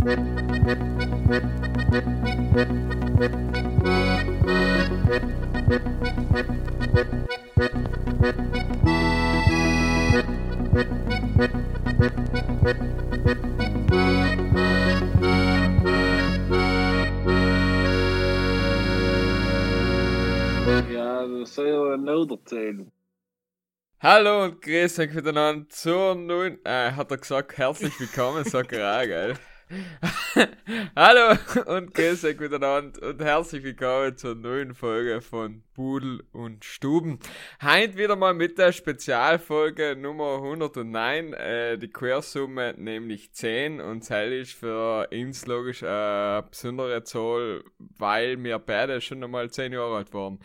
Ja, 0.00 0.16
das 21.26 21.54
soll 21.54 21.68
ja 21.68 21.96
noch 21.98 22.30
erzählen. 22.30 22.90
Hallo 24.00 24.44
und 24.44 24.62
grüß 24.62 24.98
euch 24.98 25.12
miteinander 25.12 25.68
zur 25.68 26.14
neuen, 26.14 26.58
äh, 26.64 26.92
hat 26.92 27.10
er 27.10 27.18
gesagt, 27.18 27.58
herzlich 27.58 28.00
willkommen, 28.00 28.44
sagt 28.44 28.72
auch, 28.72 29.02
gell? 29.02 29.34
Hallo 30.96 31.38
und 31.66 31.94
grüß 31.94 32.24
euch 32.24 32.40
miteinander 32.40 33.08
und 33.08 33.22
herzlich 33.22 33.62
willkommen 33.62 34.16
zur 34.16 34.34
neuen 34.34 34.74
Folge 34.74 35.20
von 35.20 35.62
Pudel 35.74 36.24
und 36.32 36.64
Stuben. 36.64 37.20
Heint 37.62 37.96
wieder 37.96 38.16
mal 38.16 38.34
mit 38.34 38.58
der 38.58 38.72
Spezialfolge 38.72 39.94
Nummer 39.94 40.36
109, 40.36 41.34
äh, 41.34 41.78
die 41.78 41.88
Quersumme 41.88 42.74
nämlich 42.78 43.32
10 43.32 43.80
und 43.80 44.08
Teil 44.08 44.32
ist 44.32 44.54
für 44.54 45.08
uns 45.12 45.46
logisch 45.46 45.84
eine 45.84 46.46
besondere 46.50 47.04
Zahl, 47.04 47.62
weil 47.78 48.42
wir 48.42 48.58
beide 48.58 49.00
schon 49.00 49.22
einmal 49.22 49.50
10 49.50 49.72
Jahre 49.72 49.98
alt 49.98 50.12
waren. 50.12 50.40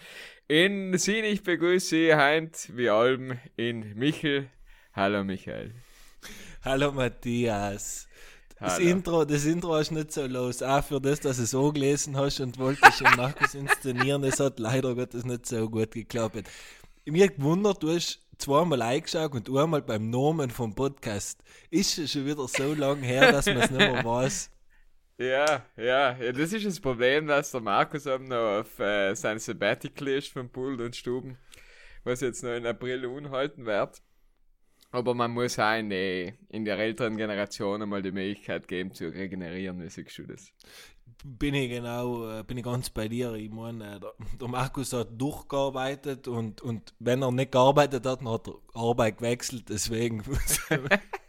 In 0.48 0.96
Sinn, 1.00 1.26
ich 1.26 1.42
begrüße 1.42 1.88
Sie 1.88 2.14
heint 2.14 2.70
wie 2.76 2.90
allem 2.90 3.40
in 3.56 3.98
Michel. 3.98 4.50
Hallo 4.94 5.24
Michael. 5.24 5.74
Hallo 6.64 6.92
Matthias. 6.92 8.08
Das 8.60 8.76
Hallo. 8.76 8.90
Intro, 8.90 9.26
das 9.26 9.46
Intro 9.46 9.78
ist 9.78 9.92
nicht 9.92 10.14
so 10.14 10.26
los. 10.26 10.64
Auch 10.64 10.84
für 10.84 11.02
das, 11.02 11.20
dass 11.20 11.38
du 11.38 11.44
es 11.44 11.54
angelesen 11.54 12.16
hast 12.16 12.40
und 12.40 12.58
wolltest 12.58 13.02
den 13.02 13.16
Markus 13.18 13.54
inszenieren, 13.54 14.24
es 14.24 14.40
hat 14.40 14.60
leider 14.60 14.96
Gottes 14.96 15.26
nicht 15.26 15.46
so 15.46 15.70
gut 15.70 15.92
geklappt. 15.92 16.50
Mir 17.04 17.28
gewundert, 17.28 17.84
du 17.84 17.94
hast 17.94 18.26
zweimal 18.38 18.82
eingeschaut 18.82 19.34
und 19.34 19.50
einmal 19.50 19.82
beim 19.82 20.10
Namen 20.10 20.50
vom 20.50 20.74
Podcast. 20.74 21.44
Ist 21.70 21.98
es 21.98 22.14
schon 22.14 22.26
wieder 22.26 22.48
so 22.48 22.74
lange 22.74 23.06
her, 23.06 23.34
dass 23.34 23.46
man 23.46 23.58
es 23.58 23.70
nicht 23.70 23.92
mehr 23.92 24.06
weiß. 24.06 24.52
Ja, 25.18 25.66
ja, 25.78 26.18
ja, 26.18 26.32
das 26.32 26.52
ist 26.52 26.66
das 26.66 26.80
Problem, 26.80 27.28
dass 27.28 27.52
der 27.52 27.62
Markus 27.62 28.06
eben 28.06 28.26
noch 28.26 28.60
auf 28.60 28.80
äh, 28.80 29.16
sein 29.16 29.40
Sabbatical 29.40 30.10
ist 30.10 30.34
von 30.34 30.50
Pool 30.50 30.82
und 30.82 30.96
Stuben, 30.96 31.38
was 32.04 32.22
jetzt 32.22 32.44
noch 32.44 32.52
in 32.54 32.66
April 32.66 33.06
unhalten 33.06 33.66
wird. 33.66 34.02
Aber 34.92 35.14
man 35.14 35.32
muss 35.32 35.60
auch 35.60 35.78
in, 35.78 35.90
die, 35.90 36.34
in 36.50 36.64
der 36.64 36.78
älteren 36.78 37.18
Generation 37.18 37.82
einmal 37.82 38.02
die 38.02 38.12
Möglichkeit 38.12 38.68
geben 38.68 38.94
zu 38.94 39.10
regenerieren, 39.10 39.82
wie 39.82 39.90
siehst 39.90 40.18
du 40.18 40.24
das? 40.24 40.52
Bin 41.24 41.54
ich 41.54 41.70
genau, 41.70 42.30
äh, 42.30 42.44
bin 42.44 42.58
ich 42.58 42.64
ganz 42.64 42.90
bei 42.90 43.08
dir. 43.08 43.34
Ich 43.34 43.52
meine, 43.52 43.96
äh, 43.96 44.00
der, 44.00 44.14
der 44.40 44.48
Markus 44.48 44.94
hat 44.94 45.10
durchgearbeitet 45.20 46.28
und, 46.28 46.62
und 46.62 46.94
wenn 47.00 47.22
er 47.24 47.32
nicht 47.32 47.52
gearbeitet 47.52 48.06
hat, 48.06 48.22
dann 48.22 48.30
hat 48.30 48.48
er 48.48 48.56
Arbeit 48.74 49.18
gewechselt. 49.18 49.66
Deswegen 49.70 50.24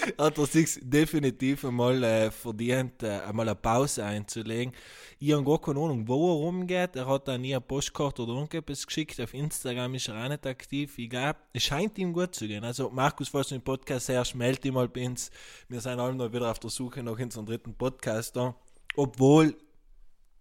hat 0.18 0.38
er 0.38 0.46
sich 0.46 0.78
definitiv 0.82 1.64
einmal 1.64 2.02
äh, 2.02 2.30
verdient, 2.30 3.02
äh, 3.02 3.20
einmal 3.20 3.48
eine 3.48 3.56
Pause 3.56 4.04
einzulegen. 4.04 4.72
Ich 5.18 5.32
habe 5.32 5.44
gar 5.44 5.60
keine 5.60 5.80
Ahnung, 5.80 6.06
wo 6.06 6.30
er 6.30 6.46
rumgeht. 6.46 6.96
Er 6.96 7.06
hat 7.06 7.28
dann 7.28 7.40
nie 7.40 7.54
eine 7.54 7.60
Postkarte 7.60 8.22
oder 8.22 8.34
irgendetwas 8.34 8.86
geschickt. 8.86 9.20
Auf 9.20 9.34
Instagram 9.34 9.94
ist 9.94 10.08
er 10.08 10.24
auch 10.24 10.28
nicht 10.28 10.46
aktiv. 10.46 10.98
Ich 10.98 11.10
glaube, 11.10 11.38
es 11.52 11.64
scheint 11.64 11.98
ihm 11.98 12.12
gut 12.12 12.34
zu 12.34 12.46
gehen. 12.46 12.64
Also, 12.64 12.90
Markus, 12.90 13.28
falls 13.28 13.48
du 13.48 13.56
den 13.56 13.62
Podcast 13.62 14.08
hörst, 14.08 14.34
melde 14.34 14.60
dich 14.60 14.72
mal 14.72 14.88
bei 14.88 15.06
uns. 15.06 15.30
Wir 15.68 15.80
sind 15.80 15.98
alle 15.98 16.14
noch 16.14 16.32
wieder 16.32 16.50
auf 16.50 16.58
der 16.58 16.70
Suche 16.70 17.02
nach 17.02 17.18
unserem 17.18 17.46
dritten 17.46 17.74
Podcaster. 17.74 18.54
Obwohl 18.96 19.56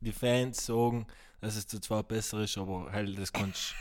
die 0.01 0.11
Fans 0.11 0.65
sagen, 0.65 1.07
dass 1.41 1.55
es 1.55 1.67
zu 1.67 1.79
zwar 1.79 2.03
besser 2.03 2.41
ist, 2.41 2.57
aber 2.57 2.91
halt, 2.91 3.17
das 3.17 3.31
kannst 3.31 3.73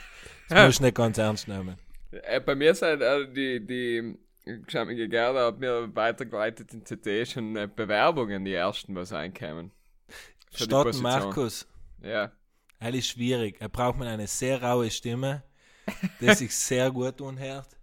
das 0.48 0.66
musst 0.66 0.78
du 0.80 0.84
nicht 0.84 0.94
ganz 0.94 1.18
ernst 1.18 1.48
nehmen. 1.48 1.76
Äh, 2.10 2.40
bei 2.40 2.54
mir 2.54 2.74
sind 2.74 3.02
äh, 3.02 3.30
die, 3.30 3.66
die 3.66 4.18
geschämige 4.46 5.08
Gerda 5.08 5.46
hat 5.46 5.58
mir 5.58 5.94
weitergeleitet 5.94 6.72
in 6.72 6.84
CT 6.84 7.28
schon 7.28 7.56
äh, 7.56 7.68
Bewerbungen, 7.74 8.44
die 8.44 8.54
ersten, 8.54 8.94
was 8.94 9.12
einkämen. 9.12 9.72
Statt. 10.52 10.94
Markus, 11.02 11.66
Ja. 12.00 12.32
ist 12.80 13.08
schwierig. 13.08 13.56
Er 13.60 13.68
braucht 13.68 13.98
man 13.98 14.08
eine 14.08 14.26
sehr 14.26 14.62
raue 14.62 14.90
Stimme, 14.90 15.42
die 16.20 16.32
sich 16.34 16.54
sehr 16.54 16.90
gut 16.90 17.20
anhört. 17.20 17.68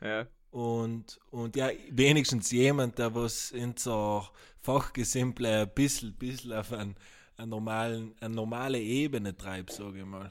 Ja. 0.00 0.28
Und, 0.52 1.18
und 1.32 1.56
ja, 1.56 1.70
wenigstens 1.90 2.52
jemand, 2.52 3.00
der 3.00 3.12
was 3.16 3.50
in 3.50 3.76
so 3.76 4.24
Fachgesimple 4.60 5.62
ein 5.62 5.74
bisschen, 5.74 6.14
bisschen 6.14 6.52
auf 6.52 6.72
ein, 6.72 6.94
eine, 7.36 7.48
normalen, 7.48 8.14
eine 8.20 8.32
normale 8.32 8.78
Ebene 8.80 9.36
treibt, 9.36 9.72
sage 9.72 9.98
ich 9.98 10.04
mal. 10.04 10.30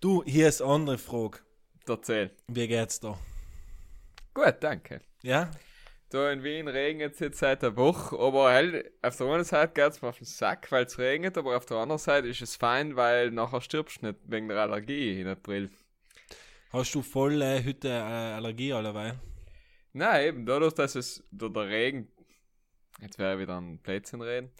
Du, 0.00 0.22
hier 0.24 0.48
ist 0.48 0.62
eine 0.62 0.72
andere 0.72 0.98
Frage. 0.98 1.40
Erzähl. 1.88 2.30
Wie 2.46 2.68
geht's 2.68 3.00
da? 3.00 3.18
Gut, 4.34 4.54
danke. 4.60 5.00
Ja? 5.22 5.50
Da 6.10 6.32
in 6.32 6.42
Wien 6.42 6.68
regnet 6.68 7.14
es 7.14 7.20
jetzt 7.20 7.38
seit 7.38 7.62
einer 7.62 7.76
Woche, 7.76 8.18
aber 8.18 8.50
halt, 8.50 8.90
auf 9.02 9.16
der 9.16 9.26
einen 9.26 9.44
Seite 9.44 9.74
geht 9.74 9.92
es 9.92 10.00
mir 10.00 10.08
auf 10.08 10.16
den 10.16 10.24
Sack, 10.24 10.72
weil 10.72 10.86
es 10.86 10.98
regnet, 10.98 11.36
aber 11.36 11.56
auf 11.56 11.66
der 11.66 11.76
anderen 11.76 11.98
Seite 11.98 12.28
ist 12.28 12.40
es 12.40 12.56
fein, 12.56 12.96
weil 12.96 13.30
nachher 13.30 13.60
stirbst 13.60 14.00
du 14.00 14.06
nicht 14.06 14.20
wegen 14.24 14.48
der 14.48 14.58
Allergie 14.58 15.20
in 15.20 15.26
April. 15.26 15.70
Hast 16.70 16.94
du 16.94 17.02
voll 17.02 17.42
äh, 17.42 17.62
heute 17.62 17.88
äh, 17.88 17.92
Allergie 17.92 18.72
alleweil? 18.72 19.20
Nein, 19.92 20.26
eben 20.26 20.46
dadurch, 20.46 20.72
dass 20.72 20.94
es 20.94 21.22
durch 21.30 21.52
der 21.52 21.68
Regen, 21.68 22.10
jetzt 23.02 23.18
wäre 23.18 23.38
wieder 23.38 23.60
ein 23.60 23.82
Plätzchen 23.82 24.22
reden, 24.22 24.50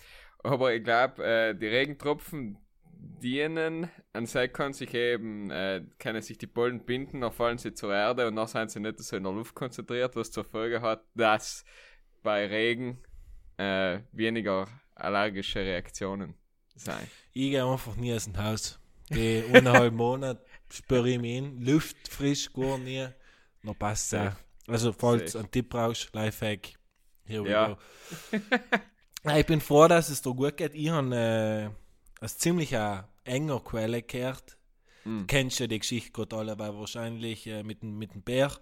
aber 0.43 0.75
ich 0.75 0.85
glaube, 0.85 1.25
äh, 1.25 1.55
die 1.55 1.67
Regentropfen 1.67 2.59
dienen, 3.01 3.89
an 4.13 4.27
sich 4.27 4.53
kann 4.53 4.73
sich 4.73 4.93
eben, 4.95 5.51
äh, 5.51 5.85
können 5.99 6.23
sich 6.23 6.39
die 6.39 6.47
Pollen 6.47 6.85
binden, 6.85 7.21
dann 7.21 7.33
fallen 7.33 7.59
sie 7.59 7.73
zur 7.75 7.93
Erde 7.95 8.27
und 8.29 8.37
dann 8.37 8.47
sind 8.47 8.71
sie 8.71 8.81
nicht 8.81 8.99
so 9.01 9.17
in 9.17 9.23
der 9.25 9.33
Luft 9.33 9.55
konzentriert, 9.55 10.17
was 10.17 10.31
zur 10.31 10.45
Folge 10.45 10.81
hat, 10.81 11.05
dass 11.15 11.65
bei 12.23 12.47
Regen 12.47 12.99
äh, 13.57 14.01
weniger 14.13 14.67
allergische 14.95 15.61
Reaktionen 15.61 16.35
sein. 16.75 17.07
Ich 17.33 17.51
gehe 17.51 17.65
einfach 17.65 17.97
nie 17.97 18.15
aus 18.15 18.25
dem 18.25 18.37
Haus. 18.37 18.79
Die 19.11 19.43
eineinhalb 19.53 19.95
Monate 19.95 20.45
spüre 20.71 21.09
ich 21.11 21.19
mich 21.19 21.37
in. 21.37 21.61
Luft 21.65 21.97
frisch, 22.09 22.53
gar 22.53 22.79
nie. 22.79 23.07
Noch 23.63 23.79
passt 23.79 24.13
es. 24.13 24.33
Also, 24.67 24.93
falls 24.93 25.33
du 25.33 25.39
einen 25.39 25.51
Tipp 25.51 25.71
brauchst, 25.71 26.15
Lifehack. 26.15 26.75
Here 27.25 27.45
we 27.45 27.51
Ja. 27.51 27.69
go. 27.69 27.79
Ich 29.37 29.47
bin 29.47 29.61
froh, 29.61 29.89
dass 29.89 30.09
es 30.11 30.23
dir 30.23 30.33
gut 30.33 30.57
geht. 30.57 30.75
Ich 30.75 30.89
habe 30.89 31.15
äh, 31.15 31.71
als 32.21 32.39
ziemlich 32.39 32.77
eine 32.77 33.09
enger 33.25 33.61
Quelle 33.61 34.03
gehört. 34.03 34.59
Du 35.21 35.27
kennst 35.27 35.59
ja 35.61 35.67
die 35.67 35.79
Geschichte 35.79 36.13
gerade 36.13 36.37
alle, 36.37 36.59
weil 36.59 36.75
wahrscheinlich 36.75 37.47
äh, 37.47 37.63
mit, 37.63 37.83
dem- 37.83 37.99
mit 37.99 38.15
dem 38.15 38.23
Bär. 38.23 38.53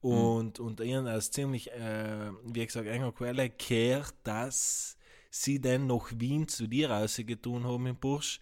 Und, 0.00 0.60
und 0.60 0.80
ich 0.80 0.94
habe 0.94 1.10
als 1.10 1.30
ziemlich, 1.30 1.70
äh, 1.72 2.30
wie 2.44 2.66
gesagt, 2.66 2.86
enger 2.88 3.12
Quelle 3.12 3.50
gehört, 3.50 4.14
dass 4.24 4.96
sie 5.30 5.60
dann 5.60 5.86
nach 5.86 6.10
Wien 6.14 6.46
zu 6.48 6.66
dir 6.66 6.90
rausgetun 6.90 7.64
haben 7.64 7.86
im 7.86 7.96
Bursch, 7.96 8.38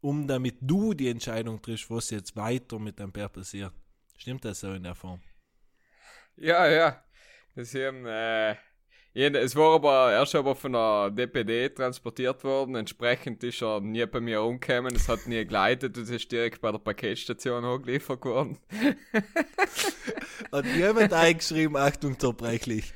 um 0.00 0.26
damit 0.26 0.56
du 0.60 0.92
die 0.94 1.08
Entscheidung 1.08 1.62
triffst, 1.62 1.90
was 1.90 2.10
jetzt 2.10 2.36
weiter 2.36 2.78
mit 2.78 2.98
dem 2.98 3.12
Bär 3.12 3.28
passiert. 3.28 3.72
Stimmt 4.16 4.44
das 4.44 4.60
so 4.60 4.72
in 4.72 4.82
der 4.82 4.94
Form? 4.94 5.20
Ja, 6.36 6.66
ja. 6.68 7.04
Das 7.54 7.74
haben, 7.74 8.04
äh, 8.06 8.56
es 9.14 9.54
war 9.54 9.76
aber 9.76 10.12
erst 10.12 10.34
aber 10.34 10.56
von 10.56 10.72
der 10.72 11.10
DPD 11.10 11.68
transportiert 11.68 12.42
worden. 12.42 12.74
Entsprechend 12.74 13.44
ist 13.44 13.62
er 13.62 13.80
nie 13.80 14.04
bei 14.06 14.20
mir 14.20 14.42
umgekommen. 14.42 14.94
Es 14.94 15.08
hat 15.08 15.28
nie 15.28 15.44
geleitet. 15.44 15.96
Es 15.96 16.10
ist 16.10 16.32
direkt 16.32 16.60
bei 16.60 16.72
der 16.72 16.80
Paketstation 16.80 17.64
angeliefert 17.64 18.24
worden. 18.24 18.58
Hat 20.50 20.66
jemand 20.66 21.12
eingeschrieben, 21.12 21.76
Achtung, 21.76 22.18
zerbrechlich. 22.18 22.92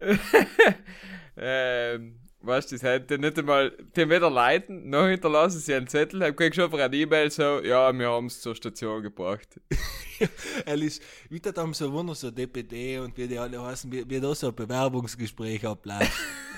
ähm, 1.36 2.27
weißt 2.40 2.70
du, 2.70 2.76
das 2.76 2.82
hätte 2.82 3.18
nicht 3.18 3.38
einmal, 3.38 3.72
die 3.96 4.08
weder 4.08 4.30
leiten, 4.30 4.90
noch 4.90 5.06
hinterlassen 5.06 5.60
sie 5.60 5.74
einen 5.74 5.88
Zettel. 5.88 6.22
Ich 6.22 6.36
krieg 6.36 6.54
schon 6.54 6.64
einfach 6.64 6.78
eine 6.78 6.96
E-Mail 6.96 7.30
so, 7.30 7.60
ja, 7.62 7.92
wir 7.92 8.08
haben 8.08 8.26
es 8.26 8.40
zur 8.40 8.54
Station 8.54 9.02
gebracht. 9.02 9.60
Er 10.66 10.74
ist, 10.74 11.00
wie 11.28 11.38
das 11.38 11.54
haben 11.56 11.74
so 11.74 11.92
Wunder, 11.92 12.12
so 12.12 12.32
DPD 12.32 12.98
und 12.98 13.16
wie 13.16 13.28
die 13.28 13.38
alle 13.38 13.62
heißen, 13.62 13.92
wie, 13.92 14.10
wie 14.10 14.18
da 14.18 14.34
so 14.34 14.48
ein 14.48 14.54
Bewerbungsgespräch 14.54 15.64
abläuft. 15.64 16.10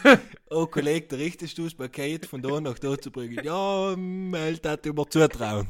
oh, 0.50 0.67
Kollege, 0.67 1.06
da 1.08 1.17
richtest 1.17 1.56
du 1.58 1.64
das 1.64 1.75
Paket 1.75 2.26
von 2.26 2.43
da 2.43 2.61
nach 2.61 2.79
da 2.79 2.99
zu 2.99 3.11
bringen. 3.11 3.43
Ja, 3.44 3.94
meld 3.97 4.67
hat 4.67 4.85
immer 4.87 5.08
zutrauen. 5.08 5.69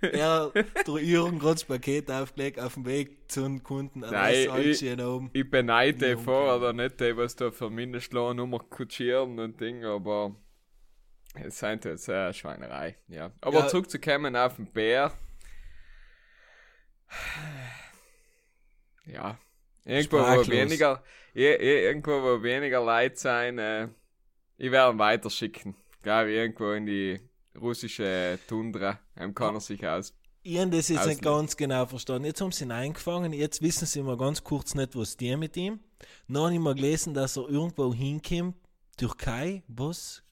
Er, 0.00 0.50
der 0.50 0.94
Jürgen, 1.02 1.38
gerade 1.38 1.54
das 1.54 1.64
Paket 1.64 2.10
aufgelegt, 2.10 2.58
auf 2.58 2.74
dem 2.74 2.86
Weg 2.86 3.30
zu 3.30 3.42
den 3.42 3.62
Kunden, 3.62 4.02
an 4.04 4.12
Nein, 4.12 4.34
ich- 4.34 5.00
oben. 5.00 5.30
Ich 5.32 5.50
beneide 5.50 6.16
okay. 6.16 6.30
oder 6.56 6.72
nicht, 6.72 7.00
die, 7.00 7.16
was 7.16 7.36
da 7.36 7.50
für 7.50 7.68
Mindestlohn 7.70 8.36
nur 8.36 8.70
kutschieren 8.70 9.38
und 9.38 9.60
Ding, 9.60 9.84
aber 9.84 10.34
es 11.34 11.58
sind 11.58 11.84
jetzt 11.84 12.08
eine 12.08 12.32
Schweinerei, 12.32 12.96
ja. 13.08 13.30
Aber 13.42 13.60
Ja. 13.60 13.68
zurückzukommen 13.68 14.34
auf 14.36 14.56
den 14.56 14.66
Bär. 14.72 15.12
Ja. 19.06 19.38
Irgendwo, 19.84 20.18
weniger, 20.18 21.02
irgendwo, 21.44 22.22
wo 22.22 22.42
weniger 22.42 22.84
Leid 22.84 23.18
sein, 23.18 23.58
äh, 23.58 23.88
Ich 24.56 24.70
werde 24.70 24.92
ihn 24.94 24.98
weiterschicken. 24.98 25.74
Glaube 26.02 26.32
irgendwo 26.32 26.72
in 26.72 26.86
die 26.86 27.20
russische 27.60 28.38
Tundra. 28.48 28.98
Dann 29.14 29.34
kann 29.34 29.54
er 29.54 29.60
sich 29.60 29.86
aus. 29.86 30.14
Ich 30.42 30.58
habe 30.58 30.70
das 30.70 30.88
jetzt 30.88 31.06
nicht 31.06 31.22
ganz 31.22 31.56
genau 31.56 31.84
verstanden. 31.86 32.24
Jetzt 32.26 32.40
haben 32.40 32.52
sie 32.52 32.64
ihn 32.64 32.72
eingefangen, 32.72 33.32
jetzt 33.32 33.60
wissen 33.60 33.86
sie 33.86 34.02
mal 34.02 34.16
ganz 34.16 34.42
kurz 34.42 34.74
nicht, 34.74 34.96
was 34.96 35.16
die 35.16 35.36
mit 35.36 35.56
ihm. 35.56 35.80
Dann 36.28 36.42
habe 36.42 36.54
ich 36.54 36.60
mal 36.60 36.74
gelesen, 36.74 37.12
dass 37.12 37.36
er 37.36 37.48
irgendwo 37.48 37.92
hinkommt. 37.92 38.56
Türkei, 38.96 39.62
was? 39.68 40.22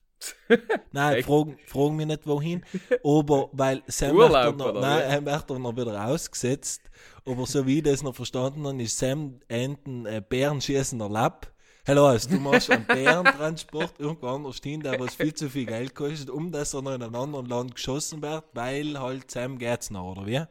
Nein, 0.92 1.22
fragen, 1.22 1.58
fragen 1.66 1.96
mich 1.96 2.06
nicht 2.06 2.26
wohin. 2.26 2.64
Aber 3.04 3.50
weil 3.52 3.82
Sam 3.86 4.18
er 4.18 4.52
noch, 4.52 4.72
nein, 4.74 5.24
er 5.26 5.44
er 5.48 5.58
noch 5.58 5.76
wieder 5.76 6.06
ausgesetzt. 6.06 6.82
Aber 7.24 7.46
so 7.46 7.66
wie 7.66 7.78
ich 7.78 7.82
das 7.82 8.02
noch 8.02 8.14
verstanden 8.14 8.66
habe, 8.66 8.82
ist 8.82 8.98
Sam 8.98 9.40
Enten 9.48 10.06
äh, 10.06 10.22
Bärenschießender 10.26 11.08
Lapp. 11.08 11.52
Hallo, 11.86 12.06
also 12.06 12.30
du 12.30 12.40
machst 12.40 12.68
einen 12.68 12.84
Bärentransport 12.84 14.00
irgendwo 14.00 14.26
anders 14.26 14.58
hin, 14.62 14.80
der 14.80 14.98
was 14.98 15.14
viel 15.14 15.32
zu 15.34 15.48
viel 15.48 15.66
Geld 15.66 15.94
kostet, 15.94 16.30
um 16.30 16.50
dass 16.50 16.74
er 16.74 16.82
noch 16.82 16.94
in 16.94 17.02
einem 17.02 17.14
anderen 17.14 17.46
Land 17.46 17.76
geschossen 17.76 18.22
wird, 18.22 18.44
weil 18.54 18.98
halt 18.98 19.30
Sam 19.30 19.56
geht's 19.56 19.90
noch, 19.90 20.12
oder 20.12 20.26
wie? 20.26 20.42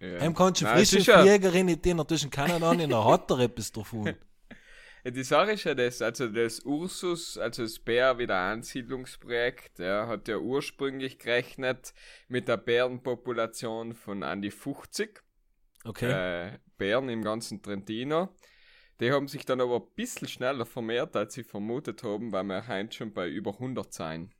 Ja. 0.00 0.20
Heim 0.20 0.34
kannst 0.34 0.62
du 0.62 0.66
frische 0.66 1.00
Fliegerin 1.00 1.66
in 1.66 1.82
den 1.82 2.06
zwischen 2.06 2.30
Kanada 2.30 2.70
in 2.72 2.88
der 2.88 3.04
hat 3.04 3.28
er 3.32 3.40
etwas 3.40 3.72
davon. 3.72 4.14
Die 5.04 5.24
Sache 5.24 5.52
ist 5.52 5.64
ja 5.64 5.74
das, 5.74 6.02
also 6.02 6.28
das 6.28 6.60
Ursus, 6.60 7.38
also 7.38 7.62
das 7.62 7.78
Bär-Wiederansiedlungsprojekt, 7.78 9.78
ja, 9.78 10.06
hat 10.06 10.28
ja 10.28 10.38
ursprünglich 10.38 11.18
gerechnet 11.18 11.94
mit 12.28 12.48
der 12.48 12.56
Bärenpopulation 12.56 13.94
von 13.94 14.22
an 14.22 14.42
die 14.42 14.50
50 14.50 15.22
Okay. 15.84 16.10
äh, 16.10 16.58
Bären 16.76 17.08
im 17.08 17.22
ganzen 17.22 17.62
Trentino. 17.62 18.34
Die 19.00 19.12
haben 19.12 19.28
sich 19.28 19.44
dann 19.46 19.60
aber 19.60 19.76
ein 19.76 19.94
bisschen 19.96 20.28
schneller 20.28 20.66
vermehrt, 20.66 21.16
als 21.16 21.34
sie 21.34 21.44
vermutet 21.44 22.02
haben, 22.02 22.32
weil 22.32 22.44
wir 22.44 22.66
heute 22.68 22.96
schon 22.96 23.12
bei 23.14 23.28
über 23.28 23.52
100 23.54 23.92
sein. 23.92 24.34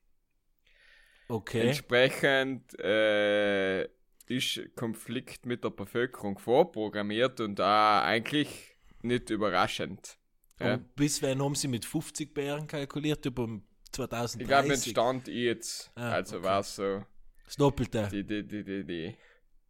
Okay. 1.28 1.60
Entsprechend 1.60 2.78
äh, 2.81 3.84
ist 4.26 4.60
Konflikt 4.76 5.46
mit 5.46 5.64
der 5.64 5.70
Bevölkerung 5.70 6.38
vorprogrammiert 6.38 7.40
und 7.40 7.58
da 7.58 8.02
eigentlich 8.02 8.76
nicht 9.02 9.31
überraschend. 9.31 10.18
Ja. 10.60 10.75
Und 10.75 10.94
bis 10.96 11.22
wann 11.22 11.43
haben 11.43 11.55
sie 11.55 11.69
mit 11.69 11.84
50 11.84 12.34
Bären 12.34 12.66
kalkuliert? 12.66 13.25
Über 13.26 13.49
2030? 13.93 14.40
Ich 14.40 14.46
glaube, 14.49 14.69
mit 14.69 14.81
Stand 14.81 15.28
jetzt, 15.28 15.90
Ah, 15.94 16.12
also 16.12 16.37
okay. 16.38 16.44
war 16.46 16.60
es 16.60 16.75
so 16.76 17.05
Das 17.44 17.56
Doppelte. 17.56 18.08
die, 18.10 18.25
die, 18.25 18.46
die, 18.46 18.64
die, 18.64 18.84
die, 18.84 19.16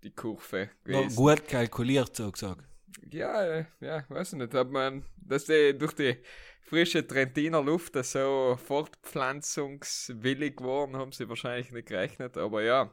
die 0.03 0.11
Kurve 0.11 0.71
gewesen. 0.85 1.17
gut 1.17 1.47
kalkuliert, 1.47 2.17
so 2.17 2.31
gesagt. 2.33 2.65
Ja, 3.11 3.67
ja, 3.81 4.05
weiß 4.09 4.33
ich 4.33 4.39
nicht, 4.39 4.55
hat 4.55 4.71
man, 4.71 5.05
dass 5.17 5.45
die 5.45 5.77
durch 5.77 5.93
die 5.93 6.17
frische 6.63 7.07
Trentiner 7.07 7.63
Luft 7.63 7.95
das 7.95 8.13
so 8.13 8.59
fortpflanzungswillig 8.67 10.57
geworden, 10.57 10.97
haben 10.97 11.13
sie 11.13 11.29
wahrscheinlich 11.29 11.71
nicht 11.73 11.89
gerechnet, 11.89 12.37
aber 12.37 12.63
ja. 12.63 12.91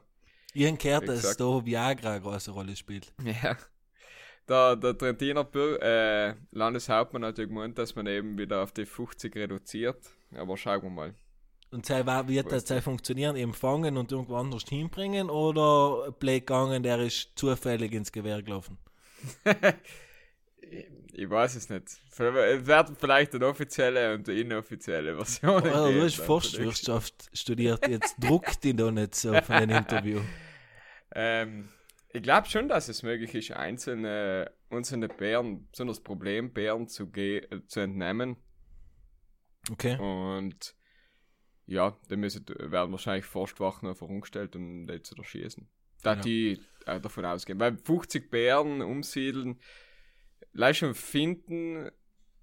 Habe 0.58 0.76
gehört, 0.78 1.08
dass 1.08 1.36
da 1.36 1.64
Viagra 1.64 2.12
eine 2.12 2.20
große 2.22 2.50
Rolle 2.50 2.76
spielt. 2.76 3.12
Ja. 3.24 3.56
Der, 4.48 4.76
der 4.76 4.96
Trentiner 4.96 5.44
Bür 5.44 5.82
äh, 5.82 6.34
Landeshauptmann 6.52 7.24
hat 7.24 7.38
ja 7.38 7.46
gemeint, 7.46 7.78
dass 7.78 7.96
man 7.96 8.06
eben 8.06 8.38
wieder 8.38 8.62
auf 8.62 8.72
die 8.72 8.86
50 8.86 9.34
reduziert. 9.34 9.98
Aber 10.34 10.56
schauen 10.56 10.82
wir 10.82 10.90
mal. 10.90 11.14
Und 11.70 11.84
sei, 11.84 12.06
wird 12.28 12.52
das 12.52 12.66
sei 12.66 12.80
funktionieren? 12.80 13.36
Eben 13.36 13.52
fangen 13.52 13.96
und 13.96 14.12
irgendwo 14.12 14.36
anders 14.36 14.64
hinbringen 14.68 15.30
oder 15.30 16.12
Blake 16.12 16.40
gegangen, 16.40 16.82
der 16.82 17.00
ist 17.00 17.32
zufällig 17.36 17.92
ins 17.92 18.12
Gewehr 18.12 18.42
gelaufen? 18.42 18.78
Ich, 21.12 21.30
weiß 21.30 21.54
es 21.54 21.70
nicht. 21.70 21.84
Es 21.84 22.18
werden 22.66 22.96
vielleicht 22.98 23.34
eine 23.34 23.46
offizielle 23.46 24.14
und 24.14 24.28
eine 24.28 24.38
inoffizielle 24.38 25.14
Version. 25.14 25.62
Oh, 25.62 25.92
du 25.92 26.02
hast 26.02 26.16
Forstwirtschaft 26.16 27.30
studiert, 27.32 27.86
jetzt 27.88 28.16
druckt 28.18 28.64
ihn 28.64 28.76
da 28.76 28.90
nicht 28.90 29.14
so 29.14 29.32
von 29.32 29.54
einem 29.54 29.76
Interview. 29.78 30.20
Ähm, 31.14 31.68
ich 32.16 32.22
glaube 32.22 32.48
schon, 32.48 32.68
dass 32.68 32.88
es 32.88 33.02
möglich 33.02 33.34
ist, 33.34 33.52
einzelne 33.52 34.50
einzelne 34.70 35.08
Bären, 35.08 35.68
besonders 35.70 36.00
Problembären 36.00 36.88
zu, 36.88 37.10
ge 37.10 37.38
äh, 37.50 37.64
zu 37.66 37.80
entnehmen. 37.80 38.36
Okay. 39.70 39.98
Und 39.98 40.74
ja, 41.66 41.96
dann 42.08 42.20
müssen, 42.20 42.46
werden 42.48 42.92
wahrscheinlich 42.92 43.24
Forstwachen 43.24 43.88
einfach 43.88 44.08
umgestellt, 44.08 44.54
um 44.56 44.86
die 44.86 45.02
zu 45.02 45.16
erschießen. 45.16 45.68
Da 46.02 46.14
Ja. 46.14 46.20
die 46.20 46.60
äh, 46.86 47.00
davon 47.00 47.24
ausgehen. 47.24 47.58
Weil 47.58 47.76
50 47.76 48.30
Bären 48.30 48.82
umsiedeln, 48.82 49.60
leicht 50.52 50.80
schon 50.80 50.94
finden 50.94 51.90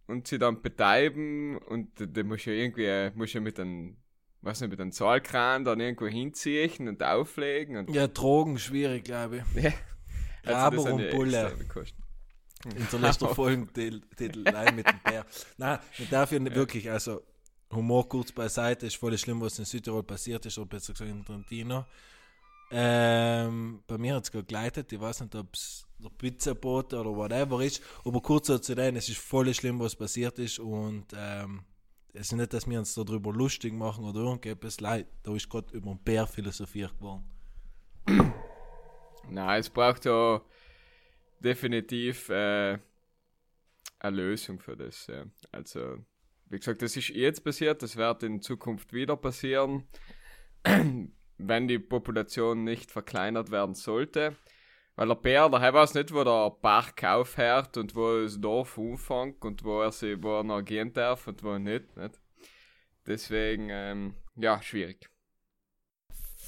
und 0.08 0.28
sie 0.28 0.38
dann 0.38 0.62
betreiben 0.62 1.58
und 1.58 1.92
da 1.98 2.24
musst 2.24 2.46
du 2.46 2.54
ja 2.54 2.62
irgendwie, 2.62 3.18
musst 3.18 3.34
du 3.34 3.38
ja 3.38 3.44
mit 3.44 3.60
einem, 3.60 3.98
weiß 4.44 4.62
nicht, 4.62 4.70
mit 4.70 4.82
einem 4.82 4.92
Zahlkran 4.92 5.64
dann 5.64 5.80
irgendwo 5.80 6.08
hinziehen 6.08 6.88
und 6.88 7.02
auflegen 7.02 7.78
und 7.78 7.90
Ja, 7.90 8.08
Drogen 8.08 8.58
schwierig, 8.58 9.06
glaube 9.06 9.44
ich. 9.56 9.64
ja. 9.64 9.72
Raber 10.46 10.94
und 10.94 11.10
Bulle. 11.12 11.54
In 12.66 12.88
der 12.92 13.00
letzten 13.00 13.28
Folge 13.28 13.68
die, 13.76 14.02
die 14.18 14.28
Line 14.40 14.72
mit 14.72 14.88
dem 14.88 15.00
Bär. 15.04 15.26
Nein, 15.58 15.80
ich 15.98 16.10
darf 16.10 16.32
ja 16.32 16.40
nicht 16.40 16.56
wirklich, 16.56 16.90
also 16.90 17.22
Humor 17.74 18.08
kurz 18.08 18.32
beiseite, 18.32 18.86
ist 18.86 18.96
voll 18.96 19.18
schlimm, 19.18 19.42
was 19.42 19.60
in 19.60 19.66
Südtirol 19.66 20.04
passiert 20.04 20.46
ist, 20.46 20.58
oder 20.58 20.68
besser 20.68 20.94
gesagt 20.94 21.12
in 21.12 21.26
Trentino. 21.26 21.86
Ähm, 22.72 23.84
bei 23.86 23.98
mir 23.98 24.16
hat 24.16 24.24
es 24.24 24.32
gegleitet, 24.32 24.94
ich 24.94 25.00
weiß 25.00 25.22
nicht, 25.22 25.36
ob 25.36 25.54
es 25.54 25.86
der 26.00 26.10
Pizzabote 26.10 27.00
oder 27.00 27.16
whatever 27.16 27.62
ist, 27.62 27.82
aber 28.06 28.22
kurz 28.22 28.48
zu 28.48 28.76
denen, 28.76 28.98
es 28.98 29.10
ist 29.10 29.20
voll 29.20 29.54
schlimm, 29.54 29.80
was 29.80 29.96
passiert 29.96 30.40
ist 30.40 30.60
und 30.60 31.08
ähm, 31.16 31.66
es 32.14 32.28
ist 32.28 32.34
nicht, 32.34 32.54
dass 32.54 32.68
wir 32.68 32.78
uns 32.78 32.94
darüber 32.94 33.34
lustig 33.34 33.74
machen 33.74 34.06
oder 34.06 34.20
irgendetwas, 34.20 34.80
leid, 34.80 35.08
da 35.24 35.36
ist 35.36 35.50
gerade 35.50 35.76
über 35.76 35.92
den 35.92 36.04
Bär 36.04 36.28
philosophiert 36.28 36.96
geworden. 36.98 37.26
Nein, 39.30 39.60
es 39.60 39.70
braucht 39.70 40.06
ja 40.06 40.42
definitiv 41.40 42.30
äh, 42.30 42.78
eine 44.00 44.16
Lösung 44.16 44.60
für 44.60 44.78
das. 44.78 45.08
Ja. 45.08 45.26
Also, 45.52 45.98
wie 46.50 46.60
gesagt, 46.60 46.84
das 46.84 46.96
ist 46.96 47.10
jetzt 47.10 47.44
passiert, 47.44 47.82
das 47.82 47.96
wird 47.96 48.22
in 48.24 48.42
Zukunft 48.42 48.94
wieder 48.94 49.18
passieren, 49.18 49.88
wenn 51.38 51.68
die 51.68 51.80
Population 51.80 52.64
nicht 52.64 52.92
verkleinert 52.92 53.50
werden 53.50 53.74
sollte. 53.74 54.36
Weil 54.96 55.08
der 55.08 55.16
Bär, 55.16 55.50
der 55.50 55.74
weiß 55.74 55.96
nicht, 55.96 56.14
wo 56.14 56.24
der 56.24 56.52
Park 56.62 57.04
aufhört 57.04 57.78
und 57.78 57.96
wo 57.96 58.22
das 58.22 58.40
Dorf 58.40 58.78
umfängt 58.78 59.44
und 59.44 59.64
wo 59.64 59.82
er, 59.82 59.92
sie, 59.92 60.22
wo 60.22 60.38
er 60.40 60.44
noch 60.44 60.62
gehen 60.62 60.94
darf 60.94 61.28
und 61.28 61.44
wo 61.44 61.58
nicht. 61.58 61.98
nicht? 61.98 62.22
Deswegen, 63.08 63.70
ähm, 63.72 64.16
ja, 64.36 64.62
schwierig. 64.62 65.10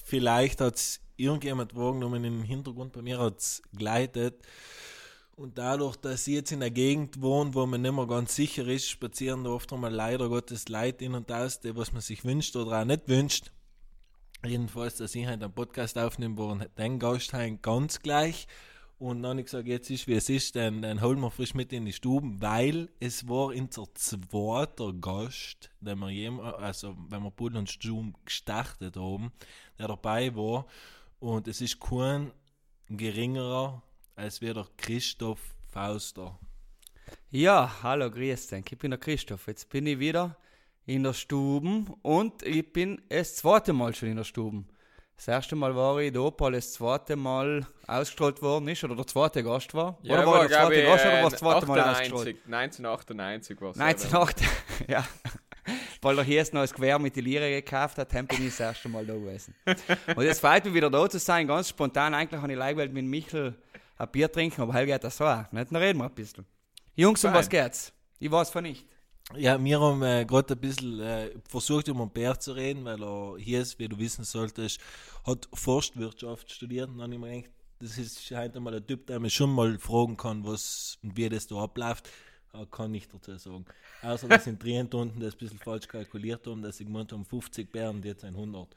vielleicht 0.05 0.61
hat 0.61 0.75
es 0.75 1.01
irgendjemand 1.17 1.75
wahrgenommen 1.75 2.23
im 2.23 2.43
Hintergrund, 2.43 2.93
bei 2.93 3.01
mir 3.01 3.19
hat 3.19 3.39
es 3.39 3.61
gleitet. 3.75 4.45
Und 5.35 5.57
dadurch, 5.57 5.97
dass 5.97 6.27
ich 6.27 6.35
jetzt 6.35 6.51
in 6.51 6.61
einer 6.61 6.71
Gegend 6.71 7.21
wohne, 7.21 7.53
wo 7.53 7.65
man 7.65 7.81
nicht 7.81 7.93
mehr 7.93 8.07
ganz 8.07 8.35
sicher 8.35 8.65
ist, 8.67 8.89
spazieren 8.89 9.43
da 9.43 9.49
oft 9.49 9.71
einmal 9.73 9.93
leider 9.93 10.29
Gottes 10.29 10.69
Leute 10.69 11.03
in 11.03 11.13
und 11.13 11.29
aus, 11.29 11.59
die, 11.59 11.75
was 11.75 11.91
man 11.91 12.01
sich 12.01 12.23
wünscht 12.23 12.55
oder 12.55 12.81
auch 12.81 12.85
nicht 12.85 13.09
wünscht. 13.09 13.51
Jedenfalls, 14.45 14.97
dass 14.97 15.15
ich 15.15 15.25
halt 15.25 15.41
einen 15.41 15.53
Podcast 15.53 15.97
aufnehme, 15.97 16.37
wo 16.37 16.55
den 16.77 16.99
Gast 16.99 17.33
hein 17.33 17.59
ganz 17.61 17.99
gleich. 17.99 18.47
Und 18.97 19.23
dann 19.23 19.31
habe 19.31 19.39
ich 19.41 19.45
gesagt, 19.47 19.67
jetzt 19.67 19.89
ist 19.89 20.07
wie 20.07 20.13
es 20.13 20.29
ist, 20.29 20.55
dann, 20.55 20.81
dann 20.81 21.01
holen 21.01 21.19
wir 21.19 21.29
frisch 21.29 21.53
mit 21.53 21.73
in 21.73 21.85
die 21.85 21.91
Stuben, 21.91 22.41
weil 22.41 22.89
es 22.99 23.27
war 23.27 23.47
unser 23.47 23.93
zweiter 23.93 24.93
Gast, 24.93 25.69
den 25.81 25.99
wir 25.99 26.09
jemals, 26.09 26.55
also 26.55 26.95
wenn 27.09 27.23
wir 27.23 27.31
Bull 27.31 27.57
und 27.57 27.69
Stuben 27.69 28.13
gestartet 28.23 28.95
haben, 28.95 29.33
der 29.77 29.89
dabei 29.89 30.33
war. 30.35 30.65
Und 31.19 31.47
es 31.47 31.59
ist 31.59 31.79
kein 31.79 32.31
geringerer 32.87 33.81
als 34.15 34.41
wie 34.41 34.53
der 34.53 34.67
Christoph 34.77 35.55
Fauster. 35.67 36.39
Ja, 37.31 37.83
hallo, 37.83 38.09
grüß 38.09 38.47
dich. 38.47 38.71
Ich 38.71 38.77
bin 38.77 38.91
der 38.91 38.99
Christoph. 38.99 39.47
Jetzt 39.47 39.69
bin 39.69 39.87
ich 39.87 39.99
wieder 39.99 40.37
in 40.85 41.03
der 41.03 41.13
Stube 41.13 41.85
und 42.01 42.43
ich 42.43 42.71
bin 42.71 43.01
das 43.09 43.35
zweite 43.35 43.73
Mal 43.73 43.95
schon 43.95 44.09
in 44.09 44.17
der 44.17 44.23
Stube. 44.23 44.63
Das 45.17 45.27
erste 45.29 45.55
Mal 45.55 45.75
war 45.75 45.99
ich 45.99 46.11
da, 46.11 46.29
weil 46.37 46.51
das 46.51 46.73
zweite 46.73 47.15
Mal 47.15 47.65
ausgestrahlt 47.87 48.41
worden 48.41 48.67
ist 48.67 48.83
oder 48.83 48.95
der 48.95 49.07
zweite 49.07 49.43
Gast 49.43 49.73
war. 49.73 49.97
oder 50.03 50.25
war 50.25 50.43
ich 50.43 50.49
der 50.49 50.67
zweite 50.67 50.83
Gast 50.83 51.05
oder 51.05 51.13
war 51.13 51.29
das 51.29 51.39
zweite 51.39 51.65
Mal 51.65 51.79
ausgestrahlt? 51.79 52.37
1998 52.45 53.61
war 53.61 53.71
es. 53.71 53.79
1908, 53.79 54.41
ja. 54.89 55.05
Weil 56.01 56.17
er 56.19 56.23
hier 56.23 56.35
jetzt 56.35 56.53
noch 56.53 56.61
das 56.61 56.73
Gewehr 56.73 56.99
mit 56.99 57.15
die 57.15 57.21
Lire 57.21 57.49
gekauft 57.49 57.97
hat, 57.97 58.13
dann 58.13 58.27
bin 58.27 58.39
ich 58.41 58.49
das 58.49 58.59
erste 58.59 58.89
Mal 58.89 59.05
da 59.05 59.13
gewesen. 59.13 59.55
Und 60.15 60.23
jetzt 60.23 60.41
freut 60.41 60.65
mich 60.65 60.73
wieder 60.73 60.89
da 60.89 61.09
zu 61.09 61.17
sein, 61.17 61.47
ganz 61.47 61.69
spontan. 61.69 62.13
Eigentlich 62.13 62.39
habe 62.39 62.51
ich 62.51 62.59
Leihwelt 62.59 62.93
mit 62.93 63.05
Michel 63.05 63.55
ein 63.97 64.11
Bier 64.11 64.31
trinken, 64.31 64.61
aber 64.61 64.73
heute 64.73 64.87
geht 64.87 65.03
das 65.03 65.17
so 65.17 65.25
auch. 65.25 65.51
Nicht? 65.51 65.71
Dann 65.71 65.81
reden 65.81 65.97
wir 65.99 66.05
ein 66.05 66.13
bisschen. 66.13 66.45
Jungs, 66.93 67.23
um 67.23 67.31
Fein. 67.31 67.39
was 67.39 67.49
geht's? 67.49 67.93
Ich 68.19 68.29
weiß 68.29 68.49
von 68.49 68.63
nicht. 68.63 68.85
Ja, 69.33 69.61
wir 69.61 69.79
haben 69.81 70.03
äh, 70.03 70.23
gerade 70.25 70.53
ein 70.53 70.59
bisschen 70.59 70.99
äh, 70.99 71.31
versucht, 71.49 71.87
über 71.87 72.05
den 72.05 72.11
Bär 72.11 72.39
zu 72.39 72.51
reden, 72.51 72.85
weil 72.85 73.01
er 73.01 73.37
hier 73.39 73.61
ist, 73.61 73.79
wie 73.79 73.87
du 73.87 73.97
wissen 73.97 74.23
solltest, 74.23 74.79
hat 75.25 75.49
Forstwirtschaft 75.53 76.51
studiert. 76.51 76.89
Und 76.89 76.99
dann 76.99 77.05
habe 77.11 77.15
ich 77.15 77.19
mir 77.19 77.41
gedacht, 77.41 77.51
das 77.79 77.97
ist 77.97 78.31
halt 78.31 78.55
einmal 78.55 78.75
ein 78.75 78.85
Typ, 78.85 79.07
der 79.07 79.19
mich 79.19 79.33
schon 79.33 79.51
mal 79.51 79.77
fragen 79.79 80.15
kann, 80.15 80.45
was 80.45 80.99
und 81.01 81.17
wie 81.17 81.27
das 81.27 81.47
da 81.47 81.55
abläuft. 81.55 82.07
äh, 82.53 82.65
kann 82.69 82.93
ich 82.93 83.07
dazu 83.07 83.35
sagen. 83.37 83.65
Außer, 84.03 84.27
dass 84.29 84.45
in 84.45 84.59
Trient 84.59 84.93
unten 84.93 85.19
das 85.19 85.33
ein 85.33 85.37
bisschen 85.39 85.59
falsch 85.59 85.87
kalkuliert 85.87 86.45
haben, 86.45 86.61
dass 86.61 86.79
ich 86.79 86.85
gemeint 86.85 87.11
haben 87.11 87.25
50 87.25 87.71
Bären 87.71 87.97
und 87.97 88.05
jetzt 88.05 88.23
ein 88.23 88.35
100. 88.35 88.75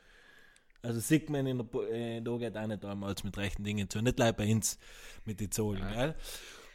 Also 0.80 1.00
sieht 1.00 1.28
man 1.28 1.46
in 1.46 1.58
der, 1.58 1.64
Po- 1.64 1.82
äh, 1.82 2.22
da 2.22 2.36
geht 2.38 2.56
auch 2.56 2.66
nicht 2.66 2.84
einmal 2.86 3.14
mit 3.22 3.36
rechten 3.36 3.64
Dingen 3.64 3.90
zu. 3.90 4.00
Nicht 4.00 4.18
leider 4.18 4.32
bei 4.32 4.50
uns 4.50 4.78
mit 5.26 5.40
den 5.40 5.50
Zahlen, 5.50 5.86
gell? 5.92 6.14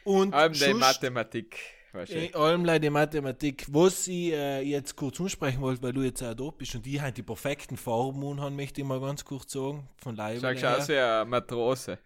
Und 0.03 0.33
Allem 0.35 0.53
die 0.53 0.59
Mathematik. 0.79 1.57
Äh, 1.93 2.33
allem 2.33 2.81
die 2.81 2.89
Mathematik. 2.89 3.65
Was 3.69 4.07
ich 4.07 4.33
äh, 4.33 4.61
jetzt 4.61 4.95
kurz 4.95 5.19
ansprechen 5.19 5.61
wollte, 5.61 5.83
weil 5.83 5.93
du 5.93 6.01
jetzt 6.01 6.23
auch 6.23 6.33
da 6.33 6.49
bist 6.49 6.73
und 6.75 6.85
die 6.85 6.99
halt 6.99 7.17
die 7.17 7.23
perfekten 7.23 7.77
Farben 7.77 8.41
haben, 8.41 8.55
möchte 8.55 8.81
ich 8.81 8.87
mal 8.87 8.99
ganz 8.99 9.23
kurz 9.23 9.51
sagen. 9.51 9.87
Von 9.97 10.15
Leib 10.15 10.41
Schaust 10.41 10.63
aus 10.65 10.89
wie 10.89 10.97
eine 10.97 11.25
Matrose. 11.25 11.99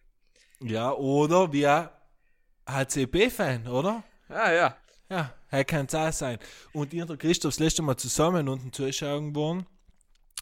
Ja, 0.62 0.92
oder 0.92 1.52
wie 1.54 1.66
ein 1.66 1.90
HCP-Fan, 2.68 3.68
oder? 3.68 4.04
Ah 4.28 4.52
ja. 4.52 4.78
Ja, 5.10 5.34
er 5.50 5.64
kann 5.64 5.86
es 5.86 5.96
auch 5.96 6.12
sein. 6.12 6.38
Und 6.74 6.94
ich 6.94 7.02
und 7.02 7.10
der 7.10 7.18
Christoph 7.18 7.54
das 7.54 7.60
letzte 7.60 7.82
Mal 7.82 7.96
zusammen 7.96 8.50
unten 8.50 8.74
zuschauen 8.74 9.34
waren. 9.36 9.66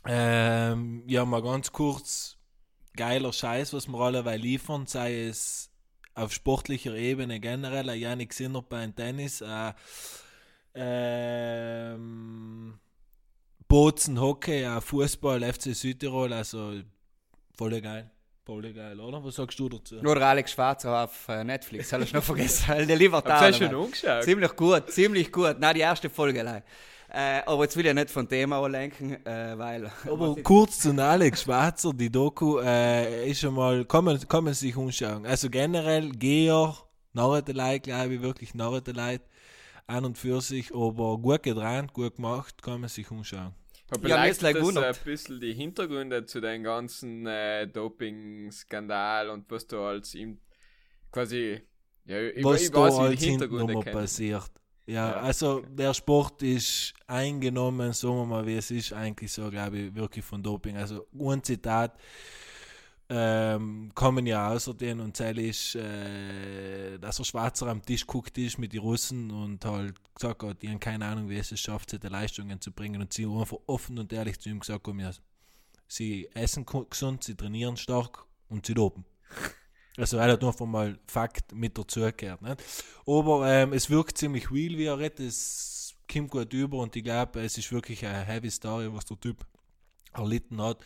Ähm, 0.07 1.03
ja, 1.07 1.23
mal 1.23 1.43
ganz 1.43 1.71
kurz 1.71 2.37
geiler 2.95 3.31
Scheiß, 3.31 3.73
was 3.73 3.87
wir 3.87 3.99
alle 3.99 4.37
liefern, 4.37 4.87
sei 4.87 5.25
es 5.25 5.69
auf 6.15 6.33
sportlicher 6.33 6.95
Ebene 6.95 7.39
generell, 7.39 7.89
ein 7.89 7.99
Janik 7.99 8.33
Sinner 8.33 8.61
beim 8.61 8.95
Tennis, 8.95 9.41
äh, 9.41 9.73
ähm, 10.73 12.79
Bozen 13.67 14.19
Hockey, 14.19 14.63
äh, 14.63 14.81
Fußball, 14.81 15.43
FC 15.43 15.75
Südtirol, 15.75 16.33
also 16.33 16.81
voll 17.57 17.81
geil. 17.81 18.09
Voll 18.45 18.73
geil, 18.73 18.99
oder? 18.99 19.23
Was 19.23 19.35
sagst 19.35 19.57
du 19.57 19.67
dazu? 19.67 19.95
Nur 19.95 20.21
Alex 20.21 20.51
Schwarzer 20.51 21.03
auf 21.03 21.27
äh, 21.29 21.43
Netflix, 21.43 21.91
habe 21.91 22.03
ich 22.03 22.13
noch 22.13 22.23
vergessen. 22.23 22.87
Der 22.87 22.95
liefert 22.95 23.29
auch 23.29 23.41
ihr 23.41 23.53
schon 23.53 23.75
angeschaut? 23.75 24.23
Ziemlich 24.23 24.55
gut, 24.55 24.91
ziemlich 24.91 25.31
gut. 25.31 25.59
Nein, 25.59 25.73
die 25.73 25.81
erste 25.81 26.11
Folge 26.11 26.41
allein. 26.41 26.61
Äh, 27.17 27.43
aber 27.45 27.63
jetzt 27.63 27.77
will 27.77 27.85
ich 27.85 27.93
nicht 27.93 28.09
von 28.09 28.27
Thema 28.27 28.57
ablenken, 28.57 29.25
äh, 29.25 29.57
weil. 29.57 29.89
Aber 30.05 30.35
kurz 30.43 30.79
zu 30.79 30.91
Alex 31.01 31.43
Schwarzer, 31.43 31.93
die 31.93 32.11
Doku 32.11 32.59
äh, 32.59 33.29
ist 33.29 33.39
schon 33.39 33.53
mal, 33.53 33.85
kann 33.85 34.03
man, 34.03 34.19
kann 34.27 34.43
man 34.43 34.53
sich 34.53 34.75
anschauen. 34.75 35.25
Also 35.25 35.49
generell 35.49 36.09
Geher, 36.11 36.75
Narrentelei, 37.13 37.79
glaube 37.79 38.15
ich, 38.15 38.21
wirklich 38.21 38.53
Narrentelei 38.53 39.21
an 39.87 40.03
und 40.03 40.17
für 40.17 40.41
sich, 40.41 40.75
aber 40.75 41.17
gut 41.17 41.41
gedreht, 41.43 41.93
gut 41.93 42.17
gemacht, 42.17 42.61
kann 42.61 42.81
man 42.81 42.89
sich 42.89 43.09
anschauen. 43.09 43.55
Aber 43.91 44.09
Ja, 44.09 44.17
like 44.25 44.37
das 44.55 44.61
wundert. 44.61 44.97
ein 44.97 45.03
bisschen 45.05 45.39
die 45.39 45.53
Hintergründe 45.53 46.25
zu 46.25 46.41
den 46.41 46.63
ganzen 46.63 47.25
äh, 47.27 47.65
Doping-Skandal 47.65 49.29
und 49.29 49.49
was 49.49 49.65
da 49.67 49.87
als 49.87 50.15
ihm 50.15 50.39
quasi. 51.13 51.61
Ja, 52.03 52.19
ich, 52.19 52.43
Was 52.43 52.63
ich 52.63 52.71
da 52.71 52.83
als 52.83 53.23
Hintergründe 53.23 53.79
passiert. 53.89 54.51
Ja, 54.87 55.09
Ja. 55.09 55.13
also 55.21 55.61
der 55.61 55.93
Sport 55.93 56.43
ist 56.43 56.93
eingenommen, 57.07 57.93
sagen 57.93 58.17
wir 58.17 58.25
mal, 58.25 58.45
wie 58.45 58.55
es 58.55 58.69
ist, 58.71 58.93
eigentlich 58.93 59.31
so, 59.31 59.49
glaube 59.49 59.77
ich, 59.79 59.95
wirklich 59.95 60.23
von 60.23 60.43
Doping. 60.43 60.77
Also 60.77 61.07
ein 61.19 61.43
Zitat 61.43 61.97
ähm, 63.07 63.91
kommen 63.93 64.25
ja 64.25 64.49
außerdem 64.51 64.99
und 64.99 65.15
Zell 65.15 65.37
ist, 65.37 65.75
äh, 65.75 66.97
dass 66.97 67.19
er 67.19 67.25
Schwarzer 67.25 67.67
am 67.67 67.81
Tisch 67.83 68.05
guckt 68.07 68.37
ist 68.37 68.57
mit 68.57 68.73
den 68.73 68.79
Russen 68.81 69.29
und 69.31 69.63
halt 69.63 69.95
gesagt 70.15 70.41
hat, 70.43 70.61
die 70.61 70.69
haben 70.69 70.79
keine 70.79 71.05
Ahnung, 71.05 71.29
wie 71.29 71.37
es 71.37 71.51
es 71.51 71.59
schafft, 71.59 71.91
diese 71.91 72.07
Leistungen 72.07 72.59
zu 72.61 72.71
bringen 72.71 73.01
und 73.01 73.13
sie 73.13 73.25
einfach 73.25 73.57
offen 73.67 73.99
und 73.99 74.11
ehrlich 74.11 74.39
zu 74.39 74.49
ihm 74.49 74.59
gesagt 74.59 74.87
haben, 74.87 74.99
ja, 74.99 75.11
sie 75.87 76.29
essen 76.33 76.65
gesund, 76.65 77.23
sie 77.23 77.35
trainieren 77.35 77.77
stark 77.77 78.25
und 78.49 78.65
sie 78.65 78.73
dopen. 78.73 79.05
Also 79.97 80.17
er 80.17 80.33
hat 80.33 80.43
einfach 80.43 80.65
mal 80.65 80.99
Fakt 81.07 81.53
mit 81.53 81.77
dazu 81.77 82.01
gehört. 82.15 82.41
Nicht? 82.41 82.63
Aber 83.05 83.47
ähm, 83.47 83.73
es 83.73 83.89
wirkt 83.89 84.17
ziemlich 84.17 84.51
real, 84.51 84.77
wie 84.77 84.85
er 84.85 84.99
redet. 84.99 85.21
Es 85.21 85.95
kommt 86.11 86.31
gut 86.31 86.53
über 86.53 86.77
und 86.79 86.95
ich 86.95 87.03
glaube, 87.03 87.41
es 87.41 87.57
ist 87.57 87.71
wirklich 87.71 88.05
eine 88.05 88.25
heavy 88.25 88.51
Story, 88.51 88.91
was 88.91 89.05
der 89.05 89.19
Typ 89.19 89.45
erlitten 90.13 90.61
hat. 90.61 90.83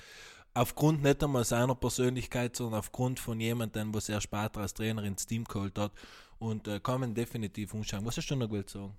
Aufgrund 0.53 1.03
nicht 1.03 1.23
einmal 1.23 1.43
seiner 1.43 1.75
Persönlichkeit, 1.75 2.55
sondern 2.55 2.79
aufgrund 2.79 3.19
von 3.19 3.39
jemandem, 3.39 3.93
was 3.93 4.09
er 4.09 4.21
später 4.21 4.61
als 4.61 4.73
Trainer 4.73 5.03
ins 5.03 5.25
Team 5.25 5.43
geholt 5.43 5.77
hat. 5.77 5.91
Und 6.37 6.67
äh, 6.67 6.79
kann 6.79 7.01
man 7.01 7.13
definitiv 7.13 7.73
anschauen. 7.73 8.05
Was 8.05 8.17
hast 8.17 8.29
du 8.29 8.35
noch 8.35 8.49
gut 8.49 8.69
sagen? 8.69 8.95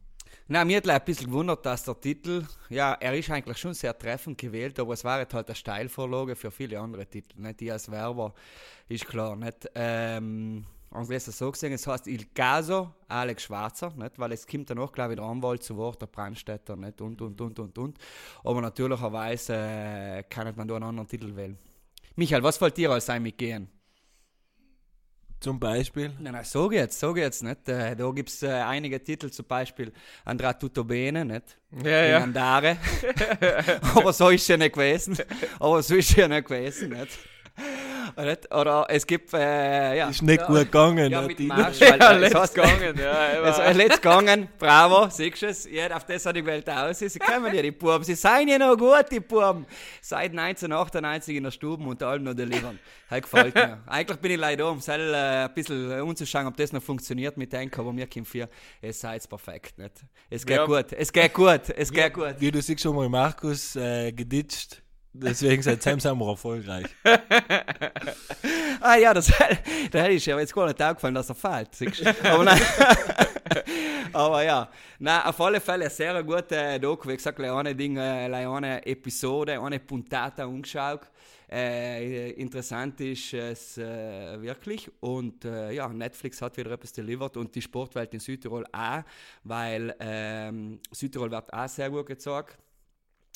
Na, 0.48 0.64
mir 0.64 0.78
hat 0.78 0.88
ein 0.88 1.04
bisschen 1.04 1.26
gewundert, 1.26 1.64
dass 1.64 1.84
der 1.84 2.00
Titel, 2.00 2.44
ja, 2.68 2.94
er 2.94 3.14
ist 3.16 3.30
eigentlich 3.30 3.58
schon 3.58 3.74
sehr 3.74 3.96
treffend 3.96 4.36
gewählt, 4.36 4.78
aber 4.80 4.94
es 4.94 5.04
war 5.04 5.18
halt 5.18 5.32
eine 5.34 5.54
Steilvorlage 5.54 6.34
für 6.34 6.50
viele 6.50 6.80
andere 6.80 7.06
Titel. 7.06 7.40
Nicht 7.40 7.60
die 7.60 7.70
als 7.70 7.90
Werber, 7.90 8.34
ist 8.88 9.06
klar. 9.06 9.36
Nicht? 9.36 9.70
Ähm, 9.74 10.64
und 10.90 11.08
es 11.08 11.26
so 11.26 11.52
gesehen, 11.52 11.72
es 11.72 11.86
heißt 11.86 12.08
Il 12.08 12.26
Caso 12.34 12.92
Alex 13.06 13.44
Schwarzer, 13.44 13.92
nicht? 13.96 14.18
weil 14.18 14.32
es 14.32 14.44
kommt 14.44 14.70
dann 14.70 14.80
auch, 14.80 14.90
glaube 14.90 15.12
ich, 15.12 15.20
der 15.20 15.26
Anwalt 15.28 15.62
zu 15.62 15.76
Wort, 15.76 16.02
der 16.02 16.06
Brandstätter, 16.06 16.74
nicht? 16.74 17.00
und, 17.00 17.22
und, 17.22 17.40
und, 17.40 17.58
und, 17.58 17.78
und. 17.78 17.98
Aber 18.42 18.60
natürlicherweise 18.60 19.54
äh, 19.54 20.22
kann 20.24 20.52
man 20.56 20.66
da 20.66 20.74
einen 20.74 20.84
anderen 20.84 21.08
Titel 21.08 21.34
wählen. 21.36 21.56
Michael, 22.16 22.42
was 22.42 22.56
fällt 22.56 22.76
dir 22.76 22.90
als 22.90 23.08
ein 23.08 23.22
mitgehen? 23.22 23.68
Zum 25.40 25.58
Beispiel? 25.58 26.12
Nein, 26.18 26.34
nein, 26.34 26.44
so 26.44 26.68
geht's, 26.68 27.00
so 27.00 27.14
geht's 27.14 27.42
nicht. 27.42 27.66
Äh, 27.66 27.96
da 27.96 28.10
gibt 28.10 28.28
es 28.28 28.42
äh, 28.42 28.50
einige 28.50 29.02
Titel, 29.02 29.30
zum 29.30 29.46
Beispiel 29.46 29.90
Andra 30.26 30.52
Tutto 30.52 30.84
Bene, 30.84 31.24
nicht? 31.24 31.56
Ja, 31.82 32.04
ja. 32.04 32.18
Andare. 32.18 32.76
Aber 33.94 34.12
so 34.12 34.28
ist 34.28 34.42
es 34.42 34.48
ja 34.48 34.58
nicht 34.58 34.74
gewesen. 34.74 35.16
Aber 35.58 35.82
so 35.82 35.96
ist 35.96 36.10
es 36.10 36.16
ja 36.16 36.28
nicht 36.28 36.46
gewesen, 36.46 36.90
nicht? 36.90 37.18
Nicht? 38.24 38.54
Oder 38.54 38.86
es 38.88 39.06
gibt, 39.06 39.32
äh, 39.34 39.96
ja. 39.96 40.08
Ist 40.08 40.22
nicht 40.22 40.40
ja, 40.40 40.46
gut 40.46 40.56
gegangen. 40.58 41.10
Ja, 41.10 41.22
mit 41.22 41.40
Marsch, 41.40 41.80
Ja, 41.80 41.98
weil, 41.98 42.22
äh, 42.24 42.26
es 42.26 42.54
gegangen, 42.54 42.98
ja. 42.98 43.70
Let's 43.72 43.96
gegangen, 43.96 44.48
bravo, 44.58 45.08
siehst 45.10 45.42
du 45.42 45.46
es? 45.46 45.70
Ja, 45.70 45.94
auf 45.96 46.04
das 46.04 46.26
hat 46.26 46.36
die 46.36 46.44
Welt 46.44 46.68
aus. 46.68 46.98
Sie 46.98 47.18
kommen 47.18 47.54
ja, 47.54 47.62
die 47.62 47.70
Buben. 47.70 48.04
Sie 48.04 48.14
seien 48.14 48.48
ja 48.48 48.58
noch 48.58 48.76
gut, 48.76 49.06
die 49.10 49.20
Buben. 49.20 49.66
Seit 50.00 50.30
1998 50.30 51.36
in 51.36 51.44
der 51.44 51.50
Stube 51.50 51.84
und 51.84 52.02
allem 52.02 52.24
noch 52.24 52.34
delivern. 52.34 52.78
Das 53.08 53.22
gefällt 53.22 53.54
mir. 53.54 53.82
Eigentlich 53.86 54.18
bin 54.18 54.32
ich 54.32 54.38
leider 54.38 54.70
um 54.70 54.80
selber 54.80 55.16
äh, 55.16 55.44
ein 55.44 55.54
bisschen 55.54 56.00
umzuschauen, 56.00 56.46
ob 56.46 56.56
das 56.56 56.72
noch 56.72 56.82
funktioniert 56.82 57.36
mit 57.36 57.52
dem, 57.52 57.70
aber 57.76 57.92
mir 57.92 58.06
kommt 58.06 58.28
für, 58.28 58.48
es 58.80 59.00
sei 59.00 59.14
jetzt 59.14 59.28
perfekt. 59.28 59.78
Nicht? 59.78 59.92
Es 60.28 60.46
geht 60.46 60.56
Ja. 60.56 60.66
gut, 60.66 60.92
es 60.92 61.12
geht 61.12 61.32
gut, 61.32 61.62
es 61.76 61.92
geht 61.92 62.14
gut. 62.14 62.34
Wie 62.38 62.50
du 62.50 62.60
siehst 62.62 62.82
schon 62.82 62.94
mal 62.94 63.08
Markus 63.08 63.76
äh, 63.76 64.12
geditscht. 64.12 64.82
Deswegen 65.12 65.62
seid 65.62 65.86
ihr 65.86 65.98
zusammen 65.98 66.22
erfolgreich. 66.22 66.86
Ah 68.82 68.96
ja, 68.96 69.12
das, 69.12 69.26
da 69.90 69.98
hätte 69.98 70.12
ich 70.12 70.24
ja 70.24 70.38
jetzt 70.38 70.54
gar 70.54 70.66
nicht 70.66 70.82
aufgefallen, 70.82 71.14
dass 71.14 71.28
er 71.28 71.34
fällt. 71.34 71.68
Aber 72.24 72.44
nein. 72.44 72.60
Aber 74.12 74.42
ja, 74.42 74.70
nein, 74.98 75.22
auf 75.22 75.38
alle 75.40 75.60
Fälle 75.60 75.84
eine 75.84 75.90
sehr 75.90 76.22
gute 76.22 76.80
Doku. 76.80 77.08
Wie 77.10 77.16
gesagt, 77.16 77.38
eine 77.40 77.74
Ding, 77.74 77.98
äh, 77.98 78.00
eine 78.00 78.86
Episode, 78.86 79.60
eine 79.60 79.80
Puntata 79.80 80.46
umgeschaut. 80.46 81.02
Äh, 81.50 82.30
interessant 82.30 83.00
ist 83.00 83.34
es 83.34 83.76
äh, 83.76 84.40
wirklich. 84.40 84.90
Und 85.00 85.44
äh, 85.44 85.72
ja, 85.72 85.86
Netflix 85.88 86.40
hat 86.40 86.56
wieder 86.56 86.70
etwas 86.70 86.92
delivered 86.92 87.36
und 87.36 87.54
die 87.54 87.60
Sportwelt 87.60 88.14
in 88.14 88.20
Südtirol 88.20 88.64
auch, 88.72 89.02
weil 89.44 89.94
ähm, 90.00 90.80
Südtirol 90.90 91.30
wird 91.30 91.52
auch 91.52 91.68
sehr 91.68 91.90
gut 91.90 92.06
gezeigt 92.06 92.56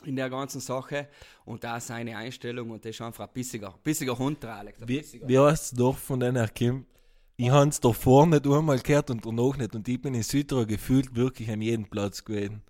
in 0.04 0.16
der 0.16 0.28
ganzen 0.30 0.60
Sache 0.60 1.08
und 1.44 1.64
da 1.64 1.80
seine 1.80 2.16
Einstellung 2.16 2.70
und 2.70 2.84
das 2.84 2.90
ist 2.90 3.00
einfach 3.00 3.26
ein 3.26 3.32
bissiger, 3.32 3.74
bissiger 3.82 4.18
Hund, 4.18 4.42
der 4.42 4.56
Alex. 4.56 4.80
Wie, 4.80 4.98
bissiger. 4.98 5.28
wie 5.28 5.38
heißt 5.38 5.72
das 5.72 5.78
Dorf 5.78 5.98
von 5.98 6.20
denen 6.20 6.52
Kim? 6.54 6.86
Ich 7.36 7.50
habe 7.50 7.68
es 7.68 7.80
davor 7.80 8.26
nicht 8.26 8.46
einmal 8.46 8.78
gehört 8.78 9.10
und 9.10 9.26
danach 9.26 9.56
nicht. 9.56 9.74
Und 9.74 9.88
ich 9.88 10.00
bin 10.00 10.14
in 10.14 10.22
Südtirol 10.22 10.66
gefühlt 10.66 11.16
wirklich 11.16 11.50
an 11.50 11.60
jedem 11.60 11.84
Platz 11.84 12.24
gewesen. 12.24 12.62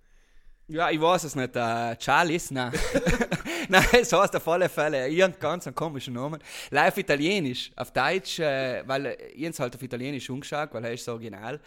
Ja, 0.67 0.89
ich 0.89 0.99
weiß 0.99 1.25
es 1.25 1.35
nicht. 1.35 1.55
Äh, 1.55 1.95
Charlies? 1.99 2.49
Nein. 2.49 2.73
Nein, 3.69 3.85
es 4.01 4.11
heißt 4.11 4.35
auf 4.35 4.47
alle 4.47 4.67
Fälle. 4.67 5.07
Irgend 5.07 5.39
ganz 5.39 5.67
einen 5.67 5.75
komischen 5.75 6.15
Namen. 6.15 6.41
Live 6.71 6.97
Italienisch. 6.97 7.71
Auf 7.75 7.91
Deutsch, 7.91 8.39
äh, 8.39 8.83
weil 8.87 9.05
äh, 9.05 9.27
ich 9.35 9.45
hab's 9.45 9.59
halt 9.59 9.75
auf 9.75 9.83
Italienisch 9.83 10.27
umgeschaut, 10.31 10.69
weil 10.73 10.83
er 10.85 10.93
ist 10.93 11.05
so 11.05 11.11
original. 11.11 11.59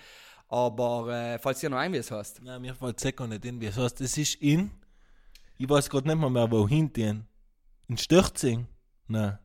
Aber 0.49 1.09
äh, 1.09 1.39
falls 1.39 1.63
ihr 1.63 1.71
noch 1.71 1.79
ein, 1.79 1.93
wie 1.93 1.99
es 1.99 2.11
heißt. 2.11 2.43
Nein, 2.43 2.61
mir 2.63 2.75
fällt 2.75 2.99
es 2.99 3.05
nicht 3.05 3.45
in. 3.45 3.61
Wie 3.61 3.67
es 3.67 3.77
heißt, 3.77 4.01
es 4.01 4.19
ist 4.19 4.35
in. 4.43 4.73
Ich 5.61 5.69
weiß 5.69 5.91
gerade 5.91 6.07
nicht 6.07 6.19
mehr, 6.19 6.31
mehr 6.31 6.49
wohin 6.51 6.93
gehen. 6.93 7.27
In 7.89 7.99
Stürzing? 7.99 8.69
Nein. 9.09 9.39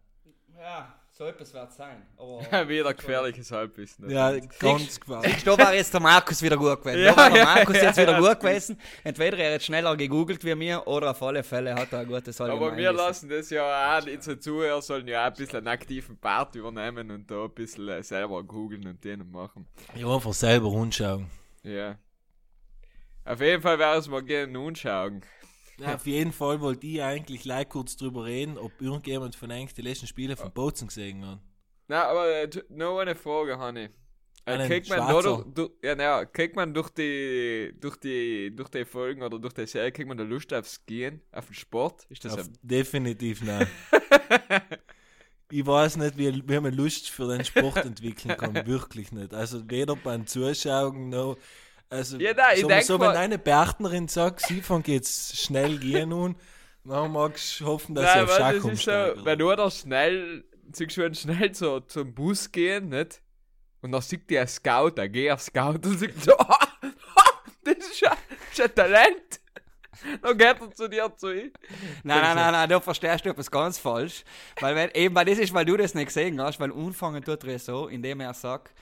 Ja, 0.56 0.94
so 1.12 1.26
etwas 1.26 1.52
wird 1.56 1.72
es 1.72 1.76
sein. 1.76 2.06
Aber 2.18 2.70
Wieder 2.70 2.94
gefährliches 2.94 3.52
Halbwissen. 3.52 4.08
Ja, 4.12 4.38
ganz 4.60 5.00
gefallen. 5.00 5.36
da 5.44 5.58
war 5.58 5.74
jetzt 5.74 5.92
der 5.92 6.02
Markus 6.02 6.40
wieder 6.44 6.56
gut 6.56 6.84
gewesen. 6.84 7.02
Ja, 7.02 7.12
da 7.14 7.18
war 7.18 7.30
der 7.32 7.40
ja, 7.40 7.46
Markus 7.46 7.76
ja, 7.78 7.84
jetzt 7.86 7.98
wieder 7.98 8.12
ja, 8.12 8.20
gut 8.20 8.40
gewesen. 8.40 8.78
Entweder 9.04 9.40
er 9.40 9.56
hat 9.56 9.64
schneller 9.64 9.98
gegoogelt 9.98 10.46
wie 10.46 10.54
mir 10.54 10.86
oder 10.86 11.12
auf 11.12 11.24
alle 11.24 11.42
Fälle 11.42 11.74
hat 11.74 11.92
er 11.92 12.02
ein 12.02 12.08
gutes 12.08 12.40
Aber 12.40 12.78
wir 12.78 12.94
lassen 12.94 13.28
das 13.28 13.50
ja 13.50 13.98
auch, 13.98 14.06
unsere 14.06 14.38
Zuhörer 14.38 14.84
sollen 14.84 15.08
ja 15.08 15.24
auch 15.24 15.32
ein 15.32 15.34
bisschen 15.34 15.58
einen 15.58 15.68
aktiven 15.68 16.16
Part 16.18 16.54
übernehmen 16.54 17.10
und 17.10 17.32
da 17.32 17.46
ein 17.46 17.52
bisschen 17.56 17.90
äh, 17.90 18.04
selber 18.04 18.44
googeln 18.44 18.86
und 18.86 19.04
den 19.04 19.32
machen. 19.32 19.66
Ja, 19.96 20.14
einfach 20.14 20.34
selber 20.34 20.72
anschauen. 20.74 21.26
Ja. 21.64 21.98
Auf 23.26 23.42
jeden 23.42 23.64
Fall 23.64 23.80
wäre 23.80 23.98
es 23.98 24.08
mal 24.08 24.22
gerne 24.22 24.60
anschauen. 24.60 25.24
Ja, 25.80 25.96
auf 25.96 26.06
jeden 26.06 26.32
Fall 26.32 26.62
wollte 26.62 26.86
ich 26.86 27.02
eigentlich 27.02 27.42
gleich 27.42 27.68
kurz 27.70 27.96
drüber 27.98 28.26
reden, 28.26 28.58
ob 28.58 28.80
irgendjemand 28.82 29.36
von 29.36 29.52
eigentlich 29.52 29.74
die 29.74 29.82
letzten 29.82 30.08
Spiele 30.08 30.36
von 30.36 30.52
Bozen 30.52 30.88
gesehen 30.88 31.26
hat. 31.26 31.40
Na, 31.88 32.06
aber 32.06 32.30
äh, 32.30 32.50
noch 32.70 33.00
eine 33.00 33.16
Frage, 33.16 33.58
Hanni. 33.58 33.90
Äh, 34.46 34.68
kriegt 34.68 34.90
man, 34.90 35.00
Schwarzer. 35.00 35.22
durch, 35.22 35.54
durch, 35.54 35.72
ja, 35.82 35.96
naja, 35.96 36.26
kriegt 36.26 36.56
man 36.56 36.74
durch 36.74 36.90
die, 36.90 37.74
durch 37.80 37.96
die, 37.98 38.54
durch 38.54 38.70
die 38.70 38.84
Folgen 38.84 39.24
oder 39.24 39.40
durch 39.40 39.54
die 39.54 39.66
Serie, 39.66 39.92
kriegt 39.92 40.08
man 40.08 40.18
da 40.18 40.24
Lust 40.24 40.54
aufs 40.54 40.86
Gehen, 40.86 41.22
auf 41.32 41.46
den 41.46 41.54
Sport? 41.54 42.06
Ist 42.10 42.26
das 42.26 42.34
Auf, 42.34 42.48
ein, 42.48 42.58
definitiv 42.62 43.42
nein. 43.42 43.68
ich 45.50 45.66
weiß 45.66 45.96
nicht, 45.98 46.18
wie, 46.18 46.44
wie 46.46 46.60
man 46.60 46.74
Lust 46.74 47.10
für 47.10 47.28
den 47.28 47.46
Sport 47.46 47.78
entwickeln 47.86 48.36
kann. 48.36 48.54
Wirklich 48.68 49.14
nicht. 49.14 49.34
Also 49.34 49.70
weder 49.70 49.96
beim 49.96 50.28
Zuschauen 50.28 51.10
noch. 51.10 51.38
Also, 51.90 52.18
Ja, 52.18 52.34
nein, 52.34 52.56
ich 52.56 52.62
so, 52.62 52.98
so 52.98 53.00
wenn 53.00 53.12
eine 53.12 53.38
Partnerin 53.38 54.08
sagt, 54.08 54.42
sie 54.48 54.62
fängt 54.62 54.88
jetzt 54.88 55.38
schnell 55.38 55.78
gehen 55.78 56.10
nun, 56.10 56.36
dann 56.84 57.12
magst 57.12 57.60
du 57.60 57.66
hoffen, 57.66 57.96
dass 57.96 58.06
Nein, 58.06 58.26
sie 58.28 58.32
auf 58.32 58.38
Schach 58.38 58.72
ist 58.72 58.84
so, 58.84 59.26
wenn 59.26 59.40
du 59.40 59.56
da 59.56 59.70
schnell, 59.70 60.44
siehst 60.72 60.98
du, 60.98 61.02
wenn 61.02 61.16
schnell 61.16 61.54
so 61.54 61.80
zum 61.82 62.14
Bus 62.14 62.52
gehen, 62.52 62.90
nicht? 62.90 63.22
Und 63.82 63.92
dann 63.92 64.02
sieht 64.02 64.30
der 64.30 64.48
Scout, 64.48 64.92
der 64.92 65.10
geht 65.10 65.32
auf 65.32 65.42
Scout 65.42 65.80
und 65.84 66.00
sagt 66.00 66.24
so, 66.24 66.36
"Ah, 66.40 66.68
ah, 67.16 67.30
das 67.64 67.78
ist 67.78 68.02
das 68.02 68.18
ist 68.54 68.62
ein 68.62 68.76
Talent. 68.76 69.40
Dann 70.22 70.38
geht 70.38 70.60
er 70.60 70.72
zu 70.72 70.88
dir 70.90 71.12
zu 71.16 71.32
ihm. 71.32 71.52
Nein, 72.04 72.22
nein, 72.22 72.36
nein, 72.36 72.52
nein, 72.52 72.70
du 72.70 72.80
verstehst 72.82 73.26
du 73.26 73.30
etwas 73.30 73.50
ganz 73.50 73.78
falsch. 73.78 74.24
Weil, 74.60 74.76
wenn, 74.76 74.92
eben, 74.92 75.16
weil 75.16 75.26
das 75.26 75.38
ist, 75.38 75.54
weil 75.54 75.66
du 75.66 75.78
das 75.78 75.94
nicht 75.94 76.08
gesehen 76.08 76.42
hast, 76.42 76.60
weil 76.60 76.72
anfangen 76.74 77.24
tut 77.24 77.44
er 77.46 77.60
so, 77.60 77.88
indem 77.88 78.20
er 78.20 78.34
sagt, 78.34 78.74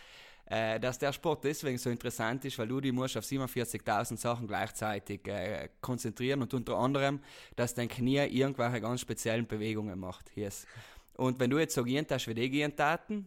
äh, 0.51 0.81
dass 0.81 0.99
der 0.99 1.13
Sport 1.13 1.45
deswegen 1.45 1.77
so 1.77 1.89
interessant 1.89 2.43
ist, 2.43 2.59
weil 2.59 2.67
du 2.67 2.81
die 2.81 2.91
musst 2.91 3.15
auf 3.15 3.23
47.000 3.23 4.17
Sachen 4.17 4.47
gleichzeitig 4.47 5.25
äh, 5.27 5.69
konzentrieren 5.79 6.41
und 6.41 6.53
unter 6.53 6.75
anderem, 6.75 7.21
dass 7.55 7.73
dein 7.73 7.87
Knie 7.87 8.17
irgendwelche 8.17 8.81
ganz 8.81 8.99
speziellen 8.99 9.47
Bewegungen 9.47 9.97
macht. 9.97 10.29
Yes. 10.35 10.67
Und 11.15 11.39
wenn 11.39 11.49
du 11.49 11.57
jetzt 11.57 11.73
so 11.73 11.85
gehen 11.85 12.05
hast, 12.09 12.27
wie 12.27 12.33
die 12.33 12.49
gehen 12.49 12.75
taten, 12.75 13.25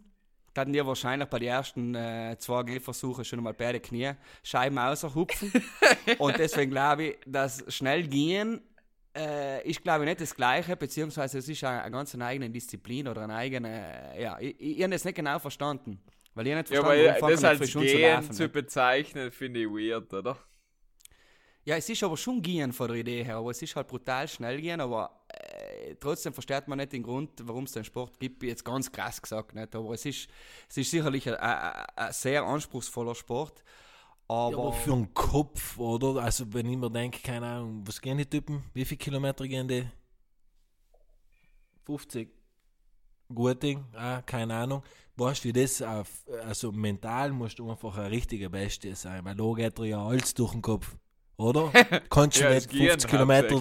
dann 0.52 0.70
dir 0.70 0.86
wahrscheinlich 0.86 1.28
bei 1.30 1.38
den 1.38 1.48
ersten 1.48 1.94
äh, 1.94 2.36
zwei 2.38 2.62
Gehversuchen 2.62 3.24
schon 3.24 3.42
mal 3.42 3.54
beide 3.54 3.80
Knie 3.80 4.12
Scheiben 4.42 4.78
außerhupfen. 4.78 5.50
und 6.18 6.38
deswegen 6.38 6.72
glaube 6.72 7.04
ich, 7.04 7.18
dass 7.24 7.64
schnell 7.68 8.06
gehen 8.06 8.60
äh, 9.16 9.66
ist, 9.66 9.82
glaube 9.82 10.04
ich, 10.04 10.10
nicht 10.10 10.20
das 10.20 10.34
Gleiche, 10.34 10.76
beziehungsweise 10.76 11.38
es 11.38 11.48
ist 11.48 11.64
eine, 11.64 11.84
eine 11.84 11.90
ganz 11.90 12.14
eigene 12.16 12.50
Disziplin 12.50 13.08
oder 13.08 13.22
eine 13.22 13.34
eigene, 13.34 14.12
ja, 14.20 14.38
ich, 14.38 14.60
ich, 14.60 14.76
ich 14.76 14.82
habe 14.82 14.92
das 14.92 15.04
nicht 15.04 15.14
genau 15.14 15.38
verstanden. 15.38 16.00
Weil 16.34 16.46
ich 16.48 16.54
nicht 16.54 16.68
Ja, 16.68 16.80
verstanden 16.80 17.04
aber 17.04 17.14
warum 17.20 17.26
das 17.26 17.44
als 17.44 17.74
Gehen 17.74 18.00
laufen, 18.00 18.32
zu 18.32 18.48
ne? 18.48 18.50
bezeichnen, 18.50 19.30
finde 19.32 19.60
ich 19.62 19.68
weird, 19.68 20.12
oder? 20.12 20.38
Ja, 21.64 21.76
es 21.76 21.88
ist 21.88 22.02
aber 22.02 22.16
schon 22.16 22.42
gehen 22.42 22.72
von 22.74 22.88
der 22.88 22.98
Idee 22.98 23.24
her, 23.24 23.36
aber 23.36 23.50
es 23.50 23.62
ist 23.62 23.74
halt 23.74 23.88
brutal 23.88 24.28
schnell 24.28 24.60
gehen, 24.60 24.80
aber 24.82 25.24
äh, 25.28 25.94
trotzdem 25.98 26.34
versteht 26.34 26.68
man 26.68 26.76
nicht 26.78 26.92
den 26.92 27.02
Grund, 27.02 27.30
warum 27.42 27.64
es 27.64 27.72
den 27.72 27.84
Sport 27.84 28.20
gibt, 28.20 28.42
jetzt 28.42 28.64
ganz 28.64 28.92
krass 28.92 29.20
gesagt 29.22 29.54
nicht, 29.54 29.74
aber 29.74 29.94
es 29.94 30.04
ist, 30.04 30.28
es 30.68 30.76
ist 30.76 30.90
sicherlich 30.90 31.26
ein, 31.26 31.36
ein, 31.36 31.86
ein 31.96 32.12
sehr 32.12 32.42
anspruchsvoller 32.44 33.14
Sport, 33.14 33.64
aber, 34.28 34.46
Ja, 34.46 34.56
aber 34.58 34.72
für 34.72 34.90
den 34.92 35.14
Kopf, 35.14 35.78
oder? 35.78 36.22
Also, 36.22 36.52
wenn 36.54 36.66
ich 36.66 36.78
mir 36.78 36.90
denke, 36.90 37.20
keine 37.22 37.46
Ahnung, 37.46 37.82
was 37.86 38.00
gehen 38.00 38.18
die 38.18 38.26
Typen? 38.26 38.64
Wie 38.74 38.84
viele 38.84 38.98
Kilometer 38.98 39.46
gehen 39.48 39.68
die? 39.68 39.86
50. 41.84 42.28
Gut 43.34 43.62
Ding, 43.62 43.84
ah, 43.94 44.22
keine 44.22 44.54
Ahnung. 44.54 44.82
Weißt 45.16 45.44
du, 45.44 45.48
wie 45.48 45.52
das 45.52 45.80
auf, 45.80 46.08
also 46.44 46.72
mental 46.72 47.30
musst 47.30 47.60
du 47.60 47.70
einfach 47.70 47.96
ein 47.98 48.06
richtiger 48.06 48.48
Bestie 48.48 48.94
sein, 48.94 49.24
weil 49.24 49.36
da 49.36 49.52
geht 49.54 49.78
dir 49.78 49.84
ja 49.86 50.04
alles 50.04 50.34
durch 50.34 50.52
den 50.52 50.62
Kopf, 50.62 50.96
oder? 51.36 51.70
Kannst 52.10 52.38
du 52.38 52.42
Ja, 52.42 52.50
nicht 52.50 52.66
es 52.66 52.68
gehen 52.68 52.88
50 52.88 53.10
Kilometer 53.10 53.60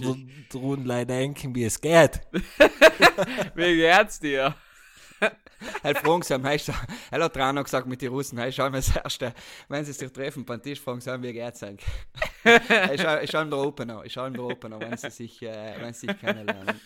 drunter 0.50 1.06
denken, 1.06 1.54
wie 1.54 1.66
es 1.66 1.80
geht. 1.80 2.22
Wie 3.56 3.76
geht's 3.76 4.20
dir? 4.20 4.56
Halt 5.84 5.98
fragen 6.00 6.24
sie 6.24 6.34
am 6.34 6.44
Heister, 6.44 6.74
er 7.12 7.24
hat 7.24 7.36
dran 7.36 7.56
noch 7.56 7.64
gesagt 7.64 7.88
mit 7.88 8.02
den 8.02 8.10
Russen, 8.10 8.40
hey, 8.40 8.52
schau 8.52 8.64
mal 8.64 8.78
das 8.78 8.96
Erste, 8.96 9.34
wenn 9.70 9.86
sie 9.86 9.94
sich 9.94 10.12
treffen 10.12 10.44
beim 10.46 10.62
Tisch, 10.62 10.82
fragen 10.82 11.02
sie 11.02 11.12
an, 11.12 11.22
wie 11.22 11.34
geht's 11.34 11.64
eigentlich. 11.64 11.90
ich 12.44 13.32
schau, 13.32 13.42
ihm 13.42 13.50
der 13.50 13.60
Opener, 13.60 14.04
ich 14.04 14.14
schau 14.14 14.26
ihm 14.26 14.34
der 14.34 14.44
Opener, 14.44 14.80
wenn 14.80 14.98
sie 14.98 15.12
sich, 15.12 15.42
äh, 15.44 15.76
wenn 15.80 15.94
sie 15.94 16.08
sich 16.08 16.20
kennenlernen. 16.20 16.82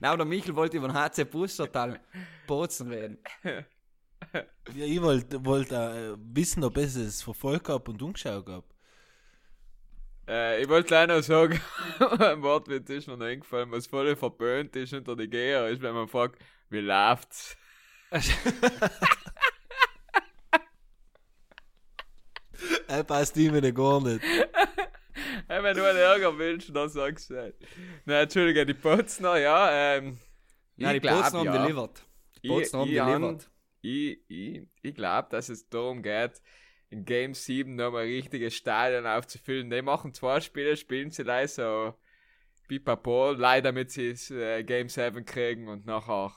Na, 0.00 0.16
der 0.16 0.26
Michel 0.26 0.54
wollte 0.56 0.76
über 0.76 0.88
den 0.88 0.96
HC 0.96 1.24
Bussertal 1.24 2.00
Bozen 2.46 2.88
reden. 2.88 3.18
Ja, 4.74 4.84
ich 4.84 5.00
wollte 5.02 5.44
wollt, 5.44 5.72
äh, 5.72 6.14
wissen, 6.18 6.62
ob 6.62 6.76
es 6.76 6.94
es 6.96 7.22
verfolgt 7.22 7.68
habe 7.68 7.90
und 7.90 8.00
umgeschaut 8.02 8.48
habe. 8.48 8.66
Äh, 10.28 10.62
ich 10.62 10.68
wollte 10.68 10.88
gleich 10.88 11.08
noch 11.08 11.22
sagen, 11.22 11.60
ein 12.20 12.42
Wortwitz 12.42 12.90
ist 12.90 13.08
mir 13.08 13.16
noch 13.16 13.26
eingefallen, 13.26 13.70
was 13.72 13.86
voll 13.86 14.14
verböhnt 14.14 14.76
ist 14.76 14.92
unter 14.92 15.16
die 15.16 15.28
Geher, 15.28 15.68
ist, 15.68 15.82
wenn 15.82 15.94
man 15.94 16.08
fragt, 16.08 16.40
wie 16.68 16.80
läuft's? 16.80 17.56
Er 22.90 23.04
passt 23.04 23.36
ihm 23.36 23.52
gar 23.74 24.00
nicht. 24.00 24.20
Wenn 25.50 25.76
du 25.76 25.84
einen 25.88 25.98
Ärger 25.98 26.38
willst, 26.38 26.74
dann 26.74 26.88
sagst 26.88 27.30
du 27.30 27.36
halt. 27.36 27.56
Nein, 28.04 28.22
Entschuldige, 28.24 28.64
die 28.66 28.74
Potzner, 28.74 29.36
ja, 29.38 29.96
ähm. 29.96 30.18
Ja, 30.76 30.92
die 30.92 31.00
glaub, 31.00 31.30
haben 31.32 31.44
ja. 31.44 31.52
delivered. 31.52 32.06
Die 32.42 32.48
Ich, 32.48 32.72
haben 32.72 32.88
ich, 32.88 32.98
han- 33.00 33.22
delivered. 33.22 33.50
ich, 33.82 34.20
ich, 34.28 34.68
ich 34.82 34.94
glaube, 34.94 35.28
dass 35.30 35.48
es 35.48 35.68
darum 35.68 36.02
geht, 36.02 36.40
in 36.88 37.04
Game 37.04 37.34
7 37.34 37.74
nochmal 37.76 38.04
ein 38.04 38.08
richtiges 38.10 38.54
Stadion 38.54 39.06
aufzufüllen. 39.06 39.70
Die 39.70 39.82
machen 39.82 40.14
zwei 40.14 40.40
Spiele, 40.40 40.76
spielen 40.76 41.10
sie 41.10 41.22
leider 41.24 41.48
so 41.48 41.94
pipapo, 42.68 43.32
leider 43.32 43.70
damit 43.72 43.90
sie 43.90 44.10
es, 44.10 44.30
äh, 44.30 44.62
Game 44.64 44.88
7 44.88 45.24
kriegen 45.24 45.68
und 45.68 45.86
nachher 45.86 46.32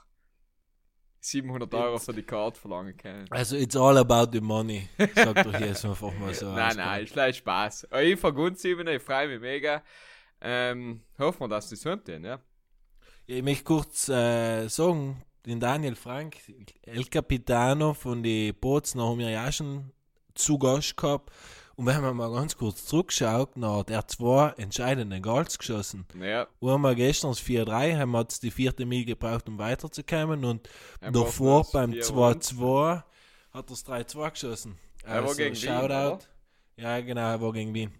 700 1.23 1.73
Euro 1.73 1.99
für 1.99 2.13
die 2.13 2.23
Karte 2.23 2.59
verlangen 2.59 2.97
können. 2.97 3.25
Also, 3.29 3.55
it's 3.55 3.75
all 3.75 3.97
about 3.97 4.31
the 4.31 4.41
money, 4.41 4.89
sagt 5.15 5.45
doch 5.45 5.59
jetzt 5.59 5.85
einfach 5.85 6.13
mal 6.19 6.33
so. 6.33 6.51
nein, 6.53 6.75
nein, 6.75 7.03
ist 7.03 7.15
leicht 7.15 7.39
Spaß. 7.39 7.85
Aber 7.85 8.03
Ich 8.03 8.19
vergunst 8.19 8.61
7, 8.61 8.85
ich 8.87 9.01
freue 9.01 9.27
mich 9.29 9.39
mega. 9.39 9.83
Ähm, 10.41 11.01
hoffen 11.17 11.41
wir, 11.41 11.47
dass 11.47 11.69
die 11.69 11.77
so 11.77 11.95
tun, 11.95 12.25
ja. 12.25 12.39
Ich 13.25 13.41
möchte 13.41 13.63
kurz 13.63 14.09
äh, 14.09 14.67
sagen, 14.67 15.23
den 15.45 15.59
Daniel 15.59 15.95
Frank, 15.95 16.37
El 16.81 17.05
Capitano 17.05 17.93
von 17.93 18.21
den 18.21 18.53
Bozner 18.55 19.07
haben 19.07 19.19
wir 19.19 19.29
ja 19.29 19.49
schon 19.51 19.91
zu 20.35 20.57
Gast 20.59 20.97
gehabt. 20.97 21.31
Und 21.75 21.87
wenn 21.87 22.01
man 22.01 22.15
mal 22.15 22.31
ganz 22.31 22.55
kurz 22.55 22.85
zurückschaut, 22.85 23.55
hat 23.59 23.89
er 23.89 24.07
zwei 24.07 24.49
entscheidende 24.57 25.19
Goals 25.21 25.57
geschossen. 25.57 26.05
Ja, 26.19 26.47
Einmal 26.61 26.93
gestern 26.95 27.31
das 27.31 27.41
4-3, 27.41 27.97
haben 27.97 28.11
wir 28.11 28.25
die 28.25 28.51
vierte 28.51 28.85
Mil 28.85 29.05
gebraucht, 29.05 29.47
um 29.49 29.57
weiterzukommen. 29.57 30.45
Und 30.45 30.69
Einmal 31.01 31.23
davor 31.23 31.65
beim 31.71 31.91
4-1. 31.91 32.53
2-2 32.53 32.95
hat 32.95 33.05
er 33.53 33.63
das 33.63 33.85
3-2 33.87 34.31
geschossen. 34.31 34.77
Er 35.03 35.25
war 35.25 35.35
gegen 35.35 35.55
Wien, 35.59 35.77
oder? 35.77 36.19
Ja, 36.77 37.01
genau, 37.01 37.21
er 37.31 37.41
war 37.41 37.51
gegen 37.53 37.73
Wien. 37.73 37.91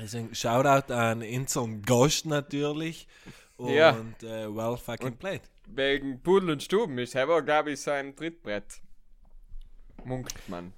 Deswegen 0.00 0.34
Shoutout 0.34 0.92
an 0.92 1.22
unseren 1.22 1.82
Gast 1.82 2.24
natürlich. 2.26 3.06
Und 3.56 3.74
Ja. 3.74 3.90
äh, 4.22 4.46
well 4.54 4.76
fucking 4.76 5.16
played. 5.16 5.42
wegen 5.66 6.22
Pudel 6.22 6.50
und 6.50 6.62
Stuben 6.62 6.96
ist 6.98 7.14
aber, 7.16 7.42
glaube 7.42 7.72
ich, 7.72 7.80
sein 7.80 8.14
Trittbrett. 8.16 8.80
Munkt 10.04 10.34
man. 10.48 10.72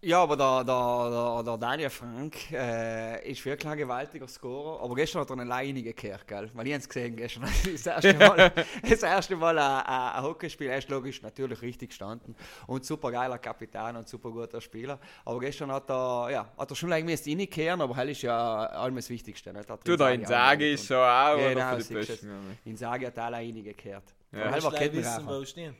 Ja, 0.00 0.22
aber 0.22 0.36
der, 0.36 0.62
der, 0.62 1.10
der, 1.10 1.42
der 1.42 1.56
Daniel 1.58 1.90
Frank 1.90 2.52
äh, 2.52 3.28
ist 3.28 3.44
wirklich 3.44 3.68
ein 3.68 3.76
gewaltiger 3.76 4.28
Scorer. 4.28 4.80
Aber 4.80 4.94
gestern 4.94 5.22
hat 5.22 5.30
er 5.30 5.32
eine 5.32 5.44
Leine 5.44 5.82
gekehrt, 5.82 6.26
gell? 6.28 6.48
Weil 6.54 6.68
ich 6.68 6.72
habe 6.72 6.80
es 6.80 6.88
gesehen 6.88 7.16
gestern. 7.16 7.44
Das 7.72 7.86
erste 7.86 8.14
Mal, 8.14 8.52
das 8.88 9.02
erste 9.02 9.34
Mal 9.36 9.58
ein, 9.58 9.86
ein, 9.86 10.22
Hockeyspiel. 10.22 10.68
Er 10.68 10.78
ist 10.78 10.88
logisch 10.88 11.20
natürlich 11.20 11.60
richtig 11.62 11.88
gestanden. 11.90 12.36
Und 12.68 12.84
super 12.84 13.10
geiler 13.10 13.38
Kapitän 13.38 13.96
und 13.96 14.08
super 14.08 14.30
guter 14.30 14.60
Spieler. 14.60 15.00
Aber 15.24 15.40
gestern 15.40 15.72
hat 15.72 15.90
er, 15.90 16.30
ja, 16.30 16.52
hat 16.56 16.70
er 16.70 16.76
schon 16.76 16.92
irgendwie 16.92 17.32
reinkehren, 17.32 17.80
aber 17.80 17.96
hell 17.96 18.10
ist 18.10 18.22
ja 18.22 18.66
allem 18.66 18.94
das 18.94 19.10
Wichtigste. 19.10 19.52
Nicht? 19.52 19.68
Hat 19.68 19.80
Du, 19.86 19.96
da 19.96 20.10
in 20.10 20.24
Sage 20.24 20.72
ist 20.72 20.86
so 20.86 20.94
auch, 20.96 21.36
Genau, 21.36 21.76
für 21.76 21.82
die. 21.82 21.94
Besten. 21.94 22.56
Insagi 22.64 23.04
hat 23.06 23.18
alle 23.18 23.38
reingekehrt. 23.38 24.14
Ja. 24.30 24.38
Ja. 24.38 24.44
Willst 24.44 24.52
Halber 24.52 24.70
du 24.70 24.76
gleich 24.76 24.92
wissen, 24.92 25.26
Kettenraucher. 25.26 25.74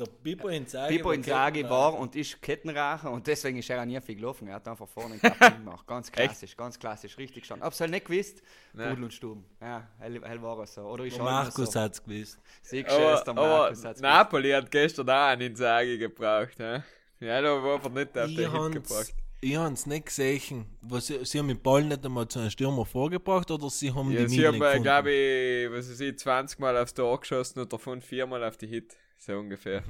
Der 0.00 0.06
Pippo 0.06 0.48
Inzaghi. 0.48 0.96
Pippo 0.96 1.08
war 1.08 1.14
Inzaghi 1.14 1.64
war 1.64 1.98
und 1.98 2.16
ist 2.16 2.40
Kettenraucher 2.40 3.10
und 3.10 3.26
deswegen 3.26 3.58
ist 3.58 3.68
er 3.68 3.82
auch 3.82 3.84
nie 3.84 4.00
viel 4.00 4.16
gelaufen. 4.16 4.48
Er 4.48 4.54
hat 4.54 4.66
einfach 4.66 4.88
vorne 4.88 5.20
einen 5.20 5.56
gemacht. 5.64 5.86
Ganz 5.86 6.10
klassisch, 6.10 6.56
ganz 6.56 6.78
klassisch, 6.78 7.18
richtig 7.18 7.44
schon. 7.44 7.60
Hab's 7.60 7.80
halt 7.80 7.90
nicht 7.90 8.06
gewusst. 8.06 8.42
Nein. 8.72 8.90
Pudel 8.90 9.04
und 9.04 9.12
Stuben. 9.12 9.44
Ja, 9.60 9.86
hell, 9.98 10.20
hell 10.22 10.42
war 10.42 10.58
es 10.60 10.72
so. 10.74 10.82
Oder 10.82 11.04
ist 11.04 11.18
halt 11.18 11.24
Markus 11.24 11.72
so. 11.72 11.80
hat 11.80 11.92
es 11.92 12.02
gewusst. 12.02 12.38
Siehst 12.62 12.88
du, 12.90 12.94
es, 12.94 13.24
der 13.24 13.34
Markus 13.34 13.68
hat's 13.68 13.82
gewusst. 13.82 14.00
Napoli 14.00 14.50
hat 14.52 14.70
gestern 14.70 15.10
auch 15.10 15.26
einen 15.28 15.42
Insage 15.42 15.98
gebraucht. 15.98 16.56
He? 16.56 16.80
Ja, 17.26 17.42
da 17.42 17.62
war 17.62 17.74
aber 17.74 17.90
nicht 17.90 18.16
auf 18.16 18.28
Ich 18.30 18.36
den 18.36 18.50
Hit 18.50 18.72
gebracht. 18.72 19.14
Ich 19.42 19.56
habe 19.56 19.72
es 19.72 19.86
nicht 19.86 20.06
gesehen. 20.06 20.66
Was, 20.82 21.06
sie, 21.06 21.24
sie 21.24 21.38
haben 21.38 21.48
den 21.48 21.60
Ball 21.60 21.82
nicht 21.82 22.04
einmal 22.04 22.28
zu 22.28 22.38
einem 22.38 22.50
Stürmer 22.50 22.84
vorgebracht 22.84 23.50
oder 23.50 23.70
sie 23.70 23.92
haben 23.92 24.10
Ja, 24.12 24.22
die 24.22 24.28
sie 24.28 24.36
Mine 24.36 24.48
haben, 24.48 24.78
äh, 24.78 24.80
glaube 24.80 25.10
ich, 25.10 25.70
was 25.70 25.90
weiß 25.90 26.00
ich, 26.00 26.18
20 26.18 26.58
Mal 26.58 26.76
aufs 26.76 26.92
Tor 26.94 27.18
geschossen 27.20 27.60
und 27.60 27.72
davon 27.72 28.00
viermal 28.02 28.44
auf 28.44 28.56
die 28.58 28.66
Hit. 28.66 28.96
So 29.22 29.34
ungefähr. 29.38 29.82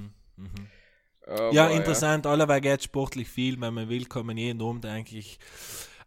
Aber, 1.27 1.51
Mhm, 1.51 1.53
ja, 1.55 1.69
interessant. 1.69 2.27
Allerweil 2.27 2.61
geht 2.61 2.83
sportlich 2.83 3.29
viel. 3.29 3.61
Wenn 3.61 3.75
man 3.75 3.89
will, 3.89 4.07
kann 4.07 4.27
man 4.27 4.37
jeden 4.37 4.61
Abend 4.61 4.85
eigentlich 4.87 5.39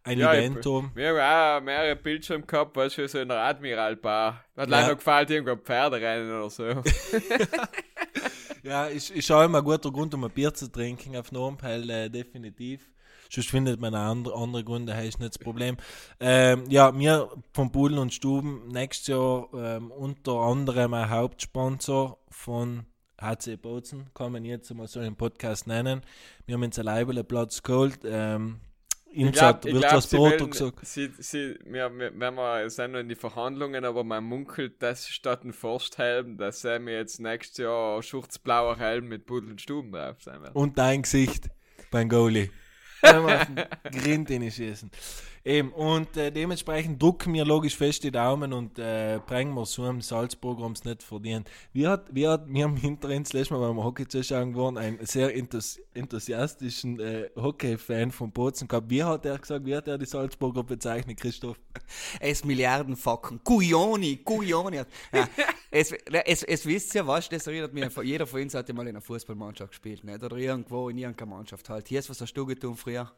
ein 0.02 0.18
Ja, 0.18 0.34
Event 0.34 0.58
ich- 0.58 0.66
haben. 0.70 0.90
Wir 0.94 1.14
haben 1.22 1.62
auch 1.62 1.64
mehrere 1.64 1.96
Bildschirme 1.96 2.44
gehabt, 2.44 2.76
weißt 2.76 2.98
du, 2.98 3.08
so 3.08 3.18
in 3.20 3.28
der 3.28 3.38
Admiralbar. 3.38 4.44
Hat 4.56 4.68
Ja. 4.68 4.80
leider 4.80 4.94
gefällt, 4.96 5.30
irgendwo 5.30 5.56
Pferde 5.56 6.00
rein 6.02 6.28
oder 6.30 6.50
so. 6.50 6.64
Ja, 8.62 8.86
ist, 8.86 9.10
ist 9.10 9.30
auch 9.30 9.42
immer 9.44 9.58
ein 9.58 9.64
guter 9.64 9.92
Grund, 9.92 10.14
um 10.14 10.24
ein 10.24 10.30
Bier 10.30 10.54
zu 10.54 10.72
trinken 10.72 11.16
auf 11.16 11.32
Normpel, 11.32 11.88
äh, 11.90 12.08
definitiv. 12.08 12.88
Sonst 13.30 13.50
findet 13.50 13.78
man 13.78 13.94
andere, 13.94 14.34
andere 14.36 14.64
Gründe, 14.64 14.92
ist 14.94 15.20
nicht 15.20 15.34
das 15.34 15.38
Problem. 15.38 15.76
Ähm, 16.18 16.64
ja, 16.70 16.96
wir 16.98 17.28
von 17.52 17.70
Pudel 17.70 17.98
und 17.98 18.14
Stuben 18.14 18.68
nächstes 18.68 19.08
Jahr 19.08 19.48
ähm, 19.54 19.90
unter 19.90 20.32
anderem 20.40 20.94
ein 20.94 21.10
Hauptsponsor 21.10 22.18
von 22.30 22.86
HC 23.20 23.56
Bozen, 23.56 24.10
kann 24.14 24.32
man 24.32 24.44
jetzt 24.44 24.72
mal 24.74 24.86
so 24.88 25.00
einen 25.00 25.16
Podcast 25.16 25.66
nennen. 25.66 26.02
Wir 26.46 26.54
haben 26.54 26.62
uns 26.62 26.78
ein 26.78 26.84
Leibele 26.84 27.24
Platz 27.24 27.62
geholt. 27.62 28.00
Ähm, 28.04 28.60
Ich 29.12 29.30
glaube, 29.30 29.60
glaub, 29.70 30.12
wollen, 30.18 30.38
sie, 30.82 31.10
sie, 31.18 31.56
wir, 31.64 31.88
wir, 31.96 32.12
wenn 32.18 32.34
wir 32.34 32.68
sind 32.68 32.92
noch 32.92 32.98
in 32.98 33.08
die 33.08 33.14
Verhandlungen, 33.14 33.84
aber 33.84 34.02
man 34.02 34.24
munkelt, 34.24 34.82
dass 34.82 35.08
statt 35.08 35.44
ein 35.44 35.52
Forsthelm, 35.52 36.36
dass 36.36 36.64
er 36.64 36.80
mir 36.80 36.96
jetzt 36.96 37.20
nächstes 37.20 37.58
Jahr 37.58 38.02
schurzblauer 38.02 38.76
Helm 38.78 39.06
mit 39.06 39.24
Pudel 39.26 39.52
und 39.52 39.60
Stuben 39.60 39.92
drauf 39.92 40.20
sein 40.20 40.42
wird. 40.42 40.56
Und 40.56 40.78
dein 40.78 41.02
Gesicht 41.02 41.48
beim 41.92 42.08
Goalie. 42.08 42.50
Grind 43.92 44.30
in 44.30 44.50
schießen. 44.50 44.90
Eben, 45.46 45.72
und 45.72 46.16
äh, 46.16 46.32
dementsprechend 46.32 47.02
drucken 47.02 47.34
wir 47.34 47.44
logisch 47.44 47.76
fest 47.76 48.02
die 48.02 48.10
Daumen 48.10 48.54
und 48.54 48.78
äh, 48.78 49.20
bringen 49.26 49.52
wir 49.52 49.66
so 49.66 49.86
im 49.86 50.00
Salzburg, 50.00 50.58
um 50.58 50.72
es 50.72 50.84
nicht 50.84 51.02
verdienen. 51.02 51.44
Wir, 51.74 51.90
hat, 51.90 52.14
wir, 52.14 52.30
hat, 52.30 52.46
wir 52.48 52.64
haben 52.64 52.76
hinter 52.78 53.08
uns 53.08 53.34
letztes 53.34 53.50
Mal 53.50 53.58
beim 53.58 53.84
Hockey 53.84 54.08
zuschauen 54.08 54.54
geworden, 54.54 54.78
einen 54.78 55.04
sehr 55.04 55.34
enthus 55.36 55.78
enthusiastischen 55.92 56.98
äh, 56.98 57.28
Hockey-Fan 57.36 58.10
von 58.10 58.32
Bozen 58.32 58.68
gehabt. 58.68 58.88
Wie 58.88 59.04
hat 59.04 59.26
er 59.26 59.38
gesagt, 59.38 59.66
wie 59.66 59.76
hat 59.76 59.86
er 59.86 59.98
die 59.98 60.06
Salzburger 60.06 60.64
bezeichnet, 60.64 61.20
Christoph? 61.20 61.58
Es 62.20 62.42
Milliardenfacken. 62.42 63.40
Guioni, 63.44 64.20
Guioni. 64.24 64.78
Ja, 65.12 65.28
es, 65.70 65.92
es, 65.92 66.42
es 66.42 66.66
wisst 66.66 66.94
ihr, 66.94 67.06
was, 67.06 67.28
das 67.28 67.46
erinnert 67.46 67.74
mich, 67.74 67.86
jeder 68.02 68.26
von 68.26 68.40
uns 68.40 68.54
hat 68.54 68.66
ja 68.66 68.74
mal 68.74 68.82
in 68.82 68.88
einer 68.88 69.02
Fußballmannschaft 69.02 69.72
gespielt, 69.72 70.04
nicht? 70.04 70.22
oder 70.22 70.36
irgendwo 70.36 70.88
in 70.88 70.96
irgendeiner 70.96 71.30
Mannschaft 71.30 71.68
halt. 71.68 71.86
Hier 71.86 71.98
ist 71.98 72.08
was 72.08 72.22
hast 72.22 72.32
du 72.32 72.46
getan 72.46 72.74
früher? 72.74 73.12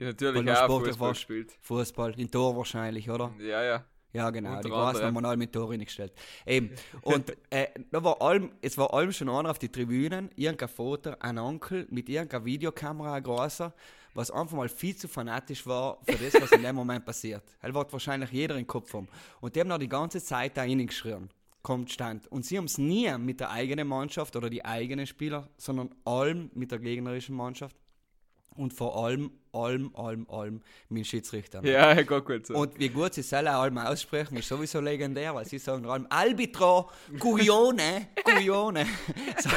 Ja, 0.00 0.06
natürlich 0.06 0.50
auch 0.50 0.64
Sport 0.64 0.86
Fußball 0.86 1.12
gespielt. 1.12 1.58
Fußball, 1.60 2.18
in 2.18 2.30
Tor 2.30 2.56
wahrscheinlich, 2.56 3.08
oder? 3.10 3.34
Ja, 3.38 3.62
ja. 3.62 3.84
Ja, 4.12 4.30
genau, 4.30 4.50
Unter 4.50 4.62
die 4.62 4.70
Gras 4.70 5.00
haben 5.00 5.14
wir 5.14 5.24
alle 5.28 5.36
mit 5.36 5.52
Tor 5.52 5.70
reingestellt. 5.70 6.12
Eben, 6.44 6.70
und 7.02 7.32
äh, 7.50 7.68
da 7.92 8.02
war 8.02 8.20
allem, 8.20 8.50
es 8.60 8.76
war 8.76 8.92
allem 8.92 9.12
schon 9.12 9.28
einer 9.28 9.50
auf 9.50 9.58
die 9.58 9.68
Tribünen, 9.68 10.30
irgendein 10.34 10.68
Foto, 10.68 11.12
ein 11.20 11.38
Onkel 11.38 11.86
mit 11.90 12.08
irgendeiner 12.08 12.44
Videokamera, 12.44 13.14
ein 13.14 13.22
großer, 13.22 13.72
was 14.14 14.30
einfach 14.30 14.56
mal 14.56 14.68
viel 14.68 14.96
zu 14.96 15.06
fanatisch 15.06 15.64
war 15.66 15.98
für 16.04 16.16
das, 16.16 16.42
was 16.42 16.50
in 16.52 16.62
dem 16.62 16.74
Moment 16.82 17.04
passiert. 17.04 17.44
Er 17.60 17.72
wird 17.72 17.92
wahrscheinlich 17.92 18.30
jeder 18.32 18.56
im 18.56 18.66
Kopf 18.66 18.92
haben. 18.94 19.06
Und 19.40 19.54
die 19.54 19.60
haben 19.60 19.68
noch 19.68 19.78
die 19.78 19.88
ganze 19.88 20.20
Zeit 20.20 20.56
da 20.56 20.62
reingeschrien. 20.62 21.28
Kommt 21.62 21.92
stand. 21.92 22.26
Und 22.32 22.46
sie 22.46 22.56
haben 22.56 22.64
es 22.64 22.78
nie 22.78 23.16
mit 23.18 23.38
der 23.38 23.50
eigenen 23.50 23.86
Mannschaft 23.86 24.34
oder 24.34 24.50
die 24.50 24.64
eigenen 24.64 25.06
Spieler, 25.06 25.48
sondern 25.58 25.94
allem 26.04 26.50
mit 26.54 26.72
der 26.72 26.78
gegnerischen 26.78 27.36
Mannschaft 27.36 27.76
und 28.56 28.74
vor 28.74 28.96
allem, 29.04 29.30
allem, 29.52 29.90
allem, 29.94 30.28
allem 30.30 30.60
mit 30.88 31.06
Schiedsrichtern. 31.06 31.64
Ja, 31.64 31.94
geht 32.02 32.24
gut 32.24 32.46
so. 32.46 32.54
Und 32.54 32.78
wie 32.78 32.88
gut 32.88 33.14
sie 33.14 33.22
selber 33.22 33.52
allem 33.52 33.78
aussprechen, 33.78 34.36
ist 34.36 34.48
sowieso 34.48 34.80
legendär, 34.80 35.34
weil 35.34 35.44
sie 35.44 35.58
sagen 35.58 35.86
allem 35.86 36.06
Albitro, 36.08 36.90
Guione, 37.18 38.08
Guione. 38.24 38.86
so. 39.38 39.50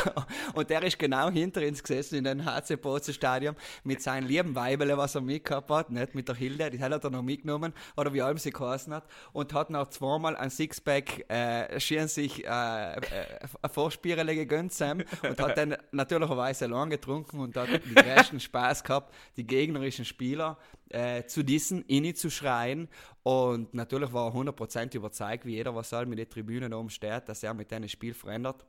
Und 0.53 0.69
der 0.69 0.83
ist 0.83 0.97
genau 0.99 1.29
hinter 1.29 1.61
uns 1.61 1.81
gesessen 1.81 2.15
in 2.15 2.23
dem 2.23 2.45
HC 2.45 2.77
Bozen 2.77 3.13
Stadion 3.13 3.55
mit 3.83 4.01
seinen 4.01 4.27
lieben 4.27 4.55
Weibele, 4.55 4.97
was 4.97 5.15
er 5.15 5.21
mitgehabt 5.21 5.69
hat, 5.69 5.89
nicht 5.89 6.15
mit 6.15 6.27
der 6.27 6.35
Hilde, 6.35 6.69
die 6.69 6.79
hat 6.81 7.03
er 7.03 7.09
noch 7.09 7.21
mitgenommen, 7.21 7.73
oder 7.95 8.13
wie 8.13 8.21
allem 8.21 8.37
sie 8.37 8.51
geheißen 8.51 8.93
hat, 8.93 9.05
und 9.31 9.53
hat 9.53 9.69
noch 9.69 9.89
zweimal 9.89 10.35
ein 10.35 10.49
Sixpack 10.49 11.29
äh, 11.29 11.79
schön 11.79 12.07
sich 12.07 12.45
äh, 12.45 12.47
äh, 12.47 12.99
ein 13.61 13.69
Vorspielerle 13.69 14.35
gegönnt 14.35 14.73
Sam, 14.73 15.03
und 15.21 15.39
hat 15.39 15.57
dann 15.57 15.75
natürlicherweise 15.91 16.67
lang 16.67 16.89
getrunken 16.89 17.39
und 17.39 17.55
hat 17.55 17.69
den 17.69 17.95
größten 17.95 18.39
Spaß 18.39 18.83
gehabt, 18.83 19.13
die 19.37 19.45
gegnerischen 19.83 20.05
Spieler 20.05 20.57
äh, 20.89 21.25
zu 21.25 21.43
diesen, 21.43 21.83
inni 21.85 22.13
zu 22.13 22.29
schreien. 22.29 22.87
Und 23.23 23.73
natürlich 23.73 24.13
war 24.13 24.33
er 24.33 24.39
100% 24.39 24.95
überzeugt, 24.95 25.45
wie 25.45 25.55
jeder, 25.55 25.75
was 25.75 25.89
soll 25.89 26.05
mit 26.05 26.19
den 26.19 26.29
Tribünen 26.29 26.73
oben 26.73 26.89
steht, 26.89 27.27
dass 27.27 27.43
er 27.43 27.53
mit 27.53 27.71
dem 27.71 27.87
Spiel 27.87 28.13
verändert. 28.13 28.65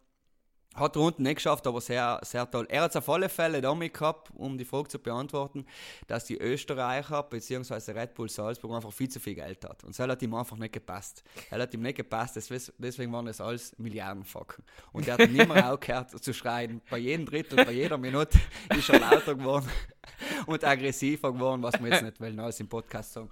Hat 0.75 0.97
unten 0.97 1.23
nicht 1.23 1.37
geschafft, 1.37 1.67
aber 1.67 1.81
sehr, 1.81 2.19
sehr 2.23 2.51
toll. 2.51 2.67
Er 2.69 2.83
hat 2.83 2.91
es 2.91 2.97
auf 2.97 3.09
alle 3.09 3.29
Fälle 3.29 3.61
damit 3.61 3.95
gehabt, 3.95 4.31
um 4.35 4.59
die 4.59 4.65
Frage 4.65 4.89
zu 4.89 4.99
beantworten, 4.99 5.67
dass 6.09 6.25
die 6.25 6.37
Österreicher 6.37 7.23
bzw. 7.23 7.93
Red 7.93 8.15
Bull 8.15 8.29
Salzburg 8.29 8.73
einfach 8.73 8.93
viel 8.93 9.09
zu 9.09 9.21
viel 9.21 9.37
Geld 9.37 9.65
hat. 9.65 9.85
Und 9.85 9.99
das 9.99 10.09
hat 10.09 10.23
ihm 10.23 10.35
einfach 10.35 10.57
nicht 10.57 10.73
gepasst. 10.73 11.23
Er 11.51 11.61
hat 11.61 11.73
ihm 11.75 11.83
nicht 11.83 11.97
gepasst, 11.97 12.37
deswegen 12.37 13.13
waren 13.13 13.29
es 13.29 13.41
alles 13.41 13.79
Milliardenfacken. 13.79 14.65
Und 14.93 15.07
er 15.07 15.15
hat 15.15 15.31
nicht 15.31 15.49
mehr 15.49 15.73
aufgehört 15.73 16.11
zu 16.11 16.33
schreien. 16.35 16.81
Bei 16.91 16.99
jedem 16.99 17.25
Drittel, 17.25 17.65
bei 17.65 17.73
jeder 17.73 17.97
Minute 17.97 18.39
ist 18.77 18.89
er 18.89 18.99
lauter 18.99 19.37
geworden 19.37 19.69
und 20.47 20.65
aggressiver 20.65 21.33
geworden, 21.33 21.63
was 21.63 21.81
wir 21.81 21.89
jetzt 21.89 22.03
nicht 22.03 22.21
wollen, 22.21 22.41
alles 22.41 22.59
im 22.59 22.69
Podcast 22.69 23.13
sagen. 23.13 23.31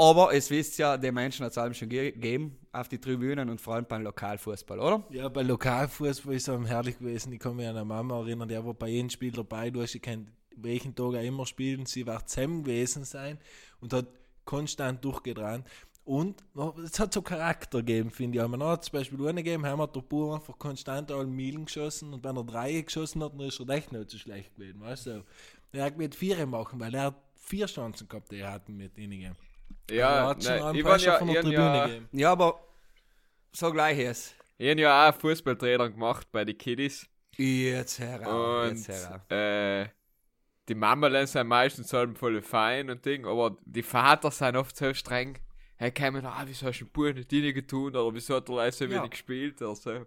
Aber 0.00 0.32
es 0.32 0.48
wisst 0.48 0.78
ja, 0.78 0.96
die 0.96 1.10
Menschen 1.10 1.44
hat 1.44 1.50
es 1.50 1.58
allem 1.58 1.74
schon 1.74 1.88
gegeben 1.88 2.56
auf 2.70 2.88
die 2.88 2.98
Tribünen 2.98 3.50
und 3.50 3.60
vor 3.60 3.74
allem 3.74 3.84
beim 3.84 4.02
Lokalfußball, 4.02 4.78
oder? 4.78 5.04
Ja, 5.10 5.28
beim 5.28 5.48
Lokalfußball 5.48 6.34
ist 6.34 6.46
es 6.46 6.68
herrlich 6.68 7.00
gewesen. 7.00 7.32
Ich 7.32 7.40
kann 7.40 7.56
mich 7.56 7.66
an 7.66 7.74
eine 7.74 7.84
Mama 7.84 8.20
erinnern, 8.20 8.48
die 8.48 8.54
war 8.54 8.74
bei 8.74 8.90
jedem 8.90 9.10
Spiel 9.10 9.32
dabei. 9.32 9.70
Du 9.70 9.82
hast 9.82 9.94
gekannt, 9.94 10.30
welchen 10.54 10.94
Tag 10.94 11.14
er 11.14 11.24
immer 11.24 11.46
spielen. 11.46 11.84
Sie 11.84 12.06
war 12.06 12.24
zusammen 12.24 12.62
gewesen 12.62 13.02
sein 13.02 13.38
und 13.80 13.92
hat 13.92 14.06
konstant 14.44 15.04
durchgedreht. 15.04 15.64
Und 16.04 16.44
es 16.84 17.00
hat 17.00 17.12
so 17.12 17.20
Charakter 17.20 17.78
gegeben, 17.78 18.12
finde 18.12 18.40
ich. 18.40 18.48
Man 18.48 18.62
hat 18.62 18.84
zum 18.84 18.92
Beispiel 18.92 19.18
eine 19.26 19.42
gegeben, 19.42 19.66
haben 19.66 19.80
wir 19.80 19.88
der 19.88 20.00
Bauer 20.00 20.36
einfach 20.36 20.58
konstant 20.60 21.10
alle 21.10 21.26
Milen 21.26 21.64
geschossen 21.64 22.14
und 22.14 22.22
wenn 22.22 22.36
er 22.36 22.44
drei 22.44 22.80
geschossen 22.80 23.22
hat, 23.24 23.32
dann 23.32 23.40
ist 23.40 23.58
er 23.58 23.68
echt 23.70 23.90
nicht 23.90 24.10
so 24.10 24.16
schlecht 24.16 24.54
gewesen. 24.54 24.80
Weißt 24.80 25.06
du? 25.06 25.24
Er 25.72 25.84
hat 25.84 25.98
mit 25.98 26.14
vier 26.14 26.46
machen, 26.46 26.78
weil 26.78 26.94
er 26.94 27.02
hat 27.02 27.16
vier 27.34 27.66
Chancen 27.66 28.08
gehabt, 28.08 28.30
die 28.30 28.36
er 28.36 28.52
hatten 28.52 28.76
mit 28.76 28.96
ihnen. 28.96 29.36
Ja, 29.90 30.34
nein, 30.34 30.76
ich 30.76 30.84
war 30.84 30.98
ja, 30.98 31.20
ich 31.20 31.50
ja, 31.50 31.88
ja, 32.12 32.32
aber 32.32 32.60
so 33.52 33.72
gleich 33.72 33.98
ist. 33.98 34.34
Ich 34.58 34.70
habe 34.70 34.80
ja 34.80 35.08
auch 35.08 35.14
Fußballtrainer 35.14 35.90
gemacht 35.90 36.26
bei 36.30 36.44
den 36.44 36.58
Kiddies. 36.58 37.08
Jetzt 37.36 37.98
heraus. 37.98 38.70
Und 38.70 38.76
jetzt 38.76 38.88
heraus. 38.88 39.30
Äh, 39.30 39.88
die 40.68 40.74
Mama 40.74 41.26
sind 41.26 41.46
meistens 41.46 41.92
halt 41.92 42.18
voll 42.18 42.42
fein 42.42 42.90
und 42.90 43.04
Ding, 43.04 43.24
aber 43.24 43.56
die 43.64 43.82
Vater 43.82 44.30
sind 44.30 44.56
oft 44.56 44.76
so 44.76 44.92
streng. 44.92 45.38
Hey, 45.76 45.92
kommen, 45.92 46.26
ah, 46.26 46.42
wieso 46.44 46.66
hast 46.66 46.80
du 46.80 46.84
den 46.84 46.92
Bub 46.92 47.14
nicht 47.14 47.32
rein 47.32 47.54
getan 47.54 47.78
oder 47.78 48.12
wieso 48.12 48.36
hat 48.36 48.48
er 48.48 48.72
so 48.72 48.90
wenig 48.90 49.10
gespielt 49.10 49.62
oder 49.62 49.76
so. 49.76 50.06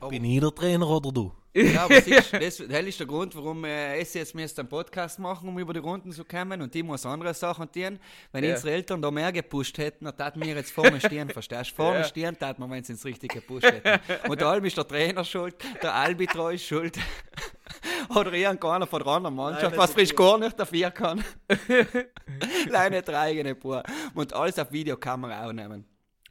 Aber 0.00 0.10
Bin 0.10 0.24
ich 0.24 0.40
der 0.40 0.54
Trainer 0.54 0.88
oder 0.88 1.12
du? 1.12 1.32
Ja, 1.56 1.84
aber 1.84 1.94
siehst, 2.02 2.32
das, 2.32 2.56
das 2.56 2.82
ist 2.84 2.98
der 2.98 3.06
Grund, 3.06 3.34
warum 3.36 3.64
äh, 3.64 3.96
es 4.00 4.12
jetzt 4.14 4.34
einen 4.36 4.68
Podcast 4.68 5.20
machen, 5.20 5.48
um 5.48 5.56
über 5.58 5.72
die 5.72 5.78
Runden 5.78 6.10
zu 6.10 6.24
kommen 6.24 6.60
und 6.60 6.74
die 6.74 6.82
muss 6.82 7.06
andere 7.06 7.32
Sachen 7.32 7.70
tun. 7.70 8.00
Wenn 8.32 8.44
Ja. 8.44 8.54
unsere 8.54 8.72
Eltern 8.72 9.00
da 9.00 9.10
mehr 9.12 9.30
gepusht 9.30 9.78
hätten, 9.78 10.04
dann 10.04 10.16
taten 10.16 10.40
wir 10.42 10.52
jetzt 10.54 10.72
vorne 10.72 11.00
stehen, 11.00 11.30
verstehst 11.30 11.70
du? 11.70 11.76
Vorne 11.76 11.98
Ja. 12.00 12.04
stehen 12.04 12.36
taten 12.36 12.60
wir, 12.60 12.68
wenn 12.68 12.82
sie 12.82 12.92
ins 12.94 13.04
Richtige 13.04 13.36
gepusht 13.40 13.66
hätten. 13.66 14.00
Und 14.28 14.40
der 14.40 14.64
ist 14.64 14.76
der 14.76 14.88
Trainer 14.88 15.24
schuld, 15.24 15.54
der 15.80 15.94
Albitro 15.94 16.48
ist 16.48 16.64
schuld. 16.64 16.98
Oder 18.14 18.32
irgendeiner 18.32 18.86
von 18.88 19.02
der 19.02 19.12
anderen 19.12 19.36
Mannschaft, 19.36 19.70
Nein, 19.70 19.78
was 19.78 19.92
frisch 19.92 20.14
gar 20.14 20.36
nicht 20.38 20.58
dafür 20.58 20.90
kann. 20.90 21.24
Leine 22.68 23.00
der 23.02 23.20
eigene 23.20 23.54
Pur. 23.54 23.82
Und 24.14 24.32
alles 24.32 24.58
auf 24.58 24.70
Videokamera 24.72 25.46
aufnehmen. 25.46 25.84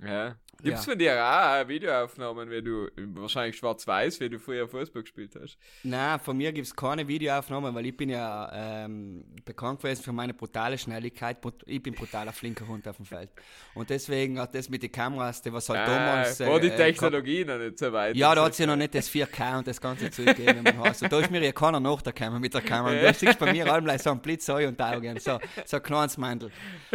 Ja. 0.06 0.36
Gibt's 0.64 0.86
Ja. 0.86 0.92
von 0.92 0.98
dir 1.00 1.24
auch 1.24 1.68
Videoaufnahmen, 1.68 2.50
wie 2.50 2.62
du, 2.62 2.88
wahrscheinlich 3.16 3.58
schwarz-weiß, 3.58 4.20
wie 4.22 4.30
du 4.30 4.40
früher 4.40 4.68
Fußball 4.68 5.02
gespielt 5.04 5.38
hast? 5.42 5.58
Nein, 5.84 6.20
von 6.20 6.38
mir 6.38 6.54
gibt 6.54 6.68
es 6.68 6.76
keine 6.76 7.06
Videoaufnahmen, 7.08 7.76
weil 7.76 7.86
ich 7.86 7.98
bin 7.98 8.10
ja 8.10 8.50
ähm, 8.86 9.26
bekannt 9.44 9.82
gewesen 9.82 10.04
für 10.04 10.14
meine 10.14 10.34
brutale 10.34 10.78
Schnelligkeit. 10.78 11.38
Ich 11.66 11.84
bin 11.84 11.94
brutaler 11.94 12.32
flinker 12.32 12.66
Hund 12.68 12.88
auf 12.88 12.96
dem 12.96 13.06
Feld. 13.06 13.30
Und 13.74 13.90
deswegen 13.90 14.40
hat 14.40 14.56
das 14.56 14.70
mit 14.70 14.82
den 14.84 14.92
Kameras, 14.92 15.42
die 15.42 15.52
was 15.52 15.68
halt 15.68 15.86
damals... 15.88 16.40
äh, 16.40 16.48
war 16.48 16.60
die 16.60 16.70
äh, 16.70 16.76
Technologie 16.78 17.44
noch 17.44 17.58
nicht 17.58 17.78
so 17.78 17.92
weit. 17.92 18.16
Ja, 18.16 18.34
da 18.34 18.46
hat 18.46 18.54
es 18.54 18.58
ja 18.60 18.66
noch 18.66 18.78
nicht 18.78 18.96
das 18.96 19.10
4K 19.10 19.58
und 19.58 19.68
das 19.68 19.82
ganze 19.82 20.10
Zeug 20.12 20.28
gegeben, 20.28 20.60
wie 20.60 20.72
man 20.74 20.80
heißt. 20.88 21.04
Und 21.04 21.12
da 21.12 21.20
ist 21.20 21.30
mir 21.30 21.44
ja 21.44 21.52
keiner 21.52 21.80
nachgekommen 21.82 22.40
mit 22.40 22.54
der 22.54 22.62
Kamera. 22.62 22.94
Da 22.96 23.14
siehst 23.14 23.36
du 23.40 23.46
bei 23.46 23.52
mir 23.52 23.72
allem 23.72 23.98
so 24.00 24.12
ein 24.12 24.22
Blitz 24.22 24.48
und 24.48 24.82
Augen, 24.82 25.20
so, 25.20 25.40
so 25.66 25.78
ein 25.78 25.84
kleines 25.84 26.18
Mandel. 26.18 26.52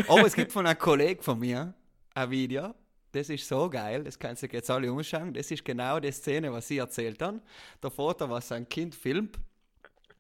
Aber 0.09 0.22
es 0.26 0.35
gibt 0.35 0.52
von 0.52 0.66
einem 0.66 0.78
Kollegen 0.78 1.22
von 1.22 1.38
mir 1.38 1.74
ein 2.14 2.31
Video, 2.31 2.74
das 3.18 3.28
ist 3.28 3.46
so 3.48 3.68
geil, 3.68 4.04
das 4.04 4.18
kannst 4.18 4.42
du 4.42 4.46
jetzt 4.46 4.70
alle 4.70 4.92
umschauen. 4.92 5.35
Das 5.35 5.50
ist 5.50 5.64
genau 5.64 5.98
die 5.98 6.12
Szene, 6.12 6.52
was 6.52 6.68
sie 6.68 6.78
erzählt 6.78 7.20
haben. 7.20 7.42
Der 7.83 7.90
Vater, 7.90 8.31
was 8.31 8.48
sein 8.48 8.68
Kind 8.68 8.94
filmt 8.94 9.38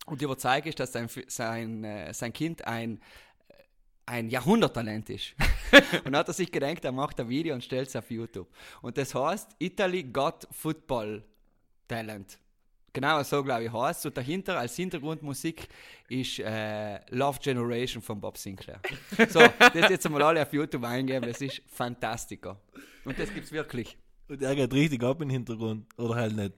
und 0.06 0.20
überzeugt 0.20 0.66
ist, 0.66 0.80
dass 0.80 0.92
sein, 0.92 1.08
sein, 1.28 1.84
äh, 1.84 2.12
sein 2.12 2.32
Kind 2.32 2.66
ein 2.66 3.00
ein 4.08 4.30
Jahrhunderttalent 4.30 5.10
ist. 5.10 5.34
und 6.04 6.16
hat 6.16 6.28
er 6.28 6.32
sich 6.32 6.50
gedacht, 6.50 6.82
er 6.82 6.92
macht 6.92 7.20
ein 7.20 7.28
Video 7.28 7.54
und 7.54 7.62
stellt 7.62 7.88
es 7.88 7.96
auf 7.96 8.10
YouTube. 8.10 8.48
Und 8.80 8.96
das 8.96 9.14
heißt 9.14 9.50
Italy 9.58 10.02
Got 10.04 10.48
Football 10.50 11.22
Talent. 11.86 12.38
Genau 12.98 13.22
so, 13.22 13.44
glaube 13.44 13.62
ich, 13.62 13.72
heißt 13.72 14.06
Und 14.06 14.16
dahinter 14.16 14.58
als 14.58 14.74
Hintergrundmusik 14.74 15.68
ist 16.08 16.40
äh, 16.40 16.98
Love 17.10 17.38
Generation 17.40 18.02
von 18.02 18.20
Bob 18.20 18.36
Sinclair. 18.36 18.80
So, 19.28 19.38
das 19.38 19.88
jetzt 19.88 20.04
einmal 20.04 20.22
alle 20.22 20.42
auf 20.42 20.52
YouTube 20.52 20.82
eingeben, 20.82 21.24
das 21.24 21.40
ist 21.40 21.62
Fantastiker. 21.68 22.58
Und 23.04 23.16
das 23.16 23.32
gibt's 23.32 23.52
wirklich. 23.52 23.96
Und 24.26 24.42
er 24.42 24.52
geht 24.56 24.74
richtig 24.74 25.04
ab 25.04 25.22
im 25.22 25.30
Hintergrund. 25.30 25.86
Oder 25.96 26.16
halt 26.16 26.34
nicht. 26.34 26.54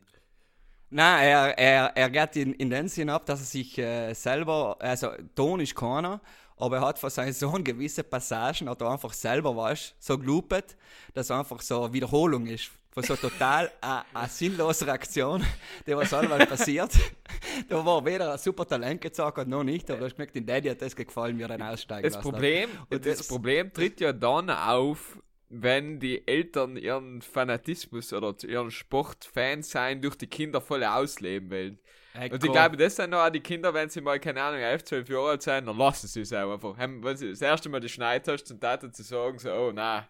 Nein, 0.89 1.25
er, 1.29 1.59
er, 1.59 1.85
er 1.95 2.09
geht 2.09 2.37
in, 2.37 2.55
in 2.55 2.71
den 2.71 2.89
Sinn 2.89 3.11
ab, 3.11 3.27
dass 3.27 3.41
er 3.41 3.47
sich 3.47 3.77
äh, 3.77 4.15
selber, 4.15 4.79
also 4.81 5.11
Ton 5.37 5.61
ist 5.61 5.75
keiner, 5.75 6.23
aber 6.57 6.77
er 6.77 6.87
hat 6.87 6.99
von 6.99 7.11
seinem 7.11 7.35
Sohn 7.35 7.63
gewisse 7.63 8.03
Passagen, 8.03 8.67
hat 8.71 8.81
er 8.81 8.91
einfach 8.91 9.13
selber, 9.13 9.55
weißt 9.55 9.95
so 9.99 10.17
geloopt, 10.17 10.75
dass 11.13 11.31
einfach 11.31 11.61
so 11.61 11.83
eine 11.83 11.93
Wiederholung 11.93 12.47
ist. 12.47 12.71
Von 12.93 13.05
so 13.05 13.15
total 13.15 13.71
eine 13.81 14.29
sinnlose 14.29 14.85
Reaktion, 14.87 15.45
die 15.87 15.95
was 15.95 16.13
allweil 16.13 16.45
passiert. 16.47 16.91
da 17.69 17.85
war 17.85 18.05
weder 18.05 18.33
ein 18.33 18.39
super 18.39 18.67
Talent 18.67 19.01
gezeigt, 19.01 19.47
noch 19.47 19.63
nicht, 19.63 19.89
aber 19.91 20.01
du 20.01 20.05
hast 20.07 20.17
gemerkt, 20.17 20.35
in 20.35 20.45
Daddy 20.45 20.69
hat 20.71 20.83
das 20.83 20.97
gefallen, 20.97 21.39
wie 21.39 21.43
er 21.43 21.49
dann 21.49 21.63
aussteigen 21.63 22.03
Das 22.03 22.15
lassen. 22.15 22.31
Problem, 22.31 22.69
Und 22.91 23.07
das, 23.07 23.19
das- 23.19 23.29
Problem 23.29 23.73
tritt 23.73 24.01
ja 24.01 24.13
dann 24.13 24.51
auf, 24.51 25.19
wenn 25.49 26.01
die 26.01 26.27
Eltern 26.27 26.77
ihren 26.77 27.23
Fanatismus 27.23 28.13
oder 28.13 28.35
ihren 28.45 28.71
Sportfan 28.73 29.63
sein 29.63 30.01
durch 30.01 30.17
die 30.17 30.27
Kinder 30.27 30.61
voll 30.61 30.83
ausleben 30.85 31.51
wollen. 31.51 31.79
Ey, 32.15 32.31
Und 32.31 32.43
ich 32.45 32.51
glaube, 32.51 32.77
das 32.77 32.97
sind 32.97 33.15
auch 33.15 33.31
die 33.31 33.39
Kinder, 33.41 33.73
wenn 33.73 33.89
sie 33.89 34.01
mal, 34.01 34.19
keine 34.19 34.43
Ahnung, 34.43 34.61
11, 34.61 34.85
12 34.85 35.09
Jahre 35.09 35.29
alt 35.31 35.43
sind, 35.43 35.67
dann 35.67 35.77
lassen 35.77 36.09
sie 36.09 36.23
es 36.23 36.33
auch 36.33 36.53
einfach. 36.53 36.75
Wenn 36.77 37.17
sie 37.17 37.31
das 37.31 37.41
erste 37.41 37.69
Mal 37.69 37.79
die 37.79 37.89
Schneid 37.89 38.27
hast, 38.27 38.51
und 38.51 38.61
Tate 38.61 38.91
zu 38.91 39.05
sagen, 39.05 39.39
so, 39.39 39.53
oh, 39.53 39.71
na, 39.73 40.09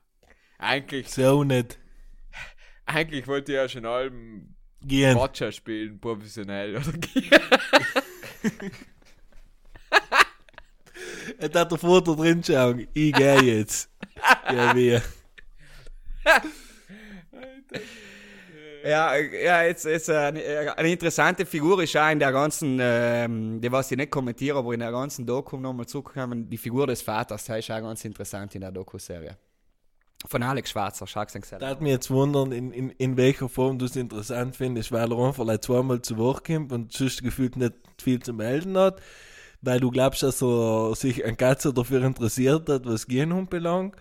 eigentlich, 0.59 1.09
So 1.11 1.45
nicht. 1.45 1.79
Eigentlich 2.94 3.26
wollte 3.26 3.53
ich 3.53 3.57
ja 3.57 3.68
schon 3.68 3.87
allem 3.87 4.55
Gehen. 4.83 5.16
Watcher 5.16 5.53
spielen, 5.53 6.00
professionell, 6.00 6.76
oder? 6.76 6.92
Er 11.38 11.61
hat 11.61 11.72
der 11.72 11.79
Foto 11.79 12.14
drin 12.14 12.42
schauen. 12.44 12.87
Ich 12.92 13.12
gehe 13.12 13.42
jetzt. 13.42 13.88
Ja, 14.53 14.76
wie. 14.76 15.00
Ja, 18.85 19.16
ja 19.16 19.62
jetzt, 19.62 19.85
jetzt 19.85 20.09
äh, 20.09 20.16
eine, 20.16 20.42
äh, 20.42 20.68
eine 20.68 20.90
interessante 20.90 21.44
Figur 21.46 21.83
ist 21.83 21.96
auch 21.96 22.11
in 22.11 22.18
der 22.18 22.33
ganzen, 22.33 22.79
ähm, 22.81 23.61
die 23.61 23.70
was 23.70 23.90
ich 23.90 23.96
nicht 23.96 24.11
kommentiere, 24.11 24.59
aber 24.59 24.72
in 24.72 24.81
der 24.81 24.90
ganzen 24.90 25.26
Doku 25.26 25.57
nochmal 25.59 25.87
zurückkommen, 25.87 26.48
die 26.48 26.59
Figur 26.59 26.87
des 26.87 27.03
Vaters, 27.03 27.44
die 27.44 27.53
ist 27.59 27.70
auch 27.70 27.81
ganz 27.81 28.05
interessant 28.05 28.55
in 28.55 28.62
der 28.62 28.72
Doku-Serie. 28.72 29.37
Von 30.27 30.43
Alex 30.43 30.71
Schwarzer, 30.71 31.07
Sharks 31.07 31.35
and 31.35 31.47
Das 31.51 31.63
hat 31.63 31.81
mich 31.81 31.91
jetzt 31.93 32.11
wundern, 32.11 32.53
in, 32.53 32.73
in, 32.73 32.91
in 32.91 33.17
welcher 33.17 33.49
Form 33.49 33.79
du 33.79 33.87
es 33.87 33.97
interessant 33.97 34.55
findest, 34.55 34.93
weil 34.93 35.11
er 35.11 35.19
einfach 35.19 35.45
like 35.45 35.65
zweimal 35.65 36.03
zu 36.03 36.19
Wort 36.19 36.45
kommt 36.45 36.73
und 36.73 36.93
sonst 36.93 37.23
gefühlt 37.23 37.57
nicht 37.57 37.73
viel 38.01 38.21
zu 38.21 38.33
melden 38.35 38.77
hat. 38.77 39.01
Weil 39.63 39.81
du 39.81 39.91
glaubst, 39.91 40.23
dass 40.23 40.43
er 40.43 40.95
sich 40.95 41.25
ein 41.25 41.37
Katze 41.37 41.73
dafür 41.73 42.03
interessiert 42.03 42.69
hat, 42.69 42.85
was 42.87 43.07
Genhund 43.07 43.51
belangt. 43.51 43.97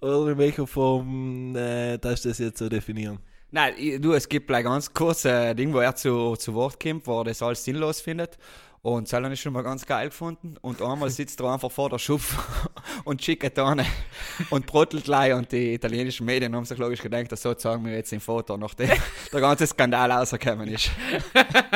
Oder 0.00 0.32
in 0.32 0.38
welcher 0.38 0.66
Form 0.66 1.56
äh, 1.56 1.98
darfst 1.98 2.24
du 2.24 2.28
das 2.28 2.38
jetzt 2.38 2.58
so 2.58 2.68
definieren? 2.68 3.18
Nein, 3.50 3.74
ich- 3.78 4.00
du, 4.00 4.12
es 4.12 4.28
gibt 4.28 4.50
ein 4.50 4.62
ganz 4.62 4.92
kurzes 4.92 5.56
Ding, 5.56 5.72
wo 5.72 5.78
er 5.80 5.94
zu, 5.96 6.36
zu 6.36 6.54
Wort 6.54 6.78
kommt, 6.80 7.06
wo 7.06 7.20
er 7.20 7.24
das 7.24 7.42
alles 7.42 7.64
sinnlos 7.64 8.00
findet. 8.00 8.38
Und 8.94 9.08
Zellern 9.08 9.32
ist 9.32 9.40
schon 9.40 9.52
mal 9.52 9.62
ganz 9.62 9.86
geil 9.86 10.08
gefunden. 10.08 10.56
Und 10.60 10.82
einmal 10.82 11.10
sitzt 11.10 11.40
er 11.40 11.52
einfach 11.52 11.70
vor 11.70 11.90
der 11.90 11.98
Schupf 11.98 12.36
und 13.04 13.22
schickt 13.22 13.58
an 13.58 13.84
und 14.50 14.66
brottelt 14.66 15.04
gleich. 15.04 15.34
Und 15.34 15.52
die 15.52 15.74
italienischen 15.74 16.26
Medien 16.26 16.54
haben 16.54 16.64
sich 16.64 16.78
logisch 16.78 17.00
gedacht, 17.00 17.32
dass 17.32 17.42
so 17.42 17.54
zeigen 17.54 17.84
wir 17.84 17.92
jetzt 17.92 18.12
im 18.12 18.20
Foto, 18.20 18.56
nachdem 18.56 18.90
der 19.32 19.40
ganze 19.40 19.66
Skandal 19.66 20.12
rausgekommen 20.12 20.68
ist. 20.68 20.90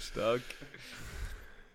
Stark. 0.00 0.42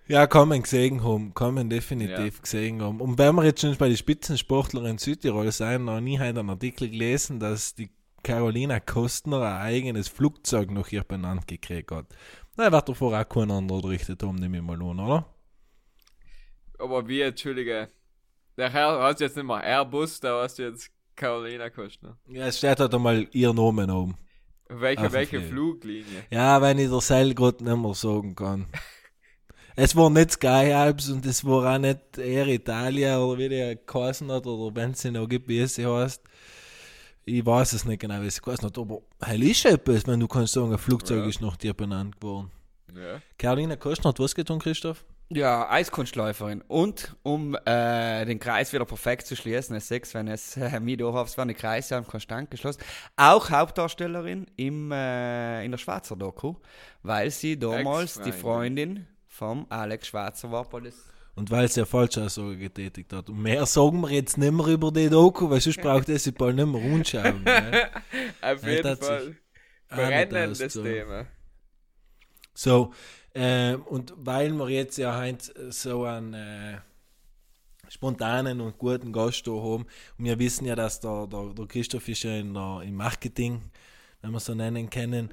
Ja, 0.08 0.28
man 0.46 0.62
gesehen 0.62 1.04
haben, 1.04 1.34
man 1.40 1.70
definitiv 1.70 2.44
gesehen 2.44 2.82
haben. 2.82 3.02
Und 3.02 3.18
wenn 3.18 3.36
wir 3.36 3.44
jetzt 3.44 3.62
schon 3.62 3.76
bei 3.76 3.88
den 3.88 3.98
Spitzensportlern 3.98 4.86
in 4.86 4.98
Südtirol 5.00 5.52
sein, 5.52 5.86
noch 5.86 6.00
nie 6.00 6.20
heute 6.20 6.42
einen 6.42 6.52
Artikel 6.52 6.90
gelesen, 6.90 7.40
dass 7.40 7.74
die 7.74 7.90
Carolina 8.26 8.80
Kostner 8.80 9.42
ein 9.42 9.62
eigenes 9.62 10.08
Flugzeug 10.08 10.72
noch 10.72 10.88
hier 10.88 11.04
benannt 11.04 11.48
gekriegt 11.48 11.92
hat. 11.92 12.08
Na, 12.58 12.72
wird 12.72 12.90
davor 12.90 13.20
auch 13.20 13.28
kein 13.30 13.52
anderer 13.52 13.82
gerichtet 13.82 14.24
haben, 14.24 14.36
nehme 14.36 14.58
ich 14.58 14.64
mal 14.64 14.82
an, 14.82 15.00
oder? 15.00 15.26
Aber 16.80 17.08
wie, 17.08 17.22
Entschuldige, 17.22 17.90
der 18.58 18.70
Herr 18.72 19.02
hast 19.02 19.20
jetzt 19.22 19.36
nicht 19.36 19.46
mehr 19.46 19.64
Airbus, 19.64 20.20
da 20.20 20.42
hast 20.42 20.60
du 20.60 20.64
jetzt 20.64 20.92
Carolina 21.16 21.70
Kostner. 21.70 22.18
Ja, 22.28 22.48
es 22.48 22.58
steht 22.58 22.80
halt 22.80 22.94
einmal 22.94 23.28
ihr 23.32 23.54
Name 23.54 23.94
oben. 23.94 24.18
Welche, 24.68 25.08
Auf 25.08 25.14
dem 25.14 25.14
welche. 25.14 25.42
Fluglinie? 25.42 26.26
Ja, 26.30 26.62
wenn 26.62 26.80
ich 26.80 26.90
der 26.90 27.02
Seil 27.02 27.34
gerade 27.36 27.64
nicht 27.64 27.78
mehr 27.78 27.94
sagen 27.94 28.36
kann. 28.36 28.68
es 29.76 29.96
war 29.96 30.10
nicht 30.10 30.32
Sky 30.32 30.74
Alps 30.74 31.10
und 31.10 31.26
es 31.26 31.46
war 31.46 31.76
auch 31.76 31.80
nicht 31.80 32.18
Air 32.18 32.48
Italia 32.48 33.20
oder 33.20 33.40
wie 33.40 33.50
die 33.50 33.78
geheißen 33.86 34.32
hat 34.32 34.48
oder 34.48 34.76
wenn 34.76 34.94
sie 34.94 35.12
noch 35.12 35.28
gibt, 35.28 35.48
wie 35.48 35.66
sie 35.68 35.86
heißt. 35.86 36.24
Ich 37.26 37.44
weiß 37.46 37.74
es 37.74 37.86
nicht 37.86 38.00
genau, 38.02 38.22
wie 38.22 38.30
sie 38.30 38.40
geheißen 38.42 38.66
hat, 38.68 38.78
aber 38.78 39.02
heil 39.24 39.42
ist 39.44 39.66
etwas, 39.66 40.06
wenn 40.06 40.20
du 40.20 40.28
kannst 40.28 40.54
sagen, 40.54 40.72
ein 40.72 40.78
Flugzeug 40.78 41.20
Ja. 41.24 41.26
ist 41.28 41.42
nach 41.42 41.58
dir 41.58 41.74
benannt 41.74 42.20
geworden. 42.22 42.52
Ja. 42.96 43.20
Carolina 43.38 43.76
Kostner 43.76 44.10
hat 44.10 44.20
was 44.20 44.36
getan, 44.36 44.60
Christoph? 44.60 45.04
Ja, 45.30 45.68
Eiskunstläuferin. 45.72 46.62
Und 46.68 47.16
um 47.24 47.56
äh, 47.66 48.26
den 48.26 48.40
Kreis 48.40 48.72
wieder 48.74 48.86
perfekt 48.86 49.26
zu 49.26 49.36
schließen, 49.36 49.76
es 49.76 49.88
sechs, 49.88 50.14
wenn 50.14 50.28
es 50.28 50.56
äh, 50.56 50.80
mir 50.80 50.98
durchhaft 50.98 51.36
waren 51.40 51.48
die 51.48 51.56
Kreise 51.56 51.96
haben 51.96 52.06
konstant 52.06 52.52
geschlossen. 52.52 52.82
Auch 53.18 53.50
Hauptdarstellerin 53.50 54.46
im, 54.56 54.92
äh, 54.92 55.66
in 55.66 55.72
der 55.72 55.80
Schwarzer 55.80 56.16
Doku, 56.16 56.54
weil 57.02 57.32
sie 57.32 57.58
damals 57.58 58.22
die 58.22 58.32
Freundin 58.32 59.08
vom 59.28 59.66
Alex 59.70 60.08
Schwarzer 60.10 60.52
war. 60.52 60.72
weil 60.72 60.84
das- 60.84 61.04
Und 61.36 61.52
weil 61.52 61.68
sie 61.68 61.82
eine 61.82 61.86
Falschaussage 61.86 62.58
getätigt 62.58 63.12
hat. 63.12 63.30
Und 63.30 63.42
mehr 63.42 63.66
sagen 63.66 64.00
wir 64.02 64.10
jetzt 64.10 64.38
nicht 64.38 64.52
mehr 64.54 64.68
über 64.68 64.92
die 64.92 65.10
Doku, 65.10 65.50
weil 65.50 65.60
sonst 65.60 65.82
braucht 65.82 66.08
es 66.10 66.24
sich 66.24 66.34
bald 66.34 66.56
nicht 66.56 66.66
mehr 66.68 66.82
anschauen. 66.94 67.44
ne? 67.44 67.90
Auf 68.42 68.64
Ja, 68.64 68.70
jeden 68.70 68.84
das 68.84 69.00
Fall. 69.00 69.36
Brennendes. 69.90 70.74
Thema. 70.74 71.28
So, 72.54 72.94
ähm, 73.34 73.82
und 73.84 74.14
weil 74.16 74.54
wir 74.54 74.70
jetzt 74.70 74.98
ja 74.98 75.20
heute 75.20 75.72
so 75.72 76.06
einen 76.06 76.34
äh, 76.34 76.78
spontanen 77.90 78.62
und 78.62 78.78
guten 78.78 79.12
Gast 79.12 79.46
da 79.46 79.52
haben, 79.52 79.86
und 80.18 80.26
wir 80.26 80.40
wissen 80.40 80.66
ja, 80.66 80.76
dass 80.76 81.02
der, 81.02 81.28
der, 81.28 81.54
der 81.54 81.66
Christoph 81.68 82.08
ist 82.08 82.24
ja 82.24 82.38
in 82.38 82.54
der, 82.54 82.82
im 82.86 82.96
Marketing, 82.96 83.62
wenn 84.22 84.32
wir 84.32 84.40
so 84.40 84.56
nennen 84.56 84.90
können, 84.90 85.30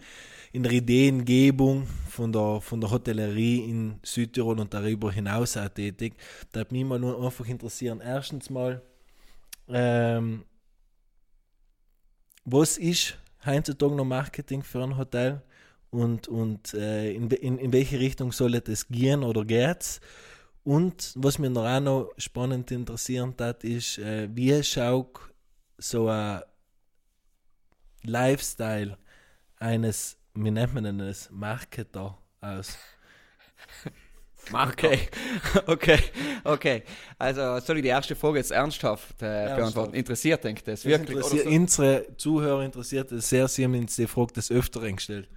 in 0.53 0.63
der 0.63 0.73
Ideengebung 0.73 1.87
von 2.09 2.33
der, 2.33 2.61
von 2.61 2.81
der 2.81 2.91
Hotellerie 2.91 3.71
in 3.71 3.99
Südtirol 4.03 4.61
und 4.61 4.73
darüber 4.73 5.11
hinaus 5.11 5.57
auch 5.57 5.69
tätig. 5.69 6.15
Da 6.53 6.61
hat 6.61 6.73
mich 6.73 6.85
mal 6.85 6.99
nur 6.99 7.25
einfach 7.25 7.47
interessieren, 7.47 8.01
erstens 8.05 8.51
mal, 8.51 8.83
ähm, 9.69 10.45
was 12.45 12.77
ist 12.77 13.19
heutzutage 13.47 13.95
noch 13.95 14.05
Marketing 14.05 14.63
für 14.63 14.83
ein 14.83 14.97
Hotel? 14.97 15.43
und, 15.93 16.27
und 16.27 16.73
äh, 16.75 17.13
in, 17.13 17.31
in, 17.31 17.59
in 17.59 17.73
welche 17.73 18.01
Richtung 18.01 18.33
soll 18.33 18.55
es 18.55 18.89
gehen 18.89 19.23
oder 19.23 19.45
geht's? 19.45 20.01
Und 20.65 21.13
was 21.17 21.39
mir 21.39 21.51
noch 21.51 21.67
auch 21.67 21.81
noch 21.81 22.11
spannend 22.17 22.71
interessieren 22.71 23.35
hat, 23.39 23.63
ist, 23.63 23.99
äh, 23.99 24.29
wie 24.35 24.63
schaut 24.65 25.21
so 25.77 26.09
ein 26.09 26.41
Lifestyle 28.05 28.97
eines, 29.57 30.17
wie 30.35 30.51
nennt 30.51 30.75
man 30.75 30.85
denn 30.85 30.99
das, 30.99 31.31
Marketer 31.31 32.19
aus? 32.41 32.77
Okay, 34.53 34.99
okay, 35.67 35.99
okay. 36.43 36.83
Also 37.17 37.61
soll 37.61 37.77
ich 37.77 37.83
die 37.85 37.89
erste 37.91 38.17
Frage 38.17 38.39
jetzt 38.39 38.51
ernsthaft, 38.51 39.23
äh, 39.23 39.27
Ernsthaft. 39.27 39.57
beantworten? 39.57 39.95
Interessiert, 39.95 40.43
denkt 40.43 40.67
das 40.67 40.83
Das 40.83 40.85
wirklich? 40.85 41.17
interessiert, 41.17 41.47
Oder 41.47 41.51
so? 41.53 41.57
Unsere 41.61 42.17
Zuhörer 42.17 42.65
interessiert 42.65 43.13
es 43.13 43.29
sehr, 43.29 43.47
sie 43.47 43.63
haben 43.65 43.75
uns 43.79 43.95
die 43.95 44.09
Frage 44.09 44.33
des 44.33 44.51
Öfteren 44.51 44.97
gestellt. 44.97 45.29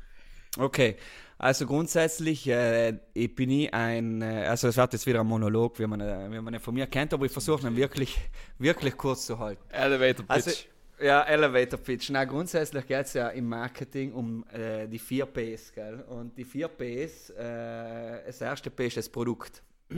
Okay, 0.58 0.96
also 1.38 1.68
grundsätzlich 1.68 2.48
äh, 2.48 2.98
ich 3.14 3.36
bin 3.36 3.52
ich 3.52 3.72
ein, 3.74 4.24
äh, 4.24 4.48
also 4.48 4.70
es 4.70 4.78
wird 4.78 4.94
jetzt 4.94 5.06
wieder 5.06 5.20
ein 5.20 5.28
Monolog, 5.28 5.78
wie 5.80 5.86
man, 5.86 6.02
äh, 6.02 6.28
wie 6.32 6.42
man 6.42 6.54
ihn 6.56 6.60
von 6.60 6.74
mir 6.74 6.88
kennt, 6.88 7.14
aber 7.14 7.26
ich 7.28 7.32
versuche 7.32 7.68
ihn 7.68 7.76
wirklich, 7.76 8.18
wirklich 8.58 8.98
kurz 8.98 9.28
zu 9.28 9.38
halten. 9.38 9.62
Elevator 9.70 10.26
Pitch. 10.26 10.30
Also, 10.30 10.52
ja, 11.00 11.24
Elevator 11.24 11.80
Pitch. 11.80 12.10
Na, 12.10 12.24
grundsätzlich 12.26 12.86
geht 12.88 13.06
es 13.06 13.14
ja 13.14 13.30
im 13.30 13.48
Marketing 13.48 14.14
um 14.14 14.46
äh, 14.50 14.88
die 14.88 15.00
vier 15.00 15.26
Ps, 15.26 15.74
gell? 15.74 16.02
Und 16.02 16.38
die 16.38 16.46
vier 16.46 16.68
Ps, 16.68 17.30
äh, 17.32 18.26
das 18.26 18.42
erste 18.42 18.70
P 18.70 18.88
ist 18.88 18.98
das 18.98 19.10
Produkt. 19.10 19.62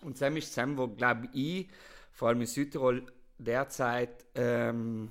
Und 0.00 0.20
das 0.20 0.34
ist 0.34 0.56
das, 0.56 0.68
wo, 0.76 0.86
glaube 0.86 1.28
ich, 1.32 1.68
vor 2.12 2.28
allem 2.28 2.40
in 2.42 2.46
Südtirol 2.46 3.04
derzeit 3.36 4.26
ähm, 4.34 5.10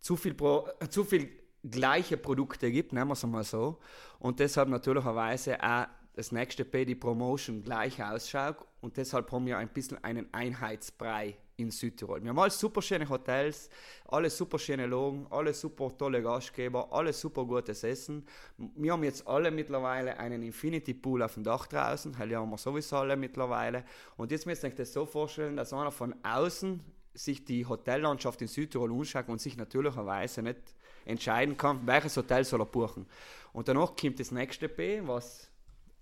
zu 0.00 0.16
viel, 0.16 0.34
Pro, 0.34 0.68
äh, 0.80 0.88
zu 0.90 1.04
viel 1.04 1.28
gleiche 1.62 2.16
Produkte 2.16 2.70
gibt, 2.70 2.92
nennen 2.92 3.08
wir 3.08 3.14
es 3.14 3.26
mal 3.26 3.44
so. 3.44 3.78
Und 4.18 4.40
deshalb 4.40 4.68
natürlicherweise 4.68 5.62
auch 5.62 5.86
das 6.14 6.32
nächste 6.32 6.64
P, 6.64 6.84
die 6.84 6.94
Promotion, 6.94 7.62
gleich 7.62 8.02
ausschaut. 8.02 8.56
Und 8.80 8.96
deshalb 8.96 9.30
haben 9.30 9.46
wir 9.46 9.58
ein 9.58 9.68
bisschen 9.68 10.02
einen 10.02 10.32
Einheitsbrei 10.32 11.36
in 11.56 11.70
Südtirol. 11.70 12.22
Wir 12.22 12.30
haben 12.30 12.38
alle 12.38 12.50
super 12.50 12.82
schöne 12.82 13.08
Hotels, 13.08 13.70
alle 14.08 14.28
super 14.28 14.58
schöne 14.58 14.86
Logen, 14.86 15.26
alle 15.30 15.54
super 15.54 15.96
tolle 15.96 16.22
Gastgeber, 16.22 16.92
alle 16.92 17.12
super 17.12 17.44
gutes 17.44 17.82
Essen. 17.82 18.26
Wir 18.58 18.92
haben 18.92 19.04
jetzt 19.04 19.26
alle 19.26 19.50
mittlerweile 19.50 20.18
einen 20.18 20.42
Infinity 20.42 20.94
Pool 20.94 21.22
auf 21.22 21.34
dem 21.34 21.44
Dach 21.44 21.66
draußen, 21.66 22.16
hell 22.16 22.36
haben 22.36 22.50
wir 22.50 22.58
sowieso 22.58 22.96
alle 22.96 23.16
mittlerweile. 23.16 23.84
Und 24.16 24.30
jetzt 24.30 24.46
müsst 24.46 24.64
ihr 24.64 24.68
euch 24.68 24.74
das 24.74 24.92
so 24.92 25.06
vorstellen, 25.06 25.56
dass 25.56 25.72
einer 25.72 25.90
von 25.90 26.14
außen 26.22 26.80
sich 27.14 27.44
die 27.44 27.64
Hotellandschaft 27.64 28.42
in 28.42 28.48
Südtirol 28.48 28.92
anschaut 28.92 29.28
und 29.28 29.40
sich 29.40 29.56
natürlicherweise 29.56 30.42
nicht 30.42 30.60
entscheiden 31.06 31.56
kann, 31.56 31.86
welches 31.86 32.16
Hotel 32.16 32.44
soll 32.44 32.60
er 32.60 32.66
buchen. 32.66 33.06
Und 33.54 33.68
danach 33.68 33.96
kommt 33.96 34.20
das 34.20 34.30
nächste 34.30 34.68
B, 34.68 35.00
was 35.02 35.50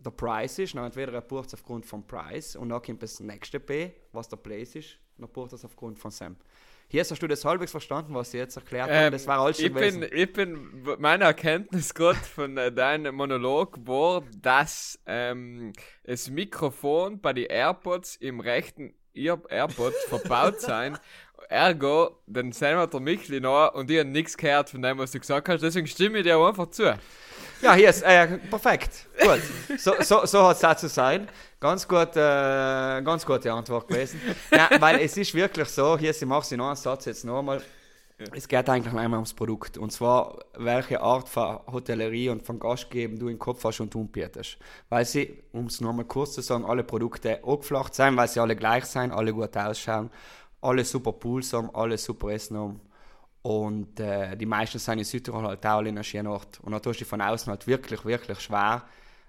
der 0.01 0.11
Preis 0.11 0.59
ist. 0.59 0.75
Entweder 0.75 1.13
er 1.13 1.21
bucht 1.21 1.49
es 1.49 1.55
aufgrund 1.55 1.87
vom 1.87 2.05
Preis 2.05 2.57
und 2.57 2.71
dann 2.71 2.83
kommt 2.83 3.05
das 3.05 3.21
nächste 3.21 3.61
B, 3.61 3.91
was 4.13 4.29
der 4.29 4.39
Place 4.39 4.75
ist, 4.75 4.99
und 5.19 5.33
bucht 5.33 5.53
es 5.53 5.65
aufgrund 5.65 5.99
von 5.99 6.11
Sam. 6.11 6.37
Hier 6.89 7.01
hast 7.01 7.11
du 7.23 7.27
das 7.27 7.45
halbwegs 7.45 7.71
verstanden, 7.71 8.15
was 8.15 8.35
ich 8.35 8.39
jetzt 8.39 8.57
erklärt 8.57 8.91
habe. 8.91 9.07
Ähm, 9.07 9.13
Das 9.13 9.27
war 9.27 9.41
alles 9.41 9.57
schon 9.57 9.67
ich 9.67 9.75
gewesen. 9.75 10.01
bin, 10.01 10.11
ich 10.13 10.33
bin, 10.33 10.87
meine 10.99 11.25
Erkenntnis 11.25 11.95
gerade 11.95 12.19
von 12.19 12.57
äh, 12.57 12.71
deinem 12.71 13.15
Monolog 13.15 13.79
war, 13.87 14.23
dass 14.41 14.99
ähm, 15.07 15.73
das 16.05 16.31
Mikrofon 16.31 17.21
bei 17.21 17.33
den 17.33 17.47
AirPods 17.47 18.17
im 18.17 18.41
rechten 18.41 18.95
Ear 19.15 19.41
AirPod 19.49 19.95
verbaut 20.09 20.61
sein. 20.61 20.99
Ergo, 21.49 22.21
dann 22.27 22.53
sehen 22.53 22.77
wir 22.77 22.87
der 22.87 23.01
Michli 23.01 23.41
noch 23.41 23.75
und 23.75 23.91
ich 23.91 23.99
habe 23.99 24.09
nichts 24.09 24.37
gehört 24.37 24.71
von 24.71 24.83
dem, 24.83 24.99
was 24.99 25.13
du 25.13 25.21
gesagt 25.21 25.49
hast. 25.49 25.63
Deswegen 25.63 25.87
stimme 25.87 26.19
ich 26.19 26.25
dir 26.25 26.39
einfach 26.39 26.71
zu. 26.71 26.99
Ja, 27.63 27.75
hier 27.75 27.91
ist 27.91 28.03
äh, 28.03 28.39
perfekt. 28.39 29.07
Gut. 29.21 29.41
So, 29.79 29.95
so, 30.01 30.27
so 30.27 30.47
hat 30.47 30.57
es 30.57 30.65
auch 30.65 30.77
zu 30.77 30.89
sein. 30.89 31.29
Ganz, 31.61 31.89
gut, 31.89 32.17
äh, 32.17 33.03
ganz 33.03 33.25
gute 33.25 33.53
Antwort 33.53 33.89
gewesen. 33.89 34.21
Ja, 34.53 34.69
weil 34.81 35.01
es 35.01 35.17
ist 35.17 35.35
wirklich 35.35 35.69
so, 35.69 35.97
hier, 35.97 36.11
ich 36.11 36.27
mache 36.27 36.47
sie 36.47 36.57
noch 36.57 36.67
einen 36.67 36.77
Satz 36.77 37.07
jetzt 37.07 37.25
nochmal. 37.25 37.63
Es 38.33 38.47
geht 38.47 38.69
eigentlich 38.69 38.95
einmal 38.95 39.19
ums 39.19 39.35
Produkt. 39.35 39.77
Und 39.77 39.91
zwar, 39.91 40.39
welche 40.57 41.01
Art 41.01 41.29
von 41.29 41.59
Hotellerie 41.71 42.29
und 42.29 42.45
von 42.45 42.61
Gastgeben 42.61 43.19
du 43.19 43.29
im 43.29 43.39
Kopf 43.39 43.65
hast 43.65 43.81
und 43.81 43.95
umbietest. 43.95 44.57
Weil 44.89 45.05
sie, 45.05 45.43
um 45.53 45.67
es 45.67 45.81
nochmal 45.81 46.05
kurz 46.05 46.35
zu 46.35 46.41
sagen, 46.41 46.65
alle 46.65 46.85
Produkte 46.85 47.43
angeflacht 47.45 47.95
sind, 47.95 48.17
weil 48.17 48.29
sie 48.29 48.41
alle 48.41 48.55
gleich 48.55 48.85
sind, 48.85 49.11
alle 49.11 49.33
gut 49.33 49.57
ausschauen, 49.57 50.11
alle 50.61 50.85
super 50.85 51.13
Pools 51.13 51.53
haben, 51.53 51.75
alle 51.75 51.99
super 51.99 52.29
Essen 52.29 52.57
haben. 52.57 52.81
Und 53.45 54.01
äh, 54.01 54.35
die 54.39 54.47
meisten 54.47 54.79
sind 54.79 54.99
in 54.99 55.05
Südtirol 55.05 55.47
halt 55.47 55.67
auch 55.67 55.81
in 55.81 55.89
einer 55.89 56.03
schönen 56.03 56.29
Ort. 56.29 56.61
Und 56.63 56.73
dann 56.73 56.81
tust 56.81 57.03
du 57.03 57.05
von 57.05 57.21
außen 57.21 57.51
halt 57.51 57.67
wirklich, 57.67 58.03
wirklich 58.07 58.41
schwer, 58.41 58.85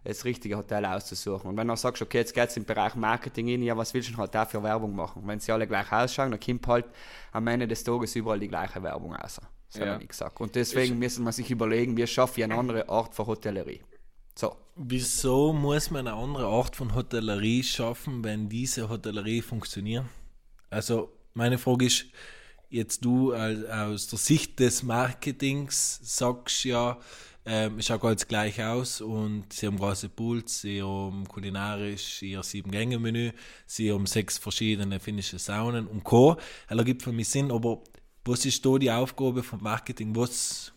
das 0.06 0.24
richtige 0.24 0.56
Hotel 0.56 0.86
auszusuchen. 0.86 1.50
Und 1.50 1.58
wenn 1.58 1.68
du 1.68 1.76
sagst, 1.76 2.02
okay, 2.02 2.20
jetzt 2.20 2.34
geht 2.34 2.48
es 2.48 2.56
im 2.56 2.64
Bereich 2.64 2.96
Marketing 2.96 3.50
in, 3.50 3.62
ja, 3.62 3.76
was 3.76 3.94
willst 3.94 4.08
du 4.08 4.14
denn 4.14 4.22
halt 4.22 4.34
da 4.34 4.46
für 4.46 4.64
Werbung 4.64 4.96
machen? 4.96 5.24
Wenn 5.26 5.42
sie 5.42 5.52
alle 5.52 5.68
gleich 5.68 5.92
ausschauen, 5.92 6.32
dann 6.32 6.40
kommt 6.40 6.66
halt 6.66 6.86
am 7.34 7.46
Ende 7.48 7.68
des 7.68 7.84
Tages 7.84 8.16
überall 8.16 8.40
die 8.40 8.48
gleiche 8.48 8.82
Werbung 8.82 9.14
raus. 9.14 9.42
So 9.68 9.82
Ja. 9.82 9.94
habe 9.96 10.04
ich 10.04 10.08
gesagt. 10.08 10.40
Und 10.40 10.56
deswegen 10.56 10.98
müssen 10.98 11.26
wir 11.26 11.34
sich 11.34 11.52
überlegen, 11.52 11.98
wie 11.98 12.08
schaffe 12.08 12.40
ich 12.40 12.46
eine 12.46 12.56
andere 12.56 12.88
Art 12.88 13.14
von 13.14 13.28
Hotellerie. 13.28 13.82
So. 14.34 14.56
Wieso 14.78 15.52
muss 15.52 15.92
man 15.92 16.08
eine 16.08 16.16
andere 16.16 16.48
Art 16.48 16.74
von 16.78 16.96
Hotellerie 16.96 17.64
schaffen, 17.64 18.24
wenn 18.24 18.48
diese 18.48 18.88
Hotellerie 18.88 19.42
funktioniert? 19.42 20.06
Also, 20.70 21.10
meine 21.34 21.58
Frage 21.58 21.86
ist, 21.86 22.06
jetzt 22.70 23.04
du 23.06 23.34
aus 23.34 24.08
der 24.08 24.20
Sicht 24.20 24.60
des 24.60 24.84
Marketings 24.84 26.00
sagst 26.04 26.64
ja, 26.66 27.00
ähm, 27.46 27.80
schaut 27.82 28.04
alles 28.04 28.28
gleich 28.28 28.64
aus 28.64 29.02
und 29.02 29.54
sie 29.54 29.68
haben 29.68 29.78
große 29.78 30.10
Pools, 30.10 30.62
sie 30.62 30.82
haben 30.82 31.28
kulinarisch 31.28 32.24
ihr 32.24 32.42
Sieben-Gänge-Menü, 32.42 33.32
sie 33.68 33.92
haben 33.92 34.08
sechs 34.08 34.40
verschiedene 34.40 35.00
finnische 35.00 35.38
Saunen 35.38 35.86
und 35.86 36.04
Co. 36.04 36.38
Das 36.68 36.78
ergibt 36.78 37.04
für 37.04 37.12
mich 37.12 37.30
Sinn, 37.30 37.52
aber 37.52 37.84
was 38.26 38.46
ist 38.46 38.66
da 38.66 38.78
die 38.80 38.90
Aufgabe 38.90 39.44
vom 39.44 39.62
Marketing? 39.62 40.16
Was 40.16 40.74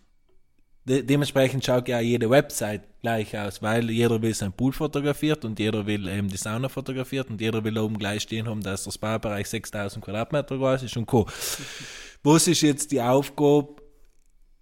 de 0.88 1.02
dementsprechend 1.02 1.64
schaut 1.64 1.86
ja 1.88 2.00
jede 2.00 2.30
Website 2.30 2.82
gleich 3.02 3.36
aus, 3.38 3.62
weil 3.62 3.90
jeder 3.90 4.20
will 4.22 4.34
sein 4.34 4.52
Pool 4.52 4.72
fotografiert 4.72 5.44
und 5.44 5.58
jeder 5.58 5.86
will 5.86 6.08
eben 6.08 6.28
die 6.28 6.36
Sauna 6.36 6.68
fotografiert 6.68 7.30
und 7.30 7.40
jeder 7.40 7.62
will 7.62 7.78
oben 7.78 7.98
gleich 7.98 8.22
stehen 8.22 8.48
haben, 8.48 8.62
dass 8.62 8.84
der 8.84 8.92
Spa-Bereich 8.92 9.48
6000 9.48 10.04
Quadratmeter 10.04 10.56
groß 10.56 10.82
ist 10.82 10.96
und 10.96 11.06
Co. 11.06 11.26
Was 12.22 12.48
ist 12.48 12.62
jetzt 12.62 12.90
die 12.90 13.00
Aufgabe, 13.00 13.76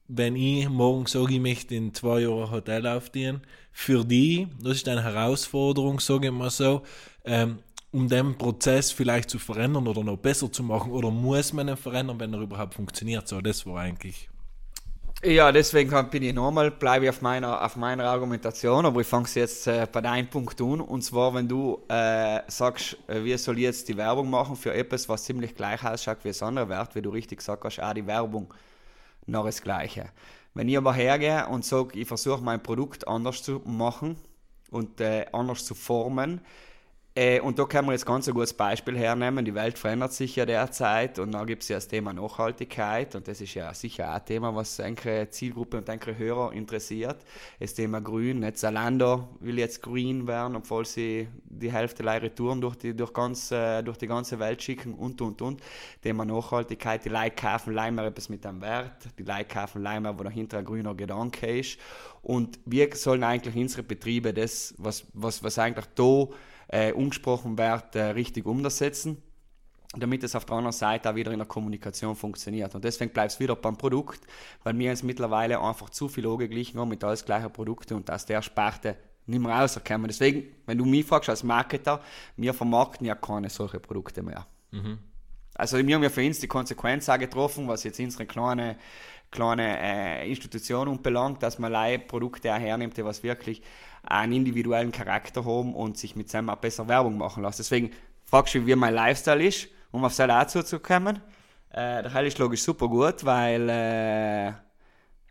wenn 0.08 0.36
ich 0.36 0.68
morgen 0.68 1.06
sage, 1.06 1.34
ich 1.34 1.40
möchte 1.40 1.74
in 1.74 1.94
zwei 1.94 2.20
Jahren 2.20 2.50
Hotel 2.50 2.86
aufdienen, 2.86 3.40
für 3.72 4.04
die, 4.04 4.48
das 4.60 4.78
ist 4.78 4.88
eine 4.88 5.02
Herausforderung, 5.02 6.00
sage 6.00 6.26
ich 6.26 6.32
mal 6.32 6.50
so, 6.50 6.82
ähm, 7.24 7.60
um 7.92 8.08
den 8.08 8.36
Prozess 8.36 8.90
vielleicht 8.90 9.30
zu 9.30 9.38
verändern 9.38 9.86
oder 9.86 10.04
noch 10.04 10.18
besser 10.18 10.52
zu 10.52 10.62
machen 10.62 10.92
oder 10.92 11.10
muss 11.10 11.52
man 11.52 11.68
ihn 11.68 11.76
verändern, 11.76 12.20
wenn 12.20 12.34
er 12.34 12.40
überhaupt 12.40 12.74
funktioniert? 12.74 13.26
So, 13.26 13.40
das 13.40 13.64
war 13.64 13.80
eigentlich 13.80 14.28
Ja, 15.24 15.50
deswegen 15.50 15.90
bin 16.10 16.22
ich 16.22 16.34
nochmal, 16.34 16.70
bleibe 16.70 17.06
ich 17.06 17.08
auf 17.08 17.22
meiner, 17.22 17.64
auf 17.64 17.76
meiner 17.76 18.04
Argumentation, 18.04 18.84
aber 18.84 19.00
ich 19.00 19.06
fange 19.06 19.26
jetzt 19.34 19.66
äh, 19.66 19.86
bei 19.90 20.02
deinem 20.02 20.28
Punkt 20.28 20.60
an. 20.60 20.80
Und 20.80 21.02
zwar, 21.02 21.34
wenn 21.34 21.48
du 21.48 21.82
äh, 21.88 22.40
sagst, 22.48 22.98
äh, 23.08 23.24
wir 23.24 23.38
sollen 23.38 23.58
jetzt 23.58 23.88
die 23.88 23.96
Werbung 23.96 24.28
machen 24.28 24.56
für 24.56 24.74
etwas, 24.74 25.08
was 25.08 25.24
ziemlich 25.24 25.54
gleich 25.54 25.82
ausschaut 25.82 26.18
wie 26.22 26.28
das 26.28 26.42
andere 26.42 26.68
Wert, 26.68 26.94
wie 26.94 27.02
du 27.02 27.10
richtig 27.10 27.38
gesagt 27.38 27.64
hast, 27.64 27.80
auch 27.80 27.94
die 27.94 28.06
Werbung 28.06 28.52
noch 29.26 29.46
das 29.46 29.62
Gleiche. 29.62 30.10
Wenn 30.54 30.68
ich 30.68 30.76
aber 30.76 30.92
hergehe 30.92 31.46
und 31.48 31.64
sage, 31.64 31.98
ich 31.98 32.06
versuche 32.06 32.42
mein 32.42 32.62
Produkt 32.62 33.08
anders 33.08 33.42
zu 33.42 33.62
machen 33.64 34.16
und 34.70 35.00
äh, 35.00 35.26
anders 35.32 35.64
zu 35.64 35.74
formen, 35.74 36.42
äh, 37.18 37.40
und 37.40 37.58
da 37.58 37.64
können 37.64 37.88
wir 37.88 37.92
jetzt 37.92 38.04
ganz 38.04 38.28
ein 38.28 38.34
gutes 38.34 38.52
Beispiel 38.52 38.98
hernehmen. 38.98 39.42
Die 39.42 39.54
Welt 39.54 39.78
verändert 39.78 40.12
sich 40.12 40.36
ja 40.36 40.44
derzeit 40.44 41.18
und 41.18 41.32
da 41.32 41.44
gibt 41.44 41.62
es 41.62 41.70
ja 41.70 41.78
das 41.78 41.88
Thema 41.88 42.12
Nachhaltigkeit 42.12 43.14
und 43.14 43.26
das 43.26 43.40
ist 43.40 43.54
ja 43.54 43.72
sicher 43.72 44.10
auch 44.10 44.16
ein 44.16 44.24
Thema, 44.26 44.54
was 44.54 44.78
eine 44.80 45.30
Zielgruppe 45.30 45.78
und 45.78 45.88
eine 45.88 46.18
Hörer 46.18 46.52
interessiert. 46.52 47.16
Das 47.58 47.72
Thema 47.72 48.02
Grün. 48.02 48.40
Nicht 48.40 48.58
Zalando 48.58 49.28
will 49.40 49.58
jetzt 49.58 49.82
green 49.82 50.26
werden, 50.26 50.56
obwohl 50.56 50.84
sie 50.84 51.26
die 51.44 51.72
Hälfte 51.72 52.02
ihrer 52.02 52.34
Touren 52.34 52.60
durch 52.60 52.76
die, 52.76 52.94
durch, 52.94 53.14
ganz, 53.14 53.50
äh, 53.50 53.82
durch 53.82 53.96
die 53.96 54.08
ganze 54.08 54.38
Welt 54.38 54.62
schicken 54.62 54.92
und 54.92 55.22
und 55.22 55.40
und. 55.40 55.62
Thema 56.02 56.26
Nachhaltigkeit. 56.26 57.02
Die 57.06 57.08
Leute 57.08 57.30
kaufen 57.30 57.72
leider 57.72 58.04
etwas 58.04 58.28
mit 58.28 58.44
einem 58.44 58.60
Wert. 58.60 59.08
Die 59.18 59.22
Leute 59.22 59.46
kaufen 59.46 59.82
leider, 59.82 60.18
wo 60.18 60.22
dahinter 60.22 60.58
ein 60.58 60.66
grüner 60.66 60.94
Gedanke 60.94 61.60
ist. 61.60 61.78
Und 62.20 62.58
wir 62.66 62.94
sollen 62.94 63.24
eigentlich 63.24 63.56
unsere 63.56 63.82
Betriebe 63.84 64.34
das, 64.34 64.74
was, 64.76 65.06
was, 65.14 65.42
was 65.42 65.58
eigentlich 65.58 65.86
da 65.94 66.26
äh, 66.68 66.92
umgesprochen 66.92 67.56
wird, 67.58 67.94
äh, 67.96 68.02
richtig 68.10 68.46
umsetzen, 68.46 69.22
damit 69.96 70.24
es 70.24 70.34
auf 70.34 70.44
der 70.44 70.56
anderen 70.56 70.72
Seite 70.72 71.10
auch 71.10 71.14
wieder 71.14 71.32
in 71.32 71.38
der 71.38 71.46
Kommunikation 71.46 72.16
funktioniert. 72.16 72.74
Und 72.74 72.84
deswegen 72.84 73.12
bleibt 73.12 73.32
es 73.32 73.40
wieder 73.40 73.56
beim 73.56 73.76
Produkt, 73.76 74.20
weil 74.62 74.78
wir 74.78 74.90
uns 74.90 75.02
mittlerweile 75.02 75.60
einfach 75.60 75.90
zu 75.90 76.08
viel 76.08 76.26
angeglichen 76.26 76.78
haben 76.80 76.88
mit 76.88 77.02
alles 77.04 77.24
gleichen 77.24 77.52
Produkten 77.52 77.94
und 77.94 78.10
aus 78.10 78.26
der 78.26 78.42
Sparte 78.42 78.96
nicht 79.26 79.40
mehr 79.40 79.56
rauskommen. 79.56 80.06
Deswegen, 80.08 80.54
wenn 80.66 80.78
du 80.78 80.84
mich 80.84 81.04
fragst 81.04 81.28
als 81.28 81.42
Marketer, 81.42 82.00
wir 82.36 82.54
vermarkten 82.54 83.06
ja 83.06 83.14
keine 83.14 83.50
solche 83.50 83.80
Produkte 83.80 84.22
mehr. 84.22 84.46
Also 85.54 85.78
wir 85.78 85.94
haben 85.94 86.02
ja 86.02 86.10
für 86.10 86.24
uns 86.24 86.38
die 86.38 86.48
Konsequenz 86.48 87.08
auch 87.08 87.18
getroffen, 87.18 87.66
was 87.66 87.82
jetzt 87.84 87.98
unsere 87.98 88.26
kleine, 88.26 88.76
kleine 89.30 89.78
äh, 89.78 90.28
Institution 90.28 90.88
anbelangt, 90.88 91.42
dass 91.42 91.58
man 91.58 91.72
leider 91.72 92.02
Produkte 92.02 92.52
auch 92.54 92.58
hernimmt, 92.58 92.96
die 92.96 93.04
was 93.04 93.22
wirklich 93.22 93.62
einen 94.02 94.32
individuellen 94.32 94.92
Charakter 94.92 95.44
haben 95.44 95.74
und 95.74 95.98
sich 95.98 96.16
mit 96.16 96.30
seinem 96.30 96.50
auch 96.50 96.56
besser 96.56 96.86
Werbung 96.88 97.18
machen 97.18 97.42
lassen. 97.42 97.58
Deswegen 97.58 97.90
fragst 98.24 98.54
du, 98.54 98.66
wie 98.66 98.74
mein 98.74 98.94
Lifestyle 98.94 99.44
ist, 99.44 99.68
um 99.90 100.04
auf 100.04 100.16
das 100.16 100.30
auch 100.30 100.46
zuzukommen. 100.46 101.20
Äh, 101.70 102.02
der 102.02 102.14
Hell 102.14 102.26
ist 102.26 102.38
logisch 102.38 102.62
super 102.62 102.88
gut, 102.88 103.24
weil 103.24 103.68
äh, 103.68 104.52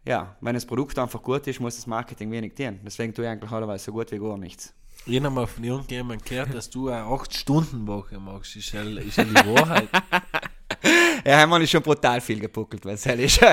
ja, 0.08 0.36
wenn 0.42 0.54
das 0.54 0.66
Produkt 0.66 1.00
einfach 1.00 1.22
gut 1.22 1.48
ist, 1.48 1.60
muss 1.60 1.76
das 1.78 1.88
Marketing 1.88 2.32
wenig 2.32 2.54
dienen. 2.54 2.80
Deswegen 2.84 3.14
tue 3.14 3.26
ich 3.26 3.32
eigentlich 3.32 3.52
allerweise 3.52 3.86
so 3.86 3.92
gut 3.92 4.12
wie 4.12 4.20
gar 4.20 4.38
nichts. 4.38 4.74
Ich 5.08 5.18
habe 5.18 5.30
mal 5.30 5.48
von 5.48 5.64
irgendjemandem 5.64 6.26
gehört, 6.28 6.54
dass 6.54 6.70
du 6.70 6.90
eine 6.90 7.06
8-Stunden-Woche 7.06 8.20
machst. 8.20 8.56
Ist 8.56 8.72
ja, 8.72 8.82
ist 8.82 9.18
ja 9.18 9.24
die 9.24 9.36
Wahrheit. 9.36 9.90
Ja, 11.26 11.38
Hermann 11.38 11.62
ist 11.64 11.72
schon 11.72 11.82
brutal 11.82 12.22
viel 12.22 12.40
gepuckelt, 12.40 12.86
wenn 12.86 12.94
es 12.96 13.06
hell 13.06 13.20
ist. 13.20 13.42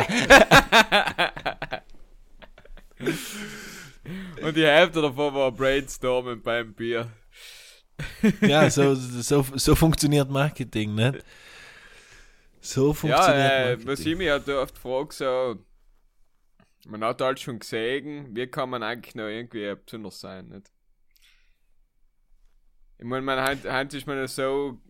Und 4.40 4.56
die 4.56 4.66
Hälfte 4.66 5.00
davon 5.02 5.34
war 5.34 5.52
Brainstormen 5.52 6.42
beim 6.42 6.74
Bier. 6.74 7.10
ja, 8.40 8.70
so, 8.70 8.94
so, 8.94 9.42
so 9.54 9.74
funktioniert 9.74 10.30
Marketing, 10.30 10.94
nicht? 10.94 11.24
So 12.60 12.94
funktioniert 12.94 13.52
Ja, 13.52 13.72
äh, 13.72 13.76
Marketing. 13.76 13.86
was 13.86 14.06
ich 14.06 14.16
mich 14.16 14.30
halt 14.30 14.48
oft 14.48 14.78
frage, 14.78 15.12
so, 15.14 15.56
man 16.86 17.04
hat 17.04 17.20
halt 17.20 17.40
schon 17.40 17.58
gesehen, 17.58 18.34
wie 18.36 18.46
kann 18.46 18.70
man 18.70 18.82
eigentlich 18.82 19.14
noch 19.14 19.28
irgendwie 19.28 19.74
besonders 19.84 20.20
sein, 20.20 20.48
nicht? 20.48 20.70
Ich 22.98 23.04
meine, 23.04 23.22
man, 23.22 23.44
heut, 23.46 23.64
heut 23.64 23.94
ist 23.94 24.06
man 24.06 24.16
ja 24.16 24.28
so, 24.28 24.80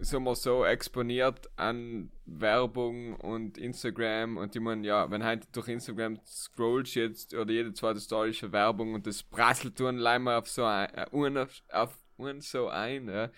so 0.00 0.20
mal 0.20 0.34
so 0.34 0.64
exponiert 0.64 1.50
an 1.56 2.10
Werbung 2.26 3.16
und 3.16 3.58
Instagram 3.58 4.36
und 4.36 4.54
ich 4.54 4.62
meine, 4.62 4.86
ja, 4.86 5.10
wenn 5.10 5.24
halt 5.24 5.46
durch 5.54 5.68
Instagram 5.68 6.20
scrollst 6.26 6.94
jetzt 6.94 7.34
oder 7.34 7.52
jede 7.52 7.72
zweite 7.72 8.00
Story 8.00 8.30
ist 8.30 8.52
Werbung 8.52 8.94
und 8.94 9.06
das 9.06 9.22
prasselt 9.22 9.78
dann 9.80 9.98
leider 9.98 10.38
auf 10.38 10.48
so 10.48 10.64
ein, 10.64 10.88
äh, 10.94 11.40
auf, 11.40 11.62
auf 11.70 11.98
uns 12.16 12.50
so 12.50 12.68
ein, 12.68 13.08
ja. 13.08 13.30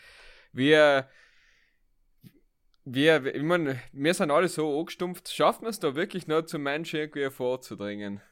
Wir, 0.53 1.09
wir, 2.85 3.35
ich 3.35 3.43
meine, 3.43 3.81
wir 3.93 4.15
sind 4.15 4.31
alle 4.31 4.49
so 4.49 4.79
angestumpft. 4.79 5.29
Schaffen 5.29 5.65
wir 5.65 5.71
es 5.71 5.81
da 5.81 5.95
wirklich 5.95 6.27
noch 6.27 6.43
zum 6.43 6.63
Menschen 6.63 7.01
irgendwie 7.01 7.29
vorzudringen? 7.31 8.23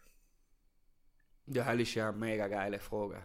Ja, 1.47 1.71
das 1.73 1.83
ist 1.83 1.95
ja 1.95 2.09
eine 2.09 2.17
mega 2.17 2.49
geile 2.49 2.79
Frage. 2.79 3.23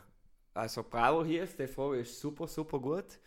Also 0.53 0.83
Brauer 0.83 1.25
hier, 1.25 1.45
die 1.45 1.67
Frage 1.67 1.99
ist 1.99 2.19
super, 2.19 2.47
super 2.47 2.79
gut. 2.79 3.19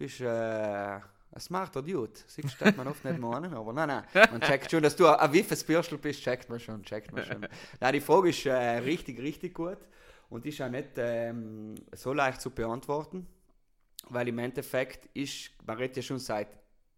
Bist 0.00 0.22
äh, 0.22 0.24
Ein 0.26 1.40
smarter 1.40 1.82
Dude. 1.82 2.12
Siehst 2.26 2.52
stellt 2.52 2.74
man 2.74 2.88
oft 2.88 3.04
nicht 3.04 3.18
mal 3.18 3.36
an, 3.36 3.52
aber 3.52 3.70
nein, 3.74 3.88
nein. 3.88 4.04
Man 4.30 4.40
checkt 4.40 4.70
schon, 4.70 4.82
dass 4.82 4.96
du 4.96 5.06
ein 5.06 5.30
wiffes 5.30 5.62
Bürstel 5.62 5.98
bist, 5.98 6.22
checkt 6.22 6.48
man 6.48 6.58
schon, 6.58 6.82
checkt 6.82 7.12
man 7.12 7.22
schon. 7.22 7.46
Nein, 7.78 7.92
die 7.92 8.00
Frage 8.00 8.30
ist 8.30 8.46
äh, 8.46 8.78
richtig, 8.78 9.20
richtig 9.20 9.52
gut 9.52 9.76
und 10.30 10.46
ist 10.46 10.58
auch 10.62 10.70
nicht 10.70 10.92
ähm, 10.96 11.74
so 11.92 12.14
leicht 12.14 12.40
zu 12.40 12.48
beantworten, 12.48 13.26
weil 14.08 14.26
im 14.28 14.38
Endeffekt 14.38 15.10
ist, 15.12 15.50
man 15.66 15.76
redet 15.76 15.98
ja 15.98 16.02
schon 16.02 16.18
seit 16.18 16.48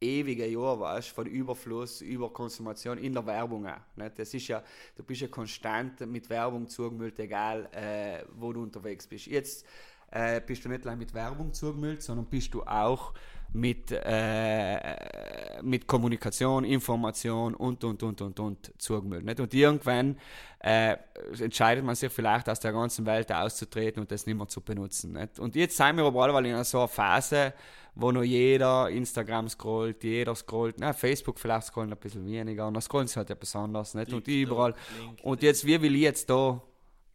ewigen 0.00 0.52
Jahren, 0.52 0.78
weißt, 0.78 1.08
von 1.08 1.26
Überfluss, 1.26 2.02
Überkonsumation 2.02 2.98
in 2.98 3.14
der 3.14 3.26
Werbung 3.26 3.66
auch. 3.66 3.80
Nicht? 3.96 4.16
Das 4.16 4.32
ist 4.32 4.46
ja, 4.46 4.62
du 4.94 5.02
bist 5.02 5.22
ja 5.22 5.26
konstant 5.26 6.06
mit 6.06 6.30
Werbung 6.30 6.68
zugemüllt, 6.68 7.18
egal 7.18 7.68
äh, 7.72 8.24
wo 8.32 8.52
du 8.52 8.62
unterwegs 8.62 9.08
bist. 9.08 9.26
Jetzt 9.26 9.66
äh, 10.12 10.40
bist 10.40 10.64
du 10.64 10.68
nicht 10.68 10.86
allein 10.86 10.98
mit 10.98 11.14
Werbung 11.14 11.52
zugemüllt, 11.52 12.02
sondern 12.02 12.26
bist 12.26 12.54
du 12.54 12.62
auch 12.62 13.12
mit, 13.54 13.92
äh, 13.92 15.60
mit 15.62 15.86
Kommunikation, 15.86 16.64
Information 16.64 17.54
und, 17.54 17.84
und, 17.84 18.02
und, 18.02 18.20
und, 18.20 18.40
und 18.40 18.72
zugemüllt. 18.78 19.24
Nicht? 19.24 19.40
Und 19.40 19.52
irgendwann 19.52 20.16
äh, 20.60 20.96
entscheidet 21.38 21.84
man 21.84 21.94
sich 21.94 22.10
vielleicht 22.10 22.48
aus 22.48 22.60
der 22.60 22.72
ganzen 22.72 23.04
Welt 23.04 23.30
auszutreten 23.30 24.00
und 24.00 24.10
das 24.10 24.26
nicht 24.26 24.36
mehr 24.36 24.48
zu 24.48 24.60
benutzen. 24.60 25.12
Nicht? 25.12 25.38
Und 25.38 25.54
jetzt 25.54 25.76
sind 25.76 25.96
wir 25.96 26.04
aber 26.04 26.24
alle 26.24 26.48
in 26.48 26.64
so 26.64 26.78
einer 26.78 26.88
Phase, 26.88 27.52
wo 27.94 28.10
noch 28.10 28.22
jeder 28.22 28.88
Instagram 28.88 29.48
scrollt, 29.50 30.02
jeder 30.02 30.34
scrollt, 30.34 30.76
na, 30.78 30.94
Facebook 30.94 31.38
vielleicht 31.38 31.66
scrollen 31.66 31.92
ein 31.92 31.98
bisschen 31.98 32.26
weniger, 32.26 32.66
und 32.66 32.74
dann 32.74 32.82
scrollen 32.82 33.06
sie 33.06 33.16
halt 33.16 33.28
ja 33.28 33.34
besonders, 33.34 33.92
nicht? 33.94 34.14
Und 34.14 34.26
überall. 34.28 34.74
Und 35.22 35.42
jetzt, 35.42 35.66
wie 35.66 35.80
will 35.82 35.94
ich 35.94 36.02
jetzt 36.02 36.30
da 36.30 36.62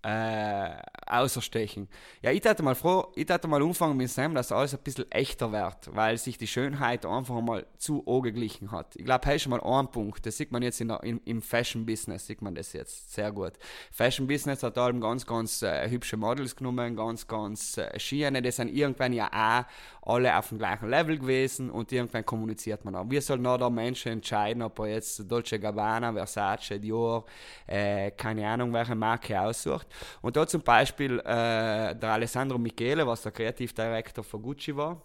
äh, 0.08 0.70
außerstechen. 1.06 1.90
Ja, 2.22 2.32
ich 2.32 2.42
hätte 2.46 2.64
mal 2.64 2.76
froh, 2.76 3.12
ich 3.16 3.28
hätte 3.28 3.48
mal 3.50 3.62
anfangen 3.62 3.98
mit 3.98 4.10
Sam, 4.10 4.34
dass 4.36 4.54
alles 4.54 4.74
ein 4.74 4.80
bisschen 4.82 5.12
echter 5.12 5.52
wird, 5.52 5.94
weil 5.94 6.18
sich 6.18 6.38
die 6.38 6.48
Schönheit 6.48 7.06
einfach 7.06 7.42
mal 7.42 7.66
zu 7.78 8.06
angeglichen 8.08 8.72
hat. 8.72 8.96
Ich 8.96 9.04
glaube, 9.04 9.34
ist 9.34 9.42
schon 9.42 9.50
mal 9.50 9.62
ein 9.62 9.92
Punkt, 9.92 10.26
das 10.26 10.38
sieht 10.38 10.54
man 10.54 10.62
jetzt 10.62 10.80
in 10.80 10.88
der, 10.88 11.04
in, 11.04 11.20
im 11.26 11.42
Fashion-Business, 11.42 12.26
sieht 12.26 12.42
man 12.42 12.56
das 12.56 12.72
jetzt 12.72 13.14
sehr 13.14 13.34
gut. 13.34 13.54
Fashion-Business 13.92 14.64
hat 14.64 14.78
allem 14.78 15.02
ganz, 15.02 15.26
ganz 15.26 15.62
äh, 15.62 15.90
hübsche 15.90 16.16
Models 16.16 16.56
genommen, 16.56 16.96
ganz, 16.96 17.28
ganz 17.28 17.78
äh, 17.78 18.00
Schiene, 18.00 18.42
die 18.42 18.52
sind 18.52 18.70
irgendwann 18.70 19.12
ja 19.12 19.28
auch 19.34 19.66
alle 20.08 20.38
auf 20.38 20.48
dem 20.50 20.58
gleichen 20.58 20.90
Level 20.90 21.20
gewesen 21.20 21.70
und 21.70 21.92
irgendwann 21.92 22.26
kommuniziert 22.26 22.86
man 22.86 22.96
auch. 22.96 23.10
Wir 23.10 23.22
sollen 23.22 23.42
noch 23.42 23.58
der 23.58 23.70
Menschen 23.70 24.14
entscheiden, 24.14 24.62
ob 24.62 24.80
er 24.80 24.88
jetzt 24.88 25.30
Dolce 25.30 25.60
Gabbana, 25.60 26.14
Versace, 26.14 26.80
Dior, 26.80 27.26
äh, 27.66 28.12
keine 28.12 28.48
Ahnung, 28.48 28.72
welche 28.72 28.96
Marke 28.96 29.40
aussucht. 29.40 29.86
Und 30.22 30.36
da 30.36 30.48
zum 30.48 30.62
Beispiel 30.62 31.20
äh, 31.20 31.96
der 31.96 32.12
Alessandro 32.12 32.58
Michele, 32.58 33.06
was 33.06 33.22
der 33.22 33.32
Kreativdirektor 33.32 34.24
von 34.24 34.42
Gucci 34.42 34.76
war, 34.76 35.02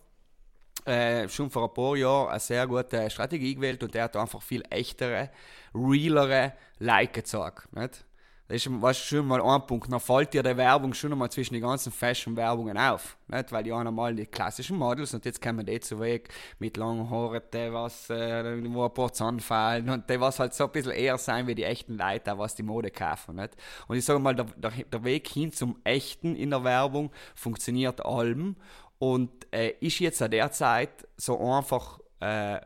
äh, 0.84 1.28
schon 1.28 1.50
vor 1.50 1.68
ein 1.68 1.74
paar 1.74 1.96
Jahren 1.96 2.30
eine 2.30 2.40
sehr 2.40 2.66
gute 2.66 3.08
Strategie 3.10 3.54
gewählt 3.54 3.82
und 3.82 3.94
der 3.94 4.04
hat 4.04 4.16
einfach 4.16 4.42
viel 4.42 4.62
echtere, 4.70 5.30
realere 5.74 6.54
Like 6.78 7.12
gezeigt. 7.12 7.72
Nicht? 7.72 8.04
Das 8.48 8.66
ist 8.66 8.82
weißt, 8.82 9.04
schon 9.06 9.26
mal 9.26 9.40
ein 9.40 9.66
Punkt. 9.66 9.90
Dann 9.90 10.00
fällt 10.00 10.34
dir 10.34 10.42
die 10.42 10.56
Werbung 10.56 10.92
schon 10.92 11.12
einmal 11.12 11.30
zwischen 11.30 11.54
den 11.54 11.62
ganzen 11.62 11.92
Fashion-Werbungen 11.92 12.76
auf. 12.76 13.16
Nicht? 13.28 13.50
Weil 13.50 13.62
die 13.62 13.72
haben 13.72 13.86
einmal 13.86 14.14
die 14.14 14.26
klassischen 14.26 14.76
Models 14.76 15.14
und 15.14 15.24
jetzt 15.24 15.40
kommen 15.40 15.64
die 15.64 15.80
zu 15.80 15.98
Weg 16.00 16.28
mit 16.58 16.76
langen 16.76 17.08
Haaren, 17.08 17.40
die 17.52 17.72
was, 17.72 18.10
äh, 18.10 18.62
wo 18.72 18.84
ein 18.84 18.94
paar 18.94 19.12
Zahn 19.12 19.40
fallen 19.40 19.88
und 19.88 20.08
die 20.10 20.20
was 20.20 20.38
halt 20.38 20.54
so 20.54 20.64
ein 20.64 20.70
bisschen 20.70 20.92
eher 20.92 21.16
sein 21.18 21.46
wie 21.46 21.54
die 21.54 21.64
echten 21.64 21.96
Leute, 21.96 22.36
was 22.36 22.54
die 22.54 22.62
Mode 22.62 22.90
kaufen. 22.90 23.36
Nicht? 23.36 23.56
Und 23.88 23.96
ich 23.96 24.04
sage 24.04 24.18
mal, 24.18 24.34
der, 24.34 24.46
der, 24.56 24.70
der, 24.70 25.04
Weg 25.04 25.28
hin 25.28 25.52
zum 25.52 25.78
Echten 25.84 26.36
in 26.36 26.50
der 26.50 26.62
Werbung 26.62 27.10
funktioniert 27.34 28.04
allem 28.04 28.56
und 28.98 29.30
äh, 29.52 29.74
ist 29.80 29.98
jetzt 29.98 30.20
an 30.20 30.30
der 30.30 30.52
Zeit 30.52 31.08
so 31.16 31.40
einfach 31.40 32.00
äh, 32.20 32.60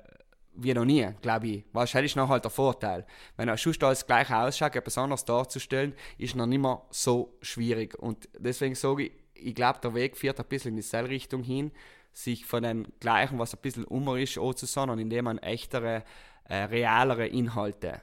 wie 0.56 0.74
noch 0.74 0.84
nie, 0.84 1.08
glaube 1.22 1.46
ich. 1.48 1.64
Wahrscheinlich 1.72 2.12
ist 2.12 2.16
noch 2.16 2.28
halt 2.28 2.44
der 2.44 2.50
Vorteil. 2.50 3.06
Wenn 3.36 3.48
er 3.48 3.56
sonst 3.56 3.82
alles 3.82 4.06
gleich 4.06 4.30
ausschaut, 4.32 4.74
etwas 4.74 4.98
anderes 4.98 5.24
darzustellen, 5.24 5.94
ist 6.18 6.34
noch 6.34 6.46
nicht 6.46 6.60
mehr 6.60 6.82
so 6.90 7.36
schwierig. 7.42 7.98
Und 7.98 8.28
deswegen 8.38 8.74
sage 8.74 9.04
ich, 9.04 9.12
ich 9.34 9.54
glaube, 9.54 9.80
der 9.82 9.94
Weg 9.94 10.16
führt 10.16 10.40
ein 10.40 10.46
bisschen 10.46 10.70
in 10.70 10.76
dieselbe 10.76 11.10
Richtung 11.10 11.42
hin, 11.42 11.72
sich 12.12 12.46
von 12.46 12.62
den 12.62 12.88
gleichen, 13.00 13.38
was 13.38 13.54
ein 13.54 13.60
bisschen 13.60 13.84
ummer 13.84 14.18
ist, 14.18 14.38
anzusagen, 14.38 14.98
indem 14.98 15.26
man 15.26 15.38
echtere, 15.38 16.04
äh, 16.44 16.64
realere 16.64 17.26
Inhalte 17.26 18.00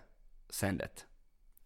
sendet. 0.49 1.07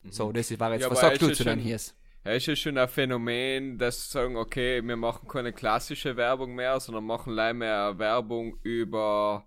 Mhm. 0.04 0.12
So, 0.12 0.32
das 0.32 0.58
war 0.60 0.72
jetzt, 0.72 0.84
ja, 0.84 0.92
was 0.92 1.02
sagst 1.02 1.22
du 1.22 1.34
zu 1.34 1.44
den 1.44 1.60
Hiers? 1.60 1.94
Ja, 2.24 2.34
ist 2.34 2.46
ja 2.46 2.56
schon 2.56 2.78
ein 2.78 2.88
Phänomen, 2.88 3.78
dass 3.78 4.04
sie 4.04 4.12
sagen, 4.12 4.36
okay, 4.36 4.82
wir 4.82 4.96
machen 4.96 5.28
keine 5.28 5.54
klassische 5.54 6.16
Werbung 6.18 6.56
mehr, 6.56 6.80
sondern 6.80 7.06
machen 7.06 7.34
leider 7.34 7.54
mehr 7.54 8.00
Werbung 8.00 8.58
über 8.64 9.47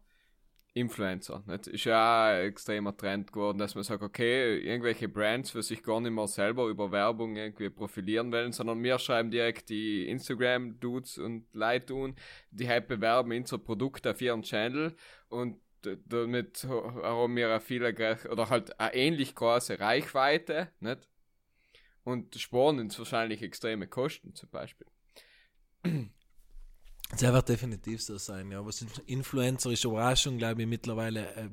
Influencer. 0.81 1.43
Das 1.47 1.67
ist 1.67 1.85
ja 1.85 1.97
auch 1.97 2.35
ein 2.35 2.49
extremer 2.49 2.97
Trend 2.97 3.33
geworden, 3.33 3.59
dass 3.59 3.75
man 3.75 3.85
sagt, 3.85 4.03
okay, 4.03 4.59
irgendwelche 4.59 5.09
Brands 5.09 5.51
für 5.51 5.63
sich 5.63 5.83
gar 5.83 6.01
nicht 6.01 6.13
mehr 6.13 6.27
selber 6.27 6.67
über 6.67 6.91
Werbung 6.91 7.37
irgendwie 7.37 7.71
profilieren 7.71 8.33
wollen, 8.33 8.53
sondern 8.53 8.83
wir 8.83 8.99
schreiben 8.99 9.31
direkt 9.31 9.69
die 9.69 10.09
Instagram-Dudes 10.09 11.19
und 11.19 11.47
Leute 11.53 11.87
tun, 11.87 12.17
die 12.51 12.69
halt 12.69 12.89
bewerben 12.89 13.33
unser 13.33 13.59
Produkt 13.59 14.07
auf 14.07 14.21
ihren 14.21 14.43
Channel 14.43 14.95
und 15.29 15.59
damit 15.83 16.65
haben 16.65 17.37
wir 17.37 17.51
eine 17.51 17.61
viele 17.61 18.19
oder 18.31 18.51
halt 18.51 18.79
eine 18.79 18.95
ähnlich 18.95 19.35
große 19.35 19.81
Reichweite, 19.81 20.69
nicht? 20.81 21.09
Und 22.05 22.35
sparen 22.35 22.79
uns 22.81 22.99
wahrscheinlich 22.99 23.43
extreme 23.43 23.87
Kosten 23.87 24.35
zum 24.35 24.49
Beispiel. 24.51 24.87
Das 27.11 27.23
wird 27.23 27.49
definitiv 27.49 28.03
so 28.03 28.19
sein, 28.19 28.51
ja. 28.51 28.65
Was 28.65 28.85
Influencer 29.07 29.71
ist 29.71 29.85
aber 29.85 30.11
auch 30.11 30.17
schon, 30.17 30.39
glaube 30.39 30.63
ich, 30.63 30.69
mittlerweile 30.69 31.35
äh, 31.35 31.49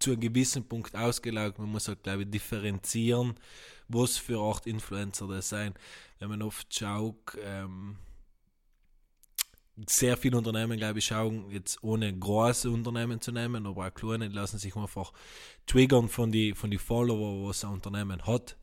zu 0.00 0.10
einem 0.10 0.20
gewissen 0.20 0.66
Punkt 0.66 0.96
ausgelaugt. 0.96 1.58
Man 1.58 1.70
muss 1.70 1.88
halt, 1.88 2.02
glaube 2.02 2.22
ich, 2.22 2.30
differenzieren, 2.30 3.34
was 3.88 4.16
für 4.16 4.40
Art 4.40 4.66
Influencer 4.66 5.28
das 5.28 5.48
sein. 5.48 5.74
Wenn 6.18 6.30
man 6.30 6.42
oft 6.42 6.74
schaut, 6.74 7.36
ähm, 7.42 7.98
sehr 9.88 10.16
viele 10.16 10.36
Unternehmen, 10.36 10.78
glaube 10.78 10.98
ich, 10.98 11.06
schauen 11.06 11.50
jetzt 11.50 11.82
ohne 11.82 12.12
große 12.12 12.70
Unternehmen 12.70 13.20
zu 13.20 13.32
nehmen, 13.32 13.66
aber 13.66 13.86
auch 13.86 13.94
kleine 13.94 14.28
lassen 14.28 14.58
sich 14.58 14.76
einfach 14.76 15.12
triggern 15.66 16.08
von 16.08 16.32
den 16.32 16.54
von 16.54 16.70
die 16.70 16.78
Follower, 16.78 17.48
was 17.48 17.64
ein 17.64 17.72
Unternehmen 17.72 18.26
hat. 18.26 18.56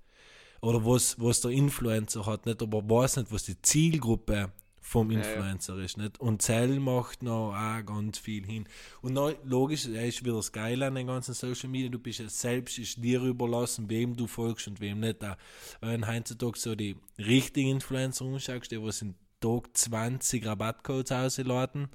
Oder 0.62 0.86
was, 0.86 1.20
was 1.20 1.42
der 1.42 1.52
Influencer 1.52 2.26
hat, 2.26 2.46
nicht, 2.46 2.62
aber 2.62 2.88
weiß 2.88 3.18
nicht, 3.18 3.32
was 3.32 3.44
die 3.44 3.62
Zielgruppe 3.62 4.52
vom 4.88 5.12
Influencer 5.12 5.74
ja, 5.74 5.80
ja. 5.80 5.86
ist. 5.86 5.98
Nicht? 5.98 6.20
Und 6.20 6.42
Zell 6.42 6.80
macht 6.80 7.22
noch 7.22 7.54
auch 7.54 7.86
ganz 7.86 8.18
viel 8.18 8.46
hin. 8.46 8.68
Und 9.02 9.14
noch, 9.14 9.34
logisch, 9.44 9.86
er 9.86 10.08
ist 10.08 10.24
wieder 10.24 10.36
das 10.36 10.54
Geile 10.54 10.88
an 10.88 10.96
den 10.96 11.08
ganzen 11.08 11.34
Social 11.34 11.70
Media. 11.70 11.90
Du 11.90 12.00
bist 12.00 12.20
ja 12.20 12.30
selbst 12.30 12.80
ist 12.80 13.04
dir 13.04 13.22
überlassen, 13.22 13.90
wem 13.90 14.16
du 14.16 14.28
folgst 14.28 14.68
und 14.68 14.80
wem 14.80 15.02
nicht. 15.02 15.24
Auch 15.26 15.36
wenn 15.82 16.08
heutzutage 16.08 16.58
so 16.58 16.74
die 16.74 16.96
richtigen 17.18 17.72
Influencer 17.72 18.24
umschaust, 18.24 18.72
die 18.72 18.82
was 18.82 19.02
in 19.02 19.16
Tag 19.42 19.76
20 19.76 20.46
Rabattcodes 20.46 21.12
ausladen, 21.12 21.90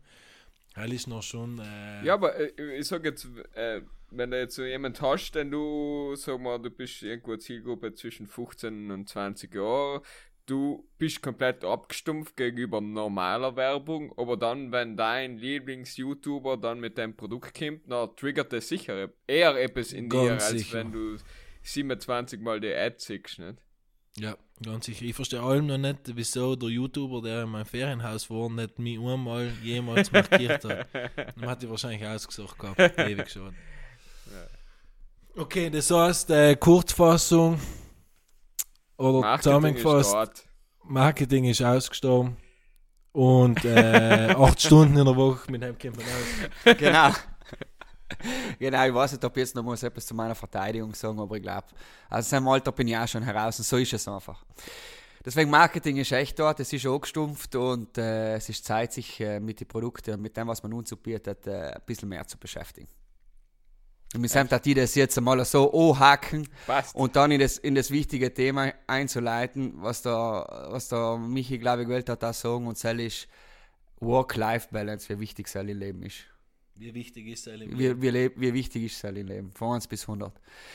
das 0.74 0.90
ist 0.90 1.06
noch 1.06 1.22
schon. 1.22 1.60
Äh 1.60 2.04
ja, 2.04 2.14
aber 2.14 2.36
äh, 2.36 2.78
ich 2.78 2.86
sag 2.86 3.04
jetzt, 3.04 3.26
äh, 3.54 3.80
wenn 4.10 4.30
du 4.30 4.38
jetzt 4.38 4.54
so 4.54 4.64
jemand 4.64 5.00
hast, 5.00 5.32
denn 5.34 5.50
du, 5.50 6.14
sag 6.14 6.38
mal, 6.40 6.58
du 6.58 6.70
bist 6.70 7.02
irgendwo 7.02 7.36
Zielgruppe 7.36 7.94
zwischen 7.94 8.26
15 8.26 8.90
und 8.90 9.08
20 9.08 9.54
Jahren, 9.54 10.02
du 10.46 10.88
bist 10.98 11.22
komplett 11.22 11.64
abgestumpft 11.64 12.36
gegenüber 12.36 12.80
normaler 12.80 13.56
Werbung, 13.56 14.12
aber 14.16 14.36
dann, 14.36 14.72
wenn 14.72 14.96
dein 14.96 15.38
Lieblings-YouTuber 15.38 16.56
dann 16.56 16.80
mit 16.80 16.98
deinem 16.98 17.16
Produkt 17.16 17.54
kommt, 17.58 17.90
dann 17.90 18.14
triggert 18.16 18.52
das 18.52 18.68
sicher 18.68 19.10
eher 19.26 19.56
etwas 19.56 19.92
in 19.92 20.08
ganz 20.08 20.24
dir, 20.24 20.32
als 20.32 20.50
sicher. 20.50 20.78
wenn 20.78 20.92
du 20.92 21.16
27 21.62 22.40
Mal 22.40 22.60
die 22.60 22.74
Ad 22.74 22.96
siehst, 22.98 23.38
nicht? 23.38 23.58
Ja, 24.16 24.36
ganz 24.62 24.86
sicher. 24.86 25.04
Ich 25.06 25.14
verstehe 25.14 25.40
allem 25.40 25.66
noch 25.66 25.78
nicht, 25.78 25.98
wieso 26.14 26.54
der 26.54 26.68
YouTuber, 26.68 27.22
der 27.22 27.44
in 27.44 27.48
meinem 27.48 27.64
Ferienhaus 27.64 28.28
war, 28.28 28.50
nicht 28.50 28.78
mich 28.78 28.98
einmal 28.98 29.50
jemals 29.62 30.12
markiert 30.12 30.64
hat. 30.64 30.86
Dann 31.36 31.48
hat 31.48 31.62
er 31.62 31.70
wahrscheinlich 31.70 32.06
ausgesucht 32.06 32.58
gehabt, 32.58 32.78
ewig 32.98 33.30
schon. 33.30 33.54
Ja. 34.26 35.42
Okay, 35.42 35.70
das 35.70 35.90
heißt, 35.90 36.30
äh, 36.30 36.56
Kurzfassung, 36.56 37.58
oder 39.02 39.38
zusammengefasst, 39.40 40.46
Marketing 40.84 41.44
ist 41.44 41.62
ausgestorben. 41.62 42.36
Und 43.12 43.62
äh, 43.64 44.34
acht 44.38 44.60
Stunden 44.60 44.96
in 44.96 45.04
der 45.04 45.16
Woche 45.16 45.50
mit 45.50 45.62
dem 45.62 45.76
man 45.92 46.04
aus. 46.04 46.76
Genau. 46.78 47.10
genau, 48.58 48.86
ich 48.86 48.94
weiß 48.94 49.12
nicht, 49.12 49.24
ob 49.24 49.36
ich 49.36 49.40
jetzt 49.42 49.54
noch 49.54 49.62
muss 49.62 49.82
etwas 49.82 50.06
zu 50.06 50.14
meiner 50.14 50.34
Verteidigung 50.34 50.94
sagen, 50.94 51.20
aber 51.20 51.36
ich 51.36 51.42
glaube, 51.42 51.66
aus 52.08 52.30
seinem 52.30 52.48
Alter 52.48 52.72
bin 52.72 52.88
ich 52.88 52.96
auch 52.96 53.06
schon 53.06 53.22
heraus 53.22 53.58
und 53.58 53.66
so 53.66 53.76
ist 53.76 53.92
es 53.92 54.08
einfach. 54.08 54.42
Deswegen 55.24 55.50
Marketing 55.50 55.98
ist 55.98 56.10
echt 56.12 56.38
dort, 56.38 56.58
es 56.60 56.72
ist 56.72 56.86
angestumpft 56.86 57.54
und 57.54 57.96
äh, 57.96 58.36
es 58.36 58.48
ist 58.48 58.64
Zeit, 58.64 58.92
sich 58.92 59.20
äh, 59.20 59.38
mit 59.38 59.60
den 59.60 59.68
Produkten 59.68 60.14
und 60.14 60.22
mit 60.22 60.36
dem, 60.36 60.48
was 60.48 60.62
man 60.62 60.72
uns 60.72 60.94
bietet, 60.96 61.46
äh, 61.46 61.72
ein 61.74 61.82
bisschen 61.86 62.08
mehr 62.08 62.26
zu 62.26 62.38
beschäftigen. 62.38 62.88
Und 64.14 64.22
wir 64.22 64.28
sind 64.28 64.66
die 64.66 64.74
das 64.74 64.94
jetzt 64.94 65.16
einmal 65.16 65.42
so 65.44 65.72
anhaken 65.72 66.46
und 66.92 67.16
dann 67.16 67.30
in 67.30 67.40
das, 67.40 67.56
in 67.56 67.74
das 67.74 67.90
wichtige 67.90 68.32
Thema 68.32 68.72
einzuleiten, 68.86 69.72
was 69.76 70.02
der, 70.02 70.68
was 70.70 70.88
der 70.88 71.16
Michi, 71.16 71.58
glaube 71.58 71.82
ich, 71.82 71.88
gewählt 71.88 72.08
hat, 72.10 72.22
da 72.22 72.32
sagen, 72.32 72.66
und 72.66 72.82
das 72.82 72.92
ist 72.98 73.28
Work-Life-Balance, 74.00 75.08
wie 75.08 75.20
wichtig 75.20 75.46
es 75.46 75.54
im 75.54 75.66
Leben 75.66 76.02
ist. 76.02 76.31
Wie 76.82 76.94
wichtig 76.94 77.26
ist 77.28 77.46
es 77.46 77.60
im 77.60 77.78
Wie, 77.78 78.02
wie, 78.02 78.08
leb- 78.10 78.32
wie 78.36 78.52
wichtig 78.52 78.84
ist 78.84 79.04
es 79.04 79.10
im 79.10 79.26
Leben? 79.26 79.52
Von 79.54 79.74
1 79.74 79.86
bis 79.86 80.02
100. 80.02 80.32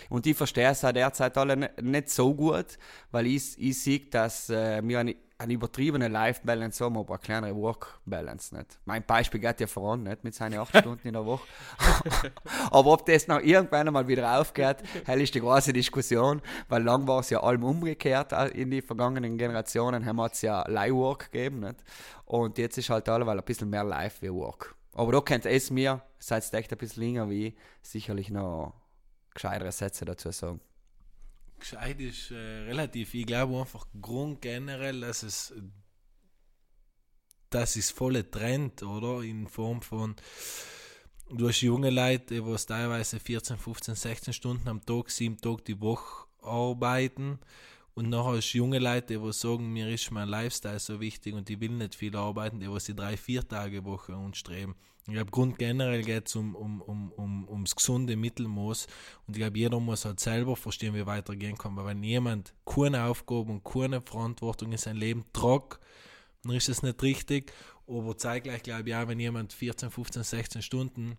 Und 0.09 0.25
ich 0.25 0.37
verstehe 0.37 0.69
es 0.69 0.83
auch 0.85 0.93
derzeit 0.93 1.37
alle 1.37 1.69
nicht 1.81 2.09
so 2.09 2.33
gut, 2.33 2.77
weil 3.11 3.27
ich, 3.27 3.59
ich 3.59 3.81
sehe, 3.81 3.99
dass 4.09 4.49
äh, 4.49 4.81
wir 4.87 4.99
eine, 4.99 5.15
eine 5.37 5.53
übertriebene 5.53 6.07
Life-Balance 6.07 6.83
haben, 6.85 6.97
aber 6.97 7.15
eine 7.15 7.19
kleinere 7.19 7.55
Work-Balance 7.57 8.55
nicht. 8.55 8.79
Mein 8.85 9.03
Beispiel 9.05 9.41
geht 9.41 9.59
ja 9.59 9.67
voran, 9.67 10.03
nicht? 10.03 10.23
Mit 10.23 10.33
seinen 10.33 10.57
8 10.59 10.77
Stunden 10.79 11.05
in 11.07 11.13
der 11.13 11.25
Woche. 11.25 11.45
aber 12.71 12.93
ob 12.93 13.05
das 13.05 13.27
noch 13.27 13.41
irgendwann 13.41 13.87
einmal 13.87 14.07
wieder 14.07 14.39
aufgeht, 14.39 14.77
hell 15.05 15.21
ist 15.21 15.35
die 15.35 15.41
große 15.41 15.73
Diskussion, 15.73 16.41
weil 16.69 16.83
lang 16.83 17.05
war 17.05 17.19
es 17.19 17.29
ja 17.31 17.41
allem 17.43 17.63
umgekehrt 17.65 18.31
äh, 18.31 18.47
in 18.47 18.71
die 18.71 18.81
vergangenen 18.81 19.37
Generationen, 19.37 20.05
haben 20.05 20.15
wir 20.15 20.31
es 20.31 20.41
ja 20.41 20.63
Live-Work 20.69 21.31
gegeben, 21.31 21.59
nicht? 21.59 21.83
Und 22.25 22.57
jetzt 22.57 22.77
ist 22.77 22.89
halt 22.89 23.07
alleweil 23.09 23.37
ein 23.37 23.43
bisschen 23.45 23.69
mehr 23.69 23.83
Live 23.83 24.21
wie 24.21 24.31
Work. 24.31 24.73
Aber 24.97 25.11
da 25.11 25.21
könnt 25.21 25.45
es 25.45 25.69
mir, 25.69 26.01
seid 26.17 26.51
ihr 26.51 26.59
echt 26.59 26.71
ein 26.71 26.77
bisschen 26.79 27.03
länger 27.03 27.29
wie 27.29 27.47
ich, 27.47 27.53
sicherlich 27.83 28.31
noch 28.31 28.73
gescheitere 29.31 29.71
Sätze 29.71 30.05
dazu 30.05 30.31
sagen. 30.31 30.59
Gescheit 31.59 31.99
ist 31.99 32.31
äh, 32.31 32.35
relativ. 32.35 33.13
Ich 33.13 33.27
glaube 33.27 33.59
einfach 33.59 33.85
Grund 34.01 34.41
generell, 34.41 35.01
dass 35.01 35.21
es 35.21 35.53
das 37.51 37.75
ist 37.75 37.91
volle 37.91 38.29
Trend, 38.29 38.81
oder? 38.83 39.21
In 39.21 39.47
Form 39.47 39.81
von 39.81 40.15
du 41.29 41.47
hast 41.47 41.61
junge 41.61 41.91
Leute, 41.91 42.41
die 42.41 42.55
teilweise 42.65 43.19
14, 43.19 43.57
15, 43.57 43.95
16 43.95 44.33
Stunden 44.33 44.67
am 44.67 44.83
Tag, 44.83 45.11
sieben 45.11 45.37
Tage 45.37 45.61
die 45.61 45.79
Woche 45.79 46.25
arbeiten. 46.41 47.39
Und 47.97 48.09
nachher 48.09 48.33
du 48.33 48.57
junge 48.59 48.77
Leute, 48.77 49.17
die 49.17 49.33
sagen, 49.33 49.73
mir 49.73 49.89
ist 49.89 50.11
mein 50.11 50.29
Lifestyle 50.29 50.77
so 50.77 50.99
wichtig 50.99 51.33
und 51.33 51.49
ich 51.49 51.59
will 51.59 51.71
nicht 51.71 51.95
viel 51.95 52.15
arbeiten, 52.15 52.59
die 52.59 52.69
was 52.69 52.83
die 52.83 52.95
drei, 52.95 53.17
vier 53.17 53.47
Tage 53.47 53.83
Woche 53.85 54.13
anstreben. 54.13 54.75
Ich 55.07 55.13
glaube, 55.13 55.31
Grund 55.31 55.57
generell 55.57 56.03
geht 56.03 56.27
es 56.27 56.35
um, 56.35 56.53
um, 56.53 56.79
um, 56.83 57.11
um, 57.13 57.49
ums 57.49 57.75
gesunde 57.75 58.15
Mittelmaß. 58.15 58.85
Und 59.25 59.35
ich 59.35 59.41
glaube, 59.41 59.57
jeder 59.57 59.79
muss 59.79 60.05
halt 60.05 60.19
selber 60.19 60.55
verstehen, 60.55 60.93
wie 60.93 61.07
weitergehen 61.07 61.57
kann, 61.57 61.75
weil 61.75 61.87
wenn 61.87 62.03
jemand 62.03 62.53
keine 62.67 63.03
Aufgabe 63.05 63.51
und 63.51 63.63
keine 63.63 63.99
Verantwortung 63.99 64.71
in 64.71 64.77
sein 64.77 64.97
Leben 64.97 65.25
tragt, 65.33 65.79
dann 66.43 66.55
ist 66.55 66.69
das 66.69 66.83
nicht 66.83 67.01
richtig, 67.01 67.51
aber 67.87 68.15
zeitgleich 68.15 68.61
glaube 68.61 68.89
ich 68.89 68.95
auch, 68.95 69.07
wenn 69.07 69.19
jemand 69.19 69.53
14, 69.53 69.89
15, 69.89 70.21
16 70.21 70.61
Stunden, 70.61 71.17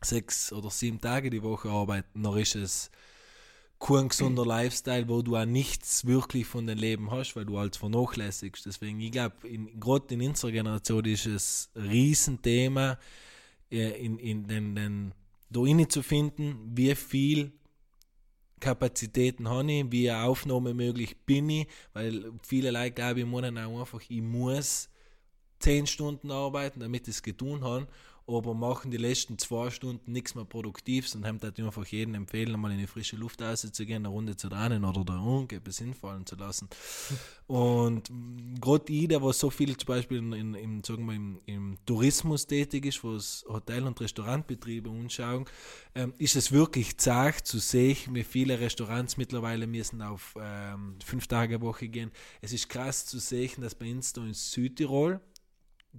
sechs 0.00 0.54
oder 0.54 0.70
sieben 0.70 1.02
Tage 1.02 1.28
die 1.28 1.42
Woche 1.42 1.68
arbeitet, 1.68 2.12
dann 2.14 2.38
ist 2.38 2.56
es 2.56 2.90
kein 3.80 4.08
gesunder 4.08 4.44
Lifestyle, 4.44 5.08
wo 5.08 5.22
du 5.22 5.36
auch 5.36 5.44
nichts 5.44 6.04
wirklich 6.04 6.46
von 6.46 6.66
dem 6.66 6.78
Leben 6.78 7.10
hast, 7.10 7.36
weil 7.36 7.44
du 7.44 7.58
halt 7.58 7.76
vernachlässigst. 7.76 8.66
Deswegen, 8.66 9.00
ich 9.00 9.12
glaube, 9.12 9.36
gerade 9.78 10.14
in 10.14 10.22
unserer 10.22 10.50
Generation 10.50 11.04
ist 11.04 11.26
es 11.26 11.70
ein 11.74 11.82
Riesenthema, 11.82 12.98
äh, 13.70 14.04
in, 14.04 14.18
in 14.18 14.46
den, 14.46 14.74
den, 14.74 15.14
da 15.50 15.60
rein 15.60 15.88
zu 15.88 16.02
finden, 16.02 16.58
wie 16.74 16.94
viel 16.94 17.52
Kapazitäten 18.60 19.48
habe 19.48 19.70
ich, 19.70 19.92
wie 19.92 20.10
aufnahmemöglich 20.10 21.16
bin 21.24 21.48
ich, 21.48 21.68
weil 21.92 22.32
viele 22.42 22.70
Leute 22.70 22.92
glauben, 22.92 23.18
ich 23.20 23.26
meinen 23.26 23.58
auch 23.58 23.80
einfach, 23.80 24.00
ich 24.08 24.20
muss 24.20 24.88
10 25.60 25.86
Stunden 25.86 26.30
arbeiten, 26.30 26.80
damit 26.80 27.08
ich 27.08 27.14
es 27.14 27.22
getan 27.22 27.62
habe, 27.62 27.86
aber 28.28 28.52
machen 28.52 28.90
die 28.90 28.98
letzten 28.98 29.38
zwei 29.38 29.70
Stunden 29.70 30.12
nichts 30.12 30.34
mehr 30.34 30.44
Produktives 30.44 31.14
und 31.14 31.26
haben 31.26 31.38
das 31.38 31.58
einfach 31.58 31.86
jedem 31.86 32.14
empfehlen, 32.14 32.54
einmal 32.54 32.72
in 32.72 32.78
die 32.78 32.86
frische 32.86 33.16
Luft 33.16 33.40
rauszugehen, 33.40 34.04
eine 34.04 34.08
Runde 34.08 34.36
zu 34.36 34.50
drehen 34.50 34.84
oder 34.84 35.04
da 35.04 35.18
unten 35.18 35.54
etwas 35.54 35.78
hinfallen 35.78 36.26
zu 36.26 36.36
lassen. 36.36 36.68
Und 37.46 38.10
gerade 38.60 38.92
ich, 38.92 39.08
der 39.08 39.22
was 39.22 39.38
so 39.38 39.48
viel 39.48 39.74
zum 39.74 39.86
Beispiel 39.86 40.18
in, 40.18 40.32
in, 40.34 40.54
im, 40.54 40.84
sagen 40.84 41.06
wir, 41.06 41.14
im, 41.14 41.40
im 41.46 41.78
Tourismus 41.86 42.46
tätig 42.46 42.84
ist, 42.84 43.02
was 43.02 43.42
Hotel- 43.48 43.86
und 43.86 43.98
Restaurantbetriebe 43.98 44.90
anschauen, 44.90 45.46
ähm, 45.94 46.12
ist 46.18 46.36
es 46.36 46.52
wirklich 46.52 46.98
zart 46.98 47.46
zu 47.46 47.58
sehen, 47.58 47.96
wie 48.10 48.24
viele 48.24 48.60
Restaurants 48.60 49.16
mittlerweile 49.16 49.66
müssen 49.66 50.02
auf 50.02 50.34
ähm, 50.38 50.96
fünf 51.02 51.26
Tage 51.26 51.62
Woche 51.62 51.88
gehen. 51.88 52.10
Es 52.42 52.52
ist 52.52 52.68
krass 52.68 53.06
zu 53.06 53.18
sehen, 53.18 53.62
dass 53.62 53.74
bei 53.74 53.90
uns 53.90 54.12
da 54.12 54.26
in 54.26 54.34
Südtirol, 54.34 55.18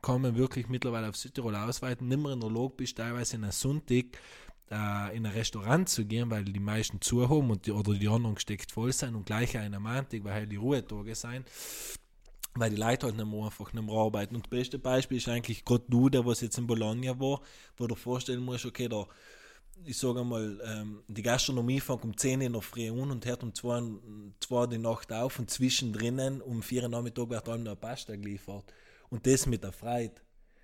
kann 0.01 0.21
man 0.21 0.35
wirklich 0.35 0.69
mittlerweile 0.69 1.09
auf 1.09 1.17
Südtirol 1.17 1.55
ausweiten, 1.55 2.07
nicht 2.07 2.21
mehr 2.21 2.33
in 2.33 2.39
der 2.39 2.49
Lage 2.49 2.73
bist, 2.77 2.97
teilweise 2.97 3.35
in 3.35 3.43
einem 3.43 3.51
Sonntag 3.51 4.05
äh, 4.71 5.15
in 5.15 5.25
ein 5.25 5.33
Restaurant 5.33 5.89
zu 5.89 6.05
gehen, 6.05 6.29
weil 6.29 6.45
die 6.45 6.59
meisten 6.59 7.01
zu 7.01 7.27
haben 7.27 7.49
und 7.49 7.65
die, 7.65 7.71
oder 7.71 7.93
die 7.93 8.07
anderen 8.07 8.35
gesteckt 8.35 8.71
voll 8.71 8.93
sind 8.93 9.15
und 9.15 9.25
gleich 9.25 9.57
an 9.57 9.63
einem 9.63 9.83
Montag, 9.83 10.23
weil 10.23 10.33
halt 10.33 10.51
die 10.51 10.57
Ruhetage 10.57 11.15
sind, 11.15 11.45
weil 12.55 12.69
die 12.69 12.75
Leute 12.75 13.07
halt 13.07 13.17
nicht 13.17 13.27
mehr 13.27 13.43
einfach 13.43 13.73
nicht 13.73 13.85
mehr 13.85 13.95
arbeiten. 13.95 14.35
Und 14.35 14.45
das 14.45 14.49
beste 14.49 14.79
Beispiel 14.79 15.17
ist 15.17 15.27
eigentlich 15.27 15.65
gerade 15.65 15.85
du, 15.87 16.09
der 16.09 16.25
was 16.25 16.41
jetzt 16.41 16.57
in 16.57 16.67
Bologna 16.67 17.19
war, 17.19 17.41
wo 17.77 17.87
du 17.87 17.95
vorstellen 17.95 18.43
musst, 18.43 18.65
okay, 18.65 18.87
da 18.87 19.07
ich 19.85 19.97
sage 19.97 20.23
mal, 20.23 20.59
ähm, 20.65 21.03
die 21.07 21.21
Gastronomie 21.21 21.79
fängt 21.79 22.03
um 22.03 22.15
10 22.15 22.39
Uhr 22.39 22.45
in 22.47 22.53
der 22.53 22.61
Früh 22.61 22.89
an 22.89 23.11
und 23.11 23.25
hört 23.25 23.43
um 23.43 23.53
2 23.55 23.81
Uhr 24.49 24.67
die 24.67 24.77
Nacht 24.77 25.13
auf 25.13 25.39
und 25.39 25.49
zwischendrin 25.49 26.41
um 26.41 26.61
4 26.61 26.83
Uhr 26.83 26.89
Nachmittag 26.89 27.29
wird 27.29 27.47
allem 27.47 27.63
noch 27.63 27.79
Pasta 27.79 28.15
geliefert. 28.15 28.65
Und 29.09 29.25
das 29.25 29.45
mit 29.45 29.63
der 29.63 29.71
Freude. 29.71 30.15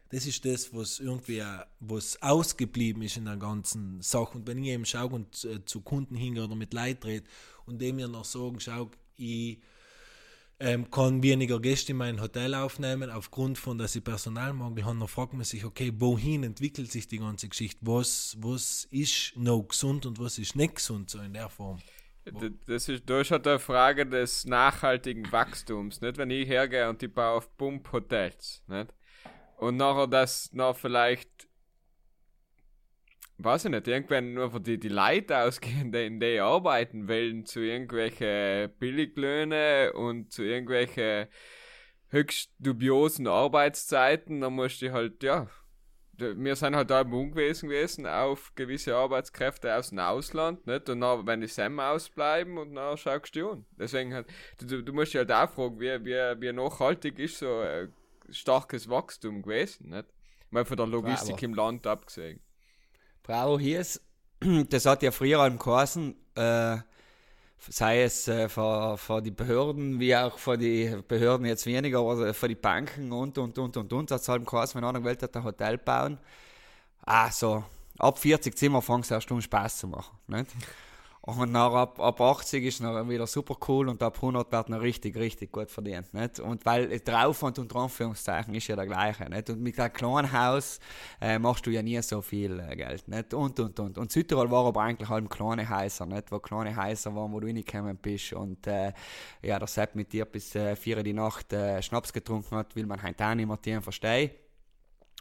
Das 0.09 0.25
ist 0.25 0.45
das, 0.45 0.73
was 0.73 0.99
irgendwie 0.99 1.43
was 1.79 2.21
ausgeblieben 2.21 3.01
ist 3.01 3.17
in 3.17 3.25
der 3.25 3.37
ganzen 3.37 4.01
Sache. 4.01 4.37
Und 4.37 4.47
wenn 4.47 4.63
ich 4.63 4.69
eben 4.69 4.85
schaue 4.85 5.09
und 5.15 5.43
äh, 5.45 5.65
zu 5.65 5.81
Kunden 5.81 6.15
hingehe 6.15 6.43
oder 6.43 6.55
mit 6.55 6.73
Leuten 6.73 7.07
rede 7.07 7.25
und 7.65 7.81
dem 7.81 7.95
mir 7.95 8.07
noch 8.07 8.25
sagen, 8.25 8.59
schau, 8.59 8.91
ich 9.17 9.59
ähm, 10.59 10.89
kann 10.89 11.21
weniger 11.21 11.59
Gäste 11.59 11.91
in 11.91 11.97
mein 11.97 12.21
Hotel 12.21 12.53
aufnehmen, 12.53 13.09
aufgrund 13.09 13.57
von, 13.57 13.77
dass 13.77 13.95
ich 13.95 14.03
Personalmangel 14.03 14.85
habe, 14.85 14.99
dann 14.99 15.07
fragt 15.07 15.33
man 15.33 15.43
sich, 15.43 15.65
okay, 15.65 15.91
wohin 15.97 16.43
entwickelt 16.43 16.91
sich 16.91 17.07
die 17.07 17.17
ganze 17.17 17.49
Geschichte? 17.49 17.79
Was, 17.81 18.37
was 18.39 18.87
ist 18.91 19.33
noch 19.35 19.63
gesund 19.63 20.05
und 20.05 20.19
was 20.19 20.37
ist 20.37 20.55
nicht 20.55 20.75
gesund, 20.75 21.09
so 21.09 21.19
in 21.19 21.33
der 21.33 21.49
Form? 21.49 21.79
Das 22.25 22.89
ist, 22.89 23.09
ist 23.09 23.31
halt 23.31 23.47
eine 23.47 23.59
Frage 23.59 24.07
des 24.07 24.45
nachhaltigen 24.45 25.31
Wachstums, 25.31 26.01
nicht? 26.01 26.17
Wenn 26.17 26.31
ich 26.31 26.47
hergehe 26.47 26.89
und 26.89 27.01
ich 27.03 27.13
baue 27.13 27.37
auf 27.37 27.55
Pump-Hotels, 27.55 28.63
nicht? 28.67 28.93
Und 29.57 29.77
nachher 29.77 30.07
das 30.07 30.51
noch 30.51 30.75
vielleicht, 30.75 31.47
weiß 33.37 33.65
ich 33.65 33.71
nicht, 33.71 33.87
irgendwann 33.87 34.33
nur 34.33 34.49
von 34.49 34.63
die, 34.63 34.79
die 34.79 34.89
Leute 34.89 35.37
ausgehen, 35.37 35.91
die 35.91 36.07
in 36.07 36.19
die 36.19 36.39
arbeiten 36.39 37.07
wollen, 37.07 37.45
zu 37.45 37.59
irgendwelche 37.59 38.73
Billiglöhne 38.79 39.93
und 39.93 40.31
zu 40.31 40.43
irgendwelche 40.43 41.29
höchst 42.09 42.51
dubiosen 42.59 43.27
Arbeitszeiten, 43.27 44.41
dann 44.41 44.53
musst 44.53 44.81
du 44.81 44.91
halt, 44.91 45.21
ja, 45.21 45.47
wir 46.17 46.55
sind 46.55 46.75
halt 46.75 46.89
da 46.89 47.01
im 47.01 47.13
Unwesen 47.13 47.69
gewesen 47.69 48.05
auf 48.07 48.53
gewisse 48.55 48.95
Arbeitskräfte 48.95 49.75
aus 49.75 49.89
dem 49.89 49.99
Ausland, 49.99 50.65
nicht? 50.67 50.89
Und 50.89 51.01
dann, 51.01 51.25
wenn 51.27 51.41
die 51.41 51.47
Sam 51.47 51.79
ausbleiben 51.79 52.57
und 52.57 52.75
dann 52.75 52.97
schaust 52.97 53.35
du 53.35 53.51
an. 53.51 53.65
Deswegen 53.71 54.13
halt, 54.13 54.27
du- 54.59 54.81
du, 54.83 54.93
musst 54.93 55.13
dich 55.13 55.19
halt 55.19 55.31
auch 55.31 55.49
fragen, 55.49 55.79
wie, 55.79 56.05
wie, 56.05 56.41
wie 56.41 56.53
nachhaltig 56.53 57.19
ist 57.19 57.39
so 57.39 57.59
ein 57.59 57.93
starkes 58.29 58.89
Wachstum 58.89 59.41
gewesen, 59.41 59.89
nicht? 59.89 60.05
Mal 60.51 60.65
von 60.65 60.77
der 60.77 60.87
Logistik 60.87 61.33
aber- 61.35 61.43
im 61.43 61.53
Land 61.53 61.87
abgesehen. 61.87 62.39
Bravo 63.23 63.57
hieß, 63.59 64.01
das 64.69 64.85
hat 64.85 65.01
ja 65.03 65.11
früher 65.11 65.39
allem 65.39 65.57
geheißen, 65.59 66.15
äh, 66.35 66.77
sei 67.57 68.03
es 68.03 68.27
äh, 68.27 68.47
die 69.21 69.31
Behörden, 69.31 69.99
wie 69.99 70.15
auch 70.15 70.37
für 70.37 70.57
die 70.57 70.95
Behörden 71.07 71.45
jetzt 71.45 71.65
weniger, 71.65 71.99
aber 71.99 72.33
für 72.33 72.47
die 72.47 72.55
Banken 72.55 73.11
und, 73.11 73.37
und, 73.37 73.57
und, 73.57 73.77
und, 73.77 73.93
und, 73.93 74.11
es 74.11 74.29
allem 74.29 74.45
geheißen, 74.45 74.79
wenn 74.79 74.87
einer 74.87 74.99
gewählt 74.99 75.23
hat, 75.23 75.35
ein 75.35 75.43
Hotel 75.43 75.77
bauen, 75.77 76.17
ah, 77.05 77.31
so, 77.31 77.63
ab 77.97 78.19
40 78.19 78.57
Zimmer 78.57 78.81
fängt 78.81 79.05
es 79.05 79.11
erst 79.11 79.31
um 79.31 79.41
Spaß 79.41 79.79
zu 79.79 79.87
machen, 79.87 80.17
nicht? 80.27 80.51
Und 81.25 81.51
nach 81.51 81.73
ab, 81.73 81.99
ab 81.99 82.21
80 82.21 82.63
ist 82.63 82.81
noch 82.81 83.09
wieder 83.09 83.25
super 83.25 83.57
cool 83.67 83.89
und 83.89 84.03
ab 84.03 84.17
100 84.17 84.51
wird 84.51 84.69
noch 84.69 84.81
richtig, 84.81 85.15
richtig 85.15 85.51
gut 85.51 85.71
verdient. 85.71 86.13
Nicht? 86.13 86.39
Und 86.39 86.63
weil 86.67 86.99
der 86.99 87.27
Aufwand 87.27 87.57
unter 87.57 87.77
Anführungszeichen 87.77 88.53
ist 88.53 88.67
ja 88.67 88.75
der 88.75 88.85
gleiche. 88.85 89.27
Nicht? 89.27 89.49
Und 89.49 89.59
mit 89.59 89.79
einem 89.79 89.91
kleinen 89.91 90.31
Haus 90.31 90.79
äh, 91.19 91.39
machst 91.39 91.65
du 91.65 91.71
ja 91.71 91.81
nie 91.81 91.99
so 92.03 92.21
viel 92.21 92.59
äh, 92.59 92.75
Geld. 92.75 93.07
Nicht? 93.07 93.33
Und, 93.33 93.59
und, 93.59 93.79
und. 93.79 93.97
Und 93.97 94.11
Südtirol 94.11 94.51
war 94.51 94.67
aber 94.67 94.81
eigentlich 94.81 95.09
halt 95.09 95.27
kleine 95.31 95.67
Häuser, 95.67 96.05
nicht? 96.05 96.31
wo 96.31 96.37
kleine 96.37 96.75
Häuser 96.75 97.15
waren, 97.15 97.31
wo 97.31 97.39
du 97.39 97.47
reingekommen 97.47 97.97
bist. 97.97 98.33
Und 98.33 98.67
äh, 98.67 98.93
ja, 99.41 99.57
der 99.57 99.67
Sepp 99.67 99.95
mit 99.95 100.13
dir 100.13 100.25
bis 100.25 100.53
äh, 100.53 100.75
4 100.75 100.97
Uhr 100.97 101.03
die 101.03 101.13
Nacht 101.13 101.51
äh, 101.53 101.81
Schnaps 101.81 102.13
getrunken 102.13 102.55
hat, 102.55 102.75
will 102.75 102.85
man 102.85 103.01
heute 103.01 103.25
auch 103.25 103.33
nicht 103.33 103.65
mehr 103.65 103.81
verstehen. 103.81 104.29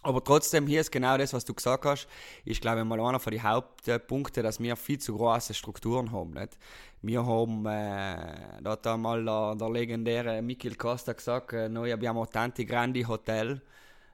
Aber 0.04 0.22
trotzdem, 0.22 0.66
hier 0.66 0.82
ist 0.82 0.92
genau 0.92 1.16
das, 1.16 1.32
was 1.32 1.46
du 1.46 1.54
gesagt 1.54 1.86
hast, 1.86 2.06
ist, 2.44 2.60
glaube 2.60 2.80
ich, 2.80 2.84
mal 2.84 3.00
einer 3.00 3.18
von 3.18 3.30
den 3.30 3.42
Hauptpunkten, 3.42 4.42
dass 4.42 4.60
wir 4.60 4.76
viel 4.76 4.98
zu 4.98 5.16
große 5.16 5.54
Strukturen 5.54 6.12
haben. 6.12 6.32
Nicht? 6.32 6.58
Wir 7.00 7.24
haben, 7.24 7.64
äh, 7.64 8.60
da 8.62 8.72
hat 8.72 8.86
einmal 8.86 9.24
der, 9.24 9.54
der 9.54 9.70
legendäre 9.70 10.42
Michael 10.42 10.74
Costa 10.74 11.14
gesagt, 11.14 11.54
äh, 11.54 11.70
noi 11.70 11.90
abbiamo 11.90 12.26
tanti 12.26 12.66
grandi 12.66 13.02
hotel, 13.02 13.62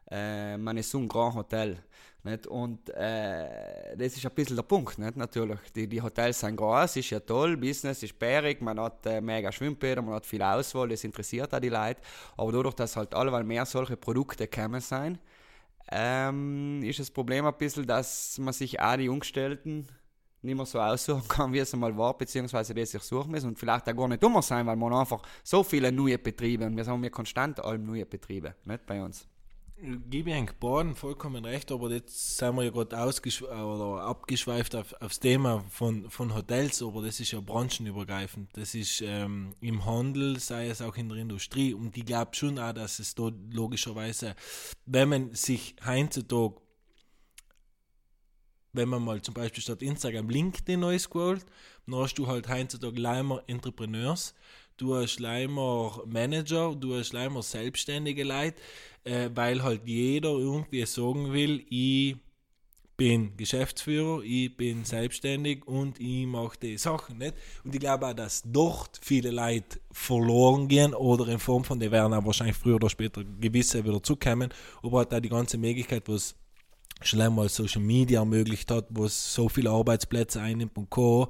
äh, 0.09 0.57
ma 0.57 0.73
nessun 0.73 1.09
grand 1.09 1.35
hotel. 1.35 1.77
Nicht? 2.23 2.47
Und 2.47 2.89
äh, 2.91 3.97
das 3.97 4.17
ist 4.17 4.25
ein 4.25 4.33
bisschen 4.33 4.55
der 4.55 4.63
Punkt, 4.63 4.97
nicht? 4.97 5.17
natürlich. 5.17 5.59
Die, 5.75 5.89
die 5.89 6.01
Hotels 6.01 6.39
sind 6.39 6.55
groß, 6.55 6.97
ist 6.97 7.11
ja 7.11 7.19
toll, 7.19 7.57
Business 7.57 8.05
ist 8.05 8.17
bärig, 8.17 8.61
man 8.61 8.79
hat 8.79 9.07
äh, 9.07 9.21
mega 9.21 9.51
Schwimmbäder, 9.51 10.03
man 10.03 10.15
hat 10.15 10.27
viel 10.27 10.43
Auswahl, 10.43 10.89
das 10.89 11.03
interessiert 11.03 11.53
auch 11.53 11.59
die 11.59 11.69
Leute. 11.69 12.01
Aber 12.37 12.53
dadurch, 12.53 12.75
dass 12.75 12.95
halt 12.95 13.13
alle 13.13 13.43
mehr 13.43 13.67
solche 13.67 13.97
Produkte 13.97 14.47
gekommen 14.47 14.81
sind, 14.81 15.19
ähm, 15.91 16.83
ist 16.83 16.99
das 16.99 17.11
Problem 17.11 17.47
ein 17.47 17.57
bisschen, 17.57 17.87
dass 17.87 18.39
man 18.39 18.53
sich 18.53 18.81
auch 18.81 18.97
die 18.97 19.09
Umgestellten 19.09 19.89
nicht 20.43 20.57
mehr 20.57 20.67
so 20.67 20.81
aussuchen 20.81 21.29
kann, 21.29 21.53
wie 21.53 21.59
es 21.59 21.75
einmal 21.75 21.97
war, 21.97 22.17
beziehungsweise 22.17 22.75
die 22.75 22.87
sich 22.87 23.03
suchen 23.03 23.31
müssen 23.31 23.49
und 23.49 23.59
vielleicht 23.59 23.89
auch 23.89 23.97
gar 23.97 24.09
nicht 24.09 24.23
dummer 24.23 24.43
sein, 24.43 24.67
weil 24.67 24.77
man 24.77 24.93
einfach 24.93 25.23
so 25.43 25.63
viele 25.63 25.93
neue 25.93 26.19
Betriebe 26.19 26.65
und 26.65 26.77
wir 26.77 26.87
haben 26.87 27.05
ja 27.05 27.11
konstant 27.11 27.63
alle 27.63 27.79
neue 27.79 28.07
Betriebe, 28.07 28.55
nicht 28.65 28.87
bei 28.87 29.03
uns. 29.03 29.29
Gebe 30.11 30.31
ich 30.31 30.37
eigentlich 30.37 30.59
Baden 30.59 30.95
vollkommen 30.95 31.45
recht, 31.45 31.73
aber 31.73 31.91
jetzt 31.91 32.37
sind 32.37 32.55
wir 32.57 32.65
ja 32.65 32.71
gerade 32.71 32.97
abgeschweift 32.99 34.77
auf, 34.77 34.95
aufs 35.01 35.21
Thema 35.21 35.65
von, 35.71 36.11
von 36.11 36.35
Hotels, 36.35 36.83
aber 36.83 37.03
das 37.03 37.19
ist 37.19 37.31
ja 37.31 37.41
branchenübergreifend. 37.41 38.51
Das 38.53 38.75
ist 38.75 39.01
ähm, 39.01 39.55
im 39.63 39.87
Handel, 39.87 40.39
sei 40.39 40.69
es 40.69 40.83
auch 40.83 40.97
in 40.97 41.09
der 41.09 41.17
Industrie. 41.19 41.73
Und 41.73 41.97
ich 41.97 42.05
glaube 42.05 42.35
schon 42.35 42.59
auch, 42.59 42.75
dass 42.75 42.99
es 42.99 43.15
da 43.15 43.31
logischerweise, 43.53 44.35
wenn 44.85 45.09
man 45.09 45.35
sich 45.35 45.75
heutzutage 45.87 46.61
wenn 48.73 48.89
man 48.89 49.03
mal 49.03 49.21
zum 49.21 49.35
Beispiel 49.35 49.63
statt 49.63 49.83
Instagram 49.83 50.29
LinkedIn 50.29 50.79
neu 50.79 50.99
scrollt, 50.99 51.45
dann 51.87 51.97
hast 51.97 52.15
du 52.15 52.27
halt 52.27 52.49
heutzutage 52.49 53.01
Leimer 53.01 53.43
Entrepreneurs, 53.47 54.35
du 54.81 54.95
hast 54.95 55.21
Leimer 55.21 56.03
Manager, 56.07 56.75
du 56.75 56.97
hast 56.97 57.13
Leimer 57.13 57.43
selbstständige 57.43 58.25
Leute, 58.25 58.57
äh, 59.05 59.29
weil 59.35 59.63
halt 59.63 59.83
jeder 59.85 60.31
irgendwie 60.31 60.87
sagen 60.87 61.33
will, 61.33 61.65
ich 61.69 62.17
bin 62.97 63.37
Geschäftsführer, 63.37 64.23
ich 64.23 64.55
bin 64.57 64.85
selbstständig 64.85 65.67
und 65.67 65.99
ich 66.01 66.27
mache 66.27 66.59
die 66.61 66.77
Sachen 66.77 67.19
nicht. 67.19 67.35
Und 67.65 67.75
ich 67.75 67.81
glaube 67.81 68.07
auch, 68.07 68.13
dass 68.13 68.43
dort 68.45 68.99
viele 69.01 69.31
Leute 69.31 69.81
verloren 69.91 70.69
gehen 70.69 70.95
oder 70.95 71.29
in 71.29 71.39
Form 71.39 71.65
von, 71.65 71.81
die 71.81 71.91
werden 71.91 72.13
auch 72.13 72.27
wahrscheinlich 72.27 72.57
früher 72.57 72.77
oder 72.77 72.91
später 72.91 73.23
gewisse 73.25 73.85
wieder 73.85 74.03
zukommen, 74.03 74.51
aber 74.83 74.99
halt 74.99 75.15
auch 75.15 75.21
die 75.21 75.31
ganze 75.31 75.57
Möglichkeit, 75.57 76.09
was 76.09 76.35
schon 77.03 77.21
einmal 77.21 77.49
Social 77.49 77.81
Media 77.81 78.21
ermöglicht 78.21 78.71
hat, 78.71 78.87
wo 78.91 79.07
es 79.07 79.35
so 79.35 79.49
viele 79.49 79.71
Arbeitsplätze 79.71 80.41
einnimmt 80.41 80.77
und 80.77 80.91
Co. 80.91 81.29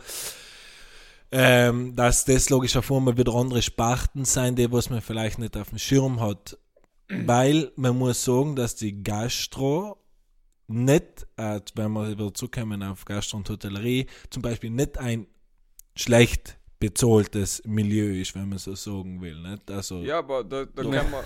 Ähm, 1.32 1.94
dass 1.94 2.24
das 2.24 2.50
logischerweise 2.50 3.00
mal 3.00 3.16
wieder 3.16 3.34
andere 3.34 3.62
Sparten 3.62 4.24
sein, 4.24 4.56
die 4.56 4.70
was 4.72 4.90
man 4.90 5.00
vielleicht 5.00 5.38
nicht 5.38 5.56
auf 5.56 5.68
dem 5.68 5.78
Schirm 5.78 6.20
hat. 6.20 6.58
Weil 7.08 7.72
man 7.76 7.98
muss 7.98 8.24
sagen, 8.24 8.54
dass 8.54 8.76
die 8.76 9.02
Gastro 9.02 9.96
nicht, 10.68 11.26
äh, 11.36 11.60
wenn 11.74 11.92
wir 11.92 12.08
wieder 12.08 12.32
zurückkommen 12.34 12.82
auf 12.84 13.04
Gastro 13.04 13.38
und 13.38 13.48
Hotellerie, 13.50 14.06
zum 14.30 14.42
Beispiel 14.42 14.70
nicht 14.70 14.96
ein 14.98 15.26
schlecht 15.96 16.58
bezahltes 16.78 17.62
Milieu 17.66 18.20
ist, 18.20 18.34
wenn 18.36 18.48
man 18.48 18.58
so 18.58 18.74
sagen 18.76 19.20
will. 19.20 19.40
Nicht? 19.42 19.70
Also, 19.70 20.02
ja, 20.02 20.18
aber 20.20 20.44
da, 20.44 20.64
da 20.64 20.82
Ja. 20.82 20.90
kann 21.02 21.10
man 21.10 21.24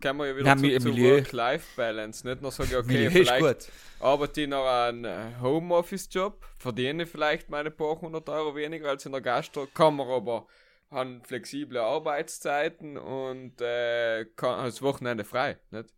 kann 0.00 0.16
man 0.16 0.28
ja 0.28 0.36
wieder 0.36 0.54
Nein, 0.54 0.80
zu, 0.80 0.90
zu. 0.90 0.96
Work-Life-Balance. 0.96 2.26
Nicht 2.26 2.42
nur 2.42 2.52
sagen, 2.52 2.74
okay, 2.76 2.86
Milieu 2.86 3.10
vielleicht 3.10 3.72
arbeite 4.00 4.42
ich 4.42 4.48
noch 4.48 4.66
einen 4.66 5.04
äh, 5.04 5.32
Homeoffice-Job, 5.40 6.44
verdiene 6.58 7.06
vielleicht 7.06 7.50
meine 7.50 7.70
paar 7.70 8.00
hundert 8.00 8.28
Euro 8.28 8.54
weniger 8.54 8.90
als 8.90 9.06
in 9.06 9.12
der 9.12 9.20
Gastro, 9.20 9.66
kann 9.66 9.96
man 9.96 10.08
aber 10.08 10.46
haben 10.90 11.22
flexible 11.22 11.78
Arbeitszeiten 11.78 12.96
und 12.96 13.60
äh, 13.60 14.24
kann 14.36 14.64
das 14.64 14.80
Wochenende 14.80 15.24
frei. 15.24 15.58
Nicht? 15.70 15.90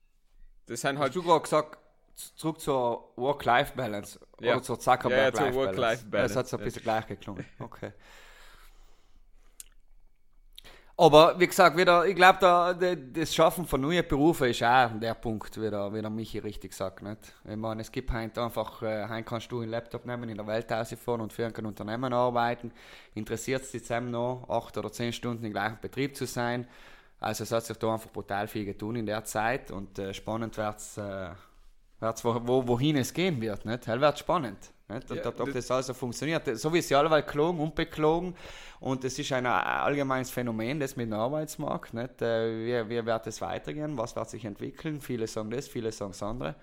Das 0.67 0.81
sind 0.81 0.99
Hast 0.99 1.03
halt 1.03 1.15
du 1.15 1.23
gerade 1.23 1.43
gesagt, 1.43 1.79
zurück 2.37 2.61
zur 2.61 3.13
Work-Life-Balance 3.17 4.19
Ja. 4.19 4.27
oder 4.27 4.39
zur 4.41 4.47
Ja, 4.47 4.57
ja, 4.57 4.63
zur 4.63 4.79
Zuckerberg-Life-Balance? 4.81 5.55
Work-Life-Balance, 5.57 6.35
Das 6.35 6.37
hat 6.37 6.49
so 6.49 6.57
ein 6.57 6.61
ja. 6.61 6.65
bisschen 6.65 6.83
gleich 6.83 7.07
geklungen. 7.07 7.45
Okay. 7.59 7.93
Aber 11.01 11.41
wie 11.41 11.47
gesagt, 11.47 11.79
wieder, 11.79 12.05
ich 12.05 12.15
glaube, 12.15 12.39
da, 12.43 12.75
das 12.75 13.35
Schaffen 13.35 13.65
von 13.65 13.81
neuen 13.81 14.07
Berufen 14.07 14.51
ist 14.51 14.63
auch 14.63 14.91
der 15.01 15.15
Punkt, 15.15 15.59
wie 15.59 15.71
der, 15.71 15.91
wie 15.95 16.03
der 16.03 16.11
Michi 16.11 16.41
richtig 16.41 16.75
sagt. 16.75 17.03
Nicht? 17.03 17.33
Ich 17.49 17.57
meine, 17.57 17.81
es 17.81 17.91
gibt 17.91 18.13
heute 18.13 18.43
einfach, 18.43 18.83
äh, 18.83 19.09
heute 19.09 19.23
kannst 19.23 19.51
du 19.51 19.63
einen 19.63 19.71
Laptop 19.71 20.05
nehmen, 20.05 20.29
in 20.29 20.37
der 20.37 20.47
Welt 20.47 20.71
rausfahren 20.71 21.23
und 21.23 21.33
für 21.33 21.47
ein 21.47 21.65
Unternehmen 21.65 22.13
arbeiten. 22.13 22.71
Interessiert 23.15 23.63
es 23.63 23.71
dich 23.71 23.83
zusammen 23.83 24.11
noch, 24.11 24.45
acht 24.51 24.77
oder 24.77 24.93
zehn 24.93 25.11
Stunden 25.15 25.43
im 25.47 25.53
gleichen 25.53 25.79
Betrieb 25.81 26.15
zu 26.15 26.27
sein? 26.27 26.69
Also 27.19 27.45
es 27.45 27.53
hat 27.53 27.65
sich 27.65 27.79
da 27.79 27.95
einfach 27.95 28.11
brutal 28.11 28.47
viel 28.47 28.67
getan 28.67 28.97
in 28.97 29.07
der 29.07 29.25
Zeit 29.25 29.71
und 29.71 29.99
äh, 29.99 30.13
spannend 30.13 30.59
wird 30.59 30.77
es, 30.77 30.99
äh, 30.99 31.31
wo, 32.01 32.41
wo, 32.47 32.67
wohin 32.69 32.97
es 32.97 33.13
gehen 33.13 33.41
wird. 33.41 33.65
Nicht? 33.65 33.87
Hell 33.87 34.01
wird 34.01 34.19
spannend. 34.19 34.73
Nicht? 34.89 35.11
Ja, 35.11 35.27
ob, 35.27 35.37
das- 35.37 35.53
das 35.53 35.71
also 35.71 35.95
funktioniert. 35.95 36.45
So 36.59 36.73
wie 36.73 36.81
sie 36.83 36.95
alle 36.95 37.23
gelogen 37.23 37.61
und 37.61 37.75
beklagen. 37.75 38.35
Und 38.81 39.05
es 39.05 39.19
ist 39.19 39.33
ein 39.33 39.47
allgemeines 39.47 40.31
Phänomen, 40.31 40.81
das 40.81 40.97
mit 40.97 41.07
dem 41.07 41.13
Arbeitsmarkt. 41.13 41.95
Nicht? 41.95 42.23
Äh, 42.23 42.87
Wie, 42.87 42.91
wie 42.91 43.07
wird 43.07 43.27
es 43.27 43.41
weitergehen? 43.41 43.97
Was 43.99 44.17
wird 44.17 44.31
sich 44.31 44.45
entwickeln? 44.45 45.01
Viele 45.01 45.27
sagen 45.27 45.51
das, 45.51 45.69
viele 45.69 45.93
sagen 45.93 46.13
das 46.13 46.23
andere. 46.23 46.57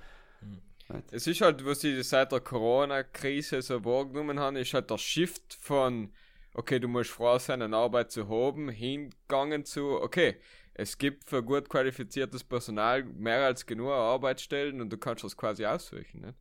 Es 1.11 1.27
ist 1.27 1.41
halt, 1.41 1.65
was 1.65 1.83
ich 1.83 2.07
seit 2.07 2.31
der 2.31 2.39
Corona-Krise 2.39 3.61
so 3.61 3.83
wahrgenommen 3.83 4.39
habe, 4.39 4.59
ist 4.61 4.73
halt 4.73 4.89
der 4.89 4.97
Shift 4.97 5.57
von, 5.59 6.13
okay, 6.53 6.79
du 6.79 6.87
musst 6.87 7.09
froh 7.09 7.37
sein, 7.39 7.61
eine 7.61 7.75
Arbeit 7.75 8.11
zu 8.11 8.29
haben, 8.29 8.69
hingegangen 8.69 9.65
zu, 9.65 10.01
okay, 10.01 10.37
es 10.77 10.97
gibt 10.97 11.27
für 11.27 11.43
gut 11.43 11.67
qualifiziertes 11.69 12.43
Personal 12.43 13.03
mehr 13.03 13.45
als 13.45 13.65
genug 13.65 13.89
Arbeitsstellen 13.91 14.79
und 14.81 14.89
du 14.91 14.97
kannst 14.97 15.23
das 15.23 15.35
quasi 15.35 15.65
aussuchen. 15.65 16.21
Nicht? 16.21 16.35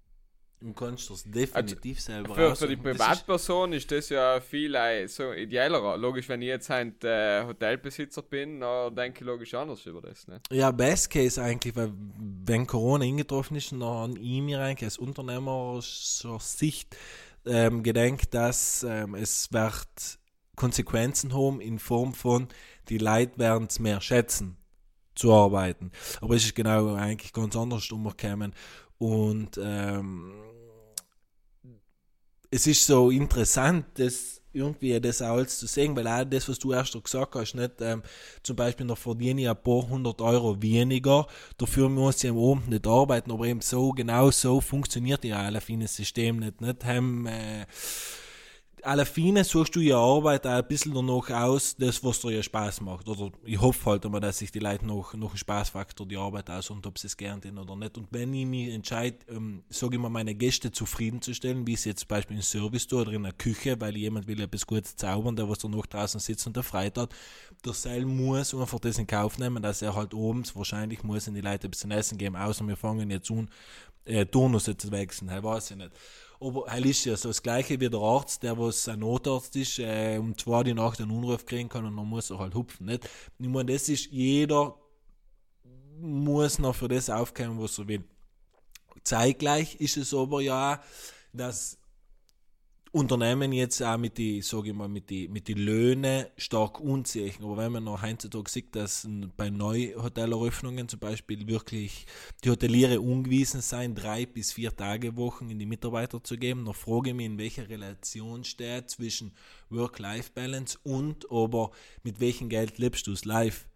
Du 0.61 0.73
kannst 0.73 1.11
das 1.11 1.23
definitiv 1.25 2.01
selber 2.01 2.35
Für, 2.35 2.57
für 2.57 2.67
die 2.69 2.77
Das 2.77 2.85
ist- 2.85 2.99
Privatperson 2.99 3.73
ist 3.75 3.91
das 3.93 4.09
ja 4.09 4.41
viel 4.41 4.75
äh, 4.75 5.07
so 5.07 5.33
idealer. 5.35 5.97
Logisch, 5.99 6.29
wenn 6.31 6.41
ich 6.41 6.49
jetzt 6.49 6.71
ein 6.71 6.95
äh, 7.03 7.45
Hotelbesitzer 7.47 8.23
bin, 8.23 8.61
dann 8.61 8.95
denke 8.97 9.21
ich 9.21 9.27
logisch 9.27 9.53
anders 9.55 9.85
über 9.85 10.01
das. 10.01 10.27
Nicht? 10.27 10.51
Ja, 10.51 10.71
Best 10.71 11.11
Case 11.11 11.41
eigentlich, 11.43 11.77
weil 11.77 11.93
wenn 12.47 12.67
Corona 12.67 13.05
eingetroffen 13.05 13.57
ist, 13.59 13.71
dann 13.73 13.85
habe 13.85 14.19
ich 14.19 14.41
mir 14.41 14.61
eigentlich 14.61 14.85
als 14.87 14.97
Unternehmer 14.99 15.79
zur 15.83 16.41
Sicht 16.41 16.97
ähm, 17.45 17.83
gedenkt, 17.83 18.33
dass 18.33 18.83
ähm, 18.83 19.15
es 19.15 19.53
wird 19.53 20.19
Konsequenzen 20.57 21.35
haben 21.35 21.61
in 21.61 21.79
Form 21.79 22.15
von, 22.15 22.49
die 22.89 22.99
Leute 22.99 23.39
werden 23.39 23.67
es 23.69 23.79
mehr 23.79 24.01
schätzen 24.01 24.57
zu 25.15 25.33
arbeiten. 25.33 25.91
Aber 26.21 26.35
es 26.35 26.45
ist 26.45 26.55
genau 26.55 26.95
eigentlich 26.95 27.33
ganz 27.33 27.57
anders 27.57 27.91
umgekommen. 27.91 28.53
Und 28.99 29.59
ähm, 29.63 30.33
es 32.51 32.67
ist 32.67 32.87
so 32.87 33.11
interessant, 33.11 33.87
das 33.95 34.41
irgendwie 34.53 34.99
das 35.01 35.21
auch 35.21 35.37
alles 35.37 35.59
zu 35.59 35.67
sehen, 35.67 35.95
weil 35.95 36.09
auch 36.09 36.25
das, 36.25 36.49
was 36.49 36.59
du 36.59 36.73
erst 36.73 37.01
gesagt 37.03 37.35
hast, 37.35 37.55
nicht 37.55 37.81
ähm, 37.81 38.03
zum 38.43 38.57
Beispiel 38.57 38.87
noch 38.87 38.97
verdiene 38.97 39.43
ich 39.43 39.49
ein 39.49 39.63
paar 39.63 39.87
hundert 39.89 40.21
Euro 40.23 40.61
weniger, 40.63 41.27
dafür 41.59 41.91
muss 41.91 42.25
ich 42.25 42.31
am 42.31 42.39
Abend 42.39 42.69
nicht 42.69 42.87
arbeiten, 42.87 43.31
aber 43.31 43.47
eben 43.47 43.61
so, 43.61 43.91
genau 43.93 44.31
so 44.31 44.63
funktioniert 44.63 45.25
ja 45.25 45.43
alle 45.43 45.61
fines 45.61 45.95
System 45.95 46.39
nicht, 46.39 46.63
nicht 46.63 46.85
haben, 46.85 47.27
äh, 47.27 47.67
alle 48.87 49.05
Fine 49.05 49.43
suchst 49.43 49.75
du 49.75 49.81
ja 49.81 49.99
Arbeit 49.99 50.47
auch 50.47 50.53
ein 50.53 50.69
bisschen 50.69 50.95
danach 50.95 51.29
aus, 51.31 51.77
das, 51.77 52.03
was 52.05 52.21
dir 52.21 52.31
ja 52.31 52.43
Spaß 52.43 52.81
macht. 52.83 53.09
Oder 53.09 53.33
ich 53.45 53.61
hoffe 53.61 53.91
halt 53.91 54.05
immer, 54.05 54.21
dass 54.21 54.39
sich 54.39 54.53
die 54.53 54.61
Leute 54.61 54.87
noch, 54.87 55.13
noch 55.15 55.31
einen 55.31 55.39
Spaßfaktor 55.39 56.07
die 56.07 56.17
Arbeit 56.17 56.49
aus 56.51 56.71
und 56.71 56.87
ob 56.87 56.99
sie 56.99 57.09
es 57.09 57.17
gern 57.17 57.41
tun 57.41 57.59
oder 57.59 57.75
nicht. 57.75 57.99
Und 57.99 58.07
wenn 58.13 58.33
ich 58.33 58.47
mich 58.47 58.73
entscheide, 58.73 59.19
ähm, 59.29 59.65
sage 59.69 59.97
ich 59.97 60.01
mal, 60.01 60.09
meine 60.09 60.35
Gäste 60.35 60.71
zufriedenzustellen, 60.71 61.67
wie 61.67 61.75
es 61.75 61.85
jetzt 61.85 62.01
zum 62.01 62.09
Beispiel 62.09 62.37
im 62.37 62.43
Service 62.43 62.87
tue 62.87 63.01
oder 63.01 63.13
in 63.13 63.25
der 63.25 63.33
Küche, 63.33 63.81
weil 63.81 63.97
jemand 63.97 64.29
will 64.29 64.41
etwas 64.41 64.67
Gutes 64.67 64.95
zaubern, 64.95 65.35
der 65.35 65.49
was 65.49 65.59
danach 65.59 65.87
draußen 65.87 66.21
sitzt 66.21 66.47
und 66.47 66.55
der 66.55 66.63
Freit 66.63 66.97
hat, 66.97 67.15
der 67.65 67.73
Seil 67.73 68.05
muss 68.05 68.55
einfach 68.55 68.79
das 68.79 68.99
in 68.99 69.07
Kauf 69.07 69.39
nehmen, 69.39 69.63
dass 69.63 69.83
er 69.83 69.97
halt 69.97 70.15
abends 70.15 70.55
wahrscheinlich 70.55 71.03
muss 71.03 71.27
in 71.27 71.35
die 71.35 71.41
Leute 71.41 71.67
ein 71.67 71.71
bisschen 71.73 71.91
Essen 71.91 72.19
geben, 72.19 72.37
außer 72.37 72.67
wir 72.67 72.77
fangen 72.77 73.11
jetzt 73.11 73.31
an, 73.31 73.51
äh, 74.05 74.25
Turnus 74.25 74.65
zu 74.65 74.91
wechseln, 74.93 75.31
halt 75.31 75.43
weiß 75.43 75.73
ich 75.73 75.77
nicht. 75.77 75.91
Aber 76.41 76.69
er 76.69 76.85
ist 76.85 77.05
ja 77.05 77.17
so 77.17 77.29
das 77.29 77.43
gleiche 77.43 77.81
wie 77.81 77.89
der 77.89 78.01
Arzt, 78.01 78.43
der 78.43 78.59
was 78.59 78.89
ein 78.89 79.01
Notarzt 79.01 79.57
ist, 79.57 79.79
äh, 79.79 80.19
um 80.19 80.37
zwei 80.37 80.63
die 80.63 80.75
Nacht 80.75 81.01
einen 81.01 81.11
Anruf 81.11 81.47
kriegen 81.47 81.69
kann 81.69 81.87
und 81.87 81.97
dann 81.97 82.07
muss 82.07 82.31
er 82.31 82.39
halt 82.39 82.55
hupfen. 82.55 82.87
Nicht? 82.87 83.09
Ich 83.39 83.49
meine, 83.49 83.73
das 83.73 83.89
ist, 83.89 84.11
jeder 84.11 84.75
muss 85.99 86.59
noch 86.59 86.75
für 86.75 86.89
das 86.89 87.09
aufkommen, 87.09 87.61
was 87.61 87.79
er 87.79 87.89
will. 87.89 88.05
Zeitgleich 89.03 89.77
ist 89.77 89.97
es 89.97 90.13
aber 90.13 90.41
ja, 90.41 90.83
dass 91.33 91.79
Unternehmen 92.93 93.53
jetzt 93.53 93.83
auch 93.83 93.99
mit 93.99 94.17
die, 94.17 94.41
sage 94.41 94.71
ich 94.71 94.75
mal, 94.75 94.89
mit 94.89 95.11
die, 95.11 95.29
mit 95.29 95.49
die 95.49 95.55
Löhne 95.55 96.31
stark 96.37 96.81
unziehen. 96.81 97.35
Aber 97.43 97.57
wenn 97.59 97.73
man 97.73 97.85
noch 97.85 98.03
heutzutage 98.03 98.51
sieht, 98.51 98.75
dass 98.75 99.07
bei 99.37 99.51
Neuhoteleröffnungen 99.51 100.89
zum 100.89 101.01
Beispiel 101.01 101.47
wirklich 101.47 102.07
die 102.43 102.51
Hoteliere 102.51 103.01
ungewiesen 103.01 103.61
sein, 103.61 103.95
drei 103.95 104.25
bis 104.25 104.53
vier 104.53 104.75
Tage 104.75 105.17
Wochen 105.17 105.51
in 105.51 105.59
die 105.59 105.67
Mitarbeiter 105.67 106.23
zu 106.23 106.39
geben, 106.39 106.65
dann 106.65 106.75
frage 106.75 107.11
ich 107.11 107.17
mich, 107.17 107.27
in 107.27 107.39
welcher 107.39 107.69
Relation 107.69 108.45
steht 108.45 108.89
zwischen 108.89 109.33
Work-Life-Balance 109.69 110.79
und 110.83 111.31
aber 111.31 111.73
mit 112.03 112.21
welchem 112.21 112.49
Geld 112.49 112.79
lebst 112.79 113.07
du 113.09 113.13
es 113.13 113.25
live? 113.25 113.69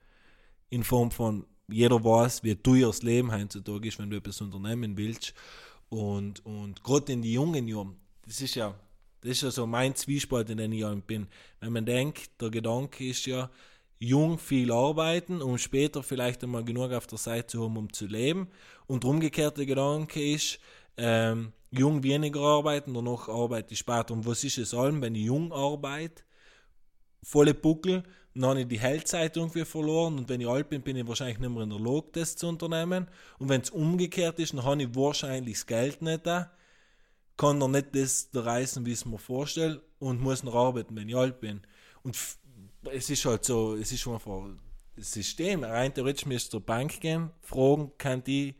In 0.71 0.85
Form 0.85 1.11
von, 1.11 1.47
jeder 1.69 2.03
weiß, 2.03 2.43
wie 2.45 2.55
teuer 2.55 2.89
das 2.89 3.03
Leben 3.03 3.33
heutzutage 3.33 3.89
ist, 3.89 3.99
wenn 3.99 4.11
du 4.11 4.17
etwas 4.17 4.41
unternehmen 4.41 4.97
willst. 4.97 5.35
Und, 5.89 6.45
und 6.47 6.83
gerade 6.85 7.13
in 7.13 7.23
die 7.23 7.33
jungen 7.33 7.67
Jahren, 7.67 7.97
das 8.25 8.41
ist 8.41 8.55
ja, 8.55 8.79
das 9.21 9.33
ist 9.33 9.43
ja 9.43 9.51
so 9.51 9.67
mein 9.67 9.95
Zwiespalt, 9.95 10.51
in 10.51 10.59
dem 10.59 10.73
ich 10.73 10.85
bin. 11.05 11.29
Wenn 11.61 11.73
man 11.73 11.87
denkt, 11.87 12.31
der 12.41 12.51
Gedanke 12.51 13.09
ist 13.09 13.27
ja, 13.27 13.51
jung 14.01 14.39
viel 14.39 14.73
arbeiten, 14.73 15.43
um 15.43 15.59
später 15.59 16.03
vielleicht 16.03 16.43
einmal 16.43 16.65
genug 16.65 16.91
auf 16.93 17.07
der 17.07 17.19
Seite 17.19 17.49
zu 17.49 17.65
haben, 17.65 17.77
um 17.77 17.93
zu 17.93 18.07
leben. 18.07 18.49
Und 18.87 19.05
der 19.05 19.11
umgekehrte 19.11 19.67
Gedanke 19.67 20.35
ist, 20.35 20.59
ähm, 20.97 21.53
jung 21.71 22.03
weniger 22.03 22.41
arbeiten, 22.41 22.95
danach 22.95 23.29
arbeite 23.29 23.75
ich 23.75 23.79
später. 23.79 24.15
Und 24.15 24.27
was 24.27 24.43
ist 24.43 24.59
es 24.59 24.75
allem, 24.75 25.03
wenn 25.03 25.15
ich 25.15 25.27
jung 25.27 25.53
arbeite, 25.53 26.23
volle 27.23 27.55
Buckel, 27.55 28.03
dann 28.35 28.45
habe 28.45 28.61
ich 28.63 28.69
die 28.69 28.81
Heldzeit 28.81 29.37
irgendwie 29.37 29.65
verloren 29.65 30.19
und 30.19 30.29
wenn 30.29 30.41
ich 30.41 30.49
alt 30.49 30.69
bin, 30.69 30.83
bin 30.83 30.97
ich 30.97 31.07
wahrscheinlich 31.07 31.39
nicht 31.39 31.51
mehr 31.51 31.65
in 31.65 31.71
der 31.71 31.81
Lage, 31.81 32.09
das 32.13 32.37
zu 32.37 32.49
unternehmen. 32.49 33.09
Und 33.39 33.49
wenn 33.49 33.61
es 33.61 33.71
umgekehrt 33.71 34.39
ist, 34.39 34.55
dann 34.55 34.65
habe 34.65 34.83
ich 34.83 34.95
wahrscheinlich 34.95 35.57
das 35.57 35.67
Geld 35.67 36.01
nicht 36.01 36.27
da, 36.27 36.51
kann 37.41 37.59
dann 37.59 37.71
nicht 37.71 37.95
das 37.95 38.29
reisen, 38.35 38.85
wie 38.85 38.93
es 38.93 39.07
mir 39.07 39.19
vorstelle 39.19 39.81
und 39.99 40.21
muss 40.21 40.43
noch 40.43 40.55
arbeiten, 40.55 40.95
wenn 40.95 41.09
ich 41.09 41.17
alt 41.17 41.41
bin. 41.41 41.63
Und 42.03 42.15
es 42.93 43.09
ist 43.09 43.25
halt 43.25 43.47
so, 43.47 43.77
es 43.77 43.91
ist 43.93 44.07
einfach 44.07 44.43
das 44.95 45.11
System. 45.11 45.65
Rein 45.65 45.95
theoretisch 45.95 46.27
müsste 46.27 46.51
zur 46.51 46.61
Bank 46.61 47.01
gehen, 47.01 47.31
fragen, 47.41 47.93
kann 47.97 48.23
die 48.23 48.57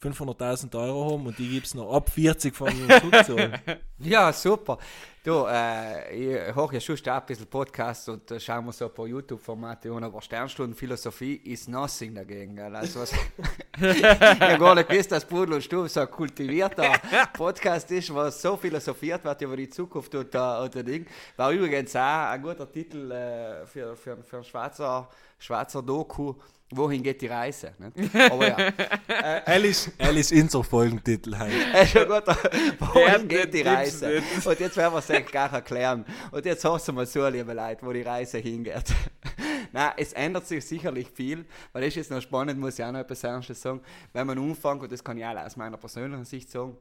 500.000 0.00 0.78
Euro 0.78 1.12
haben 1.12 1.26
und 1.26 1.36
die 1.40 1.48
gibt 1.48 1.66
es 1.66 1.74
noch 1.74 1.92
ab 1.92 2.08
40 2.08 2.54
von 2.54 2.86
mir 2.86 3.00
zurückzahlen. 3.00 3.58
Ja, 3.98 4.32
super. 4.32 4.78
Du, 5.24 5.46
äh, 5.48 6.14
ich 6.14 6.54
höre 6.54 6.74
ja 6.74 6.80
schon 6.80 6.98
ein 7.02 7.22
bisschen 7.24 7.46
Podcast 7.46 8.10
und 8.10 8.30
äh, 8.30 8.38
schauen 8.38 8.66
wir 8.66 8.72
so 8.72 8.84
ein 8.84 8.92
paar 8.92 9.06
YouTube-Formate 9.06 9.90
an, 9.90 10.04
aber 10.04 10.20
Sternstunden 10.20 10.76
Philosophie 10.76 11.36
ist 11.36 11.66
nothing 11.66 12.14
dagegen. 12.14 12.54
Gell? 12.54 12.76
Also, 12.76 13.00
was, 13.00 13.12
ich 13.80 14.04
habe 14.04 14.58
gar 14.58 14.74
nicht 14.74 14.86
gewusst, 14.86 15.12
dass 15.12 15.24
Pudel 15.24 15.54
und 15.54 15.64
Stub 15.64 15.88
so 15.88 16.00
ein 16.00 16.10
kultivierter 16.10 16.92
Podcast 17.32 17.90
ist, 17.90 18.14
was 18.14 18.42
so 18.42 18.58
philosophiert 18.58 19.24
wird 19.24 19.40
über 19.40 19.56
die 19.56 19.70
Zukunft 19.70 20.14
und, 20.14 20.34
äh, 20.34 20.38
und 20.38 20.74
das 20.74 20.84
Ding. 20.84 21.06
War 21.38 21.52
übrigens 21.52 21.96
auch 21.96 22.28
ein 22.28 22.42
guter 22.42 22.70
Titel 22.70 23.10
äh, 23.10 23.64
für, 23.64 23.96
für, 23.96 24.22
für 24.22 24.36
ein 24.36 24.44
Schweizer, 24.44 25.08
Schweizer 25.38 25.82
Doku. 25.82 26.34
Wohin 26.70 27.02
geht 27.02 27.20
die 27.20 27.26
Reise? 27.26 27.72
Nicht? 27.78 28.14
Aber 28.16 28.48
ja. 28.48 28.72
Alice, 29.46 29.90
Alice 29.98 30.32
Inser 30.32 30.64
Folgentitel 30.64 31.36
halt. 31.36 31.52
Gut, 31.92 32.36
wohin 32.80 33.28
geht 33.28 33.52
die 33.54 33.60
Reise? 33.60 34.22
Und 34.44 34.60
jetzt 34.60 34.76
werden 34.76 34.94
wir 34.94 34.98
es 34.98 35.08
eigentlich 35.14 35.32
gar 35.32 35.52
erklären. 35.52 36.04
Und 36.30 36.44
jetzt 36.44 36.64
hast 36.64 36.88
du 36.88 36.92
mal 36.92 37.06
so, 37.06 37.26
liebe 37.28 37.52
Leute, 37.52 37.84
wo 37.86 37.92
die 37.92 38.02
Reise 38.02 38.38
hingeht. 38.38 38.94
Nein, 39.72 39.92
es 39.96 40.12
ändert 40.12 40.46
sich 40.46 40.64
sicherlich 40.64 41.08
viel, 41.10 41.44
weil 41.72 41.82
das 41.82 41.88
ist 41.88 41.96
jetzt 41.96 42.10
noch 42.10 42.20
spannend, 42.20 42.60
muss 42.60 42.78
ich 42.78 42.84
auch 42.84 42.92
noch 42.92 43.00
etwas 43.00 43.24
Ernstes 43.24 43.60
sagen. 43.60 43.80
Wenn 44.12 44.26
man 44.26 44.38
anfängt, 44.38 44.82
und 44.82 44.92
das 44.92 45.02
kann 45.02 45.16
ich 45.16 45.24
auch 45.24 45.36
aus 45.36 45.56
meiner 45.56 45.76
persönlichen 45.76 46.24
Sicht 46.24 46.50
sagen, 46.50 46.76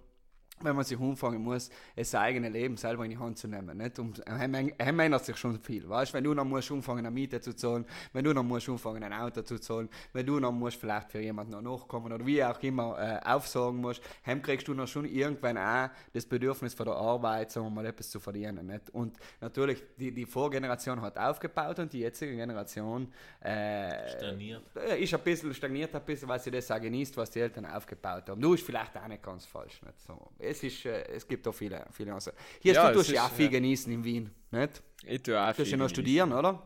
wenn 0.63 0.75
man 0.75 0.85
sich 0.85 0.99
anfangen 0.99 1.41
muss, 1.41 1.69
das 1.95 2.15
eigene 2.15 2.49
Leben 2.49 2.77
selber 2.77 3.03
in 3.03 3.11
die 3.11 3.17
Hand 3.17 3.37
zu 3.37 3.47
nehmen. 3.47 3.77
Nicht? 3.77 3.99
Und 3.99 4.19
er 4.19 4.39
ändert 4.41 5.25
sich 5.25 5.37
schon 5.37 5.59
viel. 5.59 5.87
Weißt? 5.87 6.13
Wenn 6.13 6.23
du 6.23 6.33
noch 6.33 6.45
musst 6.45 6.71
anfangen, 6.71 7.05
eine 7.05 7.11
Miete 7.11 7.41
zu 7.41 7.55
zahlen, 7.55 7.85
wenn 8.13 8.23
du 8.23 8.33
noch 8.33 8.43
musst 8.43 8.69
anfangen, 8.69 9.03
ein 9.03 9.13
Auto 9.13 9.41
zu 9.41 9.59
zahlen, 9.59 9.89
wenn 10.13 10.25
du 10.25 10.39
noch 10.39 10.51
musst 10.51 10.77
vielleicht 10.77 11.11
für 11.11 11.19
jemanden 11.19 11.51
noch 11.51 11.61
nachkommen 11.61 12.11
oder 12.11 12.25
wie 12.25 12.43
auch 12.43 12.61
immer 12.61 12.97
äh, 12.99 13.19
aufsagen 13.25 13.77
musst, 13.77 14.01
dann 14.25 14.41
kriegst 14.41 14.67
du 14.67 14.73
noch 14.73 14.87
schon 14.87 15.05
irgendwann 15.05 15.57
auch 15.57 15.89
das 16.13 16.25
Bedürfnis 16.25 16.73
von 16.73 16.85
der 16.85 16.95
Arbeit, 16.95 17.51
sagen 17.51 17.67
wir 17.67 17.71
mal, 17.71 17.85
etwas 17.85 18.09
zu 18.09 18.19
verdienen. 18.19 18.65
Nicht? 18.67 18.89
Und 18.91 19.17
natürlich, 19.41 19.83
die, 19.97 20.11
die 20.11 20.25
Vorgeneration 20.25 21.01
hat 21.01 21.17
aufgebaut 21.17 21.79
und 21.79 21.91
die 21.93 21.99
jetzige 21.99 22.35
Generation 22.35 23.11
äh, 23.41 24.09
Stagniert. 24.09 24.63
äh, 24.75 25.03
ist 25.03 25.13
ein 25.13 25.19
bisschen 25.21 25.53
stagniert, 25.53 25.93
ein 25.95 26.01
bisschen, 26.03 26.27
weil 26.27 26.39
sie 26.39 26.51
das 26.51 26.69
auch 26.71 26.79
genießt, 26.79 27.15
was 27.17 27.29
die 27.31 27.39
Eltern 27.39 27.65
aufgebaut 27.65 28.29
haben. 28.29 28.41
Du 28.41 28.53
ist 28.53 28.65
vielleicht 28.65 28.95
auch 28.97 29.07
nicht 29.07 29.23
ganz 29.23 29.45
falsch. 29.45 29.81
Nicht? 29.83 29.99
So, 29.99 30.31
es, 30.53 30.63
ist, 30.63 30.85
äh, 30.85 31.03
es 31.09 31.27
gibt 31.27 31.47
auch 31.47 31.53
viele, 31.53 31.85
viele 31.91 32.13
also, 32.13 32.31
Hier 32.61 32.73
Ja, 32.73 32.89
du 32.91 32.97
tust 32.99 33.11
ja 33.11 33.25
auch 33.25 33.31
viel 33.31 33.45
ja. 33.45 33.51
genießen 33.51 33.91
in 33.91 34.03
Wien. 34.03 34.31
Nicht? 34.51 34.81
Ich 35.05 35.21
tue 35.23 35.39
auch 35.41 35.49
Du 35.51 35.57
tust 35.57 35.71
ja 35.71 35.77
noch 35.77 35.85
genießen. 35.87 35.89
studieren, 35.95 36.33
oder? 36.33 36.63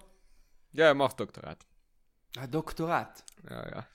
Ja, 0.74 0.92
ich 0.92 0.98
mach 0.98 1.14
Doktorat. 1.14 1.66
Ein 2.38 2.52
Doktorat. 2.52 3.24
Ja, 3.50 3.70
ja. 3.70 3.88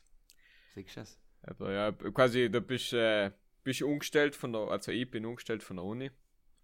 Siehst 0.74 0.96
du 0.96 1.00
es? 1.02 1.18
Aber 1.44 1.72
ja, 1.72 1.92
quasi, 1.92 2.50
du 2.50 2.60
bist, 2.60 2.92
äh, 2.92 3.30
bist 3.62 3.82
umgestellt 3.82 4.34
von 4.34 4.52
der, 4.52 4.62
also 4.62 4.90
ich 4.92 5.10
bin 5.10 5.24
umgestellt 5.26 5.62
von 5.62 5.76
der 5.76 5.84
Uni. 5.84 6.10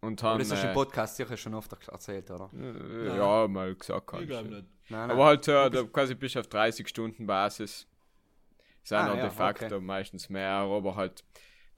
Und 0.01 0.23
Aber 0.23 0.33
haben, 0.33 0.39
das 0.39 0.53
hast 0.53 0.63
du 0.63 0.67
im 0.67 0.71
äh, 0.71 0.75
Podcast 0.75 1.17
sicher 1.17 1.37
schon 1.37 1.55
oft 1.55 1.73
erzählt, 1.89 2.31
oder? 2.31 2.51
äh, 2.55 3.17
ja, 3.17 3.49
mal 3.49 3.75
gesagt. 3.75 4.13
Ich 4.21 4.29
glaube 4.29 4.49
nicht. 4.49 4.67
Nein, 4.91 5.11
Aber 5.11 5.25
halt, 5.27 5.47
ja, 5.47 5.69
du 5.69 5.87
quasi 5.89 6.15
bist 6.15 6.37
auf 6.37 6.47
30 6.47 6.87
Stunden 6.89 7.27
Basis. 7.27 7.87
Ist 8.85 8.93
auch 8.95 8.99
Ah, 9.01 9.09
noch 9.09 9.17
ja, 9.17 9.23
de 9.25 9.31
facto 9.31 9.67
okay. 9.67 9.81
meistens 9.81 10.29
mehr, 10.31 10.49
aber 10.51 10.95
halt 10.95 11.25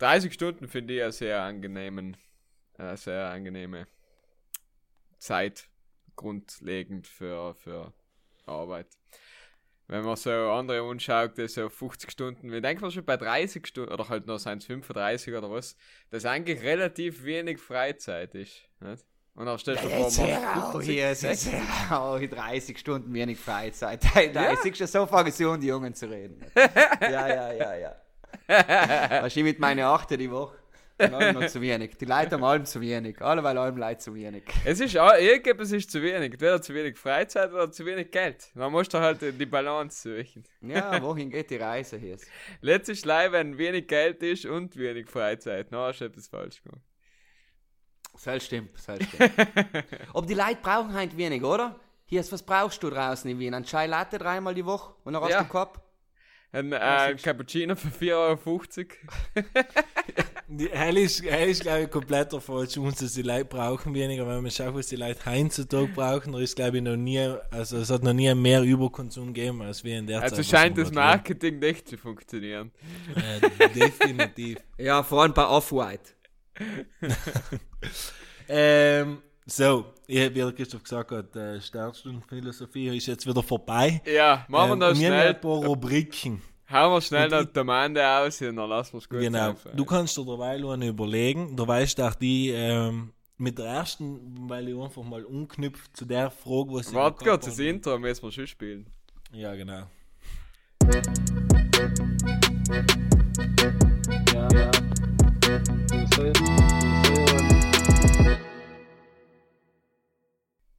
30 0.01 0.32
Stunden 0.32 0.66
finde 0.68 0.94
ich 0.94 1.03
eine 1.03 1.12
sehr 1.12 1.40
angenehmen, 1.42 2.16
äh, 2.78 2.96
sehr 2.96 3.26
angenehme 3.30 3.86
Zeit 5.18 5.68
grundlegend 6.16 7.07
für, 7.07 7.55
für 7.55 7.92
Arbeit. 8.46 8.86
Wenn 9.86 10.05
man 10.05 10.16
so 10.16 10.30
andere 10.30 10.88
anschaut, 10.88 11.36
die 11.36 11.48
so 11.48 11.68
50 11.68 12.11
Stunden, 12.11 12.53
wir 12.53 12.61
denken 12.61 12.90
schon 12.90 13.05
bei 13.05 13.16
30 13.16 13.66
Stunden, 13.66 13.92
oder 13.92 14.09
halt 14.09 14.26
noch 14.26 14.38
seien 14.38 14.59
es 14.59 14.66
35 14.66 15.34
oder 15.34 15.51
was, 15.51 15.76
das 16.11 16.24
eigentlich 16.24 16.62
relativ 16.62 17.24
wenig 17.24 17.59
Freizeit 17.59 18.34
ist. 18.34 18.62
Nicht? 18.80 19.05
Und 19.34 19.46
dann 19.46 19.59
stellst 19.59 19.82
du 19.84 19.88
vor, 19.88 19.98
man- 20.26 20.44
auf 20.76 20.82
hier, 20.82 21.11
ist 21.11 21.48
auch 21.90 22.18
30 22.20 22.78
Stunden 22.78 23.12
wenig 23.12 23.38
Freizeit. 23.38 24.03
Da, 24.14 24.26
da 24.26 24.57
siehst 24.57 24.80
du, 24.80 24.86
so 24.86 25.07
fangen 25.07 25.32
sie 25.32 25.44
an, 25.46 25.61
die 25.61 25.66
Jungen 25.68 25.94
zu 25.94 26.09
reden. 26.09 26.44
ja, 27.01 27.28
ja, 27.28 27.53
ja, 27.53 27.74
ja. 27.74 27.96
Was 28.46 29.36
ich 29.36 29.42
mit 29.42 29.58
meinen 29.58 29.84
Achte 29.84 30.16
die 30.16 30.30
Woche? 30.30 30.56
Noch 31.10 31.46
zu 31.46 31.62
wenig. 31.62 31.96
Die 31.96 32.04
Leute 32.04 32.32
haben 32.32 32.44
allem 32.44 32.64
zu 32.66 32.78
wenig. 32.80 33.22
Alle 33.22 33.42
weil 33.42 33.56
allem 33.56 33.78
Leute 33.78 33.98
zu 34.00 34.14
wenig. 34.14 34.42
Es 34.66 34.80
ist 34.80 34.98
auch, 34.98 35.14
irgendetwas 35.14 35.72
ist 35.72 35.90
zu 35.90 36.02
wenig. 36.02 36.32
Entweder 36.32 36.60
zu 36.60 36.74
wenig 36.74 36.98
Freizeit 36.98 37.50
oder 37.52 37.70
zu 37.72 37.86
wenig 37.86 38.10
Geld. 38.10 38.50
Man 38.54 38.70
muss 38.70 38.88
da 38.90 39.00
halt 39.00 39.20
die 39.22 39.46
Balance 39.46 40.02
suchen. 40.22 40.44
Ja, 40.60 41.00
wohin 41.02 41.30
geht 41.30 41.48
die 41.50 41.56
Reise 41.56 41.96
hier? 41.96 42.18
Letztes 42.60 43.04
Leid, 43.06 43.32
wenn 43.32 43.56
wenig 43.56 43.86
Geld 43.88 44.22
ist 44.22 44.44
und 44.44 44.76
wenig 44.76 45.08
Freizeit. 45.08 45.68
Na, 45.70 45.86
hast 45.86 46.00
du 46.00 46.04
etwas 46.04 46.28
falsch 46.28 46.62
gemacht. 46.62 46.82
Das 48.22 48.44
stimmt, 48.44 48.70
das 48.74 49.02
stimmt. 49.02 49.32
Aber 50.12 50.26
die 50.26 50.34
Leute 50.34 50.58
brauchen 50.62 50.92
halt 50.92 51.16
wenig, 51.16 51.42
oder? 51.42 51.80
Hier 52.04 52.20
ist, 52.20 52.30
was 52.32 52.42
brauchst 52.42 52.82
du 52.82 52.90
draußen 52.90 53.30
in 53.30 53.38
Wien? 53.38 53.54
Ein 53.54 53.64
Chai 53.64 53.86
Latte 53.86 54.18
dreimal 54.18 54.52
die 54.54 54.66
Woche 54.66 54.92
und 55.04 55.14
dann 55.14 55.22
hast 55.22 55.30
Ja. 55.30 55.42
du 55.44 55.48
Kopf? 55.48 55.78
Ein 56.53 56.72
äh, 56.72 57.14
Cappuccino 57.22 57.76
für 57.76 57.88
4,50 57.88 58.12
Euro. 58.16 58.61
Die 60.48 60.72
Alice, 60.72 61.22
Alice 61.30 61.61
glaube 61.61 61.82
ich, 61.82 61.90
komplett 61.90 62.32
der 62.32 62.40
falsche 62.40 62.80
uns, 62.80 62.98
dass 62.98 63.12
die 63.12 63.22
Leute 63.22 63.44
brauchen 63.44 63.94
weniger. 63.94 64.26
Wenn 64.26 64.42
man 64.42 64.51
schaut, 64.51 64.74
was 64.74 64.88
die 64.88 64.96
Leute 64.96 65.24
heutzutage 65.24 65.86
brauchen, 65.86 66.32
da 66.32 66.40
ist, 66.40 66.57
glaube 66.57 66.78
ich, 66.78 66.82
noch 66.82 66.96
nie, 66.96 67.20
also 67.53 67.76
es 67.76 67.88
hat 67.88 68.03
noch 68.03 68.12
nie 68.12 68.34
mehr 68.34 68.62
Überkonsum 68.62 69.32
gegeben, 69.32 69.62
als 69.62 69.84
wir 69.84 69.96
in 69.96 70.09
der 70.09 70.20
Also 70.22 70.36
Zeit. 70.36 70.38
was 70.40 70.51
scheint 70.51 70.78
das 70.78 70.90
Marketing 70.90 71.61
nicht 71.61 71.86
zu 71.88 71.96
funktionieren. 71.96 72.72
Äh, 73.14 73.68
definitiv. 73.68 74.59
Ja, 74.76 75.05
vor 75.05 75.22
allem 75.22 75.32
bei 75.32 75.46
Off-White. 75.46 76.11
ähm, 78.48 79.22
so, 79.47 79.86
ich, 80.07 80.18
wie 80.30 80.38
der 80.38 80.53
Christoph 80.53 80.82
gesagt 80.82 81.11
hat, 81.11 81.34
äh, 81.36 81.61
Sternstundenphilosophie 81.61 82.97
ist 82.97 83.07
jetzt 83.07 83.26
wieder 83.26 83.43
vorbei. 83.43 84.01
Ja, 84.07 84.45
machen 84.49 84.68
wir 84.70 84.72
Ähm, 84.74 84.78
noch 84.78 84.88
und 84.91 85.01
wir 85.01 85.07
haben 85.09 85.14
schnell. 85.20 85.28
ein 85.34 85.41
paar 85.41 85.64
Rubriken. 85.64 86.43
Hauen 86.70 86.93
wir 86.93 87.01
schnell 87.01 87.28
die 87.53 87.59
Amande 87.59 88.07
aus 88.07 88.41
und 88.43 88.55
dann 88.57 88.68
lassen 88.68 88.93
wir 88.93 88.99
es 88.99 89.09
gut 89.09 89.20
Genau. 89.20 89.55
sein. 89.55 89.72
Du 89.76 89.84
kannst 89.84 90.16
dir 90.16 90.24
dabei 90.24 90.57
nur 90.59 90.76
überlegen. 90.76 91.57
Du 91.57 91.66
weißt 91.66 92.01
auch 92.01 92.14
die 92.14 92.51
ähm, 92.51 93.12
mit 93.38 93.59
der 93.59 93.66
ersten, 93.66 94.49
weil 94.49 94.68
ich 94.68 94.78
einfach 94.78 95.03
mal 95.03 95.24
umknüpft 95.24 95.97
zu 95.97 96.05
der 96.05 96.30
Frage, 96.30 96.72
was 96.74 96.88
ich 96.88 96.95
Warte 96.95 97.24
kurz, 97.24 97.47
das 97.47 97.55
habe. 97.55 97.68
Intro 97.68 97.99
müssen 97.99 98.22
wir 98.22 98.30
schon 98.32 98.47
spielen. 98.47 98.86
Ja, 99.32 99.55
genau. 99.57 99.82
Ja, 104.32 104.49
ja. 104.53 104.70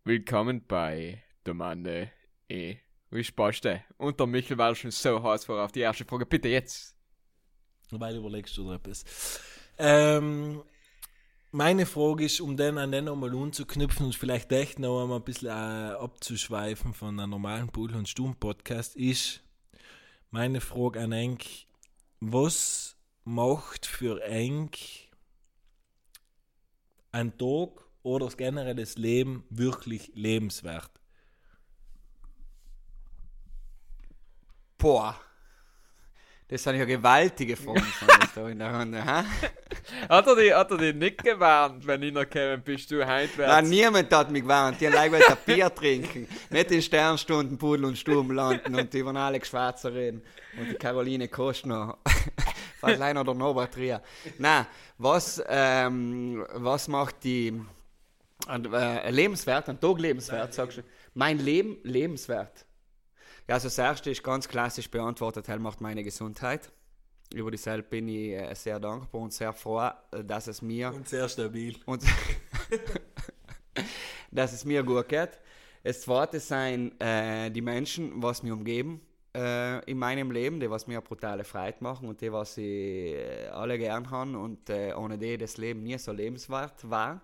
Willkommen 0.04 0.66
bei 0.68 1.22
Domande 1.44 2.12
E. 2.50 2.78
Wie 3.12 3.24
spaßt 3.24 3.66
du? 3.66 3.84
Und 4.00 4.20
der 4.20 4.26
Michel 4.26 4.58
war 4.58 4.74
schon 4.74 4.90
so 4.90 5.22
heiß 5.22 5.46
vor 5.46 5.64
auf 5.64 5.72
die 5.72 5.82
erste 5.82 6.06
Frage. 6.06 6.26
Bitte 6.26 6.48
jetzt. 6.48 6.96
Weil 7.92 8.16
überlegst 8.16 8.58
du 8.58 8.64
dir 8.64 8.78
etwas. 8.78 9.40
Ähm, 9.78 10.64
meine 11.52 11.86
Frage 11.86 12.26
ist, 12.26 12.42
um 12.42 12.58
den 12.58 12.80
an 12.80 12.92
den 12.92 13.06
nochmal 13.06 13.36
anzuknüpfen 13.36 14.08
und 14.08 14.16
vielleicht 14.16 14.52
echt 14.52 14.80
noch 14.80 15.04
einmal 15.04 15.20
ein 15.20 15.24
bisschen 15.24 15.50
äh, 15.50 15.94
abzuschweifen 15.94 16.96
von 16.96 17.20
einem 17.20 17.30
normalen 17.30 17.68
Bull- 17.68 17.96
und 17.96 18.10
Stumm-Podcast, 18.10 18.96
ist 18.96 19.44
meine 20.32 20.62
Frage 20.62 21.00
an 21.00 21.12
Enk, 21.12 21.46
was 22.20 22.98
macht 23.24 23.86
für 23.86 24.20
Enk 24.24 24.80
ein 27.12 27.38
Tag 27.38 27.91
oder 28.04 28.26
das 28.26 28.38
generelle 28.38 28.86
Leben 28.96 29.44
wirklich 29.50 30.12
lebenswert? 30.16 30.92
Boah. 34.78 35.16
Das 36.48 36.64
sind 36.64 36.76
ja 36.76 36.84
gewaltige 36.84 37.56
Fragen 37.56 37.82
da 38.36 38.50
in 38.50 38.60
der 38.60 38.78
Runde, 38.78 39.06
ha? 39.06 39.24
hat, 40.10 40.28
er 40.28 40.36
die, 40.36 40.54
hat 40.54 40.70
er 40.72 40.78
die 40.78 40.92
nicht 40.92 41.24
gewarnt, 41.24 41.88
wenn 41.88 42.04
ich 42.04 42.12
noch 42.12 42.30
gekommen 42.30 42.62
bist, 42.62 42.92
du 42.92 42.98
Nein, 42.98 43.08
heimwärts? 43.08 43.70
niemand 43.70 44.14
hat 44.14 44.32
mich 44.32 44.42
gewarnt. 44.42 44.82
Die 44.82 44.88
haben 44.88 45.10
gleich 45.10 45.30
ein 45.30 45.38
Bier 45.46 45.74
trinken. 45.74 46.28
Nicht 46.50 46.72
in 46.72 46.82
Sternstunden 46.82 47.58
Pudel 47.58 47.86
und 47.86 47.98
Sturm 47.98 48.32
landen 48.32 48.76
und 48.76 48.94
über 48.94 49.16
Alex 49.16 49.48
Schwarzer 49.48 49.94
reden. 49.94 50.24
Und 50.60 50.72
die 50.72 50.76
Caroline 50.76 51.30
Kostner. 51.30 51.98
Fast 52.80 53.00
leider 53.00 53.24
der 53.24 53.34
Norbert 53.34 53.74
Trier. 53.74 54.02
Nein, 54.38 54.66
was, 54.98 55.42
ähm, 55.48 56.46
was 56.54 56.90
macht 56.90 57.24
die 57.24 57.62
äh, 58.48 59.10
lebenswert, 59.12 59.70
ein 59.70 59.80
Tag 59.80 60.00
lebenswert, 60.00 60.54
sagst 60.54 60.78
du? 60.80 60.82
Mein 61.14 61.40
Leben 61.40 61.78
lebenswert. 61.84 62.66
Ja, 63.48 63.56
also 63.56 63.68
das 63.68 63.78
erste 63.78 64.12
ist 64.12 64.24
ganz 64.24 64.48
klassisch 64.48 64.90
beantwortet, 64.90 65.48
macht 65.60 65.82
meine 65.82 66.04
Gesundheit. 66.04 66.72
Über 67.34 67.52
dieselbe 67.52 67.88
bin 67.88 68.08
ich 68.08 68.34
äh, 68.34 68.54
sehr 68.56 68.80
dankbar 68.80 69.22
und 69.22 69.34
sehr 69.34 69.54
froh, 69.54 69.90
äh, 70.12 70.24
dass 70.24 70.48
es 70.48 70.62
mir 70.62 70.94
Und 70.94 71.08
sehr 71.08 71.28
stabil. 71.30 71.76
und 71.86 72.04
dass 74.32 74.54
es 74.54 74.66
mir 74.66 74.84
gut 74.84 75.08
geht. 75.08 75.32
Das 75.84 76.02
zweite 76.02 76.40
sind 76.40 77.02
äh, 77.02 77.50
die 77.50 77.62
Menschen, 77.62 78.22
was 78.22 78.44
mich 78.44 78.52
umgeben 78.52 79.02
äh, 79.34 79.84
in 79.90 79.98
meinem 79.98 80.32
Leben, 80.32 80.60
die 80.60 80.70
was 80.70 80.88
mir 80.88 80.98
eine 80.98 81.02
brutale 81.02 81.44
Freude 81.44 81.78
machen 81.80 82.08
und 82.08 82.22
die 82.22 82.32
was 82.32 82.58
ich 82.58 83.16
äh, 83.16 83.48
alle 83.52 83.78
gern 83.78 84.10
haben 84.12 84.36
und 84.36 84.70
äh, 84.70 84.94
ohne 84.94 85.18
die 85.18 85.38
das 85.38 85.58
Leben 85.58 85.84
nie 85.84 85.98
so 85.98 86.12
lebenswert 86.12 86.90
war. 86.90 87.22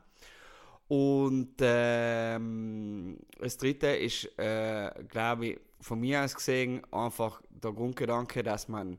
Und 0.88 1.56
ähm, 1.60 3.18
das 3.40 3.58
dritte 3.58 3.88
ist, 3.88 4.38
äh, 4.40 4.92
glaube 5.10 5.48
ich, 5.48 5.60
von 5.82 6.00
mir 6.00 6.24
aus 6.24 6.34
gesehen 6.34 6.82
einfach 6.92 7.42
der 7.50 7.74
Grundgedanke, 7.74 8.42
dass 8.42 8.68
man 8.68 8.98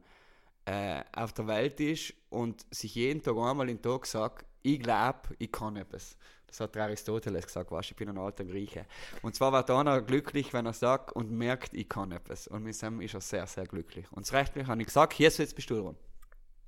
äh, 0.67 1.03
auf 1.13 1.33
der 1.33 1.47
Welt 1.47 1.81
ist 1.81 2.13
und 2.29 2.67
sich 2.71 2.95
jeden 2.95 3.23
Tag 3.23 3.37
einmal 3.37 3.67
den 3.67 3.81
Tag 3.81 4.07
sagt, 4.07 4.45
ich 4.63 4.81
glaube, 4.81 5.35
ich 5.39 5.51
kann 5.51 5.77
etwas. 5.77 6.17
Das 6.47 6.61
hat 6.61 6.75
der 6.75 6.85
Aristoteles 6.85 7.47
gesagt, 7.47 7.71
weißt, 7.71 7.91
ich 7.91 7.97
bin 7.97 8.09
ein 8.09 8.19
alter 8.19 8.45
Grieche. 8.45 8.87
Und 9.23 9.35
zwar 9.35 9.53
wird 9.53 9.71
einer 9.71 10.01
glücklich, 10.03 10.53
wenn 10.53 10.67
er 10.67 10.73
sagt 10.73 11.13
und 11.13 11.31
merkt, 11.31 11.75
ich 11.75 11.89
kann 11.89 12.11
etwas. 12.13 12.49
Und 12.49 12.65
mit 12.65 12.81
dem 12.81 13.01
ist 13.01 13.15
er 13.15 13.21
sehr, 13.21 13.47
sehr 13.47 13.67
glücklich. 13.67 14.11
Und 14.13 14.27
das 14.27 14.33
Rechtlich 14.33 14.67
habe 14.67 14.81
ich 14.81 14.87
gesagt, 14.87 15.13
hier 15.13 15.29
jetzt 15.29 15.55
bist 15.55 15.71
du 15.71 15.83
dran. 15.83 15.97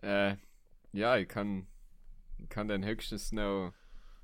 Äh, 0.03 0.37
ja, 0.93 1.16
ich 1.16 1.29
kann, 1.29 1.66
ich 2.39 2.49
kann 2.49 2.68
dann 2.68 2.85
höchstens 2.85 3.33
noch 3.33 3.73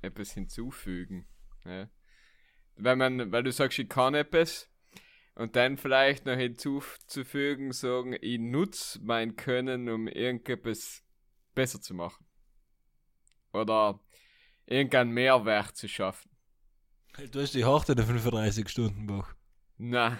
etwas 0.07 0.31
hinzufügen. 0.31 1.27
Ja. 1.65 1.89
Wenn 2.75 2.97
man, 2.97 3.31
weil 3.31 3.43
du 3.43 3.51
sagst, 3.51 3.79
ich 3.79 3.89
kann 3.89 4.13
etwas, 4.13 4.69
und 5.35 5.55
dann 5.55 5.77
vielleicht 5.77 6.25
noch 6.25 6.35
hinzuzufügen, 6.35 7.71
sagen, 7.71 8.17
ich 8.19 8.39
nutze 8.39 8.99
mein 9.03 9.35
Können, 9.35 9.87
um 9.87 10.07
irgendetwas 10.07 11.03
besser 11.53 11.79
zu 11.79 11.93
machen. 11.93 12.25
Oder 13.53 13.99
irgendeinen 14.65 15.11
Mehrwert 15.11 15.77
zu 15.77 15.87
schaffen. 15.87 16.31
Du 17.31 17.39
hast 17.39 17.53
die 17.53 17.65
harte 17.65 17.95
der 17.95 18.05
35-Stunden-Woche. 18.05 19.35
Na. 19.77 20.17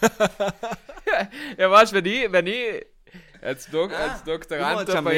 ja, 1.58 1.70
weißt 1.70 1.92
du, 1.92 1.96
wenn 1.96 2.06
ich, 2.06 2.32
wenn 2.32 2.46
ich 2.46 2.86
als, 3.40 3.68
Dok 3.70 3.92
Ah, 3.92 4.12
als 4.12 4.24
Doktorand 4.24 4.88
dabei 4.88 5.16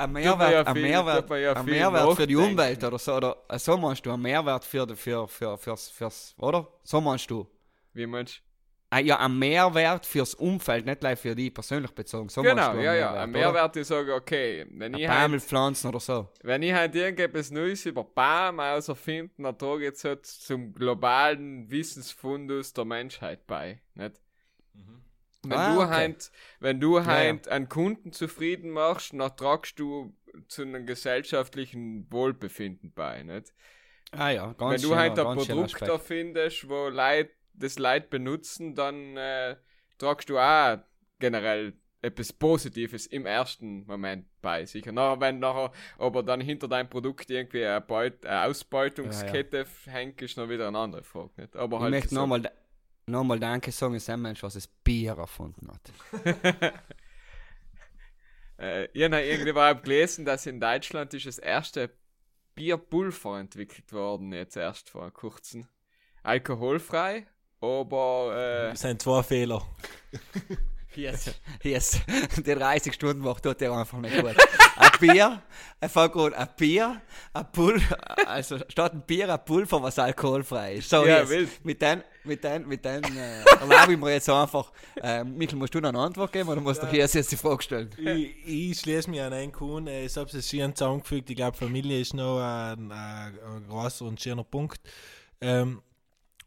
ein 0.00 0.12
Mehrwert. 0.12 0.66
Ein 0.66 0.80
Mehrwert, 0.80 1.30
ja 1.30 1.52
ein 1.52 1.64
Mehrwert, 1.64 2.16
für 2.16 2.26
die. 2.26 2.36
Umwelt 2.36 2.82
oder 2.84 2.98
so, 2.98 3.14
oder 3.14 3.36
äh, 3.48 3.58
so 3.58 3.76
meinst 3.76 4.04
du, 4.04 4.10
ein 4.12 4.20
Mehrwert 4.20 4.64
für, 4.64 4.86
die- 4.86 4.96
für, 4.96 5.28
für, 5.28 5.56
fürs, 5.58 5.88
fürs, 5.90 6.34
oder? 6.38 6.66
So 6.82 7.00
meinst 7.00 7.30
du? 7.30 7.46
Wie 7.92 8.06
meinst 8.06 8.42
Ah, 8.92 8.98
Ja, 8.98 9.20
ein 9.20 9.38
Mehrwert 9.38 10.04
fürs 10.04 10.34
Umfeld, 10.34 10.84
nicht 10.84 10.98
gleich 10.98 11.16
für 11.16 11.32
die 11.36 11.48
persönlich 11.50 11.92
bezogen. 11.92 12.28
So 12.28 12.42
du? 12.42 12.48
Genau, 12.48 12.72
du 12.72 12.82
ja, 12.82 12.92
ja. 12.92 13.12
Ein? 13.22 13.30
Mehrwert, 13.30 13.76
ich 13.76 13.86
sage, 13.86 14.12
okay, 14.12 14.66
wenn 14.70 14.94
ich, 14.94 15.06
halt, 15.06 15.20
Bäumel 15.20 15.38
pflanzen 15.38 15.86
oder 15.88 16.00
so. 16.00 16.28
wenn 16.42 16.60
ich 16.64 16.72
halt 16.72 16.92
irgendetwas 16.96 17.52
Neues 17.52 17.86
über 17.86 18.02
Baum 18.02 18.58
auserfinden, 18.58 19.44
dann 19.44 19.56
trage 19.56 19.82
ich 19.82 19.90
jetzt 19.90 20.04
halt 20.04 20.26
zum 20.26 20.72
globalen 20.74 21.70
Wissensfundus 21.70 22.72
der 22.72 22.84
Menschheit 22.84 23.46
bei, 23.46 23.80
nicht? 23.94 24.20
Wenn 25.42 25.52
Ah, 25.58 25.74
du 25.74 25.80
okay. 25.82 25.90
halt, 25.90 26.32
wenn 26.60 26.80
du 26.80 26.98
ja. 26.98 27.04
halt 27.06 27.48
einen 27.48 27.68
Kunden 27.68 28.12
zufrieden 28.12 28.70
machst, 28.70 29.12
dann 29.12 29.36
tragst 29.36 29.78
du 29.78 30.14
zu 30.48 30.62
einem 30.62 30.86
gesellschaftlichen 30.86 32.10
Wohlbefinden 32.12 32.92
bei, 32.92 33.22
nicht? 33.22 33.52
Ah 34.12 34.30
ja, 34.30 34.52
ganz 34.52 34.82
Wenn 34.82 34.90
du 34.90 34.96
halt 34.96 35.18
ein 35.18 35.36
Produkt 35.36 35.82
erfindest, 35.82 36.68
wo 36.68 36.88
Leute 36.88 37.30
das 37.54 37.78
Leute 37.78 38.08
benutzen, 38.08 38.74
dann 38.74 39.16
äh, 39.16 39.56
tragst 39.98 40.28
du 40.30 40.38
auch 40.38 40.78
generell 41.18 41.74
etwas 42.02 42.32
Positives 42.32 43.06
im 43.06 43.26
ersten 43.26 43.84
Moment 43.86 44.26
bei 44.40 44.64
sich. 44.64 44.88
Und 44.88 44.94
nachher, 44.94 45.20
wenn 45.20 45.38
nachher, 45.38 45.70
aber 45.98 46.22
dann 46.22 46.40
hinter 46.40 46.66
deinem 46.68 46.88
Produkt 46.88 47.28
irgendwie 47.30 47.64
eine, 47.66 47.80
Beut 47.82 48.24
eine 48.24 48.44
Ausbeutungskette 48.46 49.66
hängt, 49.86 50.22
ist 50.22 50.36
noch 50.38 50.48
wieder 50.48 50.68
eine 50.68 50.78
andere 50.78 51.02
Frage. 51.04 51.30
Nicht? 51.36 51.56
Aber 51.56 51.76
Ich 51.76 51.82
halt 51.82 51.90
möchte 51.90 52.14
so- 52.14 52.20
nochmal 52.22 52.50
nochmal 53.10 53.38
Danke 53.40 53.72
sagen, 53.72 53.94
ist 53.94 54.08
ein 54.10 54.20
Mensch, 54.22 54.42
was 54.42 54.54
das 54.54 54.66
Bier 54.66 55.16
erfunden 55.18 55.68
hat. 55.70 56.72
Äh, 58.58 58.88
ich 58.92 59.02
habe 59.04 59.22
irgendwie 59.22 59.50
überhaupt 59.50 59.84
gelesen, 59.84 60.26
dass 60.26 60.44
in 60.44 60.60
Deutschland 60.60 61.14
ist 61.14 61.24
das 61.24 61.38
erste 61.38 61.90
Bierpulver 62.54 63.40
entwickelt 63.40 63.90
worden, 63.90 64.34
jetzt 64.34 64.54
erst 64.54 64.90
vor 64.90 65.10
kurzem. 65.12 65.66
Alkoholfrei, 66.22 67.26
aber 67.62 68.34
äh, 68.36 68.70
Das 68.72 68.80
sind 68.82 69.00
zwei 69.00 69.22
Fehler. 69.22 69.66
Yes. 70.94 71.40
yes. 71.62 72.00
Die 72.36 72.42
30 72.42 72.92
Stunden 72.92 73.22
Woche 73.22 73.40
tut 73.40 73.60
der 73.60 73.72
einfach 73.72 73.98
nicht 73.98 74.20
gut. 74.20 74.34
Ein 74.76 74.90
Bier, 74.98 75.42
ein 75.80 75.88
Vollgrund, 75.88 76.34
ein 76.34 76.48
Bier, 76.58 77.00
ein 77.32 77.52
Pulver, 77.52 78.28
also 78.28 78.58
statt 78.68 78.92
ein 78.92 79.06
Bier, 79.06 79.32
ein 79.32 79.44
Pulver, 79.44 79.82
was 79.82 79.98
alkoholfrei 79.98 80.74
ist. 80.74 80.90
So, 80.90 81.06
Ja, 81.06 81.20
yes. 81.20 81.30
wild. 81.30 81.64
Mit 81.64 81.80
den, 81.80 82.02
mit 82.24 82.44
den, 82.44 82.66
mit 82.68 82.84
den, 82.84 83.02
äh, 83.04 83.42
erlaube 83.60 83.92
ich 83.92 83.98
mir 83.98 84.12
jetzt 84.12 84.28
einfach, 84.28 84.72
äh, 84.96 85.24
Michael, 85.24 85.58
musst 85.58 85.74
du 85.74 85.80
noch 85.80 85.88
eine 85.90 85.98
Antwort 85.98 86.32
geben 86.32 86.48
oder 86.48 86.60
musst 86.60 86.82
du 86.82 86.86
hier 86.88 87.00
jetzt 87.00 87.32
die 87.32 87.36
Frage 87.36 87.62
stellen? 87.62 87.90
ich, 87.98 88.34
ich 88.46 88.78
schließe 88.80 89.10
mich 89.10 89.20
an 89.20 89.32
einen 89.32 89.52
Kuhn. 89.52 89.86
äh, 89.86 90.04
Ich 90.04 90.16
habe 90.16 90.30
es 90.36 90.48
schön 90.48 90.74
zusammengefügt. 90.74 91.30
Ich 91.30 91.36
glaube, 91.36 91.56
Familie 91.56 92.00
ist 92.00 92.14
noch 92.14 92.40
ein, 92.40 92.90
ein, 92.92 93.38
ein 93.38 93.66
großer 93.68 94.04
und 94.04 94.20
schöner 94.20 94.44
Punkt. 94.44 94.80
Ähm, 95.40 95.82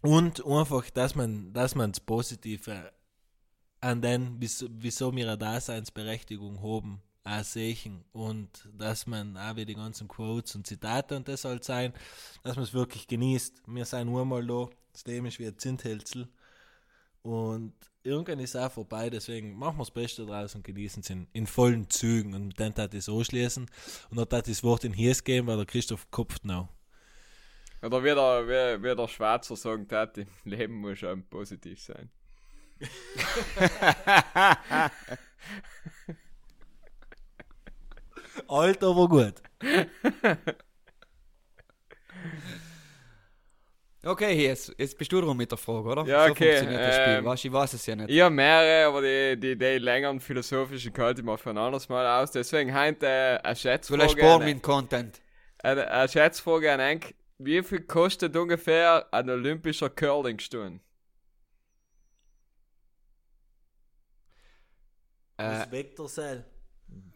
und 0.01 0.45
einfach, 0.45 0.89
dass 0.89 1.15
man, 1.15 1.53
dass 1.53 1.75
man 1.75 1.91
das 1.91 1.99
Positive 2.01 2.91
an 3.79 4.01
den, 4.01 4.35
wieso, 4.39 5.15
wir 5.15 5.27
eine 5.27 5.37
Daseinsberechtigung 5.37 6.61
haben, 6.61 7.01
auch 7.23 7.43
sehen. 7.43 8.03
Und 8.11 8.49
dass 8.73 9.07
man 9.07 9.37
auch 9.37 9.55
wie 9.55 9.65
die 9.65 9.75
ganzen 9.75 10.07
Quotes 10.07 10.55
und 10.55 10.67
Zitate 10.67 11.15
und 11.15 11.27
das 11.27 11.41
soll 11.43 11.61
sein, 11.63 11.93
dass 12.43 12.55
man 12.55 12.63
es 12.63 12.73
wirklich 12.73 13.07
genießt. 13.07 13.63
Wir 13.67 13.85
sind 13.85 14.07
nur 14.07 14.25
mal 14.25 14.45
da. 14.45 14.67
Das 14.93 15.05
Leben 15.05 15.25
ist 15.25 15.39
wie 15.39 15.47
ein 15.47 15.57
Zinthälzel. 15.57 16.29
Und 17.23 17.73
irgendwann 18.03 18.39
ist 18.39 18.55
es 18.55 18.61
auch 18.61 18.71
vorbei, 18.71 19.09
deswegen 19.09 19.57
machen 19.57 19.77
wir 19.77 19.83
das 19.83 19.91
Beste 19.91 20.25
draus 20.25 20.55
und 20.55 20.63
genießen 20.63 21.01
es 21.01 21.09
in, 21.09 21.27
in 21.33 21.47
vollen 21.47 21.89
Zügen. 21.89 22.33
Und 22.33 22.57
dann 22.59 22.75
tat 22.75 22.93
ich 22.93 22.99
es 22.99 23.09
anschließen. 23.09 23.65
Und 24.09 24.17
dann 24.17 24.29
tat 24.29 24.47
ich 24.47 24.57
das 24.57 24.63
Wort 24.63 24.83
in 24.83 24.93
Hies 24.93 25.23
geben, 25.23 25.47
weil 25.47 25.57
der 25.57 25.65
Christoph 25.65 26.11
kopft 26.11 26.45
noch. 26.45 26.69
Oder 27.81 28.03
wie 28.03 28.13
der, 28.13 28.47
wie, 28.47 28.83
wie 28.83 28.95
der 28.95 29.07
Schwarzer 29.07 29.55
sagen 29.55 29.87
im 30.15 30.27
Leben 30.43 30.75
muss 30.75 30.99
schon 30.99 31.27
positiv 31.27 31.81
sein. 31.81 32.11
Alt, 38.47 38.83
aber 38.83 39.09
gut. 39.09 39.41
Okay, 44.05 44.33
jetzt, 44.47 44.73
jetzt 44.77 44.97
bist 44.97 45.11
du 45.13 45.21
dran 45.21 45.37
mit 45.37 45.49
der 45.49 45.57
Frage, 45.57 45.87
oder? 45.87 46.05
Ja, 46.05 46.25
so 46.25 46.31
okay, 46.31 46.57
funktioniert 46.57 46.81
das 46.81 46.95
Spiel. 46.97 47.13
ähm, 47.19 47.25
Weißt, 47.25 47.45
ich 47.45 47.53
weiß 47.53 47.73
es 47.73 47.85
ja 47.85 47.95
nicht. 47.95 48.09
Ich 48.09 48.19
habe 48.21 48.35
mehrere, 48.35 48.85
aber 48.87 49.01
die, 49.01 49.39
die, 49.39 49.57
die 49.57 49.77
längeren 49.77 50.19
philosophischen 50.19 50.93
halte 50.97 51.21
ich 51.21 51.25
mal 51.25 51.37
für 51.37 51.51
ein 51.51 51.57
anderes 51.57 51.87
Mal 51.87 52.21
aus. 52.21 52.31
Deswegen 52.31 52.73
heute 52.77 53.05
äh, 53.07 53.37
eine 53.41 53.55
Vielleicht 53.55 53.61
Schätzfrage. 53.61 54.09
sparen 54.09 54.41
An, 54.41 54.43
mit 54.43 54.61
Content. 54.61 55.21
eine, 55.59 55.89
eine 55.89 56.09
Schätzfrage 56.09 56.71
an 56.73 56.79
Enk. 56.81 57.15
Wie 57.37 57.63
viel 57.63 57.81
kostet 57.81 58.35
ungefähr 58.35 59.07
ein 59.13 59.29
olympischer 59.29 59.89
Curling-Sturm? 59.89 60.81
Äh, 65.37 65.43
Das 65.43 65.71
Vektorsell. 65.71 66.45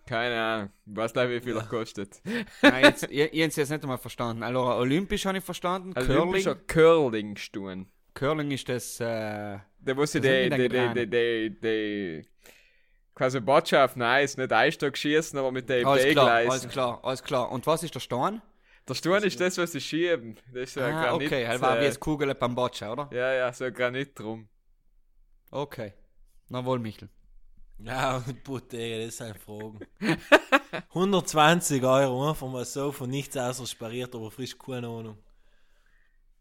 Keine 0.08 0.42
Ahnung. 0.42 0.70
Weiß 0.86 1.14
nicht, 1.14 1.30
wie 1.30 1.40
viel 1.42 1.56
er 1.58 1.64
kostet. 1.64 2.20
nein, 2.62 2.84
jetzt, 2.86 3.04
ich, 3.04 3.20
ich 3.20 3.34
jetzt 3.34 3.58
nicht 3.58 3.72
einmal 3.84 3.98
verstanden. 3.98 4.42
Also, 4.42 4.62
olympisch 4.62 5.26
habe 5.26 5.38
ich 5.38 5.44
verstanden. 5.44 5.94
Curling. 5.94 6.18
olympischer 6.18 6.56
Curling-Sturm. 6.56 7.88
Curling 8.14 8.50
ist 8.52 8.68
das, 8.70 9.00
äh, 9.00 9.60
Da 9.80 9.94
muss 9.94 10.16
ich 10.16 10.22
die, 10.22 10.50
die, 10.50 10.70
die 10.70 11.08
die, 11.08 11.60
die, 11.62 12.26
quasi 13.14 13.40
Botschaft, 13.40 13.96
nein, 13.98 14.24
ist 14.26 14.38
nicht 14.38 14.52
Einstock 14.52 14.98
schießen, 14.98 15.38
aber 15.38 15.52
mit 15.52 15.70
den 15.70 15.86
alles 15.86 16.06
klar, 16.06 16.28
alles 16.32 16.44
B-Gleisen. 16.46 16.70
klar, 16.72 17.00
alles 17.04 17.24
klar. 17.24 17.52
Und 17.52 17.68
was 17.68 17.84
ist 17.84 17.94
der 17.94 18.00
Stein? 18.00 18.42
Der 18.88 18.94
Sturm 18.94 19.22
ist 19.24 19.40
das, 19.42 19.58
was 19.58 19.74
sie 19.74 19.82
schieben. 19.82 20.38
Das 20.54 20.64
ist 20.64 20.74
so 20.76 20.80
ein 20.82 20.94
Ah, 20.96 21.10
Granit. 21.10 21.28
okay, 21.28 21.44
er 21.44 21.60
war 21.62 21.76
wie 21.78 21.82
äh, 21.82 21.86
jetzt 21.88 22.00
Kugel 22.00 22.34
beim 22.34 22.56
Boccia, 22.56 22.92
oder? 22.94 23.10
ja, 23.12 23.34
ja, 23.34 23.52
so 23.54 23.66
ein 23.66 23.74
Granit 23.74 24.18
drum. 24.18 24.48
Okay. 25.52 25.94
Na 26.50 26.64
wohl, 26.64 26.80
Michel. 26.80 27.10
Ja, 27.80 28.18
und 28.18 28.44
Butter, 28.44 29.06
das 29.06 29.18
sind 29.18 29.38
Fragen. 29.38 29.80
120 30.90 31.84
Euro, 31.84 32.30
einfach 32.30 32.48
mal 32.48 32.66
so 32.66 32.92
von 32.92 33.10
nichts 33.10 33.38
außer 33.38 33.68
spariert, 33.68 34.14
aber 34.16 34.32
frisch 34.32 34.58
keine 34.58 34.88
Ahnung. 34.88 35.18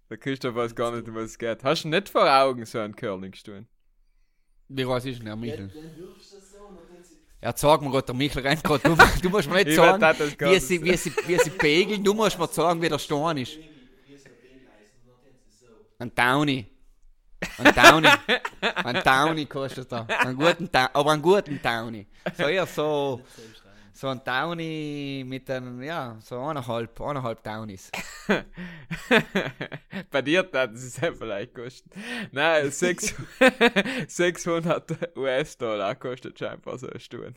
Der 0.09 0.17
Christoph 0.17 0.55
weiß 0.55 0.75
gar 0.75 0.95
nicht, 0.95 1.09
um 1.09 1.15
was 1.15 1.25
es 1.25 1.39
geht. 1.39 1.63
Hast 1.63 1.85
du 1.85 1.89
nicht 1.89 2.09
vor 2.09 2.31
Augen 2.31 2.65
so 2.65 2.79
einen 2.79 2.95
Curlingstuhl? 2.95 3.67
Wie 4.69 4.83
groß 4.83 5.05
ist 5.05 5.19
denn 5.19 5.27
der 5.27 5.37
Michel? 5.37 5.71
Ja, 7.43 7.53
sag 7.55 7.83
mir 7.83 7.91
Gott, 7.91 8.09
der 8.09 8.15
Michel 8.15 8.43
rennt 8.43 8.65
gerade. 8.65 8.83
Du, 8.83 8.97
du 9.23 9.29
musst 9.29 9.49
mir 9.49 9.57
nicht 9.57 9.69
Ich 9.69 9.77
sagen, 9.77 10.03
wie 10.39 10.59
sie, 10.59 10.83
wie, 10.83 10.97
sie, 10.97 11.13
wie 11.27 11.39
sie 11.39 11.51
pegeln. 11.51 12.03
Du 12.03 12.15
musst 12.15 12.39
mir 12.39 12.49
sagen, 12.49 12.81
wie 12.81 12.89
der 12.89 12.99
Stein 12.99 13.37
ist. 13.39 13.59
Ein 15.99 16.15
Downy. 16.15 16.67
Ein 17.59 17.75
Downy. 17.75 18.09
Ein 18.61 19.03
Downy 19.03 19.47
kostet 19.47 19.93
er. 19.93 20.07
Einen 20.21 20.37
guten 20.37 20.71
aber 20.73 21.13
einen 21.13 21.23
guten 21.23 21.61
Downy. 21.63 22.07
So 22.37 22.45
eher 22.45 22.67
so, 22.67 23.21
so 23.93 24.09
ein 24.09 24.23
Downy 24.25 25.23
mit 25.27 25.51
einem, 25.51 25.83
ja, 25.83 26.17
so 26.21 26.39
eineinhalb, 26.41 26.99
eineinhalb 27.01 27.43
Downies. 27.43 27.91
Bei 30.11 30.23
dir 30.23 30.49
hat 30.53 30.73
es 30.73 31.01
ja 31.01 31.13
vielleicht 31.13 31.55
kosten. 31.55 31.91
Nein, 32.33 32.71
sechs- 32.71 33.15
600 34.09 35.17
US-Dollar 35.17 35.95
kostet 35.95 36.39
scheinbar 36.39 36.79
so 36.79 36.89
ein 36.89 37.01
Stuhl. 37.01 37.35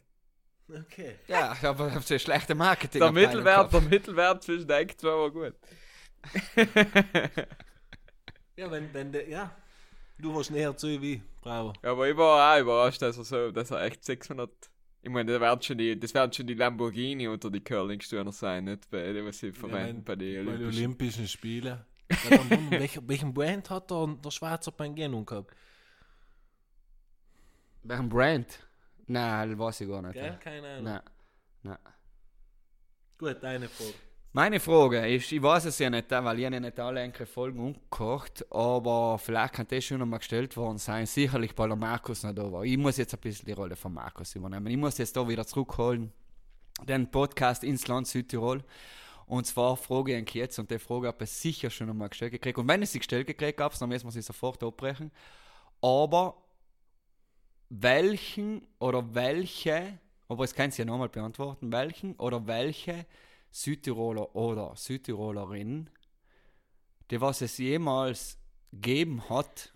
Okay. 0.70 1.16
Ja, 1.28 1.56
aber 1.64 1.88
das 1.88 2.04
ist 2.06 2.12
eine 2.12 2.20
schlechte 2.20 2.56
Marketing. 2.56 3.02
Der 3.02 3.12
Mittelwert, 3.12 3.74
der 3.74 3.82
Mittelwert 3.82 4.44
zwischen 4.44 4.68
den 4.68 4.90
zwei 4.98 5.10
war 5.10 5.32
gut. 5.32 5.56
Ja, 8.56 8.70
wenn, 8.70 8.94
wenn 8.94 9.12
der, 9.12 9.28
ja. 9.28 9.52
Du 10.22 10.36
warst 10.36 10.52
näher 10.52 10.76
zu 10.76 11.02
wie, 11.02 11.22
bravo. 11.42 11.74
Aber 11.82 12.10
ich 12.10 12.18
war 12.18 12.56
auch 12.56 12.62
überrascht, 12.62 13.02
dass 13.02 13.18
er 13.18 13.24
so, 13.24 13.52
dass 13.52 13.72
er 13.72 13.84
echt 13.84 14.04
600. 14.04 14.50
Ich 15.02 15.10
meine, 15.10 15.32
das 15.32 15.40
werden 15.40 15.62
schon 15.62 15.78
die, 15.78 15.98
das 15.98 16.14
werden 16.14 16.34
schon 16.34 16.46
die 16.46 16.56
Lamborghini 16.56 17.28
unter 17.30 17.50
die 17.50 17.62
Curling-Stürner 17.64 18.34
sein, 18.34 18.66
nicht 18.66 18.90
bei 18.90 19.14
dem, 19.14 19.26
was 19.26 19.40
sie 19.40 19.54
verwenden 19.54 20.04
bei 20.04 20.16
den 20.18 20.46
Bei 20.46 20.52
den 20.52 20.58
Olympischen. 20.58 20.80
Olympischen 20.80 21.28
Spielen. 21.28 21.80
Ja, 22.28 22.40
welcher, 22.72 23.08
welchen 23.08 23.32
Brand 23.32 23.70
hat 23.70 23.92
der, 23.92 24.08
der 24.08 24.32
Schweizer 24.32 24.72
Pangeno 24.72 25.24
gehabt? 25.24 25.56
Welchen 27.84 28.10
Brand? 28.10 28.68
Nein, 29.06 29.52
das 29.52 29.60
weiß 29.60 29.82
ich 29.82 29.88
gar 29.88 30.02
nicht. 30.02 30.14
Gell? 30.14 30.38
Keine 30.40 30.68
Ahnung. 30.68 30.84
Nein. 30.86 31.02
Nein. 31.62 31.78
Gut, 33.20 33.38
deine 33.44 33.70
Frage. 33.70 33.94
Meine 34.32 34.60
Frage 34.60 35.08
ist, 35.08 35.32
ich 35.32 35.42
weiß 35.42 35.66
es 35.66 35.80
ja 35.80 35.90
nicht, 35.90 36.12
weil 36.12 36.38
ich 36.38 36.44
ja 36.44 36.52
nicht 36.52 36.80
alle 36.80 37.02
enkele 37.02 37.26
Folgen 37.26 37.60
umgekocht, 37.60 38.46
aber 38.54 39.18
vielleicht 39.18 39.56
kann 39.56 39.66
das 39.68 39.84
schon 39.84 39.98
noch 39.98 40.06
mal 40.06 40.20
gestellt 40.20 40.56
worden 40.56 40.78
sein. 40.78 41.08
Sicherlich, 41.08 41.54
weil 41.56 41.70
der 41.70 41.76
Markus 41.76 42.22
noch 42.22 42.36
da 42.36 42.52
war. 42.52 42.64
Ich 42.64 42.78
muss 42.78 42.98
jetzt 42.98 43.12
ein 43.16 43.20
bisschen 43.22 43.48
die 43.48 43.54
Rolle 43.54 43.76
von 43.76 43.92
Markus 43.92 44.36
übernehmen. 44.36 44.68
Ich 44.68 44.78
muss 44.78 45.00
jetzt 45.00 45.18
da 45.18 45.28
wieder 45.28 45.48
zurückholen, 45.48 46.14
den 46.88 47.10
Podcast 47.10 47.64
ins 47.64 47.88
Land 47.88 48.06
Südtirol. 48.06 48.64
Und 49.26 49.48
zwar 49.48 49.76
frage 49.76 50.16
ich 50.16 50.36
ihn 50.36 50.42
jetzt, 50.42 50.60
und 50.60 50.70
die 50.70 50.78
Frage 50.78 51.08
habe 51.08 51.24
ich 51.24 51.32
sicher 51.32 51.72
schon 51.72 51.88
noch 51.88 51.96
mal 51.96 52.10
gestellt 52.10 52.34
gekriegt. 52.34 52.60
Und 52.60 52.68
wenn 52.68 52.84
ich 52.84 52.92
sie 52.92 53.00
gestellt 53.00 53.26
gekriegt 53.26 53.60
habe, 53.60 53.76
dann 53.80 53.90
müssen 53.90 54.06
wir 54.06 54.12
sie 54.12 54.22
sofort 54.22 54.64
abbrechen. 54.64 55.12
Aber 55.82 56.38
welchen 57.70 58.62
oder 58.78 59.16
welche, 59.16 59.98
aber 60.28 60.44
es 60.44 60.54
kann 60.54 60.70
sie 60.70 60.84
ja 60.84 60.86
nochmal 60.86 61.10
beantworten, 61.10 61.72
welchen 61.72 62.14
oder 62.18 62.46
welche 62.46 63.08
Südtiroler 63.52 64.36
oder 64.36 64.76
Südtirolerin, 64.76 65.90
die 67.10 67.20
was 67.20 67.42
es 67.42 67.58
jemals 67.58 68.38
geben 68.72 69.28
hat, 69.30 69.74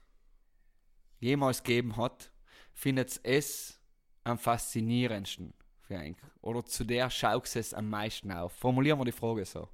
jemals 1.19 1.63
geben 1.63 1.97
hat, 1.97 2.31
findet 2.73 3.19
es 3.23 3.79
am 4.23 4.37
faszinierendsten 4.37 5.53
einen. 5.89 6.15
Oder 6.41 6.65
zu 6.65 6.83
der 6.83 7.09
schaut 7.09 7.55
es 7.55 7.73
am 7.73 7.89
meisten 7.89 8.31
auf. 8.31 8.53
Formulieren 8.53 8.99
wir 8.99 9.05
die 9.05 9.11
Frage 9.11 9.45
so. 9.45 9.67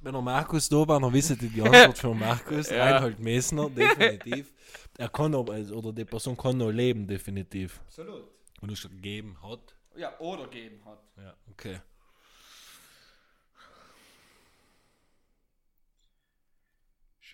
Wenn 0.00 0.12
der 0.12 0.22
Markus 0.22 0.68
da 0.68 0.86
war, 0.86 1.00
dann 1.00 1.12
wisst 1.12 1.30
ihr 1.30 1.36
die 1.36 1.62
Antwort 1.62 1.98
von 1.98 2.18
Markus. 2.18 2.68
Ja. 2.68 2.84
Reinhold 2.84 3.18
Messner, 3.18 3.70
definitiv. 3.70 4.52
Er 4.98 5.08
kann 5.08 5.34
aber, 5.34 5.54
also, 5.54 5.76
oder 5.76 5.92
die 5.92 6.04
Person 6.04 6.36
kann 6.36 6.58
noch 6.58 6.70
leben, 6.70 7.06
definitiv. 7.06 7.80
Absolut. 7.86 8.24
Und 8.60 8.76
schon 8.76 8.90
gegeben 8.90 9.36
hat. 9.42 9.74
Ja, 9.96 10.18
oder 10.18 10.46
geben 10.48 10.84
hat. 10.84 11.02
Ja, 11.16 11.34
okay. 11.50 11.80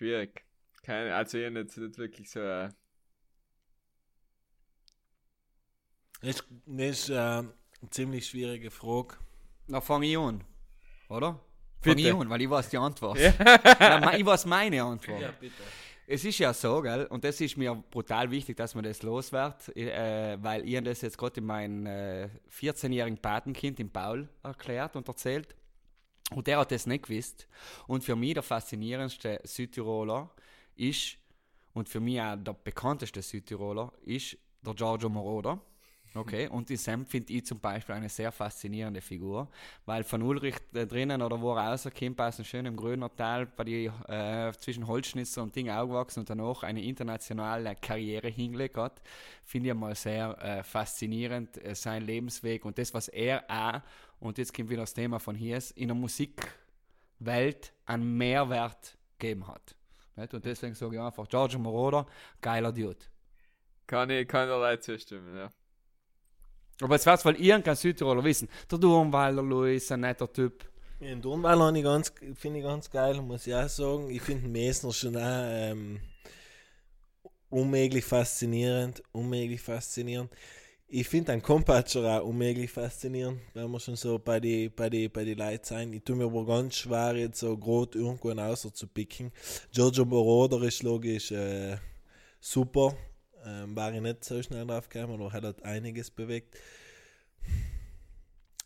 Schwierig. 0.01 0.43
Keine, 0.81 1.13
also 1.13 1.37
ich 1.37 1.45
habe 1.45 1.59
jetzt 1.59 1.77
nicht 1.77 1.95
wirklich 1.99 2.27
so. 2.31 2.39
Äh, 2.39 2.69
Das 6.21 6.43
ist, 6.65 7.09
äh, 7.09 7.13
eine 7.15 7.53
ziemlich 7.91 8.25
schwierige 8.27 8.71
Frage. 8.71 9.15
Na, 9.67 9.79
fange 9.79 10.07
ich 10.07 10.17
an. 10.17 10.43
Oder? 11.09 11.39
Bitte. 11.81 11.95
Fange 11.97 12.07
ich 12.09 12.13
an, 12.15 12.29
weil 12.31 12.41
ich 12.41 12.49
weiß 12.49 12.69
die 12.69 12.77
Antwort. 12.79 13.19
Nein, 13.79 14.01
me- 14.01 14.17
ich 14.17 14.25
weiß 14.25 14.45
meine 14.47 14.81
Antwort. 14.83 15.39
bitte. 15.39 15.53
Es 16.07 16.25
ist 16.25 16.39
ja 16.39 16.51
so, 16.53 16.81
gell, 16.81 17.05
und 17.05 17.23
das 17.23 17.39
ist 17.39 17.55
mir 17.57 17.75
brutal 17.75 18.29
wichtig, 18.31 18.57
dass 18.57 18.73
man 18.73 18.83
das 18.83 19.03
loswert, 19.03 19.75
äh, 19.77 20.35
weil 20.41 20.67
ich 20.67 20.75
hab 20.77 20.83
das 20.83 21.01
jetzt 21.01 21.17
gerade 21.17 21.39
in 21.39 21.45
meinem 21.45 21.85
äh, 21.85 22.27
14-jährigen 22.49 23.19
Patenkind, 23.19 23.77
dem 23.77 23.89
Paul, 23.91 24.27
erklärt 24.43 24.95
und 24.95 25.07
erzählt. 25.07 25.55
Und 26.33 26.47
der 26.47 26.59
hat 26.59 26.71
das 26.71 26.85
nicht 26.85 27.07
gewusst. 27.07 27.47
Und 27.87 28.03
für 28.03 28.15
mich 28.15 28.33
der 28.33 28.43
faszinierendste 28.43 29.41
Südtiroler 29.43 30.29
ist, 30.75 31.17
und 31.73 31.87
für 31.87 31.99
mich 31.99 32.19
auch 32.21 32.35
der 32.35 32.53
bekannteste 32.53 33.21
Südtiroler, 33.21 33.93
ist 34.03 34.37
der 34.61 34.73
Giorgio 34.73 35.09
Moroder. 35.09 35.61
Okay, 36.13 36.49
und 36.49 36.67
die 36.67 36.75
Sam 36.75 37.05
finde 37.05 37.31
ich 37.31 37.45
zum 37.45 37.61
Beispiel 37.61 37.95
eine 37.95 38.09
sehr 38.09 38.33
faszinierende 38.33 38.99
Figur, 38.99 39.49
weil 39.85 40.03
von 40.03 40.21
Ulrich 40.21 40.55
äh, 40.73 40.85
drinnen 40.85 41.21
oder 41.21 41.39
wo 41.39 41.53
er 41.55 41.69
rauskommt, 41.69 42.19
aus 42.19 42.37
einem 42.37 42.45
schönen 42.45 42.75
Grüner 42.75 43.15
Tal, 43.15 43.45
bei 43.45 43.63
die, 43.63 43.89
äh, 44.09 44.51
zwischen 44.59 44.87
Holzschnitzer 44.87 45.41
und 45.41 45.55
Ding 45.55 45.69
aufgewachsen 45.69 46.19
und 46.19 46.29
danach 46.29 46.63
eine 46.63 46.83
internationale 46.83 47.75
Karriere 47.77 48.27
hingelegt 48.27 48.75
hat, 48.75 49.01
finde 49.45 49.69
ich 49.69 49.75
mal 49.75 49.95
sehr 49.95 50.37
äh, 50.41 50.63
faszinierend, 50.63 51.63
äh, 51.63 51.75
sein 51.75 52.05
Lebensweg 52.05 52.65
und 52.65 52.77
das, 52.77 52.93
was 52.93 53.07
er 53.07 53.45
auch, 53.47 53.81
und 54.19 54.37
jetzt 54.37 54.53
kommt 54.53 54.69
wieder 54.69 54.81
das 54.81 54.93
Thema 54.93 55.17
von 55.17 55.33
hier, 55.33 55.63
in 55.75 55.87
der 55.87 55.95
Musikwelt 55.95 57.71
einen 57.85 58.17
Mehrwert 58.17 58.97
gegeben 59.17 59.47
hat. 59.47 59.77
Nicht? 60.17 60.33
Und 60.33 60.43
deswegen 60.43 60.75
sage 60.75 60.97
ich 60.97 61.01
einfach, 61.01 61.25
Giorgio 61.29 61.57
Moroder, 61.57 62.05
geiler 62.41 62.73
Dude. 62.73 62.97
kann 63.87 64.09
ich 64.09 64.27
da 64.27 64.57
leider 64.57 64.81
zustimmen, 64.81 65.37
ja. 65.37 65.49
Aber 66.81 66.95
jetzt 66.95 67.05
wird's, 67.05 67.25
weil 67.25 67.35
irgendein 67.35 67.75
Südtiroler 67.75 68.23
wissen. 68.23 68.49
Der 68.69 68.77
Durmweiler 68.77 69.43
Luis, 69.43 69.91
ein 69.91 70.01
netter 70.01 70.31
Typ. 70.31 70.65
Den 70.99 71.23
habe 71.23 71.77
ich 71.77 71.83
ganz, 71.83 72.13
finde 72.35 72.59
ich 72.59 72.65
ganz 72.65 72.89
geil, 72.89 73.21
muss 73.21 73.47
ich 73.47 73.55
auch 73.55 73.67
sagen. 73.67 74.09
Ich 74.09 74.21
finde 74.21 74.43
den 74.43 74.51
Messner 74.51 74.93
schon 74.93 75.17
auch 75.17 75.43
ähm, 75.45 75.99
unmöglich 77.49 78.05
faszinierend. 78.05 79.01
Unmöglich 79.11 79.61
faszinierend. 79.61 80.31
Ich 80.87 81.07
finde 81.07 81.31
einen 81.31 81.41
Kompatscher 81.41 82.21
auch 82.21 82.27
unmöglich 82.27 82.69
faszinierend, 82.69 83.39
wenn 83.53 83.71
wir 83.71 83.79
schon 83.79 83.95
so 83.95 84.19
bei 84.19 84.41
die, 84.41 84.67
bei 84.67 84.89
die, 84.89 85.07
bei 85.07 85.23
die 85.23 85.35
Leuten 85.35 85.63
sein. 85.63 85.93
Ich 85.93 86.03
tue 86.03 86.17
mir 86.17 86.25
aber 86.25 86.45
ganz 86.45 86.75
schwer, 86.75 87.15
jetzt 87.15 87.39
so 87.39 87.57
groß 87.57 87.95
irgendwo 87.95 88.29
außer 88.31 88.73
zu 88.73 88.87
picken. 88.87 89.31
Giorgio 89.71 90.03
Moroder 90.03 90.61
ist 90.63 90.83
logisch 90.83 91.31
äh, 91.31 91.77
super. 92.41 92.93
Ähm, 93.45 93.75
war 93.75 93.93
ich 93.93 94.01
nicht 94.01 94.23
so 94.23 94.41
schnell 94.41 94.65
drauf 94.67 94.87
gekommen, 94.89 95.13
aber 95.13 95.33
hat 95.33 95.43
halt 95.43 95.63
einiges 95.63 96.11
bewegt. 96.11 96.57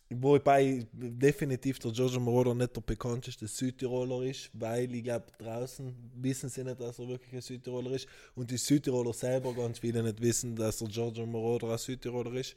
Wobei 0.08 0.86
definitiv 0.92 1.80
der 1.80 1.90
Giorgio 1.90 2.20
Moroder 2.20 2.54
nicht 2.54 2.76
der 2.76 2.80
bekannteste 2.80 3.48
Südtiroler 3.48 4.22
ist, 4.22 4.50
weil 4.52 4.94
ich 4.94 5.02
glaube, 5.02 5.26
draußen 5.38 6.12
wissen 6.14 6.48
sie 6.48 6.62
nicht, 6.62 6.80
dass 6.80 7.00
er 7.00 7.08
wirklich 7.08 7.32
ein 7.32 7.40
Südtiroler 7.40 7.90
ist. 7.90 8.06
Und 8.36 8.50
die 8.52 8.56
Südtiroler 8.56 9.12
selber 9.12 9.52
ganz 9.52 9.80
viele 9.80 10.04
nicht 10.04 10.20
wissen, 10.20 10.54
dass 10.54 10.78
der 10.78 10.88
Giorgio 10.88 11.26
Moroder 11.26 11.72
ein 11.72 11.78
Südtiroler 11.78 12.34
ist. 12.34 12.54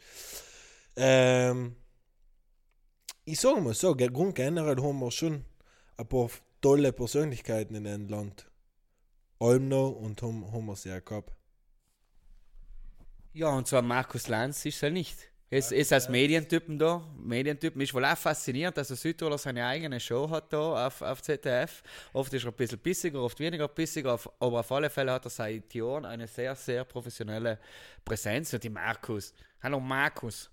Ähm, 0.96 1.76
ich 3.26 3.40
sage 3.40 3.62
mal 3.62 3.74
so, 3.74 3.96
ge- 3.96 4.10
grund 4.10 4.36
generell 4.36 4.78
haben 4.78 5.00
wir 5.00 5.10
schon 5.10 5.44
ein 5.98 6.08
paar 6.08 6.30
tolle 6.62 6.94
Persönlichkeiten 6.94 7.74
in 7.74 7.86
dem 7.86 8.10
Land. 8.10 8.46
Olmno 9.40 9.88
und 9.88 10.22
haben, 10.22 10.52
haben 10.52 10.66
wir 10.68 10.76
sie 10.76 10.92
auch 10.92 11.04
gehabt. 11.04 11.39
Ja, 13.34 13.50
und 13.50 13.68
zwar 13.68 13.82
Markus 13.82 14.28
Lanz 14.28 14.66
ist 14.66 14.82
er 14.84 14.90
nicht. 14.90 15.18
Es 15.52 15.72
ist 15.72 15.92
als 15.94 16.10
Medientypen 16.10 16.78
da. 16.78 17.02
Medientypen 17.18 17.82
ist 17.82 17.94
wohl 17.94 18.06
auch 18.06 18.18
faszinierend, 18.18 18.78
dass 18.78 18.90
der 18.90 18.98
Südtiroler 18.98 19.38
seine 19.40 19.66
eigene 19.66 20.00
Show 20.00 20.30
hat 20.30 20.54
da 20.54 20.86
auf, 20.88 21.02
auf 21.02 21.22
ZDF. 21.24 21.82
Oft 22.14 22.32
ist 22.34 22.44
er 22.46 22.52
ein 22.52 22.56
bisschen 22.56 22.78
bissiger, 22.78 23.22
oft 23.24 23.40
weniger 23.40 23.68
bissiger, 23.68 24.14
auf- 24.14 24.30
aber 24.40 24.60
auf 24.60 24.72
alle 24.72 24.90
Fälle 24.92 25.12
hat 25.12 25.26
er 25.26 25.32
seit 25.32 25.74
Jahren 25.74 26.06
eine 26.06 26.28
sehr, 26.28 26.56
sehr 26.56 26.84
professionelle 26.86 27.58
Präsenz. 28.06 28.54
Und 28.54 28.64
die 28.64 28.70
Markus. 28.70 29.34
Hallo 29.64 29.80
Markus. 29.80 30.52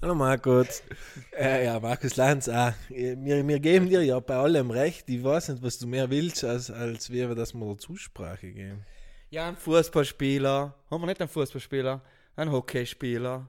Hallo 0.00 0.14
Markus. 0.14 0.82
äh, 1.36 1.64
ja, 1.64 1.80
Markus 1.80 2.14
Lanz 2.14 2.48
auch. 2.48 2.72
Äh, 2.90 3.16
Wir, 3.18 3.46
wir 3.46 3.58
geben 3.58 3.88
dir 3.88 4.02
ja 4.04 4.20
bei 4.20 4.36
allem 4.36 4.70
recht. 4.70 5.08
Ich 5.10 5.24
weiß 5.24 5.48
nicht, 5.48 5.62
was 5.62 5.78
du 5.78 5.88
mehr 5.88 6.08
willst, 6.08 6.44
als, 6.44 6.70
als 6.70 7.10
wir, 7.10 7.34
dass 7.34 7.52
wir 7.52 7.66
der 7.66 7.78
Zusprache 7.78 8.52
geben. 8.52 8.84
Ja, 9.34 9.48
ein 9.48 9.56
Fußballspieler. 9.56 10.74
Haben 10.88 11.02
wir 11.02 11.06
nicht 11.08 11.20
einen 11.20 11.28
Fußballspieler? 11.28 12.00
Ein 12.36 12.52
Hockeyspieler. 12.52 13.48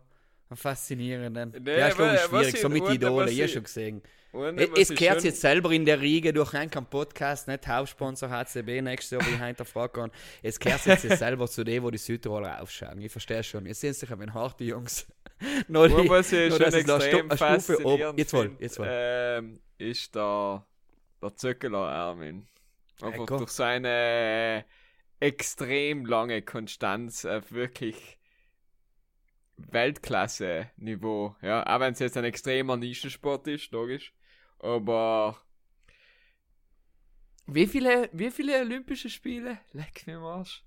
Einen 0.49 0.57
faszinierenden. 0.57 1.55
Nee, 1.63 1.77
ja, 1.77 1.87
ist 1.89 1.99
was 1.99 2.23
schwierig, 2.23 2.59
so 2.59 2.69
mit 2.69 2.89
Idole, 2.89 3.29
ihr 3.29 3.45
ich- 3.45 3.53
schon 3.53 3.63
gesehen. 3.63 4.01
Und 4.31 4.57
Es, 4.59 4.89
kehrt 4.89 5.17
schon- 5.19 5.25
jetzt 5.25 5.41
selber 5.41 5.71
in 5.71 5.85
der 5.85 6.01
Riege 6.01 6.33
durch 6.33 6.55
einen 6.55 6.69
Podcast, 6.71 7.47
nicht 7.47 7.67
Hauptsponsor 7.67 8.29
HCB, 8.31 8.81
nächstes 8.81 9.11
Jahr, 9.11 9.21
wie 9.29 9.35
ich 9.35 9.39
hinterfragen 9.41 9.93
kann. 10.09 10.11
Es 10.41 10.59
kehrt 10.59 10.83
jetzt, 10.87 11.03
selber 11.19 11.47
zu 11.47 11.63
dem, 11.63 11.83
wo 11.83 11.91
die 11.91 11.99
Südtiroler 11.99 12.61
aufschauen. 12.63 12.99
Ich 12.99 13.11
verstehe 13.11 13.43
schon. 13.43 13.67
Ihr 13.67 13.75
seht 13.75 13.95
sich 13.95 14.11
aber 14.11 14.25
harte 14.33 14.63
Jungs. 14.63 15.05
noch 15.67 15.83
Und 15.83 16.09
was 16.09 16.31
ich 16.33 16.49
noch, 16.49 16.57
schon 16.57 16.73
extrem 16.73 17.25
oben- 17.27 17.37
faszinierend 17.37 18.17
Jetzt 18.19 18.33
wohl, 18.33 18.55
jetzt 18.59 18.79
wohl. 18.79 18.87
ähm, 18.89 19.59
ist 19.77 20.15
der, 20.15 20.65
der 21.21 21.35
Zöckeler 21.35 21.91
Ermin. 21.91 22.47
Einfach 23.03 23.23
Echo. 23.23 23.37
durch 23.37 23.51
seine 23.51 24.65
extrem 25.19 26.05
lange 26.05 26.41
Konstanz 26.41 27.25
auf 27.25 27.51
wirklich 27.51 28.17
Weltklasse-Niveau. 29.57 31.35
Ja, 31.41 31.63
auch 31.65 31.79
wenn 31.79 31.93
es 31.93 31.99
jetzt 31.99 32.17
ein 32.17 32.23
extremer 32.25 32.77
Nischensport 32.77 33.47
ist, 33.47 33.71
logisch. 33.71 34.13
Aber 34.59 35.37
wie 37.47 37.67
viele, 37.67 38.09
wie 38.11 38.31
viele 38.31 38.59
Olympische 38.59 39.09
Spiele? 39.09 39.59
Leck 39.73 40.07
mir 40.07 40.19
Arsch. 40.19 40.63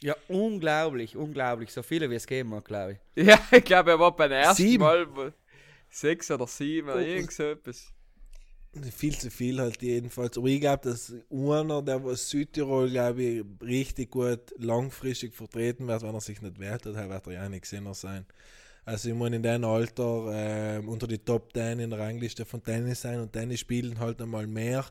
Ja, 0.00 0.14
unglaublich, 0.28 1.16
unglaublich. 1.16 1.72
So 1.72 1.82
viele 1.82 2.10
wie 2.10 2.14
es 2.16 2.26
geben 2.26 2.50
mag, 2.50 2.64
glaube 2.64 2.98
ich. 3.14 3.26
Ja, 3.26 3.38
ich 3.50 3.64
glaube, 3.64 3.92
er 3.92 3.98
war 3.98 4.14
beim 4.14 4.30
ersten 4.32 4.62
Sieben. 4.62 4.82
Mal 4.84 5.32
sechs 5.88 6.30
oder 6.30 6.46
sieben 6.46 6.88
oder 6.88 6.98
Oh. 6.98 7.00
irgend 7.00 7.32
so 7.32 7.44
etwas. 7.44 7.92
Viel 8.90 9.18
zu 9.18 9.30
viel 9.30 9.60
halt 9.60 9.82
jedenfalls. 9.82 10.38
Aber 10.38 10.46
ich 10.46 10.60
glaube, 10.60 10.88
dass 10.88 11.12
einer, 11.30 11.82
der 11.82 12.02
was 12.02 12.30
Südtirol, 12.30 12.88
glaube 12.90 13.22
ich, 13.22 13.44
richtig 13.62 14.10
gut 14.10 14.40
langfristig 14.56 15.34
vertreten 15.34 15.86
wird, 15.88 16.02
wenn 16.02 16.14
er 16.14 16.20
sich 16.22 16.40
nicht 16.40 16.58
wählt 16.58 16.86
hat, 16.86 16.94
wird 17.10 17.26
er 17.26 17.32
ja 17.32 17.48
nicht 17.50 17.62
gesehen 17.62 17.92
sein. 17.92 18.24
Also 18.86 19.10
ich 19.10 19.14
meine, 19.14 19.36
in 19.36 19.42
deinem 19.42 19.64
Alter 19.66 20.30
ähm, 20.32 20.88
unter 20.88 21.06
die 21.06 21.18
Top 21.18 21.52
10 21.52 21.80
in 21.80 21.90
der 21.90 21.98
Rangliste 21.98 22.44
von 22.46 22.62
Tennis 22.62 23.02
sein 23.02 23.20
und 23.20 23.32
Tennis 23.32 23.60
spielen 23.60 23.98
halt 24.00 24.20
einmal 24.22 24.46
mehr, 24.46 24.84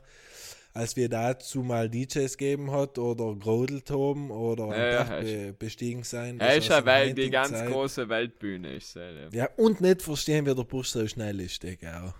als 0.72 0.94
wir 0.96 1.08
dazu 1.08 1.62
mal 1.62 1.90
DJs 1.90 2.38
geben 2.38 2.70
hat 2.70 2.98
oder 2.98 3.34
grodelt 3.34 3.90
haben 3.90 4.30
oder 4.30 4.68
Ja, 4.68 4.92
ja, 4.92 5.20
be 5.20 5.52
bestiegen 5.58 6.04
sein. 6.04 6.38
Er 6.40 6.56
ist 6.56 6.68
ja, 6.68 6.86
weil 6.86 7.12
die 7.14 7.28
ganz 7.30 7.50
Zeit- 7.50 7.68
große 7.70 8.08
Weltbühne 8.08 8.76
ist. 8.76 8.96
äh, 8.96 9.28
Ja, 9.32 9.48
und 9.56 9.80
nicht 9.80 10.00
verstehen, 10.02 10.46
wie 10.46 10.54
der 10.54 10.62
Busch 10.64 10.88
so 10.88 11.06
schnell 11.06 11.40
ist, 11.40 11.62
denke 11.62 11.86
ich 11.86 11.92
auch. 11.92 12.14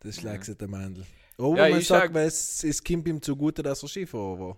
Das 0.00 0.16
schlägt 0.16 0.44
sich 0.44 0.56
der 0.56 0.68
Mandel. 0.68 1.04
Aber 1.38 1.56
Ja, 1.56 1.68
man 1.68 1.82
sagt, 1.82 1.84
sag- 1.84 2.14
weil 2.14 2.26
es, 2.26 2.64
es 2.64 2.82
kommt 2.82 3.06
ihm 3.08 3.22
zugute, 3.22 3.62
dass 3.62 3.82
er 3.82 3.88
Skifahrer 3.88 4.38
war. 4.38 4.56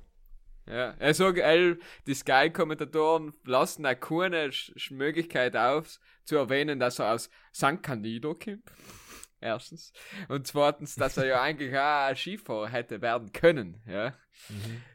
Ja, 0.66 0.94
er 0.98 1.14
sagt, 1.14 1.38
ey, 1.38 1.76
die 2.06 2.14
Sky-Kommentatoren 2.14 3.32
lassen 3.44 3.86
auch 3.86 3.98
keine 3.98 4.52
Sch 4.52 4.90
Möglichkeit 4.92 5.56
auf, 5.56 5.98
zu 6.24 6.36
erwähnen, 6.36 6.78
dass 6.78 6.98
er 7.00 7.12
aus 7.14 7.28
San 7.50 7.82
Candido 7.82 8.34
kommt. 8.34 8.62
Erstens. 9.40 9.92
Und 10.28 10.46
zweitens, 10.46 10.94
dass 10.94 11.16
er 11.16 11.26
ja 11.26 11.40
eigentlich 11.42 11.76
auch 11.76 12.14
Skifahrer 12.14 12.68
hätte 12.68 13.00
werden 13.00 13.32
können, 13.32 13.82
ja. 13.86 14.14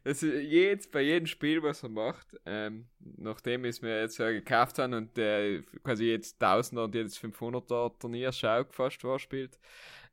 Also 0.04 0.28
jetzt 0.28 0.92
bei 0.92 1.02
jedem 1.02 1.28
Spiel, 1.28 1.62
was 1.62 1.84
er 1.84 1.90
macht, 1.90 2.36
ähm, 2.46 2.88
nachdem 3.00 3.66
ich 3.66 3.72
es 3.72 3.82
mir 3.82 4.00
jetzt 4.02 4.18
ja 4.18 4.32
gekauft 4.32 4.80
habe 4.80 4.96
und 4.98 5.18
äh, 5.18 5.62
quasi 5.84 6.06
jetzt 6.06 6.42
1000er 6.42 6.86
und 6.86 6.96
jetzt 6.96 7.18
500er 7.20 7.98
Turnier 8.00 8.32
schaut, 8.32 8.74
fast 8.74 9.02
vorspielt, 9.02 9.60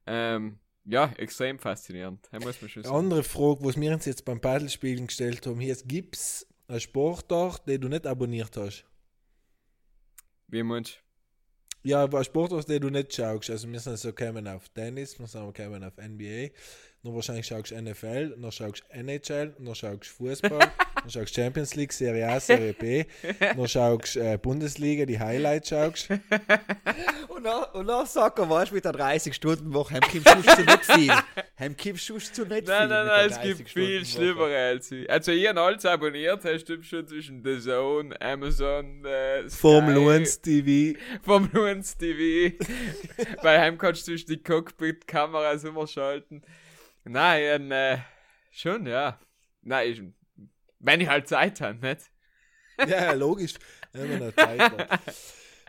ähm, 0.06 0.58
ja, 0.84 1.12
extrem 1.16 1.58
faszinierend. 1.58 2.28
Da 2.32 2.38
muss 2.40 2.60
man 2.60 2.68
schon 2.68 2.82
Eine 2.82 2.88
sagen. 2.88 3.04
andere 3.04 3.22
Frage, 3.22 3.64
was 3.64 3.80
wir 3.80 3.92
uns 3.92 4.04
jetzt 4.04 4.24
beim 4.24 4.40
Paddelspielen 4.40 5.06
gestellt 5.06 5.46
haben, 5.46 5.60
hier 5.60 5.76
gibt 5.84 6.16
es 6.16 6.46
einen 6.66 6.80
Sportart, 6.80 7.66
den 7.68 7.80
du 7.80 7.88
nicht 7.88 8.06
abonniert 8.06 8.56
hast? 8.56 8.84
Wie 10.48 10.62
meinst 10.62 10.98
Ja, 11.82 12.02
aber 12.02 12.18
ein 12.18 12.24
Sportart, 12.24 12.68
den 12.68 12.82
du 12.82 12.90
nicht 12.90 13.14
schaust. 13.14 13.50
Also 13.50 13.70
wir 13.70 13.80
sind 13.80 13.98
so 13.98 14.12
gekommen 14.12 14.46
auf 14.48 14.68
Tennis, 14.70 15.18
wir 15.18 15.26
sind 15.26 15.54
gekommen 15.54 15.84
auf 15.84 15.96
NBA, 15.96 16.48
dann 17.04 17.14
wahrscheinlich 17.14 17.46
schaust 17.46 17.72
du 17.72 17.82
NFL, 17.82 18.36
dann 18.40 18.52
schaust 18.52 18.84
du 18.88 18.96
NHL, 18.96 19.54
dann 19.58 19.74
schaust 19.74 20.02
du 20.02 20.24
Fußball, 20.24 20.58
dann 20.94 21.10
schaust 21.10 21.36
du 21.36 21.42
Champions 21.42 21.74
League, 21.74 21.92
Serie 21.92 22.28
A, 22.28 22.38
Serie 22.38 22.74
B, 22.74 23.04
dann 23.40 23.68
schaust 23.68 24.14
du 24.14 24.20
äh, 24.20 24.38
Bundesliga, 24.38 25.04
die 25.04 25.18
Highlights 25.18 25.70
schaust. 25.70 26.08
Und 27.28 27.44
nach, 27.44 27.74
und 27.74 27.86
nach 27.86 28.06
Soccer 28.06 28.48
warst 28.48 28.70
du 28.70 28.76
mit 28.76 28.84
der 28.84 28.92
30-Stunden-Woche. 28.92 29.94
Heim 29.94 30.02
kommst 30.24 30.58
du 30.58 30.64
nicht 30.64 30.84
viel. 30.84 31.12
Heim 31.58 31.76
kommst 31.76 32.08
du 32.08 32.18
zu 32.18 32.42
nicht 32.42 32.58
viel. 32.58 32.62
Nein, 32.68 32.88
nein, 32.88 33.06
nein, 33.06 33.30
es 33.30 33.40
gibt 33.40 33.60
30 33.60 33.72
viel 33.72 34.04
schlimmere 34.04 34.56
als 34.56 34.92
ich. 34.92 35.10
Also, 35.10 35.32
ich 35.32 35.48
habe 35.48 35.60
alles 35.60 35.84
abonniert, 35.84 36.44
hast 36.44 36.64
du 36.66 36.80
schon 36.82 37.08
zwischen 37.08 37.42
The 37.42 37.58
Zone, 37.58 38.20
Amazon, 38.20 39.04
äh, 39.04 39.48
Sky, 39.48 39.56
Formel 39.56 40.08
1 40.08 40.40
TV. 40.40 40.98
Formel 41.22 41.64
1 41.64 41.96
TV. 41.96 42.56
Bei 43.42 43.58
Heim 43.58 43.76
kannst 43.76 44.02
du 44.02 44.12
zwischen 44.12 44.26
die 44.28 44.42
Cockpit-Kameras 44.42 45.64
umschalten. 45.64 46.42
Nein, 47.04 47.70
äh, 47.70 47.98
schon, 48.50 48.86
ja. 48.86 49.18
Nein, 49.62 49.90
ich, 49.90 50.02
wenn 50.78 51.00
ich 51.00 51.08
halt 51.08 51.28
Zeit 51.28 51.60
habe, 51.60 51.78
nicht? 51.78 52.10
Ja, 52.86 53.12
logisch. 53.12 53.54
Wenn 53.92 54.08
man 54.08 54.28
noch 54.28 54.34
Zeit 54.34 54.60
hat. 54.60 55.00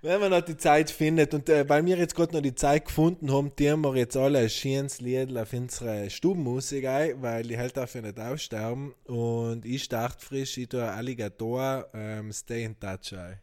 Wenn 0.04 0.20
man 0.20 0.32
noch 0.32 0.42
die 0.42 0.58
Zeit 0.58 0.92
findet. 0.92 1.34
Und 1.34 1.48
äh, 1.48 1.68
weil 1.70 1.86
wir 1.86 1.96
jetzt 1.96 2.14
gerade 2.14 2.34
noch 2.34 2.42
die 2.42 2.56
Zeit 2.56 2.86
gefunden 2.86 3.32
haben, 3.32 3.56
tun 3.56 3.82
wir 3.82 3.96
jetzt 3.96 4.18
alle 4.18 4.40
ein 4.40 4.50
schönes 4.50 5.00
Lied 5.00 5.36
auf 5.38 5.54
unsere 5.54 6.10
Stubenmusik 6.10 6.86
ein, 6.86 7.22
weil 7.22 7.44
die 7.44 7.58
hält 7.58 7.78
dafür 7.78 8.02
nicht 8.02 8.20
aussterben. 8.20 8.94
Und 9.06 9.66
ich 9.66 9.84
starte 9.84 10.26
frisch, 10.26 10.58
ich 10.58 10.68
tue 10.68 10.84
Alligator 10.84 11.88
ähm, 11.94 12.34
Stay 12.34 12.66
in 12.66 12.78
Touch 12.78 13.14
ein. 13.14 13.40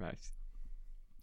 Nice. 0.00 0.32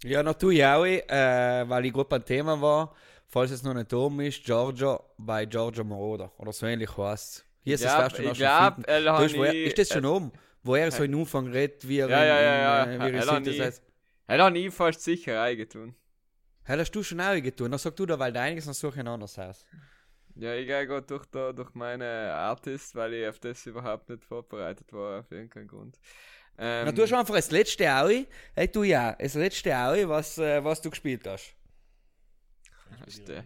Ja, 0.03 0.23
natürlich 0.23 0.63
auch, 0.63 0.85
äh, 0.85 1.67
weil 1.67 1.85
ich 1.85 1.93
gut 1.93 2.07
beim 2.07 2.23
Thema 2.23 2.61
war. 2.61 2.95
Falls 3.35 3.51
es 3.51 3.63
noch 3.63 3.73
nicht 3.73 3.93
oben 3.93 4.21
ist, 4.21 4.45
Giorgio 4.45 4.97
bei 5.17 5.45
Giorgio 5.45 5.83
Moroder. 5.83 6.31
Oder 6.37 6.53
so 6.53 6.65
ähnlich 6.67 6.89
heißt 6.97 7.39
es. 7.39 7.45
Hier 7.65 7.75
ist 7.75 7.83
Ja, 7.83 8.01
das 8.07 8.17
ich 8.17 8.25
schon 8.27 8.33
glaub, 8.33 8.77
Du 8.77 9.43
er, 9.43 9.53
Ist 9.65 9.77
das 9.77 9.89
schon 9.89 10.05
oben? 10.05 10.31
Wo 10.63 10.75
er 10.75 10.89
so 10.89 11.03
in 11.03 11.13
Umfang 11.13 11.47
redet, 11.47 11.85
wie 11.85 11.99
er 11.99 12.07
Ja, 12.09 12.23
ja, 12.23 12.39
ja, 12.41 12.55
ja. 12.61 12.83
in, 12.85 12.91
in, 12.93 13.01
äh, 13.01 13.11
wie 13.11 13.17
er 13.17 13.27
hat 13.27 13.43
nie- 13.43 13.51
synthesizt. 13.51 13.83
Er 14.27 14.41
hat 14.41 14.53
nie 14.53 14.71
fast 14.71 15.01
sicher 15.01 15.41
eingetun. 15.41 15.93
Hey, 16.63 16.77
hast 16.79 16.91
du 16.95 17.03
schon 17.03 17.19
auch 17.19 17.35
getan? 17.41 17.71
Dann 17.71 17.77
sag 17.77 17.97
du 17.97 18.05
da, 18.05 18.17
weil 18.17 18.31
du 18.31 18.39
einiges 18.39 18.67
noch 18.67 18.73
suche 18.73 19.01
ein 19.01 19.07
anderes 19.09 19.37
Haus. 19.37 19.65
Ja, 20.35 20.53
ich 20.55 20.65
gehe 20.65 20.87
gerade 20.87 21.05
durch, 21.05 21.25
da, 21.25 21.51
durch 21.51 21.73
meine 21.73 22.31
Artist, 22.33 22.95
weil 22.95 23.15
ich 23.15 23.27
auf 23.27 23.39
das 23.39 23.65
überhaupt 23.65 24.07
nicht 24.07 24.23
vorbereitet 24.23 24.93
war, 24.93 25.19
auf 25.19 25.29
irgendeinen 25.29 25.67
Grund. 25.67 25.99
Ähm, 26.57 26.85
Na, 26.85 26.91
du 26.93 27.01
hast 27.01 27.11
einfach 27.11 27.35
das 27.35 27.51
letzte 27.51 27.91
Aui. 27.93 28.27
Hey, 28.55 28.69
du 28.69 28.83
ja, 28.83 29.11
das 29.19 29.33
letzte 29.33 29.75
Aui, 29.75 30.07
was, 30.07 30.37
äh, 30.37 30.63
was 30.63 30.81
du 30.81 30.89
gespielt 30.89 31.27
hast. 31.27 31.53
Hast 33.05 33.27
du- 33.27 33.43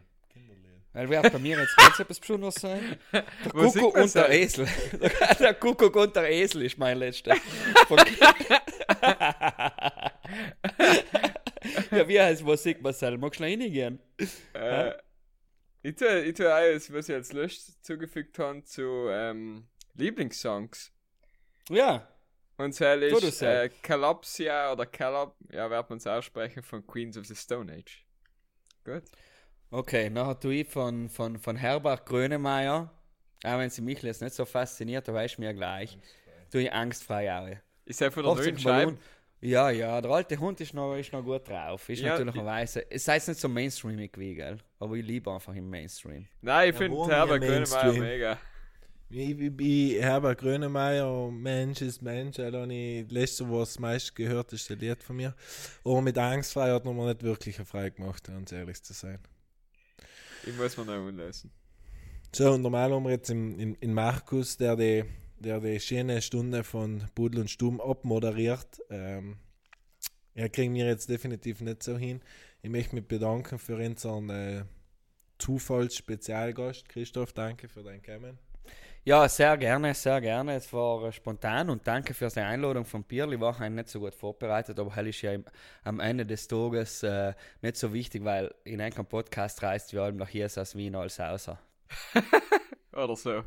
Weil 0.92 1.08
wird 1.10 1.32
bei 1.32 1.40
mir 1.40 1.60
jetzt 1.60 1.78
ganz 1.78 2.00
etwas 2.00 2.20
Besonderes 2.20 2.56
sein. 2.56 2.98
Der 3.14 3.24
Kuckuck 3.52 3.96
und 3.96 4.16
der? 4.16 4.30
Esel. 4.32 4.68
Der 5.40 5.54
Kuckuck 5.54 5.96
und 5.96 6.16
der 6.16 6.30
Esel 6.32 6.64
ist 6.64 6.78
mein 6.78 6.98
letzter. 6.98 7.36
Ja, 11.92 12.08
wie 12.08 12.20
heißt 12.20 12.46
was 12.46 12.64
sieht 12.64 12.82
man 12.82 12.94
selber? 12.94 13.18
Magst 13.18 13.40
du 13.40 13.44
noch 13.44 13.50
reingehen? 13.50 14.00
Äh, 14.54 14.94
ich 15.82 15.96
tue, 15.96 16.22
ich 16.22 16.36
tue 16.36 16.54
alles, 16.54 16.92
was 16.94 17.10
ich 17.10 17.16
als 17.16 17.34
letztes 17.34 17.82
zugefügt 17.82 18.38
habe, 18.40 18.64
zu 18.64 19.08
ähm, 19.10 19.68
Lieblingssongs. 19.96 20.92
Ja. 21.70 22.08
Und 22.58 22.74
zwar 22.74 22.96
ist 22.98 23.24
das 23.24 23.42
äh, 23.42 23.70
Calopsia 23.82 24.72
oder 24.72 24.86
Calop, 24.86 25.36
ja, 25.52 25.70
wird 25.70 25.90
man 25.90 25.98
es 25.98 26.08
aussprechen, 26.08 26.62
von 26.64 26.86
Queens 26.86 27.18
of 27.18 27.26
the 27.26 27.36
Stone 27.36 27.72
Age. 27.74 28.06
Gut. 28.84 29.04
Okay, 29.72 30.10
nachher 30.10 30.40
tue 30.40 30.56
ich 30.62 30.68
von, 30.68 31.10
von, 31.10 31.38
von 31.38 31.56
Herbert 31.56 32.06
Grönemeyer, 32.06 32.92
auch 33.44 33.58
wenn 33.60 33.70
sie 33.70 33.82
mich 33.82 34.02
jetzt 34.02 34.22
nicht 34.22 34.34
so 34.34 34.46
fasziniert, 34.46 35.08
da 35.08 35.14
weiß 35.14 35.34
ich 35.34 35.38
mir 35.38 35.54
gleich, 35.54 35.98
tue 36.52 36.64
ich 36.64 36.74
angstfrei 36.74 37.32
auch. 37.32 37.56
Ist 37.86 38.02
er 38.02 38.12
von 38.12 38.24
der 38.24 38.34
neuen 38.34 38.58
80 38.58 38.60
Scheibe? 38.60 38.64
Ballon. 38.64 39.00
Ja, 39.42 39.70
ja, 39.70 40.02
der 40.02 40.12
alte 40.12 40.38
Hund 40.40 40.60
ist 40.62 40.74
noch, 40.74 40.96
ist 40.96 41.14
noch 41.14 41.24
gut 41.24 41.48
drauf. 41.48 41.88
Ist 41.90 42.02
Ja, 42.02 42.04
natürlich 42.04 42.36
eine 42.36 42.46
Weise. 42.46 42.92
Es 42.92 43.06
sei 43.06 43.16
jetzt 43.16 43.28
nicht 43.30 43.40
so 43.40 43.48
mainstreamig 43.48 44.18
wie, 44.18 44.36
gell? 44.36 44.58
Aber 44.80 44.96
ich 44.96 45.06
liebe 45.06 45.32
einfach 45.32 45.54
im 45.56 45.70
Mainstream. 45.70 46.28
Nein, 46.42 46.70
ich 46.70 46.76
Ja, 46.76 46.78
finde 46.78 47.12
Herbert 47.12 47.44
Grönemeyer 47.44 47.94
Mainstream? 47.94 47.94
mega. 47.94 48.38
Ich, 49.10 49.40
ich, 49.40 49.60
ich 49.60 50.02
Herbert 50.02 50.40
Grönemeyer, 50.40 51.32
Mensch 51.32 51.82
ist 51.82 52.02
Mensch, 52.02 52.38
da 52.38 52.52
habe 52.52 52.74
ich 52.74 53.10
letzte 53.12 53.48
Woche 53.50 53.62
das 53.62 53.80
meist 53.80 54.16
gehört, 54.16 54.54
ist 54.54 54.70
ein 54.72 54.80
Lied 54.80 55.02
von 55.04 55.16
mir. 55.16 55.36
Aber 55.84 56.02
mit 56.02 56.18
Angstfrei 56.18 56.72
hat 56.72 56.86
man 56.86 56.96
mir 56.96 57.08
nicht 57.08 57.24
wirklich 57.24 57.58
eine 57.58 57.66
frei 57.66 57.90
gemacht, 57.90 58.26
ganz 58.26 58.52
ehrlich 58.52 58.82
zu 58.84 58.94
sein. 58.94 59.20
Ich 60.46 60.56
muss 60.56 60.78
mir 60.78 60.86
noch 60.86 61.08
unlösen. 61.08 61.52
So, 62.34 62.52
und 62.52 62.62
normal 62.62 62.92
haben 62.92 63.04
wir 63.04 63.12
jetzt 63.12 63.30
in, 63.30 63.58
in, 63.60 63.76
in 63.76 63.94
Markus, 63.94 64.58
der 64.58 64.76
die, 64.76 65.04
der 65.40 65.60
die 65.60 65.80
schöne 65.80 66.22
Stunde 66.22 66.64
von 66.64 67.04
Pudel 67.16 67.42
und 67.42 67.50
Stumm 67.50 67.82
abmoderiert. 67.82 68.82
Ähm, 68.90 69.38
er 70.36 70.50
kriegen 70.50 70.74
wir 70.76 70.86
jetzt 70.86 71.10
definitiv 71.10 71.62
nicht 71.62 71.84
so 71.84 71.98
hin. 71.98 72.22
Ich 72.62 72.70
möchte 72.70 72.96
mich 72.96 73.08
bedanken 73.08 73.58
für 73.58 73.78
unseren 73.78 74.30
äh, 74.30 74.64
Zufallsspezialgast. 75.40 76.88
Christoph, 76.88 77.34
danke 77.34 77.68
für 77.68 77.84
dein 77.84 78.02
Kommen. 78.04 78.38
Ja, 79.06 79.28
sehr 79.30 79.58
gerne, 79.58 79.94
sehr 79.94 80.20
gerne. 80.20 80.56
Es 80.56 80.72
war 80.74 81.06
äh, 81.06 81.12
spontan 81.12 81.70
und 81.70 81.88
danke 81.88 82.14
für 82.14 82.28
die 82.28 82.42
Einladung 82.42 82.86
von 82.86 83.04
Pierli. 83.04 83.40
War 83.40 83.60
eigentlich 83.60 83.86
nicht 83.86 83.90
so 83.90 84.00
gut 84.02 84.14
vorbereitet, 84.14 84.78
aber 84.78 84.94
hell 84.96 85.08
ist 85.08 85.22
ja 85.22 85.32
im, 85.32 85.46
am 85.84 86.00
Ende 86.00 86.26
des 86.26 86.48
Tages 86.48 87.02
äh, 87.04 87.34
nicht 87.62 87.78
so 87.78 87.94
wichtig, 87.94 88.26
weil 88.26 88.54
in 88.66 88.82
einem 88.82 89.06
Podcast 89.06 89.64
reist 89.64 89.94
wir 89.94 90.02
allem 90.04 90.18
nach 90.18 90.30
hier 90.30 90.46
aus 90.46 90.76
Wien 90.76 90.96
als 90.96 91.20
außer. 91.20 91.58
Oder 92.92 93.16
so. 93.16 93.44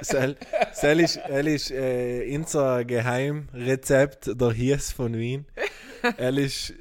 Sel, 0.00 0.36
Sel 0.72 1.00
ist, 1.00 1.16
er 1.16 1.46
ist 1.46 1.70
äh, 1.70 2.36
unser 2.36 2.84
Geheimrezept 2.84 4.40
der 4.40 4.52
Hies 4.52 4.92
von 4.92 5.14
Wien. 5.16 5.46
Er 6.16 6.36
ist 6.36 6.74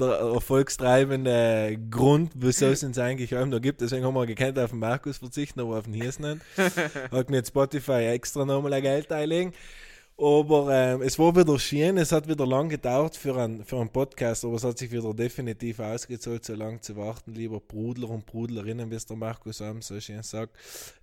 der 0.00 0.18
erfolgstreibende 0.18 1.78
Grund, 1.90 2.32
wieso 2.34 2.66
es 2.66 2.82
uns 2.82 2.98
eigentlich 2.98 3.36
allem 3.36 3.50
da 3.50 3.58
gibt. 3.58 3.80
Deswegen 3.80 4.04
haben 4.04 4.14
wir 4.14 4.26
gekannt 4.26 4.58
auf 4.58 4.70
den 4.70 4.78
Markus 4.78 5.18
verzichten, 5.18 5.60
aber 5.60 5.78
auf 5.78 5.84
den 5.84 5.94
Hies 5.94 6.18
nicht. 6.18 6.40
Hat 7.10 7.30
mir 7.30 7.44
Spotify 7.44 8.06
extra 8.06 8.44
nochmal 8.44 8.72
ein 8.72 8.82
Geld 8.82 9.12
einlegen. 9.12 9.52
Aber 10.20 10.74
ähm, 10.74 11.02
es 11.02 11.16
war 11.16 11.36
wieder 11.36 11.56
schön, 11.60 11.96
es 11.96 12.10
hat 12.10 12.26
wieder 12.26 12.44
lang 12.44 12.68
gedauert 12.68 13.16
für 13.16 13.36
einen, 13.40 13.64
für 13.64 13.76
einen 13.76 13.90
Podcast, 13.90 14.44
aber 14.44 14.54
es 14.54 14.64
hat 14.64 14.76
sich 14.76 14.90
wieder 14.90 15.14
definitiv 15.14 15.78
ausgezahlt, 15.78 16.44
so 16.44 16.56
lange 16.56 16.80
zu 16.80 16.96
warten, 16.96 17.34
lieber 17.34 17.60
Brudler 17.60 18.10
und 18.10 18.26
Brudlerinnen, 18.26 18.90
wie 18.90 18.96
es 18.96 19.06
der 19.06 19.16
Markus 19.16 19.62
Am 19.62 19.80
so 19.80 20.00
schön 20.00 20.24
sagt. 20.24 20.56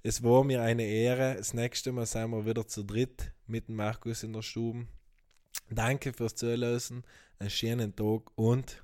Es 0.03 0.21
war 0.21 0.43
mir 0.43 0.61
eine 0.61 0.83
Ehre. 0.83 1.35
Das 1.37 1.53
nächste 1.53 1.93
Mal 1.93 2.05
sind 2.05 2.31
wir 2.31 2.45
wieder 2.45 2.67
zu 2.67 2.83
dritt 2.83 3.31
mit 3.47 3.69
dem 3.69 3.77
Markus 3.77 4.21
in 4.23 4.33
der 4.33 4.41
Stube. 4.41 4.85
Danke 5.69 6.11
fürs 6.11 6.35
Zuhören, 6.35 7.05
einen 7.39 7.49
schönen 7.49 7.95
Tag 7.95 8.23
und 8.35 8.83